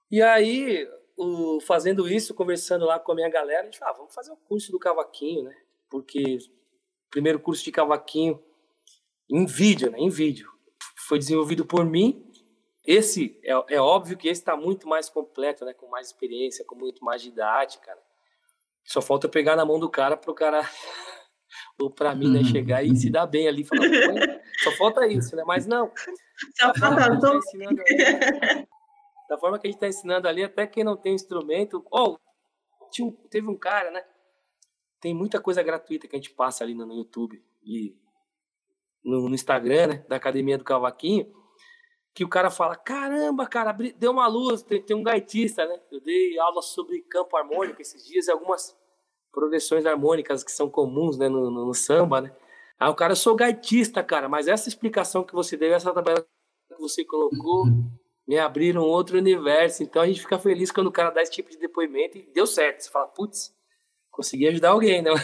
E 0.09 0.21
aí, 0.21 0.89
o, 1.17 1.59
fazendo 1.59 2.07
isso, 2.07 2.33
conversando 2.33 2.85
lá 2.85 2.97
com 2.99 3.11
a 3.11 3.15
minha 3.15 3.29
galera, 3.29 3.63
a 3.63 3.65
gente 3.65 3.79
falou, 3.79 3.93
ah, 3.93 3.97
vamos 3.97 4.13
fazer 4.13 4.31
o 4.31 4.37
curso 4.37 4.71
do 4.71 4.79
cavaquinho, 4.79 5.43
né? 5.43 5.55
Porque 5.89 6.37
primeiro 7.09 7.39
curso 7.39 7.63
de 7.63 7.71
cavaquinho 7.71 8.41
em 9.29 9.45
vídeo, 9.45 9.91
né? 9.91 9.99
Em 9.99 10.09
vídeo. 10.09 10.51
Foi 11.07 11.19
desenvolvido 11.19 11.65
por 11.65 11.85
mim. 11.85 12.25
Esse, 12.85 13.39
é, 13.43 13.75
é 13.75 13.79
óbvio 13.79 14.17
que 14.17 14.27
esse 14.27 14.41
está 14.41 14.57
muito 14.57 14.87
mais 14.87 15.09
completo, 15.09 15.63
né? 15.65 15.73
Com 15.73 15.87
mais 15.89 16.07
experiência, 16.07 16.65
com 16.65 16.75
muito 16.75 17.03
mais 17.03 17.21
didática. 17.21 17.93
Né? 17.93 18.01
Só 18.85 19.01
falta 19.01 19.29
pegar 19.29 19.55
na 19.55 19.65
mão 19.65 19.79
do 19.79 19.89
cara 19.89 20.17
para 20.17 20.31
o 20.31 20.33
cara, 20.33 20.61
ou 21.79 21.91
para 21.91 22.15
mim, 22.15 22.31
né? 22.31 22.43
Chegar 22.43 22.83
e 22.83 22.95
se 22.95 23.09
dar 23.09 23.27
bem 23.27 23.47
ali. 23.47 23.63
Falar, 23.63 23.83
só 24.63 24.71
falta 24.71 25.07
isso, 25.07 25.35
né? 25.35 25.43
Mas 25.45 25.67
não. 25.67 25.91
Só 26.59 26.73
falta. 26.73 27.19
Tá 27.19 28.65
da 29.29 29.37
forma 29.37 29.59
que 29.59 29.67
a 29.67 29.69
gente 29.69 29.77
está 29.77 29.87
ensinando 29.87 30.27
ali, 30.27 30.43
até 30.43 30.65
quem 30.65 30.83
não 30.83 30.97
tem 30.97 31.13
instrumento. 31.13 31.85
Oh, 31.91 32.17
tinha, 32.91 33.11
teve 33.29 33.47
um 33.47 33.55
cara, 33.55 33.91
né? 33.91 34.03
Tem 34.99 35.13
muita 35.13 35.39
coisa 35.39 35.61
gratuita 35.61 36.07
que 36.07 36.15
a 36.15 36.19
gente 36.19 36.31
passa 36.31 36.63
ali 36.63 36.73
no, 36.73 36.85
no 36.85 36.95
YouTube. 36.95 37.39
E 37.63 37.95
no, 39.03 39.29
no 39.29 39.35
Instagram, 39.35 39.87
né, 39.87 40.05
da 40.07 40.15
Academia 40.15 40.57
do 40.57 40.63
Cavaquinho, 40.63 41.31
que 42.13 42.23
o 42.23 42.29
cara 42.29 42.49
fala: 42.49 42.75
caramba, 42.75 43.47
cara, 43.47 43.71
deu 43.97 44.11
uma 44.11 44.27
luz, 44.27 44.61
tem, 44.61 44.81
tem, 44.81 44.95
um 44.95 45.03
gaitista, 45.03 45.65
né? 45.65 45.79
Eu 45.91 46.01
dei 46.01 46.37
aula 46.39 46.61
sobre 46.61 47.01
campo 47.01 47.37
harmônico 47.37 47.81
esses 47.81 48.05
dias 48.05 48.27
e 48.27 48.31
algumas 48.31 48.77
progressões 49.31 49.85
harmônicas 49.85 50.43
que 50.43 50.51
são 50.51 50.69
comuns 50.69 51.17
né, 51.17 51.29
no, 51.29 51.49
no, 51.51 51.65
no 51.67 51.73
samba, 51.73 52.21
né? 52.21 52.35
Aí 52.79 52.89
o 52.89 52.95
cara, 52.95 53.11
eu 53.13 53.17
sou 53.17 53.35
gaitista, 53.35 54.03
cara, 54.03 54.29
mas 54.29 54.47
essa 54.47 54.69
explicação 54.69 55.23
que 55.23 55.33
você 55.33 55.57
deu, 55.57 55.73
essa 55.73 55.93
tabela 55.93 56.25
que 56.67 56.75
você 56.79 57.03
colocou, 57.03 57.65
me 58.27 58.37
abriram 58.37 58.83
outro 58.83 59.17
universo. 59.17 59.83
Então 59.83 60.01
a 60.01 60.07
gente 60.07 60.21
fica 60.21 60.39
feliz 60.39 60.71
quando 60.71 60.87
o 60.87 60.91
cara 60.91 61.09
dá 61.09 61.21
esse 61.21 61.31
tipo 61.31 61.49
de 61.49 61.57
depoimento 61.57 62.17
e 62.17 62.31
deu 62.33 62.47
certo. 62.47 62.81
Você 62.81 62.89
fala, 62.89 63.07
putz, 63.07 63.53
consegui 64.11 64.47
ajudar 64.47 64.69
alguém, 64.69 65.01
né? 65.01 65.11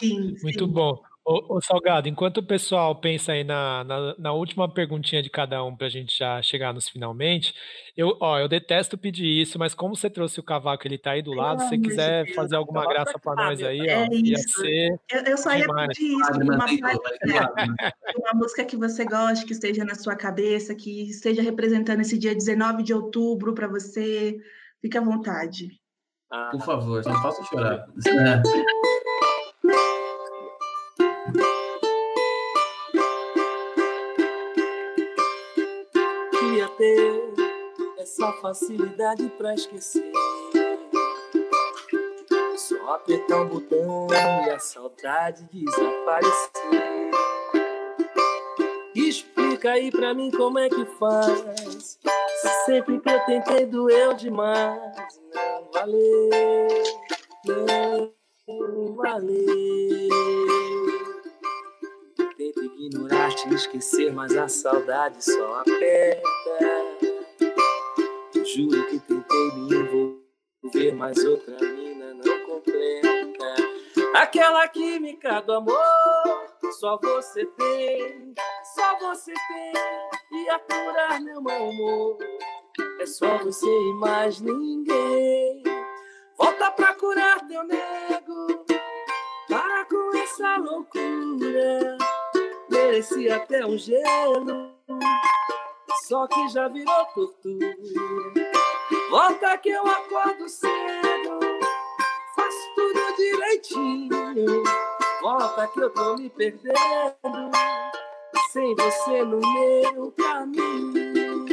Sim, 0.00 0.34
Muito 0.42 0.66
bom. 0.66 1.00
Ô, 1.28 1.56
ô, 1.56 1.60
Salgado, 1.60 2.08
enquanto 2.08 2.38
o 2.38 2.42
pessoal 2.42 2.96
pensa 2.96 3.32
aí 3.32 3.44
na, 3.44 3.84
na, 3.84 4.14
na 4.18 4.32
última 4.32 4.66
perguntinha 4.66 5.22
de 5.22 5.28
cada 5.28 5.62
um 5.62 5.76
para 5.76 5.86
a 5.86 5.90
gente 5.90 6.16
já 6.16 6.40
chegar 6.40 6.72
nos 6.72 6.88
finalmente, 6.88 7.54
eu, 7.94 8.16
ó, 8.18 8.38
eu 8.38 8.48
detesto 8.48 8.96
pedir 8.96 9.26
isso, 9.26 9.58
mas 9.58 9.74
como 9.74 9.94
você 9.94 10.08
trouxe 10.08 10.40
o 10.40 10.42
cavaco, 10.42 10.86
ele 10.86 10.94
está 10.94 11.10
aí 11.10 11.20
do 11.20 11.34
lado, 11.34 11.60
se 11.60 11.68
você 11.68 11.78
quiser 11.78 12.24
Deus, 12.24 12.34
fazer 12.34 12.56
alguma 12.56 12.86
graça 12.86 13.18
para 13.18 13.44
nós 13.44 13.62
aí, 13.62 13.86
é 13.86 13.98
ó, 13.98 14.08
ia 14.10 14.38
ser. 14.38 14.98
Eu, 15.10 15.20
eu 15.24 15.36
só 15.36 15.54
demais. 15.54 15.68
ia 15.68 15.88
pedir 15.88 16.18
isso, 16.18 16.32
uma, 16.40 16.66
uma 18.16 18.32
música 18.34 18.64
que 18.64 18.76
você 18.78 19.04
goste, 19.04 19.44
que 19.44 19.52
esteja 19.52 19.84
na 19.84 19.96
sua 19.96 20.16
cabeça, 20.16 20.74
que 20.74 21.10
esteja 21.10 21.42
representando 21.42 22.00
esse 22.00 22.18
dia 22.18 22.34
19 22.34 22.82
de 22.82 22.94
outubro 22.94 23.52
para 23.52 23.68
você. 23.68 24.34
Fique 24.80 24.96
à 24.96 25.02
vontade. 25.02 25.78
Ah, 26.30 26.48
Por 26.52 26.62
favor, 26.62 27.04
não 27.04 27.22
faça 27.22 27.42
chorar. 27.44 27.86
essa 38.18 38.32
facilidade 38.32 39.28
pra 39.38 39.54
esquecer. 39.54 40.10
Só 42.56 42.94
apertar 42.94 43.42
um 43.42 43.48
botão 43.48 44.08
e 44.10 44.50
a 44.50 44.58
saudade 44.58 45.48
desaparecer. 45.52 47.10
Explica 48.94 49.72
aí 49.72 49.92
pra 49.92 50.12
mim 50.12 50.32
como 50.32 50.58
é 50.58 50.68
que 50.68 50.84
faz. 50.98 51.98
Sempre 52.66 52.98
que 52.98 53.08
eu 53.08 53.20
tentei 53.24 53.66
doeu 53.66 54.14
demais. 54.14 55.20
Não 55.32 55.70
valeu, 55.72 56.28
não 58.48 58.96
valeu. 58.96 60.08
Tento 62.36 62.64
ignorar, 62.64 63.32
te 63.34 63.54
esquecer, 63.54 64.12
mas 64.12 64.36
a 64.36 64.48
saudade 64.48 65.24
só 65.24 65.60
aperta. 65.60 67.07
Juro 68.58 68.86
que 68.88 68.98
tentei 68.98 69.52
me 69.52 69.72
envolver, 69.72 70.92
mas 70.96 71.24
outra 71.24 71.56
mina 71.60 72.12
não 72.12 72.44
completa. 72.44 73.54
Aquela 74.16 74.66
química 74.66 75.40
do 75.42 75.52
amor, 75.52 75.76
só 76.80 76.98
você 77.00 77.46
tem, 77.46 78.34
só 78.74 78.98
você 78.98 79.32
tem. 79.32 80.42
E 80.42 80.50
aturar 80.50 81.22
meu 81.22 81.40
mau 81.40 81.68
humor, 81.68 82.18
é 82.98 83.06
só 83.06 83.38
você 83.38 83.64
e 83.64 83.92
mais 84.00 84.40
ninguém. 84.40 85.62
Volta 86.36 86.72
pra 86.72 86.96
curar 86.96 87.46
teu 87.46 87.62
nego, 87.62 88.64
para 89.46 89.84
com 89.84 90.16
essa 90.16 90.56
loucura. 90.56 91.96
Merecia 92.68 93.36
até 93.36 93.64
um 93.64 93.78
gelo 93.78 94.76
só 96.08 96.26
que 96.26 96.48
já 96.48 96.68
virou 96.68 97.04
tortura. 97.14 97.76
Volta 99.10 99.56
que 99.56 99.70
eu 99.70 99.86
acordo 99.86 100.46
cedo, 100.48 101.40
faço 102.36 102.74
tudo 102.74 103.16
direitinho. 103.16 104.62
Volta 105.22 105.66
que 105.68 105.80
eu 105.80 105.90
tô 105.90 106.14
me 106.16 106.28
perdendo, 106.28 106.76
sem 108.52 108.74
você 108.74 109.24
no 109.24 109.40
meu 109.40 110.12
caminho. 110.12 111.46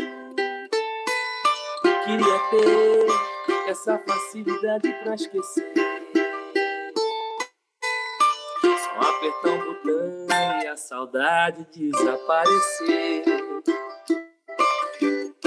Queria 2.04 2.40
ter 2.52 3.70
essa 3.70 3.98
facilidade 4.00 4.92
pra 5.04 5.16
esquecer. 5.16 5.74
Só 8.84 9.00
apertar 9.00 9.50
um 9.50 9.66
botão 9.66 10.28
e 10.62 10.68
a 10.68 10.76
saudade 10.76 11.66
desaparecer. 11.72 13.45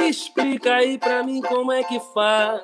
Explica 0.08 0.76
aí 0.76 0.96
pra 0.96 1.22
mim 1.22 1.42
como 1.42 1.70
é 1.70 1.84
que 1.84 2.00
faz. 2.14 2.62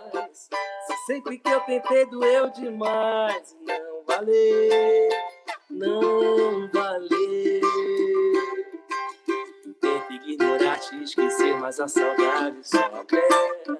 Se 0.86 0.96
sempre 1.06 1.38
que 1.38 1.50
eu 1.50 1.60
tentei 1.60 2.06
doeu 2.06 2.48
demais. 2.48 3.54
Não 3.60 4.02
valeu, 4.06 5.08
não 5.68 6.70
valeu. 6.72 7.60
Tenta 9.78 10.12
ignorar, 10.14 10.78
te 10.78 11.02
esquecer, 11.02 11.54
mas 11.60 11.78
a 11.80 11.86
saudade 11.86 12.66
só 12.66 12.78
aperta. 12.78 13.78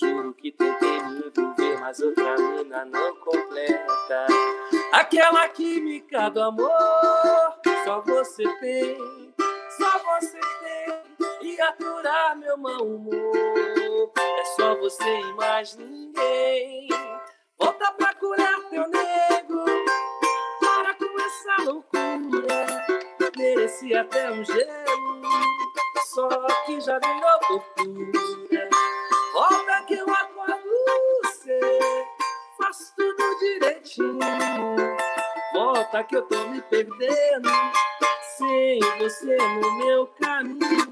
Juro 0.00 0.32
que 0.32 0.50
tentei 0.50 1.02
me 1.02 1.26
envolver, 1.26 1.78
mas 1.78 2.00
outra 2.00 2.36
mina 2.36 2.86
não 2.86 3.14
completa. 3.16 4.26
Aquela 4.92 5.46
química 5.50 6.30
do 6.30 6.42
amor, 6.42 6.70
só 7.84 8.00
você 8.00 8.44
tem, 8.60 9.34
só 9.76 9.98
você 9.98 10.40
tem 10.40 11.17
e 11.58 11.60
aturar 11.60 12.36
meu 12.36 12.56
mau 12.56 12.82
humor. 12.82 14.12
É 14.16 14.44
só 14.56 14.76
você 14.76 15.20
e 15.20 15.32
mais 15.34 15.76
ninguém. 15.76 16.88
Volta 17.58 17.92
pra 17.92 18.14
curar 18.14 18.60
teu 18.70 18.86
nego. 18.88 19.64
Para 20.60 20.94
com 20.94 21.20
essa 21.20 21.62
loucura. 21.64 22.66
Merecia 23.36 24.02
até 24.02 24.30
um 24.30 24.44
gelo. 24.44 25.22
Só 26.06 26.28
que 26.64 26.80
já 26.80 26.98
virou 27.00 27.38
tortura. 27.48 28.68
Volta 29.32 29.82
que 29.86 29.94
eu 29.94 30.08
acordo 30.08 30.68
você. 31.24 31.80
Faço 32.56 32.94
tudo 32.96 33.38
direitinho. 33.40 34.18
Volta 35.52 36.04
que 36.04 36.16
eu 36.16 36.22
tô 36.22 36.38
me 36.46 36.62
perdendo. 36.62 37.50
Sem 38.36 38.78
você 39.00 39.36
no 39.36 39.78
meu 39.78 40.06
caminho. 40.20 40.87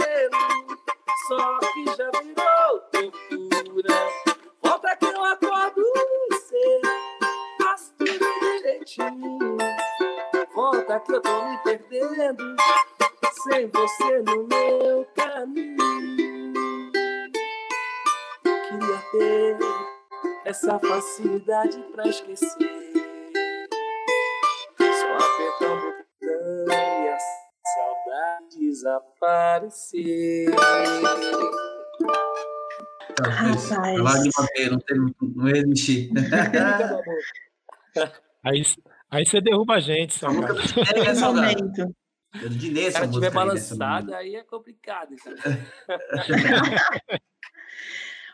Gelo. 0.00 0.78
Só 1.28 1.58
que 1.58 1.84
já 1.96 2.10
virou 2.20 2.80
tortura. 2.90 4.08
Volta 4.62 4.96
que 4.96 5.06
eu 5.06 5.24
acordo 5.24 5.82
você. 6.30 6.80
Faço 7.62 7.94
tudo 7.98 8.40
direitinho. 8.40 9.58
Volta 10.54 11.00
que 11.00 11.12
eu 11.12 11.20
tô 11.20 11.44
me 11.44 11.58
perdendo. 11.58 12.56
Sem 13.44 13.68
você 13.68 14.22
no 14.22 14.46
meu 14.46 15.06
caminho. 15.14 16.52
Queria 18.42 18.98
ter 19.12 19.58
essa 20.44 20.78
facilidade 20.78 21.78
pra 21.92 22.06
esquecer. 22.08 23.11
Desaparecer. 28.72 30.46
Rapaz. 33.20 33.70
Lágrima 34.00 34.48
veio, 34.56 34.70
não, 34.72 34.78
tem, 34.80 34.96
não 35.20 35.48
ia 35.48 35.58
existir. 35.58 36.10
Aí, 38.44 38.62
aí 39.10 39.24
você 39.24 39.40
derruba 39.40 39.74
a 39.74 39.80
gente, 39.80 40.24
A 40.24 40.30
música 40.30 40.54
Salgado. 40.64 40.88
do 40.88 40.98
Dinei, 40.98 41.04
né, 41.04 41.04
Que 41.04 41.14
Salgado? 41.14 41.62
momento. 41.62 41.96
É 42.34 42.38
do 42.38 42.48
Dinei 42.56 42.82
Se 42.82 42.88
essa 42.88 42.98
ela 42.98 43.06
música. 43.06 43.26
estiver 43.26 43.40
aí, 43.40 43.56
essa 43.56 43.76
balançada, 43.76 44.16
aí 44.16 44.34
é 44.36 44.42
complicado, 44.42 45.14
cara. 45.16 45.36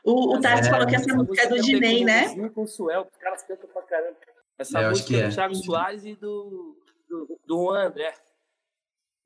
O, 0.05 0.36
o 0.36 0.40
Tati 0.40 0.66
É, 0.69 0.70
falou 0.70 0.86
que 0.86 0.94
essa 0.97 1.15
música 1.15 1.43
é 1.43 1.47
do 1.48 1.60
Dinei, 1.60 2.05
né? 2.05 2.48
Com 2.51 2.62
o 2.62 2.66
Suel, 2.66 3.06
os 3.12 3.19
caras 3.19 3.43
cantam 3.43 3.69
pra 3.69 3.82
caramba. 3.82 4.16
Essa 4.56 4.78
É, 4.81 4.85
eu 4.85 4.90
música 4.90 5.15
é 5.16 5.20
é. 5.20 5.28
do 5.28 5.35
Thiago 5.35 5.55
Soares 5.56 6.05
e 6.05 6.15
do, 6.15 6.77
do, 7.09 7.39
do 7.44 7.56
Juan 7.65 7.89
André. 7.89 8.15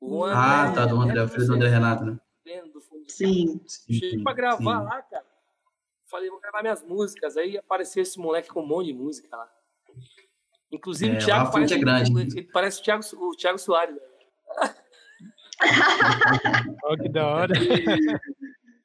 O 0.05 0.25
Ah, 0.25 0.65
André 0.67 0.75
tá, 0.75 0.87
do 0.87 1.01
André, 1.01 1.21
é 1.21 1.23
o 1.23 1.29
filho 1.29 1.47
do 1.47 1.55
André 1.55 1.69
Renato, 1.69 2.05
né? 2.05 2.19
do 2.73 2.81
fundo. 2.81 3.05
Sim. 3.09 3.61
Cheguei 3.89 4.21
pra 4.23 4.33
gravar 4.33 4.59
sim. 4.81 4.85
lá, 4.85 5.01
cara. 5.03 5.25
Falei, 6.11 6.29
vou 6.29 6.41
gravar 6.41 6.61
minhas 6.61 6.83
músicas. 6.83 7.37
Aí 7.37 7.57
apareceu 7.57 8.03
esse 8.03 8.19
moleque 8.19 8.49
com 8.49 8.61
um 8.63 8.67
monte 8.67 8.87
de 8.87 8.95
música 8.95 9.35
lá. 9.37 9.49
Inclusive 10.73 11.15
É, 11.15 11.19
o 11.19 11.25
Thiago 11.25 11.43
a 11.49 11.53
fonte 11.53 11.55
parece, 11.61 11.75
é 11.75 11.79
grande. 11.79 12.39
ele 12.39 12.49
parece 12.53 12.81
o 12.81 12.83
Thiago, 12.83 13.03
o 13.17 13.37
Thiago 13.37 13.59
Soares. 13.59 13.95
velho. 13.95 14.13
Olha 16.85 16.99
que 17.03 17.09
da 17.09 17.27
hora. 17.27 17.55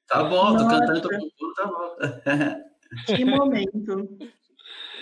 Tá 0.08 0.24
bom, 0.24 0.56
tô 0.56 0.64
Nossa. 0.64 0.80
cantando, 0.80 1.02
tô 1.02 1.10
compondo, 1.10 1.54
tá 1.56 1.66
bom. 1.66 2.68
Que 3.18 3.26
momento. 3.26 4.18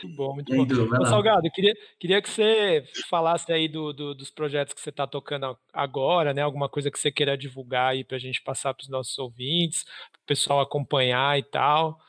Muito 0.06 0.16
bom, 0.16 0.34
muito 0.36 0.54
aí, 0.54 0.60
bom. 0.60 0.66
Du, 0.66 1.02
Ô. 1.02 1.06
Salgado, 1.06 1.50
queria, 1.52 1.74
queria 2.00 2.22
que 2.22 2.30
você 2.30 2.84
falasse 3.10 3.52
aí 3.52 3.68
do, 3.68 3.92
do- 3.92 4.16
dos 4.16 4.30
projetos 4.30 4.74
que 4.74 4.82
você 4.82 4.90
está 4.90 5.06
tocando 5.08 5.58
agora, 5.74 6.34
né? 6.34 6.42
Alguma 6.42 6.70
coisa 6.70 6.92
que 6.92 7.00
você 7.00 7.12
queira 7.12 7.38
divulgar 7.38 7.92
aí 7.92 8.04
para 8.04 8.18
a 8.18 8.20
gente 8.20 8.42
passar 8.42 8.74
para 8.74 8.84
os 8.84 8.90
nossos 8.90 9.18
ouvintes, 9.18 9.84
para 9.84 10.22
o 10.22 10.26
pessoal 10.28 10.60
acompanhar 10.62 11.38
e 11.38 11.44
tal. 11.44 12.00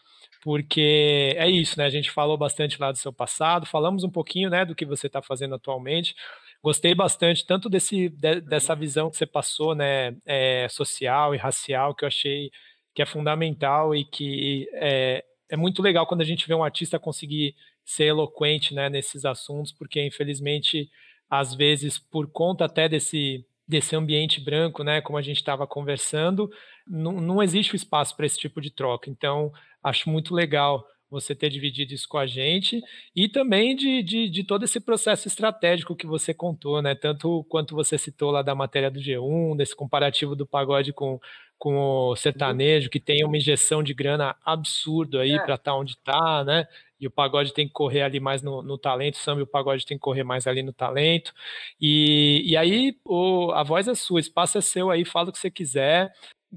Porque 0.43 1.35
é 1.37 1.49
isso, 1.51 1.77
né? 1.79 1.87
A 1.87 1.91
gente 1.91 2.11
falou 2.11 2.37
bastante 2.39 2.81
lá 2.81 2.93
do 2.93 2.99
seu 2.99 3.13
passado, 3.13 3.67
falamos 3.67 4.05
um 4.05 4.11
pouquinho, 4.11 4.49
né, 4.49 4.65
do 4.65 4.75
que 4.77 4.85
você 4.87 5.09
está 5.09 5.21
fazendo 5.21 5.55
atualmente. 5.57 6.15
Gostei 6.63 6.95
bastante 6.95 7.45
tanto 7.45 7.69
desse, 7.69 8.09
de- 8.11 8.41
dessa 8.43 8.75
visão 8.75 9.11
que 9.11 9.17
você 9.17 9.27
passou, 9.27 9.75
né, 9.75 10.17
é, 10.25 10.69
social 10.69 11.35
e 11.35 11.39
racial, 11.39 11.95
que 11.95 12.05
eu 12.05 12.09
achei 12.09 12.51
que 12.95 13.03
é 13.03 13.07
fundamental 13.07 13.95
e 13.95 14.05
que 14.05 14.69
é, 14.75 15.25
é 15.51 15.57
muito 15.57 15.83
legal 15.83 16.07
quando 16.07 16.21
a 16.21 16.25
gente 16.25 16.47
vê 16.47 16.55
um 16.55 16.65
artista 16.65 16.99
conseguir 16.99 17.55
ser 17.87 18.07
eloquente 18.07 18.75
né, 18.75 18.91
nesses 18.91 19.25
assuntos, 19.25 19.73
porque 19.73 20.05
infelizmente, 20.05 20.91
às 21.31 21.55
vezes, 21.55 21.99
por 21.99 22.29
conta 22.31 22.67
até 22.67 22.89
desse, 22.89 23.47
desse 23.67 23.97
ambiente 23.97 24.41
branco, 24.41 24.85
né, 24.85 25.01
como 25.01 25.19
a 25.19 25.23
gente 25.23 25.39
estava 25.39 25.67
conversando, 25.67 26.51
não, 26.87 27.13
não 27.21 27.43
existe 27.43 27.75
o 27.75 27.77
espaço 27.77 28.17
para 28.17 28.27
esse 28.27 28.39
tipo 28.39 28.61
de 28.61 28.71
troca. 28.71 29.11
Então, 29.11 29.53
acho 29.83 30.11
muito 30.11 30.35
legal 30.35 30.85
você 31.09 31.37
ter 31.37 31.49
dividido 31.51 31.95
isso 31.95 32.09
com 32.09 32.19
a 32.19 32.27
gente 32.27 32.83
e 33.15 33.29
também 33.29 33.77
de, 33.77 34.03
de, 34.03 34.29
de 34.29 34.43
todo 34.45 34.65
esse 34.65 34.81
processo 34.81 35.29
estratégico 35.29 35.95
que 35.95 36.07
você 36.07 36.35
contou, 36.35 36.83
né? 36.83 36.97
Tanto 36.97 37.45
quanto 37.49 37.77
você 37.77 37.97
citou 37.97 38.33
lá 38.33 38.43
da 38.43 38.57
matéria 38.57 38.91
do 38.91 38.99
G1, 39.01 39.57
desse 39.57 39.75
comparativo 39.77 40.35
do 40.35 40.45
pagode 40.45 40.93
com, 40.93 41.21
com 41.59 41.77
o 42.11 42.17
sertanejo, 42.17 42.91
que 42.91 42.99
tem 43.01 43.25
uma 43.25 43.37
injeção 43.37 43.83
de 43.85 43.95
grana 43.95 44.35
absurdo 44.45 45.21
aí 45.21 45.39
É. 45.39 45.39
para 45.39 45.55
estar 45.55 45.77
onde 45.77 45.93
está, 45.93 46.45
né? 46.45 46.67
E 47.01 47.07
o 47.07 47.11
pagode 47.11 47.53
tem 47.53 47.67
que 47.67 47.73
correr 47.73 48.03
ali 48.03 48.19
mais 48.21 48.43
no, 48.43 48.63
no 48.63 48.79
talento, 48.79 49.15
o 49.15 49.19
samba 49.19 49.41
e 49.41 49.43
o 49.45 49.47
pagode 49.47 49.85
tem 49.85 49.97
que 49.97 50.03
correr 50.03 50.25
mais 50.25 50.47
ali 50.47 50.63
no 50.63 50.73
talento. 50.73 51.33
E, 51.81 52.43
e 52.47 52.57
aí 52.57 52.99
o, 53.05 53.53
a 53.53 53.63
voz 53.63 53.87
é 53.89 53.95
sua, 53.95 54.17
o 54.17 54.19
espaço 54.19 54.59
é 54.59 54.61
seu 54.61 54.91
aí, 54.91 55.05
fala 55.05 55.29
o 55.29 55.33
que 55.33 55.39
você 55.39 55.51
quiser. 55.51 56.13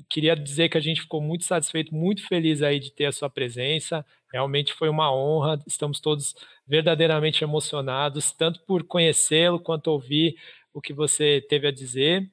Queria 0.09 0.35
dizer 0.35 0.69
que 0.69 0.77
a 0.77 0.81
gente 0.81 1.01
ficou 1.01 1.21
muito 1.21 1.43
satisfeito, 1.45 1.93
muito 1.93 2.25
feliz 2.27 2.61
aí 2.61 2.79
de 2.79 2.91
ter 2.91 3.05
a 3.05 3.11
sua 3.11 3.29
presença. 3.29 4.05
Realmente 4.31 4.73
foi 4.73 4.87
uma 4.87 5.13
honra. 5.13 5.61
Estamos 5.67 5.99
todos 5.99 6.35
verdadeiramente 6.67 7.43
emocionados, 7.43 8.31
tanto 8.31 8.61
por 8.65 8.83
conhecê-lo 8.83 9.59
quanto 9.59 9.87
ouvir 9.87 10.35
o 10.73 10.79
que 10.81 10.93
você 10.93 11.45
teve 11.49 11.67
a 11.67 11.71
dizer. 11.71 12.29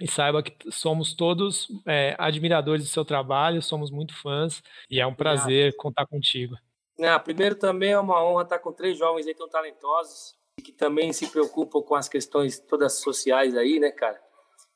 E 0.00 0.06
saiba 0.06 0.42
que 0.42 0.70
somos 0.70 1.14
todos 1.14 1.68
é, 1.86 2.14
admiradores 2.18 2.84
do 2.84 2.88
seu 2.88 3.04
trabalho, 3.04 3.62
somos 3.62 3.90
muito 3.90 4.14
fãs 4.14 4.62
e 4.90 5.00
é 5.00 5.06
um 5.06 5.14
prazer 5.14 5.74
contar 5.76 6.06
contigo. 6.06 6.56
Ah, 7.00 7.18
primeiro 7.18 7.54
também 7.54 7.92
é 7.92 7.98
uma 7.98 8.22
honra 8.24 8.42
estar 8.42 8.58
com 8.58 8.72
três 8.72 8.98
jovens 8.98 9.26
aí 9.26 9.34
tão 9.34 9.48
talentosos 9.48 10.36
que 10.62 10.72
também 10.72 11.12
se 11.12 11.28
preocupam 11.28 11.80
com 11.80 11.94
as 11.94 12.08
questões 12.08 12.58
todas 12.58 12.94
sociais 12.94 13.56
aí, 13.56 13.78
né, 13.78 13.90
cara? 13.90 14.20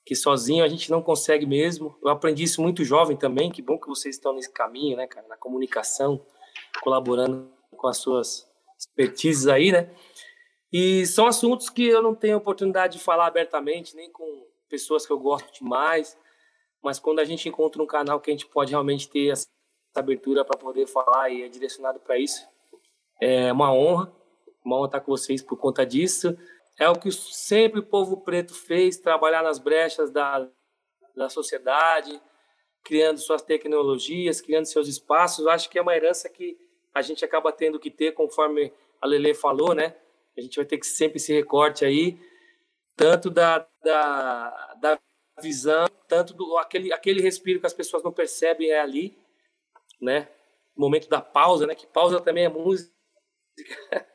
Que 0.04 0.14
sozinho 0.14 0.64
a 0.64 0.68
gente 0.68 0.90
não 0.90 1.02
consegue 1.02 1.46
mesmo. 1.46 1.96
Eu 2.02 2.10
aprendi 2.10 2.44
isso 2.44 2.62
muito 2.62 2.84
jovem 2.84 3.16
também. 3.16 3.50
Que 3.50 3.62
bom 3.62 3.78
que 3.78 3.88
vocês 3.88 4.16
estão 4.16 4.32
nesse 4.32 4.52
caminho, 4.52 4.96
né, 4.96 5.06
cara? 5.06 5.26
Na 5.28 5.36
comunicação, 5.36 6.24
colaborando 6.82 7.52
com 7.76 7.88
as 7.88 7.98
suas 7.98 8.48
expertises 8.78 9.46
aí, 9.46 9.72
né? 9.72 9.94
E 10.72 11.04
são 11.06 11.26
assuntos 11.26 11.68
que 11.68 11.86
eu 11.86 12.02
não 12.02 12.14
tenho 12.14 12.38
oportunidade 12.38 12.98
de 12.98 13.04
falar 13.04 13.26
abertamente, 13.26 13.94
nem 13.94 14.10
com 14.10 14.46
pessoas 14.68 15.04
que 15.04 15.12
eu 15.12 15.18
gosto 15.18 15.52
demais, 15.52 16.16
mas 16.82 16.98
quando 16.98 17.18
a 17.18 17.24
gente 17.24 17.48
encontra 17.48 17.82
um 17.82 17.86
canal 17.86 18.20
que 18.20 18.30
a 18.30 18.32
gente 18.34 18.46
pode 18.46 18.70
realmente 18.70 19.08
ter 19.08 19.28
essa 19.28 19.46
abertura 20.00 20.44
para 20.44 20.58
poder 20.58 20.86
falar 20.86 21.30
e 21.30 21.42
é 21.42 21.48
direcionado 21.48 22.00
para 22.00 22.18
isso, 22.18 22.46
é 23.20 23.52
uma 23.52 23.72
honra, 23.72 24.12
uma 24.64 24.76
honra 24.76 24.86
estar 24.86 25.00
com 25.00 25.12
vocês 25.12 25.42
por 25.42 25.56
conta 25.56 25.86
disso. 25.86 26.36
É 26.78 26.88
o 26.88 26.98
que 26.98 27.12
sempre 27.12 27.80
o 27.80 27.86
povo 27.86 28.22
preto 28.22 28.54
fez, 28.54 28.96
trabalhar 28.96 29.42
nas 29.42 29.58
brechas 29.58 30.10
da, 30.10 30.48
da 31.14 31.28
sociedade, 31.28 32.20
criando 32.82 33.18
suas 33.18 33.42
tecnologias, 33.42 34.40
criando 34.40 34.66
seus 34.66 34.88
espaços. 34.88 35.44
Eu 35.44 35.50
acho 35.50 35.70
que 35.70 35.78
é 35.78 35.82
uma 35.82 35.94
herança 35.94 36.28
que 36.28 36.58
a 36.94 37.00
gente 37.00 37.24
acaba 37.24 37.52
tendo 37.52 37.78
que 37.78 37.90
ter, 37.90 38.12
conforme 38.12 38.72
a 39.00 39.06
Lele 39.06 39.34
falou, 39.34 39.74
né? 39.74 39.94
A 40.36 40.40
gente 40.40 40.56
vai 40.56 40.64
ter 40.64 40.78
que 40.78 40.86
sempre 40.86 41.18
esse 41.18 41.32
recorte 41.32 41.84
aí, 41.84 42.18
tanto 42.96 43.30
da, 43.30 43.66
da, 43.84 44.74
da 44.80 44.98
visão, 45.40 45.86
tanto 46.08 46.34
do 46.34 46.58
aquele, 46.58 46.92
aquele 46.92 47.20
respiro 47.22 47.60
que 47.60 47.66
as 47.66 47.74
pessoas 47.74 48.02
não 48.02 48.12
percebem 48.12 48.70
é 48.70 48.80
ali, 48.80 49.16
né? 50.02 50.28
Momento 50.76 51.08
da 51.08 51.20
pausa, 51.20 51.66
né? 51.66 51.74
Que 51.74 51.86
pausa 51.86 52.20
também 52.20 52.44
é 52.44 52.48
música. 52.48 52.92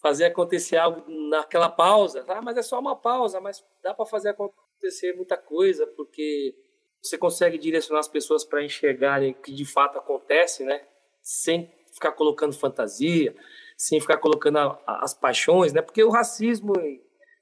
fazer 0.00 0.24
acontecer 0.26 0.76
algo 0.76 1.04
naquela 1.28 1.68
pausa, 1.68 2.24
ah, 2.26 2.40
mas 2.40 2.56
é 2.56 2.62
só 2.62 2.80
uma 2.80 2.96
pausa, 2.96 3.38
mas 3.38 3.62
dá 3.82 3.92
para 3.92 4.06
fazer 4.06 4.30
acontecer 4.30 5.12
muita 5.14 5.36
coisa, 5.36 5.86
porque 5.86 6.56
você 7.02 7.18
consegue 7.18 7.58
direcionar 7.58 8.00
as 8.00 8.08
pessoas 8.08 8.42
para 8.42 8.64
enxergarem 8.64 9.32
o 9.32 9.34
que 9.34 9.52
de 9.52 9.64
fato 9.66 9.98
acontece, 9.98 10.64
né? 10.64 10.86
Sem 11.22 11.70
ficar 11.92 12.12
colocando 12.12 12.54
fantasia, 12.54 13.36
sem 13.76 14.00
ficar 14.00 14.16
colocando 14.16 14.58
a, 14.58 14.82
a, 14.86 15.04
as 15.04 15.12
paixões, 15.12 15.72
né? 15.72 15.82
Porque 15.82 16.02
o 16.02 16.10
racismo 16.10 16.72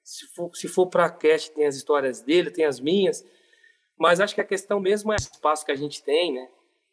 se 0.02 0.26
for, 0.28 0.50
se 0.54 0.68
for 0.68 0.86
para 0.86 1.04
a 1.04 1.10
Cat, 1.10 1.50
tem 1.52 1.66
as 1.66 1.76
histórias 1.76 2.22
dele, 2.22 2.50
tem 2.50 2.64
as 2.64 2.80
minhas, 2.80 3.24
mas 3.98 4.20
acho 4.20 4.34
que 4.34 4.40
a 4.40 4.44
questão 4.44 4.80
mesmo 4.80 5.12
é 5.12 5.16
o 5.16 5.18
espaço 5.18 5.66
que 5.66 5.72
a 5.72 5.76
gente 5.76 6.02
tem, 6.02 6.32
né? 6.32 6.48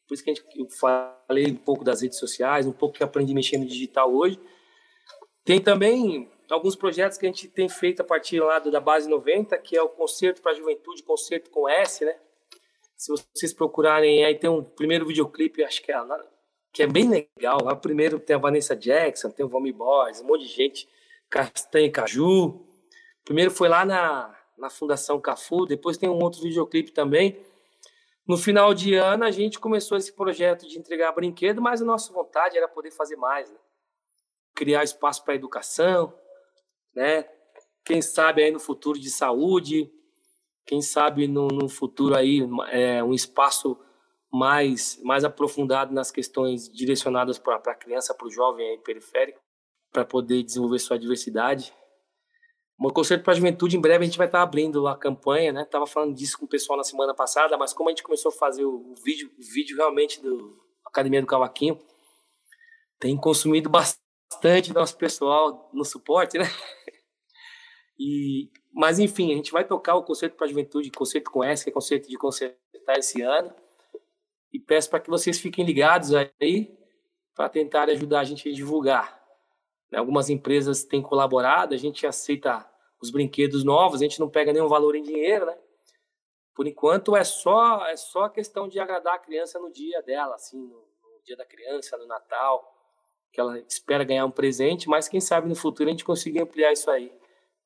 Por 0.07 0.13
isso 0.13 0.23
que 0.23 0.29
a 0.29 0.33
gente, 0.33 0.45
eu 0.55 0.67
falei 0.69 1.47
um 1.47 1.55
pouco 1.55 1.83
das 1.83 2.01
redes 2.01 2.19
sociais, 2.19 2.67
um 2.67 2.71
pouco 2.71 2.95
que 2.95 3.03
aprendi 3.03 3.33
mexer 3.33 3.57
no 3.57 3.65
digital 3.65 4.13
hoje. 4.13 4.39
Tem 5.43 5.59
também 5.59 6.29
alguns 6.49 6.75
projetos 6.75 7.17
que 7.17 7.25
a 7.25 7.29
gente 7.29 7.47
tem 7.47 7.67
feito 7.67 8.01
a 8.01 8.03
partir 8.03 8.39
lá 8.39 8.59
da 8.59 8.79
base 8.79 9.09
90, 9.09 9.57
que 9.59 9.75
é 9.75 9.81
o 9.81 9.89
Concerto 9.89 10.41
para 10.41 10.51
a 10.51 10.55
Juventude, 10.55 11.03
Concerto 11.03 11.49
com 11.49 11.67
S, 11.67 12.05
né? 12.05 12.15
Se 12.95 13.11
vocês 13.11 13.53
procurarem, 13.53 14.23
aí 14.23 14.35
tem 14.35 14.49
um 14.49 14.63
primeiro 14.63 15.05
videoclipe, 15.05 15.63
acho 15.63 15.81
que 15.81 15.91
é, 15.91 15.97
que 16.71 16.83
é 16.83 16.87
bem 16.87 17.09
legal. 17.09 17.63
Lá 17.63 17.75
primeiro 17.75 18.19
tem 18.19 18.35
a 18.35 18.39
Vanessa 18.39 18.75
Jackson, 18.75 19.29
tem 19.29 19.45
o 19.45 19.49
Vami 19.49 19.71
Boys, 19.71 20.21
um 20.21 20.25
monte 20.25 20.45
de 20.45 20.53
gente, 20.53 20.87
Castanha 21.29 21.91
Caju, 21.91 22.65
Primeiro 23.25 23.49
foi 23.49 23.67
lá 23.67 23.83
na, 23.83 24.35
na 24.55 24.69
Fundação 24.69 25.19
Cafu, 25.19 25.65
depois 25.65 25.97
tem 25.97 26.07
um 26.07 26.21
outro 26.21 26.43
videoclipe 26.43 26.91
também. 26.91 27.35
No 28.27 28.37
final 28.37 28.73
de 28.73 28.95
ano, 28.95 29.23
a 29.23 29.31
gente 29.31 29.59
começou 29.59 29.97
esse 29.97 30.11
projeto 30.11 30.67
de 30.67 30.79
entregar 30.79 31.11
brinquedo, 31.11 31.61
mas 31.61 31.81
a 31.81 31.85
nossa 31.85 32.11
vontade 32.11 32.57
era 32.57 32.67
poder 32.67 32.91
fazer 32.91 33.15
mais, 33.15 33.49
né? 33.49 33.57
criar 34.55 34.83
espaço 34.83 35.23
para 35.23 35.35
educação, 35.35 36.17
né? 36.95 37.29
Quem 37.83 38.01
sabe 38.01 38.41
aí 38.41 38.49
no 38.49 38.59
futuro 38.59 38.97
de 38.97 39.11
saúde, 39.11 39.91
quem 40.65 40.81
sabe 40.81 41.27
no, 41.27 41.47
no 41.47 41.69
futuro 41.69 42.15
aí 42.15 42.39
é, 42.71 43.03
um 43.03 43.13
espaço 43.13 43.77
mais 44.31 44.99
mais 45.03 45.23
aprofundado 45.23 45.93
nas 45.93 46.09
questões 46.09 46.67
direcionadas 46.69 47.37
para 47.37 47.57
a 47.57 47.75
criança, 47.75 48.13
para 48.13 48.27
o 48.27 48.31
jovem 48.31 48.67
aí 48.71 48.77
periférico, 48.79 49.39
para 49.91 50.03
poder 50.03 50.41
desenvolver 50.41 50.79
sua 50.79 50.97
diversidade. 50.97 51.73
O 52.77 52.91
Concerto 52.91 53.23
para 53.23 53.33
a 53.33 53.35
Juventude, 53.35 53.77
em 53.77 53.81
breve 53.81 54.03
a 54.03 54.05
gente 54.05 54.17
vai 54.17 54.27
estar 54.27 54.41
abrindo 54.41 54.87
a 54.87 54.97
campanha, 54.97 55.53
né? 55.53 55.65
Tava 55.65 55.87
falando 55.87 56.13
disso 56.13 56.37
com 56.37 56.45
o 56.45 56.49
pessoal 56.49 56.77
na 56.77 56.83
semana 56.83 57.13
passada, 57.13 57.57
mas 57.57 57.73
como 57.73 57.89
a 57.89 57.91
gente 57.91 58.03
começou 58.03 58.29
a 58.29 58.35
fazer 58.35 58.65
o, 58.65 58.93
vídeo, 59.03 59.31
o 59.39 59.41
vídeo 59.41 59.77
realmente 59.77 60.21
do 60.21 60.61
Academia 60.85 61.21
do 61.21 61.27
Cavaquinho, 61.27 61.79
tem 62.99 63.15
consumido 63.15 63.69
bastante 63.69 64.73
nosso 64.73 64.97
pessoal 64.97 65.69
no 65.73 65.85
suporte, 65.85 66.37
né? 66.37 66.45
E, 67.97 68.51
mas 68.73 68.99
enfim, 68.99 69.31
a 69.31 69.37
gente 69.37 69.53
vai 69.53 69.63
tocar 69.63 69.95
o 69.95 70.03
Concerto 70.03 70.35
para 70.35 70.45
a 70.45 70.49
Juventude, 70.49 70.91
Concerto 70.91 71.31
com 71.31 71.41
S, 71.41 71.63
que 71.63 71.69
é 71.69 71.73
concerto 71.73 72.09
de 72.09 72.17
concertar 72.17 72.97
esse 72.97 73.21
ano. 73.21 73.55
E 74.51 74.59
peço 74.59 74.89
para 74.89 74.99
que 74.99 75.09
vocês 75.09 75.39
fiquem 75.39 75.65
ligados 75.65 76.13
aí 76.13 76.77
para 77.33 77.47
tentar 77.47 77.89
ajudar 77.89 78.19
a 78.19 78.23
gente 78.25 78.49
a 78.49 78.53
divulgar. 78.53 79.24
Né? 79.91 79.99
Algumas 79.99 80.29
empresas 80.29 80.83
têm 80.83 81.01
colaborado, 81.01 81.73
a 81.73 81.77
gente 81.77 82.05
aceita 82.05 82.65
os 83.01 83.09
brinquedos 83.09 83.63
novos, 83.63 84.01
a 84.01 84.03
gente 84.03 84.19
não 84.19 84.29
pega 84.29 84.53
nenhum 84.53 84.67
valor 84.67 84.95
em 84.95 85.03
dinheiro, 85.03 85.45
né? 85.45 85.57
Por 86.53 86.67
enquanto 86.67 87.15
é 87.15 87.23
só 87.23 87.85
é 87.87 87.97
só 87.97 88.29
questão 88.29 88.67
de 88.67 88.79
agradar 88.79 89.15
a 89.15 89.19
criança 89.19 89.59
no 89.59 89.71
dia 89.71 90.01
dela, 90.01 90.35
assim, 90.35 90.57
no, 90.57 90.69
no 90.69 91.21
dia 91.23 91.35
da 91.35 91.45
criança, 91.45 91.97
no 91.97 92.07
Natal, 92.07 92.73
que 93.31 93.41
ela 93.41 93.59
espera 93.59 94.05
ganhar 94.05 94.25
um 94.25 94.31
presente, 94.31 94.87
mas 94.87 95.09
quem 95.09 95.19
sabe 95.19 95.49
no 95.49 95.55
futuro 95.55 95.89
a 95.89 95.91
gente 95.91 96.05
consiga 96.05 96.43
ampliar 96.43 96.71
isso 96.71 96.89
aí 96.89 97.11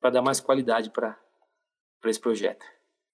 para 0.00 0.10
dar 0.10 0.22
mais 0.22 0.40
qualidade 0.40 0.90
para 0.90 1.16
para 2.00 2.10
esse 2.10 2.20
projeto. 2.20 2.64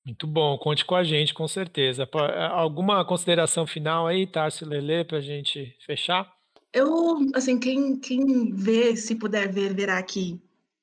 Muito 0.05 0.27
bom, 0.27 0.57
conte 0.57 0.85
com 0.85 0.95
a 0.95 1.03
gente, 1.03 1.35
com 1.35 1.49
certeza. 1.49 2.09
Alguma 2.53 3.05
consideração 3.05 3.67
final 3.67 4.07
aí, 4.07 4.25
Tarso 4.25 4.65
Lele, 4.65 5.05
para 5.05 5.19
a 5.19 5.21
gente 5.21 5.77
fechar? 5.85 6.33
Eu, 6.77 7.17
assim, 7.35 7.59
quem, 7.59 7.97
quem 7.99 8.53
vê, 8.53 8.95
se 8.95 9.15
puder 9.15 9.51
ver, 9.51 9.75
verá 9.75 9.97
aqui. 9.97 10.39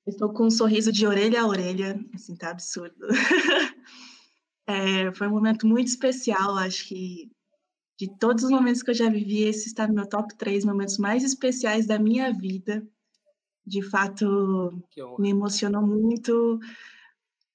Estou 0.08 0.34
com 0.34 0.48
um 0.48 0.50
sorriso 0.50 0.92
de 0.92 1.06
orelha 1.06 1.44
a 1.44 1.48
orelha, 1.48 2.04
assim, 2.16 2.36
tá 2.36 2.50
absurdo. 2.50 2.96
é, 4.66 5.14
foi 5.14 5.28
um 5.28 5.34
momento 5.34 5.68
muito 5.68 5.90
especial, 5.90 6.58
acho 6.58 6.88
que 6.88 7.32
de 8.00 8.10
todos 8.18 8.44
os 8.44 8.50
momentos 8.50 8.82
que 8.82 8.90
eu 8.90 8.96
já 8.96 9.08
vivi, 9.08 9.44
esse 9.44 9.68
está 9.68 9.88
no 9.88 9.94
meu 9.94 10.10
top 10.10 10.36
3 10.36 10.66
momentos 10.66 10.98
mais 10.98 11.24
especiais 11.24 11.86
da 11.86 12.00
minha 12.00 12.34
vida. 12.34 12.84
De 13.64 13.84
fato, 13.84 14.74
me 15.20 15.30
emocionou 15.30 15.86
muito 15.86 16.60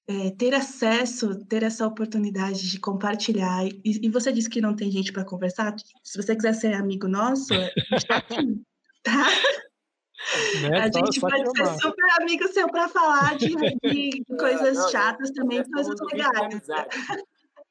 é, 0.09 0.31
ter 0.31 0.55
acesso, 0.55 1.45
ter 1.45 1.61
essa 1.61 1.85
oportunidade 1.85 2.67
de 2.67 2.79
compartilhar. 2.79 3.63
E, 3.67 3.81
e 3.85 4.09
você 4.09 4.31
disse 4.31 4.49
que 4.49 4.59
não 4.59 4.75
tem 4.75 4.89
gente 4.89 5.13
para 5.13 5.23
conversar. 5.23 5.75
Se 6.03 6.19
você 6.19 6.35
quiser 6.35 6.53
ser 6.53 6.73
amigo 6.73 7.07
nosso, 7.07 7.53
está 7.91 8.17
aqui, 8.17 8.59
tá? 9.03 9.27
Né? 10.61 10.79
A 10.79 10.91
gente 10.91 11.19
pode 11.19 11.51
ser 11.55 11.79
super 11.79 12.11
amigo 12.19 12.47
seu 12.47 12.67
para 12.69 12.89
falar 12.89 13.37
de, 13.37 13.55
de 13.83 14.25
coisas 14.37 14.77
não, 14.77 14.89
chatas 14.89 15.29
também, 15.29 15.63
coisas 15.71 15.95
legais. 16.11 16.67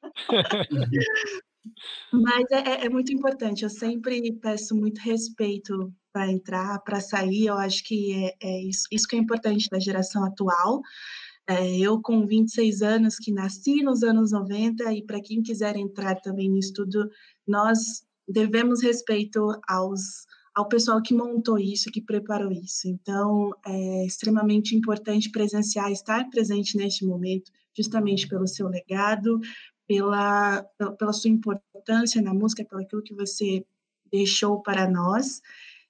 Mas 2.11 2.45
é, 2.51 2.69
é, 2.69 2.85
é, 2.85 2.89
muito 2.89 3.11
importante. 3.11 3.63
Eu 3.63 3.69
sempre 3.69 4.31
peço 4.39 4.73
muito 4.75 4.99
respeito 4.99 5.93
para 6.13 6.31
entrar, 6.31 6.79
para 6.79 7.01
sair. 7.01 7.47
Eu 7.47 7.57
acho 7.57 7.83
que 7.83 8.13
é, 8.13 8.33
é 8.41 8.61
isso, 8.63 8.87
isso 8.91 9.05
que 9.07 9.17
é 9.17 9.19
importante 9.19 9.69
da 9.69 9.77
geração 9.77 10.23
atual. 10.23 10.81
É, 11.49 11.79
eu, 11.79 11.99
com 11.99 12.27
26 12.27 12.83
anos, 12.83 13.15
que 13.15 13.31
nasci 13.31 13.81
nos 13.81 14.03
anos 14.03 14.31
90, 14.31 14.93
e 14.93 15.03
para 15.03 15.19
quem 15.19 15.41
quiser 15.41 15.75
entrar 15.75 16.21
também 16.21 16.47
no 16.47 16.59
estudo, 16.59 17.09
nós 17.47 18.03
devemos 18.27 18.83
respeito 18.83 19.59
aos, 19.67 20.27
ao 20.53 20.67
pessoal 20.67 21.01
que 21.01 21.11
montou 21.11 21.57
isso, 21.57 21.89
que 21.89 22.03
preparou 22.03 22.51
isso. 22.51 22.87
Então, 22.87 23.51
é 23.65 24.05
extremamente 24.05 24.75
importante 24.75 25.31
presenciar, 25.31 25.91
estar 25.91 26.29
presente 26.29 26.77
neste 26.77 27.03
momento, 27.03 27.51
justamente 27.75 28.27
pelo 28.27 28.47
seu 28.47 28.67
legado, 28.67 29.39
pela, 29.87 30.61
pela 30.99 31.11
sua 31.11 31.31
importância 31.31 32.21
na 32.21 32.31
música, 32.31 32.63
pelo 32.63 32.83
aquilo 32.83 33.01
que 33.01 33.15
você 33.15 33.65
deixou 34.11 34.61
para 34.61 34.87
nós. 34.87 35.41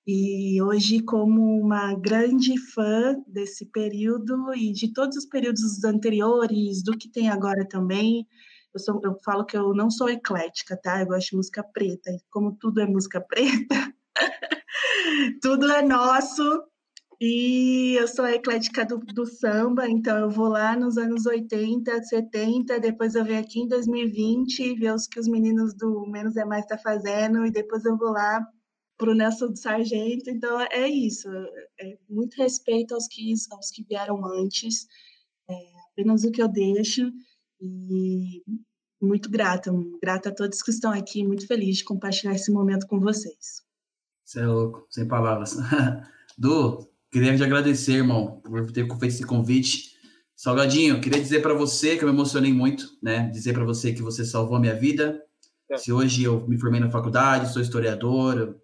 E 0.08 0.62
hoje, 0.62 1.02
como 1.02 1.60
uma 1.62 1.94
grande 1.94 2.58
fã 2.58 3.16
desse 3.28 3.66
período 3.66 4.54
e 4.56 4.72
de 4.72 4.92
todos 4.92 5.18
os 5.18 5.26
períodos 5.26 5.84
anteriores, 5.84 6.84
do 6.84 6.98
que 6.98 7.10
tem 7.10 7.30
agora 7.30 7.68
também, 7.68 8.28
eu, 8.74 8.80
sou, 8.80 9.02
eu 9.04 9.16
falo 9.24 9.46
que 9.46 9.58
eu 9.58 9.74
não 9.74 9.90
sou 9.90 10.10
eclética, 10.10 10.78
tá? 10.78 11.02
Eu 11.02 11.08
gosto 11.08 11.32
de 11.32 11.36
música 11.38 11.64
preta. 11.64 12.12
E 12.12 12.20
como 12.30 12.56
tudo 12.56 12.82
é 12.82 12.88
música 12.88 13.22
preta, 13.22 13.94
tudo 15.42 15.72
é 15.72 15.82
nosso. 15.82 16.44
E 17.22 17.96
eu 18.00 18.08
sou 18.08 18.26
eclética 18.28 18.86
do, 18.86 18.98
do, 18.98 19.26
samba, 19.26 19.90
então 19.90 20.18
eu 20.18 20.30
vou 20.30 20.48
lá 20.48 20.74
nos 20.74 20.98
anos 20.98 21.26
80, 21.26 22.02
70, 22.04 22.80
depois 22.80 23.14
eu 23.14 23.26
venho 23.26 23.42
aqui 23.42 23.60
em 23.60 23.68
2020 23.68 24.76
ver 24.76 24.94
os 24.94 25.06
que 25.06 25.20
os 25.20 25.28
meninos 25.28 25.74
do 25.74 26.06
Menos 26.08 26.38
é 26.38 26.46
Mais 26.46 26.66
tá 26.66 26.78
fazendo, 26.78 27.46
e 27.46 27.52
depois 27.52 27.84
eu 27.84 27.98
vou 27.98 28.12
lá 28.12 28.48
pro 29.00 29.16
Nelson 29.16 29.48
do 29.48 29.58
Sargento. 29.58 30.30
Então 30.30 30.60
é 30.60 30.88
isso, 30.88 31.28
é 31.80 31.98
muito 32.08 32.36
respeito 32.36 32.94
aos 32.94 33.08
que, 33.08 33.34
aos 33.50 33.72
que 33.72 33.84
vieram 33.84 34.24
antes, 34.24 34.86
é 35.50 35.56
apenas 35.92 36.24
o 36.24 36.32
que 36.32 36.44
eu 36.44 36.48
deixo. 36.48 37.12
E 37.60 38.44
muito 39.02 39.30
grata, 39.30 39.72
grata 40.02 40.30
a 40.30 40.36
todos 40.36 40.62
que 40.62 40.72
estão 40.72 40.92
aqui, 40.92 41.26
muito 41.26 41.48
feliz 41.48 41.78
de 41.78 41.86
compartilhar 41.86 42.36
esse 42.36 42.52
momento 42.52 42.86
com 42.86 43.00
vocês. 43.00 43.64
Você 44.24 44.42
é 44.42 44.46
louco, 44.46 44.86
sem 44.92 45.08
palavras. 45.08 45.56
Du, 46.38 46.88
queria 47.12 47.36
te 47.36 47.44
agradecer, 47.44 47.96
irmão, 47.96 48.40
por 48.40 48.72
ter 48.72 48.88
feito 48.88 49.06
esse 49.06 49.26
convite. 49.26 49.94
Salgadinho, 50.38 51.02
queria 51.02 51.20
dizer 51.20 51.42
para 51.42 51.54
você 51.54 51.98
que 51.98 52.06
eu 52.06 52.08
me 52.08 52.14
emocionei 52.14 52.54
muito, 52.54 52.98
né? 53.04 53.28
Dizer 53.28 53.52
para 53.52 53.66
você 53.66 53.92
que 53.92 54.02
você 54.02 54.24
salvou 54.24 54.56
a 54.56 54.60
minha 54.60 54.74
vida. 54.74 55.22
É. 55.70 55.76
Se 55.76 55.92
hoje 55.92 56.24
eu 56.24 56.48
me 56.48 56.58
formei 56.58 56.80
na 56.80 56.90
faculdade, 56.90 57.52
sou 57.52 57.62
historiador, 57.62 58.58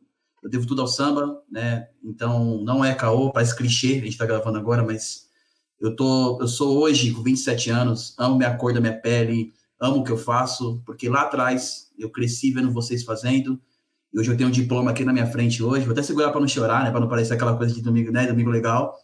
eu 0.46 0.50
devo 0.52 0.68
tudo 0.68 0.82
ao 0.82 0.88
samba, 0.88 1.42
né? 1.50 1.88
Então, 2.04 2.62
não 2.64 2.86
é 2.86 2.94
caô, 2.94 3.32
parece 3.32 3.56
clichê, 3.56 3.94
a 3.94 3.96
gente 3.96 4.10
está 4.10 4.28
gravando 4.28 4.60
agora, 4.60 4.84
mas 4.84 5.28
eu 5.82 5.96
tô, 5.96 6.40
eu 6.40 6.48
sou 6.48 6.78
hoje 6.78 7.12
com 7.12 7.24
27 7.24 7.72
anos, 7.72 8.14
amo 8.16 8.38
minha 8.38 8.56
cor 8.56 8.72
da 8.72 8.80
minha 8.80 8.94
pele, 8.94 9.54
amo 9.82 9.98
o 9.98 10.04
que 10.04 10.12
eu 10.12 10.18
faço, 10.18 10.84
porque 10.86 11.10
lá 11.10 11.24
atrás 11.24 11.90
eu 11.98 12.12
cresci 12.12 12.52
vendo 12.52 12.72
vocês 12.72 13.04
fazendo, 13.04 13.60
e 14.14 14.20
hoje 14.20 14.30
eu 14.30 14.38
tenho 14.38 14.50
um 14.50 14.52
diploma 14.52 14.92
aqui 14.92 15.04
na 15.04 15.12
minha 15.12 15.26
frente 15.26 15.64
hoje, 15.64 15.84
vou 15.84 15.94
até 15.94 16.04
segurar 16.04 16.30
para 16.30 16.40
não 16.40 16.48
chorar, 16.48 16.84
né, 16.84 16.92
para 16.92 17.00
não 17.00 17.10
parecer 17.10 17.34
aquela 17.34 17.58
coisa 17.58 17.74
de 17.74 17.82
domingo, 17.82 18.12
né, 18.12 18.28
domingo 18.28 18.52
legal, 18.52 18.96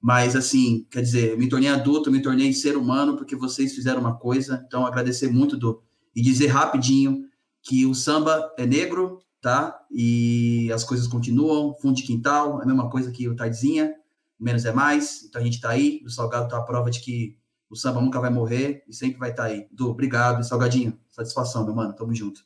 mas 0.00 0.34
assim, 0.34 0.86
quer 0.90 1.02
dizer, 1.02 1.32
eu 1.32 1.38
me 1.38 1.50
tornei 1.50 1.68
adulto, 1.68 2.10
me 2.10 2.22
tornei 2.22 2.50
ser 2.54 2.78
humano 2.78 3.14
porque 3.14 3.36
vocês 3.36 3.74
fizeram 3.74 4.00
uma 4.00 4.16
coisa, 4.16 4.64
então 4.66 4.86
agradecer 4.86 5.30
muito 5.30 5.54
do 5.54 5.82
e 6.16 6.22
dizer 6.22 6.46
rapidinho 6.46 7.26
que 7.62 7.84
o 7.84 7.94
samba 7.94 8.50
é 8.56 8.64
negro, 8.64 9.20
tá? 9.40 9.78
E 9.90 10.70
as 10.72 10.84
coisas 10.84 11.06
continuam, 11.06 11.74
fundo 11.80 11.96
de 11.96 12.02
quintal, 12.02 12.60
é 12.60 12.64
a 12.64 12.66
mesma 12.66 12.90
coisa 12.90 13.10
que 13.10 13.28
o 13.28 13.36
Tardezinha, 13.36 13.94
menos 14.38 14.64
é 14.64 14.72
mais. 14.72 15.24
Então 15.24 15.40
a 15.40 15.44
gente 15.44 15.54
está 15.54 15.70
aí, 15.70 16.02
o 16.04 16.10
Salgado 16.10 16.44
está 16.44 16.58
a 16.58 16.62
prova 16.62 16.90
de 16.90 17.00
que 17.00 17.38
o 17.70 17.76
samba 17.76 18.00
nunca 18.00 18.20
vai 18.20 18.30
morrer 18.30 18.82
e 18.88 18.94
sempre 18.94 19.18
vai 19.18 19.30
estar 19.30 19.44
tá 19.44 19.48
aí. 19.50 19.68
Du, 19.70 19.90
obrigado, 19.90 20.42
Salgadinho. 20.42 20.98
Satisfação, 21.10 21.64
meu 21.64 21.74
mano. 21.74 21.94
Tamo 21.94 22.14
junto. 22.14 22.40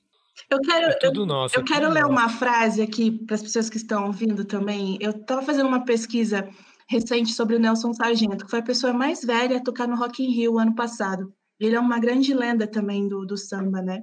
Eu 0.51 0.59
quero, 0.61 0.87
é 0.87 0.99
tudo 0.99 1.27
nosso, 1.27 1.55
eu, 1.55 1.61
eu 1.61 1.65
é 1.65 1.67
quero 1.67 1.91
ler 1.91 2.03
nosso. 2.03 2.13
uma 2.13 2.29
frase 2.29 2.81
aqui 2.81 3.11
para 3.11 3.37
as 3.37 3.43
pessoas 3.43 3.69
que 3.69 3.77
estão 3.77 4.07
ouvindo 4.07 4.45
também. 4.45 4.97
Eu 5.01 5.11
estava 5.11 5.43
fazendo 5.43 5.69
uma 5.69 5.85
pesquisa 5.85 6.49
recente 6.89 7.33
sobre 7.33 7.57
o 7.57 7.59
Nelson 7.59 7.93
Sargento, 7.93 8.45
que 8.45 8.51
foi 8.51 8.61
a 8.61 8.65
pessoa 8.65 8.93
mais 8.93 9.23
velha 9.23 9.59
a 9.59 9.63
tocar 9.63 9.87
no 9.87 9.97
Rock 9.97 10.23
in 10.23 10.31
Rio 10.31 10.59
ano 10.59 10.75
passado. 10.75 11.33
Ele 11.61 11.77
é 11.77 11.81
uma 11.81 11.99
grande 12.01 12.35
lenda 12.35 12.67
também 12.67 13.09
do, 13.09 13.25
do 13.25 13.37
samba, 13.37 13.81
né? 13.81 14.03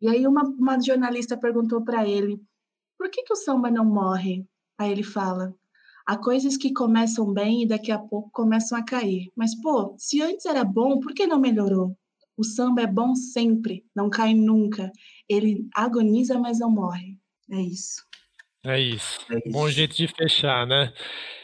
E 0.00 0.08
aí 0.08 0.26
uma, 0.26 0.42
uma 0.42 0.80
jornalista 0.80 1.36
perguntou 1.36 1.84
para 1.84 2.06
ele, 2.06 2.40
por 2.96 3.10
que, 3.10 3.22
que 3.22 3.32
o 3.32 3.36
samba 3.36 3.70
não 3.70 3.84
morre? 3.84 4.46
Aí 4.78 4.90
ele 4.90 5.02
fala, 5.02 5.54
Há 6.08 6.16
coisas 6.16 6.56
que 6.56 6.72
começam 6.72 7.34
bem 7.34 7.64
e 7.64 7.68
daqui 7.68 7.92
a 7.92 7.98
pouco 7.98 8.30
começam 8.32 8.78
a 8.78 8.82
cair. 8.82 9.30
Mas, 9.36 9.54
pô, 9.60 9.94
se 9.98 10.22
antes 10.22 10.46
era 10.46 10.64
bom, 10.64 11.00
por 11.00 11.12
que 11.12 11.26
não 11.26 11.38
melhorou? 11.38 11.94
O 12.34 12.42
samba 12.42 12.80
é 12.80 12.86
bom 12.86 13.14
sempre, 13.14 13.84
não 13.94 14.08
cai 14.08 14.32
nunca. 14.32 14.90
Ele 15.28 15.68
agoniza, 15.74 16.38
mas 16.38 16.60
não 16.60 16.70
morre. 16.70 17.18
É 17.52 17.60
isso. 17.60 18.06
É 18.64 18.80
isso. 18.80 19.20
É 19.30 19.36
isso. 19.36 19.50
Bom 19.50 19.68
jeito 19.68 19.94
de 19.94 20.08
fechar, 20.08 20.66
né? 20.66 20.94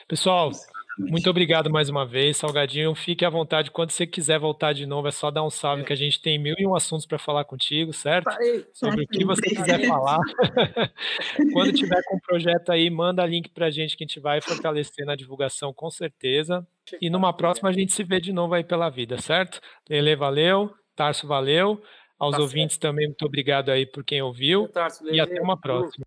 Pessoal, 0.09 0.51
muito 0.99 1.29
obrigado 1.29 1.71
mais 1.71 1.89
uma 1.89 2.07
vez, 2.07 2.37
Salgadinho. 2.37 2.95
Fique 2.95 3.25
à 3.25 3.31
vontade 3.31 3.71
quando 3.71 3.91
você 3.91 4.07
quiser 4.07 4.39
voltar 4.39 4.73
de 4.73 4.87
novo, 4.87 5.09
é 5.09 5.11
só 5.11 5.31
dar 5.31 5.43
um 5.43 5.51
salve 5.51 5.83
é. 5.83 5.85
que 5.85 5.93
a 5.93 5.97
gente 5.97 6.21
tem 6.21 6.39
mil 6.39 6.55
e 6.59 6.66
um 6.66 6.75
assuntos 6.75 7.07
para 7.07 7.19
falar 7.19 7.45
contigo, 7.45 7.93
certo? 7.93 8.29
Aí, 8.29 8.65
Sobre 8.73 9.05
o 9.05 9.09
que 9.09 9.25
você 9.25 9.43
quiser 9.55 9.87
falar. 9.87 10.19
quando 11.53 11.73
tiver 11.73 12.03
com 12.05 12.16
o 12.16 12.21
projeto 12.21 12.71
aí, 12.71 12.89
manda 12.91 13.27
link 13.27 13.49
para 13.51 13.66
a 13.66 13.71
gente 13.71 13.97
que 13.97 14.05
a 14.05 14.07
gente 14.07 14.21
vai 14.21 14.41
fortalecer 14.41 15.05
na 15.05 15.16
divulgação 15.16 15.73
com 15.73 15.91
certeza. 15.91 16.66
E 17.01 17.11
numa 17.11 17.33
próxima 17.33 17.69
a 17.71 17.73
gente 17.73 17.93
se 17.93 18.05
vê 18.05 18.21
de 18.21 18.33
novo 18.33 18.55
aí 18.55 18.62
pela 18.62 18.89
vida, 18.89 19.21
certo? 19.21 19.61
Lele, 19.89 20.15
valeu. 20.15 20.73
Tarso, 20.95 21.27
valeu. 21.27 21.83
Aos 22.19 22.37
tá 22.37 22.43
ouvintes 22.43 22.77
certo. 22.77 22.83
também, 22.83 23.07
muito 23.09 23.25
obrigado 23.25 23.71
aí 23.71 23.85
por 23.85 24.05
quem 24.05 24.23
ouviu. 24.23 24.69
Tarso, 24.69 25.07
e 25.09 25.21
até 25.21 25.41
uma 25.41 25.59
próxima. 25.59 26.07